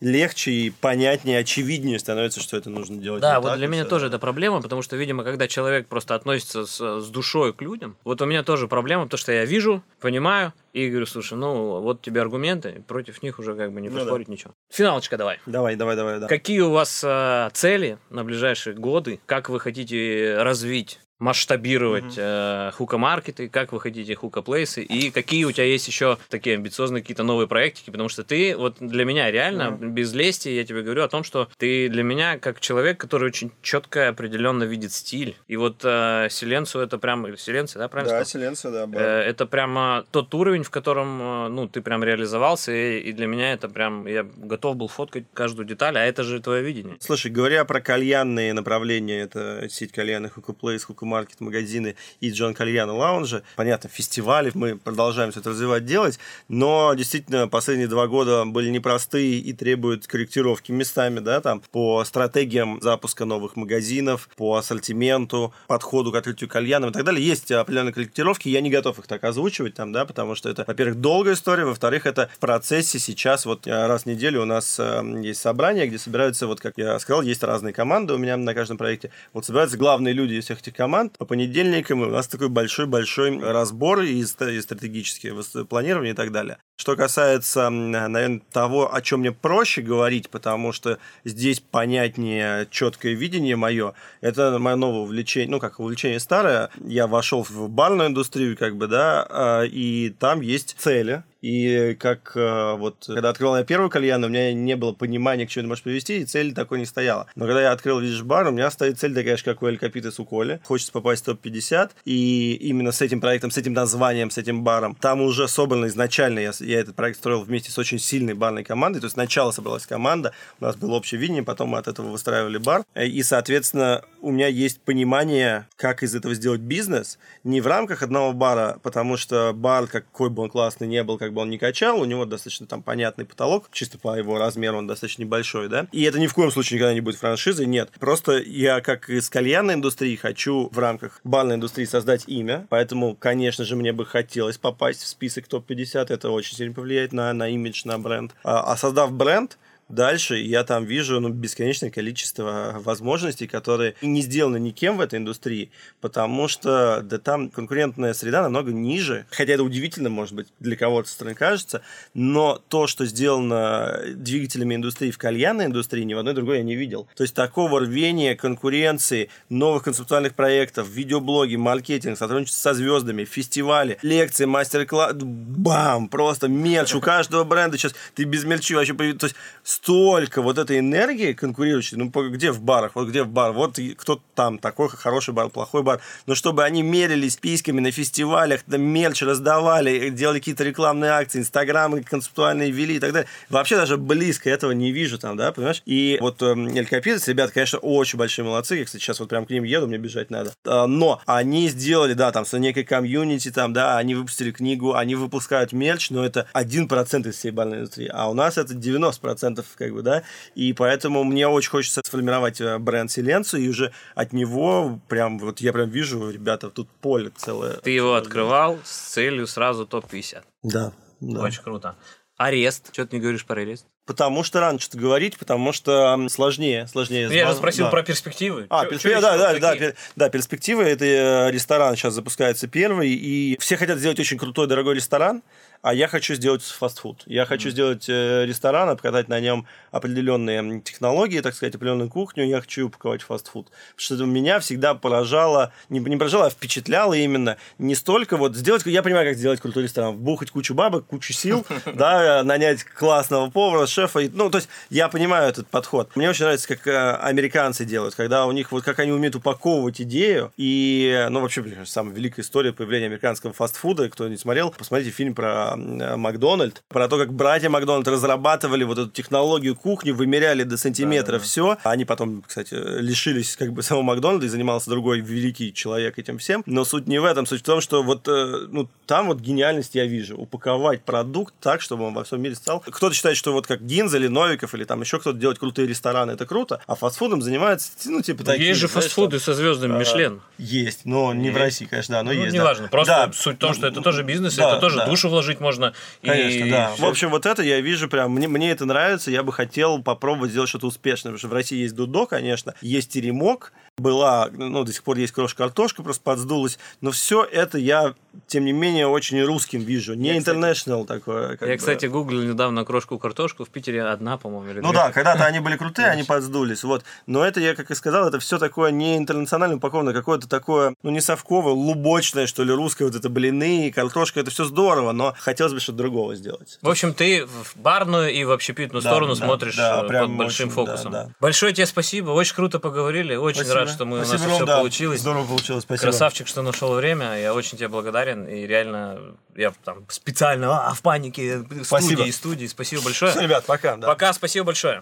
легче 0.00 0.50
и 0.50 0.70
понятнее, 0.70 1.38
очевиднее 1.38 1.98
становится, 1.98 2.40
что 2.40 2.56
это 2.56 2.70
нужно 2.70 2.96
делать. 2.98 3.22
Да, 3.22 3.40
вот 3.40 3.50
так, 3.50 3.58
для 3.58 3.66
меня 3.66 3.82
все, 3.82 3.90
тоже 3.90 4.04
да. 4.06 4.16
это 4.16 4.18
проблема, 4.18 4.60
потому 4.60 4.82
что, 4.82 4.96
видимо, 4.96 5.24
когда 5.24 5.48
человек 5.48 5.86
просто 5.88 6.14
относится 6.14 6.66
с, 6.66 7.00
с 7.00 7.08
душой 7.08 7.52
к 7.52 7.62
людям, 7.62 7.96
вот 8.04 8.20
у 8.22 8.26
меня 8.26 8.42
тоже 8.42 8.68
проблема, 8.68 9.04
потому 9.04 9.18
что 9.18 9.32
я 9.32 9.44
вижу, 9.44 9.82
понимаю, 10.00 10.52
И 10.74 10.88
говорю, 10.88 11.06
слушай, 11.06 11.38
ну 11.38 11.80
вот 11.80 12.02
тебе 12.02 12.20
аргументы, 12.20 12.82
против 12.88 13.22
них 13.22 13.38
уже 13.38 13.54
как 13.54 13.72
бы 13.72 13.80
не 13.80 13.88
Ну 13.88 13.98
поспорить 13.98 14.26
ничего. 14.26 14.54
Финалочка 14.70 15.16
давай. 15.16 15.38
Давай, 15.46 15.76
давай, 15.76 15.94
давай, 15.94 16.18
да. 16.18 16.26
Какие 16.26 16.60
у 16.60 16.70
вас 16.70 17.02
э, 17.04 17.48
цели 17.52 17.98
на 18.10 18.24
ближайшие 18.24 18.74
годы? 18.74 19.20
Как 19.24 19.48
вы 19.48 19.60
хотите 19.60 20.36
развить 20.38 20.83
масштабировать 21.24 22.14
э, 22.18 22.70
хука-маркеты, 22.74 23.48
как 23.48 23.72
вы 23.72 23.80
хотите 23.80 24.14
хука-плейсы, 24.14 24.82
и 24.82 25.10
какие 25.10 25.44
у 25.44 25.52
тебя 25.52 25.64
есть 25.64 25.88
еще 25.88 26.18
такие 26.28 26.56
амбициозные 26.56 27.00
какие-то 27.00 27.22
новые 27.22 27.48
проектики, 27.48 27.90
потому 27.90 28.10
что 28.10 28.24
ты, 28.24 28.54
вот 28.54 28.76
для 28.78 29.06
меня 29.06 29.30
реально, 29.30 29.70
без 29.70 30.12
лести, 30.12 30.50
я 30.50 30.64
тебе 30.64 30.82
говорю 30.82 31.02
о 31.02 31.08
том, 31.08 31.24
что 31.24 31.48
ты 31.56 31.88
для 31.88 32.02
меня 32.02 32.38
как 32.38 32.60
человек, 32.60 32.98
который 32.98 33.28
очень 33.28 33.52
четко 33.62 34.00
и 34.00 34.06
определенно 34.08 34.64
видит 34.64 34.92
стиль, 34.92 35.34
и 35.48 35.56
вот 35.56 35.80
э, 35.82 36.28
Силенцу 36.30 36.80
это 36.80 36.98
прям, 36.98 37.36
Силенция, 37.38 37.80
да, 37.80 37.88
правильно 37.88 38.18
Да? 38.18 38.24
Силенция, 38.26 38.70
да. 38.70 38.86
бар. 38.86 39.00
Э, 39.02 39.22
Это 39.22 39.46
прямо 39.46 40.04
тот 40.10 40.34
уровень, 40.34 40.62
в 40.62 40.70
котором, 40.70 41.22
э, 41.22 41.48
ну, 41.48 41.68
ты 41.68 41.80
прям 41.80 42.04
реализовался, 42.04 42.70
и, 42.70 43.00
и 43.00 43.12
для 43.12 43.26
меня 43.26 43.54
это 43.54 43.70
прям, 43.70 44.06
я 44.06 44.24
готов 44.36 44.76
был 44.76 44.88
фоткать 44.88 45.24
каждую 45.32 45.66
деталь, 45.66 45.96
а 45.96 46.04
это 46.04 46.22
же 46.22 46.40
твое 46.40 46.62
видение. 46.62 46.96
Слушай, 47.00 47.30
говоря 47.30 47.64
про 47.64 47.80
кальянные 47.80 48.52
направления, 48.52 49.20
это 49.20 49.68
сеть 49.70 49.92
кальянных 49.92 50.36
Hookah 50.36 50.56
Place, 50.60 50.82
Hookah 51.14 51.24
Market, 51.24 51.36
магазины 51.40 51.96
и 52.20 52.30
Джон 52.30 52.54
Кальяна 52.54 52.94
Лаунжа. 52.94 53.42
Понятно, 53.56 53.88
фестивали 53.88 54.50
мы 54.54 54.76
продолжаем 54.76 55.30
все 55.30 55.40
это 55.40 55.50
развивать, 55.50 55.84
делать, 55.84 56.18
но 56.48 56.94
действительно 56.94 57.48
последние 57.48 57.88
два 57.88 58.06
года 58.06 58.44
были 58.44 58.70
непростые 58.70 59.38
и 59.38 59.52
требуют 59.52 60.06
корректировки 60.06 60.72
местами, 60.72 61.20
да, 61.20 61.40
там, 61.40 61.62
по 61.72 62.04
стратегиям 62.04 62.80
запуска 62.82 63.24
новых 63.24 63.56
магазинов, 63.56 64.28
по 64.36 64.56
ассортименту, 64.56 65.52
подходу 65.66 66.12
к 66.12 66.16
открытию 66.16 66.48
кальянов 66.48 66.90
и 66.90 66.92
так 66.92 67.04
далее. 67.04 67.24
Есть 67.24 67.50
определенные 67.50 67.92
корректировки, 67.92 68.48
я 68.48 68.60
не 68.60 68.70
готов 68.70 68.98
их 68.98 69.06
так 69.06 69.24
озвучивать 69.24 69.74
там, 69.74 69.92
да, 69.92 70.04
потому 70.04 70.34
что 70.34 70.48
это, 70.48 70.64
во-первых, 70.66 71.00
долгая 71.00 71.34
история, 71.34 71.64
во-вторых, 71.64 72.06
это 72.06 72.28
в 72.34 72.38
процессе 72.38 72.98
сейчас, 72.98 73.46
вот 73.46 73.66
э, 73.66 73.86
раз 73.86 74.02
в 74.02 74.06
неделю 74.06 74.42
у 74.42 74.44
нас 74.44 74.78
э, 74.78 75.02
есть 75.22 75.40
собрание, 75.40 75.86
где 75.86 75.98
собираются, 75.98 76.46
вот 76.46 76.60
как 76.60 76.74
я 76.76 76.98
сказал, 76.98 77.22
есть 77.22 77.42
разные 77.42 77.72
команды 77.72 78.14
у 78.14 78.18
меня 78.18 78.36
на 78.36 78.54
каждом 78.54 78.76
проекте. 78.76 79.10
Вот 79.32 79.44
собираются 79.44 79.76
главные 79.76 80.14
люди 80.14 80.34
из 80.34 80.44
всех 80.44 80.60
этих 80.60 80.74
команд 80.74 81.03
по 81.10 81.24
понедельникам, 81.24 82.02
у 82.02 82.06
нас 82.06 82.28
такой 82.28 82.48
большой-большой 82.48 83.38
разбор 83.40 84.00
и, 84.00 84.18
и 84.18 84.24
стратегические 84.24 85.34
планирования 85.68 86.12
и 86.12 86.14
так 86.14 86.32
далее. 86.32 86.58
Что 86.76 86.96
касается, 86.96 87.70
наверное, 87.70 88.40
того, 88.52 88.92
о 88.92 89.00
чем 89.00 89.20
мне 89.20 89.32
проще 89.32 89.80
говорить, 89.80 90.28
потому 90.28 90.72
что 90.72 90.98
здесь 91.24 91.60
понятнее 91.60 92.66
четкое 92.70 93.12
видение 93.14 93.56
мое, 93.56 93.94
это 94.20 94.58
мое 94.58 94.76
новое 94.76 95.02
увлечение, 95.02 95.50
ну, 95.50 95.60
как 95.60 95.78
увлечение 95.78 96.18
старое. 96.18 96.70
Я 96.84 97.06
вошел 97.06 97.44
в 97.44 97.68
барную 97.68 98.08
индустрию, 98.08 98.56
как 98.56 98.76
бы, 98.76 98.88
да, 98.88 99.26
а, 99.28 99.62
и 99.62 100.10
там 100.10 100.40
есть 100.40 100.74
цели, 100.78 101.22
и 101.44 101.94
как 102.00 102.32
э, 102.36 102.74
вот, 102.78 103.04
когда 103.06 103.28
открыл 103.28 103.54
я 103.56 103.64
первую 103.64 103.90
кальяну, 103.90 104.28
у 104.28 104.30
меня 104.30 104.54
не 104.54 104.76
было 104.76 104.92
понимания, 104.92 105.46
к 105.46 105.50
чему 105.50 105.64
это 105.64 105.68
может 105.68 105.84
привести, 105.84 106.20
и 106.20 106.24
цель 106.24 106.54
такой 106.54 106.78
не 106.78 106.86
стояла. 106.86 107.26
Но 107.36 107.44
когда 107.44 107.60
я 107.60 107.72
открыл 107.72 108.00
видишь 108.00 108.22
бар, 108.22 108.48
у 108.48 108.50
меня 108.50 108.70
стоит 108.70 108.98
цель 108.98 109.14
такая 109.14 109.36
же, 109.36 109.44
как 109.44 109.62
у 109.62 109.66
Эль 109.66 109.76
Капиты 109.76 110.10
Суколи. 110.10 110.60
Хочется 110.64 110.92
попасть 110.92 111.22
в 111.22 111.26
топ-50, 111.26 111.90
и 112.06 112.54
именно 112.54 112.92
с 112.92 113.02
этим 113.02 113.20
проектом, 113.20 113.50
с 113.50 113.58
этим 113.58 113.74
названием, 113.74 114.30
с 114.30 114.38
этим 114.38 114.64
баром, 114.64 114.94
там 114.94 115.20
уже 115.20 115.46
собрано 115.46 115.86
изначально, 115.86 116.38
я, 116.38 116.52
я 116.60 116.80
этот 116.80 116.96
проект 116.96 117.18
строил 117.18 117.42
вместе 117.42 117.70
с 117.70 117.78
очень 117.78 117.98
сильной 117.98 118.32
барной 118.32 118.64
командой, 118.64 119.00
то 119.00 119.06
есть 119.06 119.14
сначала 119.14 119.50
собралась 119.50 119.86
команда, 119.86 120.32
у 120.60 120.64
нас 120.64 120.76
было 120.76 120.94
общее 120.94 121.20
видение, 121.20 121.42
потом 121.42 121.70
мы 121.70 121.78
от 121.78 121.88
этого 121.88 122.08
выстраивали 122.08 122.56
бар, 122.56 122.84
Э, 122.94 123.06
и, 123.06 123.22
соответственно, 123.22 124.02
у 124.20 124.30
меня 124.30 124.46
есть 124.46 124.80
понимание, 124.80 125.66
как 125.76 126.02
из 126.02 126.14
этого 126.14 126.34
сделать 126.34 126.60
бизнес, 126.60 127.18
не 127.42 127.60
в 127.60 127.66
рамках 127.66 128.02
одного 128.02 128.32
бара, 128.32 128.78
потому 128.82 129.16
что 129.16 129.52
бар, 129.52 129.86
какой 129.86 130.30
бы 130.30 130.42
он 130.42 130.50
классный 130.50 130.86
не 130.86 131.02
был, 131.02 131.18
как 131.18 131.32
бы 131.34 131.42
он 131.42 131.50
не 131.50 131.58
качал, 131.58 132.00
у 132.00 132.04
него 132.04 132.24
достаточно 132.24 132.66
там 132.66 132.82
понятный 132.82 133.24
потолок, 133.24 133.68
чисто 133.72 133.98
по 133.98 134.16
его 134.16 134.38
размеру 134.38 134.78
он 134.78 134.86
достаточно 134.86 135.22
небольшой, 135.22 135.68
да, 135.68 135.86
и 135.92 136.02
это 136.02 136.18
ни 136.18 136.26
в 136.26 136.34
коем 136.34 136.50
случае 136.50 136.78
никогда 136.78 136.94
не 136.94 137.00
будет 137.00 137.16
франшизой, 137.16 137.66
нет. 137.66 137.90
Просто 138.00 138.38
я, 138.38 138.80
как 138.80 139.10
из 139.10 139.28
кальянной 139.28 139.74
индустрии, 139.74 140.16
хочу 140.16 140.68
в 140.72 140.78
рамках 140.78 141.20
барной 141.24 141.56
индустрии 141.56 141.84
создать 141.84 142.24
имя, 142.26 142.66
поэтому, 142.70 143.14
конечно 143.14 143.64
же, 143.64 143.76
мне 143.76 143.92
бы 143.92 144.06
хотелось 144.06 144.56
попасть 144.56 145.02
в 145.02 145.06
список 145.06 145.46
топ-50, 145.48 146.06
это 146.08 146.30
очень 146.30 146.56
сильно 146.56 146.74
повлияет 146.74 147.12
на, 147.12 147.32
на 147.32 147.48
имидж, 147.48 147.82
на 147.84 147.98
бренд. 147.98 148.32
А, 148.44 148.72
а 148.72 148.76
создав 148.76 149.12
бренд, 149.12 149.58
Дальше 149.88 150.36
я 150.38 150.64
там 150.64 150.84
вижу 150.84 151.20
ну, 151.20 151.28
бесконечное 151.28 151.90
количество 151.90 152.76
возможностей, 152.78 153.46
которые 153.46 153.94
не 154.02 154.22
сделаны 154.22 154.58
никем 154.58 154.96
в 154.96 155.00
этой 155.00 155.18
индустрии, 155.18 155.70
потому 156.00 156.48
что 156.48 157.00
да, 157.02 157.18
там 157.18 157.50
конкурентная 157.50 158.14
среда 158.14 158.42
намного 158.42 158.72
ниже. 158.72 159.26
Хотя 159.30 159.54
это 159.54 159.62
удивительно, 159.62 160.08
может 160.08 160.34
быть, 160.34 160.48
для 160.60 160.76
кого-то 160.76 161.08
со 161.08 161.34
кажется, 161.34 161.82
но 162.12 162.62
то, 162.68 162.86
что 162.86 163.06
сделано 163.06 164.00
двигателями 164.14 164.74
индустрии 164.74 165.10
в 165.10 165.18
кальянной 165.18 165.66
индустрии, 165.66 166.02
ни 166.02 166.14
в 166.14 166.18
одной 166.18 166.34
другой 166.34 166.58
я 166.58 166.62
не 166.62 166.76
видел. 166.76 167.08
То 167.16 167.22
есть 167.22 167.34
такого 167.34 167.80
рвения, 167.80 168.36
конкуренции, 168.36 169.30
новых 169.48 169.84
концептуальных 169.84 170.34
проектов, 170.34 170.88
видеоблоги, 170.88 171.56
маркетинг, 171.56 172.18
сотрудничество 172.18 172.70
со 172.70 172.74
звездами, 172.74 173.24
фестивали, 173.24 173.98
лекции, 174.02 174.44
мастер-класс, 174.44 175.14
бам, 175.14 176.08
просто 176.08 176.48
мерч 176.48 176.94
у 176.94 177.00
каждого 177.00 177.44
бренда 177.44 177.78
сейчас. 177.78 177.94
Ты 178.14 178.24
без 178.24 178.44
мерчи 178.44 178.74
вообще... 178.74 178.94
То 178.94 179.26
есть 179.26 179.36
столько 179.74 180.40
вот 180.40 180.58
этой 180.58 180.78
энергии 180.78 181.32
конкурирующей, 181.32 181.96
ну, 181.96 182.10
где 182.30 182.52
в 182.52 182.60
барах, 182.60 182.92
вот 182.94 183.08
где 183.08 183.22
в 183.24 183.28
бар, 183.28 183.52
вот 183.52 183.78
кто 183.96 184.20
там 184.34 184.58
такой 184.58 184.88
хороший 184.88 185.34
бар, 185.34 185.48
плохой 185.48 185.82
бар, 185.82 186.00
но 186.26 186.34
чтобы 186.34 186.64
они 186.64 186.82
мерились 186.82 187.36
письками 187.36 187.80
на 187.80 187.90
фестивалях, 187.90 188.60
да, 188.66 188.78
мерч 188.78 189.22
раздавали, 189.22 190.10
делали 190.10 190.38
какие-то 190.38 190.64
рекламные 190.64 191.10
акции, 191.10 191.40
инстаграмы 191.40 192.02
концептуальные 192.02 192.70
вели 192.70 192.96
и 192.96 192.98
так 193.00 193.12
далее, 193.12 193.28
вообще 193.48 193.76
даже 193.76 193.96
близко 193.96 194.48
этого 194.48 194.72
не 194.72 194.92
вижу 194.92 195.18
там, 195.18 195.36
да, 195.36 195.50
понимаешь? 195.50 195.82
И 195.86 196.18
вот 196.20 196.40
эм, 196.42 196.68
Эль 196.68 196.86
Капитас, 196.86 197.26
ребята, 197.26 197.52
конечно, 197.52 197.78
очень 197.80 198.18
большие 198.18 198.44
молодцы, 198.44 198.76
я, 198.76 198.84
кстати, 198.84 199.02
сейчас 199.02 199.20
вот 199.20 199.28
прям 199.28 199.44
к 199.44 199.50
ним 199.50 199.64
еду, 199.64 199.86
мне 199.86 199.98
бежать 199.98 200.30
надо, 200.30 200.52
А, 200.64 200.86
но 200.86 201.20
они 201.26 201.68
сделали, 201.68 202.14
да, 202.14 202.30
там, 202.30 202.46
с 202.46 202.56
некой 202.56 202.84
комьюнити, 202.84 203.50
там, 203.50 203.72
да, 203.72 203.98
они 203.98 204.14
выпустили 204.14 204.52
книгу, 204.52 204.94
они 204.94 205.16
выпускают 205.16 205.72
мерч, 205.72 206.10
но 206.10 206.24
это 206.24 206.46
1% 206.54 207.28
из 207.28 207.36
всей 207.36 207.50
бальной 207.50 207.78
индустрии, 207.78 208.10
а 208.12 208.30
у 208.30 208.34
нас 208.34 208.56
это 208.56 208.74
90%, 208.74 209.63
как 209.76 209.92
бы, 209.92 210.02
да, 210.02 210.22
и 210.54 210.72
поэтому 210.72 211.24
мне 211.24 211.48
очень 211.48 211.70
хочется 211.70 212.02
сформировать 212.04 212.60
э, 212.60 212.78
бренд 212.78 213.10
Силенцию, 213.10 213.62
и 213.62 213.68
уже 213.68 213.92
от 214.14 214.32
него 214.32 215.00
прям, 215.08 215.38
вот 215.38 215.60
я 215.60 215.72
прям 215.72 215.90
вижу, 215.90 216.30
ребята, 216.30 216.70
тут 216.70 216.88
поле 216.88 217.30
целое. 217.36 217.74
Ты 217.74 217.90
его 217.90 218.14
открывал 218.14 218.78
с 218.84 219.12
целью 219.12 219.46
сразу 219.46 219.86
топ-50. 219.86 220.42
Да, 220.62 220.92
да. 221.20 221.40
Очень 221.40 221.62
круто. 221.62 221.96
Арест. 222.36 222.90
Что 222.92 223.06
ты 223.06 223.16
не 223.16 223.22
говоришь 223.22 223.46
про 223.46 223.60
арест? 223.60 223.86
Потому 224.06 224.42
что 224.42 224.60
рано 224.60 224.78
что-то 224.78 224.98
говорить, 224.98 225.38
потому 225.38 225.72
что 225.72 226.18
сложнее, 226.28 226.86
сложнее. 226.88 227.28
Я 227.32 227.48
же 227.48 227.54
спросил 227.54 227.86
да. 227.86 227.90
про 227.90 228.02
перспективы. 228.02 228.66
А, 228.68 228.84
перспективы, 228.84 229.22
да, 229.22 229.38
да, 229.38 229.58
да, 229.58 229.76
пер- 229.76 229.94
да, 230.14 230.28
перспективы. 230.28 230.82
Это 230.82 231.04
э, 231.04 231.50
ресторан 231.50 231.96
сейчас 231.96 232.12
запускается 232.12 232.66
первый, 232.68 233.10
и 233.10 233.56
все 233.60 233.78
хотят 233.78 233.98
сделать 233.98 234.20
очень 234.20 234.36
крутой, 234.36 234.66
дорогой 234.66 234.96
ресторан, 234.96 235.42
а 235.84 235.92
я 235.92 236.08
хочу 236.08 236.34
сделать 236.34 236.62
фастфуд. 236.62 237.24
Я 237.26 237.44
хочу 237.44 237.68
сделать 237.68 238.08
э, 238.08 238.46
ресторан, 238.46 238.88
обкатать 238.88 239.28
на 239.28 239.38
нем 239.38 239.66
определенные 239.90 240.80
технологии, 240.80 241.40
так 241.40 241.54
сказать, 241.54 241.74
определенную 241.74 242.08
кухню, 242.08 242.46
я 242.46 242.62
хочу 242.62 242.86
упаковать 242.86 243.20
фастфуд. 243.20 243.66
Потому 243.94 244.18
что 244.18 244.24
меня 244.24 244.60
всегда 244.60 244.94
поражало, 244.94 245.74
не, 245.90 246.00
не 246.00 246.16
поражало, 246.16 246.46
а 246.46 246.50
впечатляло 246.50 247.12
именно 247.12 247.58
не 247.76 247.94
столько 247.94 248.38
вот 248.38 248.56
сделать, 248.56 248.86
я 248.86 249.02
понимаю, 249.02 249.28
как 249.28 249.36
сделать 249.36 249.60
крутой 249.60 249.82
ресторан, 249.82 250.16
вбухать 250.16 250.50
кучу 250.50 250.72
бабок, 250.72 251.04
кучу 251.04 251.34
сил, 251.34 251.66
да, 251.94 252.42
нанять 252.44 252.82
классного 252.84 253.50
повара, 253.50 253.86
шефа, 253.86 254.20
ну, 254.32 254.48
то 254.48 254.58
есть 254.58 254.70
я 254.88 255.08
понимаю 255.08 255.50
этот 255.50 255.68
подход. 255.68 256.16
Мне 256.16 256.30
очень 256.30 256.44
нравится, 256.44 256.66
как 256.66 256.86
э, 256.86 257.16
американцы 257.16 257.84
делают, 257.84 258.14
когда 258.14 258.46
у 258.46 258.52
них 258.52 258.72
вот 258.72 258.84
как 258.84 259.00
они 259.00 259.12
умеют 259.12 259.36
упаковывать 259.36 260.00
идею, 260.00 260.50
и, 260.56 261.26
ну, 261.28 261.42
вообще, 261.42 261.60
блин, 261.60 261.84
самая 261.84 262.14
великая 262.14 262.40
история 262.40 262.72
появления 262.72 263.06
американского 263.06 263.52
фастфуда, 263.52 264.08
кто 264.08 264.26
не 264.28 264.38
смотрел, 264.38 264.70
посмотрите 264.70 265.10
фильм 265.10 265.34
про 265.34 265.73
Макдональд, 265.76 266.82
про 266.88 267.08
то, 267.08 267.18
как 267.18 267.32
братья 267.32 267.68
Макдональд 267.68 268.06
разрабатывали 268.08 268.84
вот 268.84 268.98
эту 268.98 269.10
технологию 269.10 269.74
кухни, 269.76 270.10
вымеряли 270.10 270.62
до 270.64 270.76
сантиметра 270.76 271.38
все. 271.38 271.76
Они 271.84 272.04
потом, 272.04 272.42
кстати, 272.46 272.74
лишились 272.74 273.56
как 273.56 273.72
бы 273.72 273.82
самого 273.82 274.02
Макдональда 274.04 274.46
и 274.46 274.48
занимался 274.48 274.90
другой 274.90 275.20
великий 275.20 275.72
человек 275.72 276.18
этим 276.18 276.38
всем. 276.38 276.62
Но 276.66 276.84
суть 276.84 277.06
не 277.06 277.18
в 277.20 277.24
этом, 277.24 277.46
суть 277.46 277.60
в 277.60 277.64
том, 277.64 277.80
что 277.80 278.02
вот 278.02 278.26
э, 278.28 278.66
ну, 278.70 278.88
там 279.06 279.26
вот 279.28 279.40
гениальность 279.40 279.94
я 279.94 280.06
вижу. 280.06 280.36
Упаковать 280.36 281.02
продукт 281.02 281.54
так, 281.60 281.80
чтобы 281.80 282.04
он 282.06 282.14
во 282.14 282.24
всем 282.24 282.40
мире 282.42 282.54
стал. 282.54 282.80
Кто-то 282.80 283.14
считает, 283.14 283.36
что 283.36 283.52
вот 283.52 283.66
как 283.66 283.82
Гинз 283.84 284.14
или 284.14 284.26
Новиков 284.28 284.74
или 284.74 284.84
там 284.84 285.00
еще 285.00 285.18
кто-то 285.18 285.38
делать 285.38 285.58
крутые 285.58 285.86
рестораны, 285.88 286.32
это 286.32 286.46
круто, 286.46 286.80
а 286.86 286.94
фастфудом 286.94 287.42
занимается, 287.42 287.92
ну, 288.06 288.20
типа 288.22 288.40
Ну, 288.40 288.46
такие, 288.46 288.68
Есть 288.68 288.80
же 288.80 288.88
фастфуды 288.88 289.38
со 289.38 289.54
звездами 289.54 289.94
А, 289.96 289.98
Мишлен. 289.98 290.40
Есть, 290.58 291.04
но 291.04 291.32
не 291.34 291.50
в 291.50 291.56
России, 291.56 291.84
конечно, 291.86 292.16
да, 292.16 292.22
но 292.22 292.32
Ну, 292.32 292.38
есть. 292.40 292.52
да. 292.52 292.58
неважно. 292.58 292.88
Просто 292.88 293.12
Да. 293.26 293.32
суть 293.32 293.56
в 293.56 293.58
том, 293.58 293.74
что 293.74 293.86
это 293.86 294.00
тоже 294.00 294.22
бизнес, 294.22 294.54
Да, 294.56 294.72
это 294.72 294.80
тоже 294.80 294.96
да. 294.98 295.06
душу 295.06 295.28
вложить 295.28 295.53
можно. 295.60 295.94
и 296.22 296.28
Конечно, 296.28 296.70
да. 296.70 296.92
всё. 296.94 297.04
В 297.04 297.08
общем, 297.08 297.30
вот 297.30 297.46
это 297.46 297.62
я 297.62 297.80
вижу 297.80 298.08
прям, 298.08 298.32
мне, 298.32 298.48
мне 298.48 298.70
это 298.70 298.84
нравится, 298.84 299.30
я 299.30 299.42
бы 299.42 299.52
хотел 299.52 300.02
попробовать 300.02 300.50
сделать 300.50 300.68
что-то 300.68 300.86
успешное, 300.86 301.32
потому 301.32 301.38
что 301.38 301.48
в 301.48 301.52
России 301.52 301.78
есть 301.78 301.94
Дудо, 301.94 302.26
конечно, 302.26 302.74
есть 302.80 303.12
Теремок, 303.12 303.72
была, 303.96 304.48
ну, 304.52 304.84
до 304.84 304.92
сих 304.92 305.02
пор 305.02 305.18
есть 305.18 305.32
крошка 305.32 305.64
картошка, 305.64 306.02
просто 306.02 306.22
подсдулась. 306.22 306.78
Но 307.00 307.10
все 307.10 307.44
это 307.44 307.78
я, 307.78 308.14
тем 308.46 308.64
не 308.64 308.72
менее, 308.72 309.06
очень 309.06 309.42
русским 309.42 309.80
вижу. 309.80 310.14
Не 310.14 310.38
international 310.38 311.06
такое. 311.06 311.58
Я, 311.60 311.66
бы. 311.66 311.76
кстати, 311.76 312.06
гуглил 312.06 312.42
недавно 312.42 312.84
крошку 312.84 313.18
картошку. 313.18 313.64
В 313.64 313.68
Питере 313.68 314.02
одна, 314.02 314.36
по-моему, 314.36 314.70
или 314.70 314.80
Ну 314.80 314.90
две. 314.90 314.98
да, 314.98 315.12
когда-то 315.12 315.44
они 315.44 315.60
были 315.60 315.76
крутые, 315.76 316.08
они 316.08 316.22
подсдулись. 316.22 316.84
Вот. 316.84 317.04
Но 317.26 317.44
это, 317.44 317.60
я 317.60 317.74
как 317.74 317.90
и 317.90 317.94
сказал, 317.94 318.28
это 318.28 318.38
все 318.38 318.58
такое 318.58 318.90
не 318.90 319.16
интернационально 319.16 319.76
упаковано, 319.76 320.12
какое-то 320.12 320.48
такое, 320.48 320.94
ну, 321.02 321.10
не 321.10 321.20
совковое, 321.20 321.72
лубочное, 321.72 322.46
что 322.46 322.64
ли, 322.64 322.72
русское, 322.72 323.04
вот 323.04 323.14
это 323.14 323.28
блины, 323.28 323.92
картошка, 323.92 324.40
это 324.40 324.50
все 324.50 324.64
здорово, 324.64 325.12
но 325.12 325.34
хотелось 325.38 325.72
бы 325.72 325.80
что-то 325.80 325.98
другого 325.98 326.34
сделать. 326.34 326.78
В 326.82 326.88
общем, 326.88 327.14
ты 327.14 327.46
в 327.46 327.76
барную 327.76 328.32
и 328.32 328.44
в 328.44 328.52
общепитную 328.52 329.02
да, 329.02 329.10
сторону 329.10 329.34
да, 329.34 329.44
смотришь 329.46 329.76
да, 329.76 330.04
э, 330.04 330.08
под 330.08 330.30
большим 330.30 330.68
очень, 330.68 330.74
фокусом. 330.74 331.12
Да, 331.12 331.24
да. 331.24 331.30
Большое 331.40 331.72
тебе 331.72 331.86
спасибо, 331.86 332.30
очень 332.30 332.54
круто 332.54 332.78
поговорили, 332.78 333.34
очень 333.34 333.60
спасибо. 333.60 333.74
рад, 333.80 333.88
что 333.88 334.04
мы, 334.04 334.24
спасибо, 334.24 334.42
у 334.42 334.48
нас 334.48 334.56
все 334.56 334.66
да, 334.66 334.78
получилось. 334.78 335.20
Здорово 335.20 335.46
получилось, 335.46 335.82
спасибо. 335.82 336.10
Красавчик, 336.10 336.46
что 336.46 336.62
нашел 336.62 336.94
время, 336.94 337.38
я 337.40 337.54
очень 337.54 337.78
тебе 337.78 337.88
благодарен, 338.24 338.46
и 338.46 338.66
реально, 338.66 339.36
я 339.54 339.72
там 339.84 340.04
специально, 340.08 340.88
а, 340.88 340.94
в 340.94 341.02
панике, 341.02 341.64
спасибо. 341.82 342.16
студии, 342.16 342.30
студии, 342.30 342.66
спасибо 342.66 343.02
большое. 343.02 343.32
Все, 343.32 343.40
ребят, 343.40 343.64
пока. 343.66 343.96
Да. 343.96 344.06
Пока, 344.06 344.32
спасибо 344.32 344.66
большое. 344.66 345.00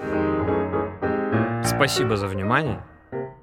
Спасибо 1.64 2.16
за 2.16 2.26
внимание. 2.26 2.82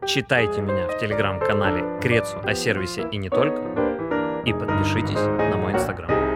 Читайте 0.06 0.62
меня 0.62 0.88
в 0.88 1.00
телеграм-канале 1.00 2.00
Крецу 2.02 2.40
о 2.44 2.54
сервисе 2.56 3.08
и 3.12 3.18
не 3.18 3.30
только. 3.30 3.62
И 4.46 4.54
подпишитесь 4.54 5.20
на 5.20 5.58
мой 5.58 5.74
инстаграм. 5.74 6.29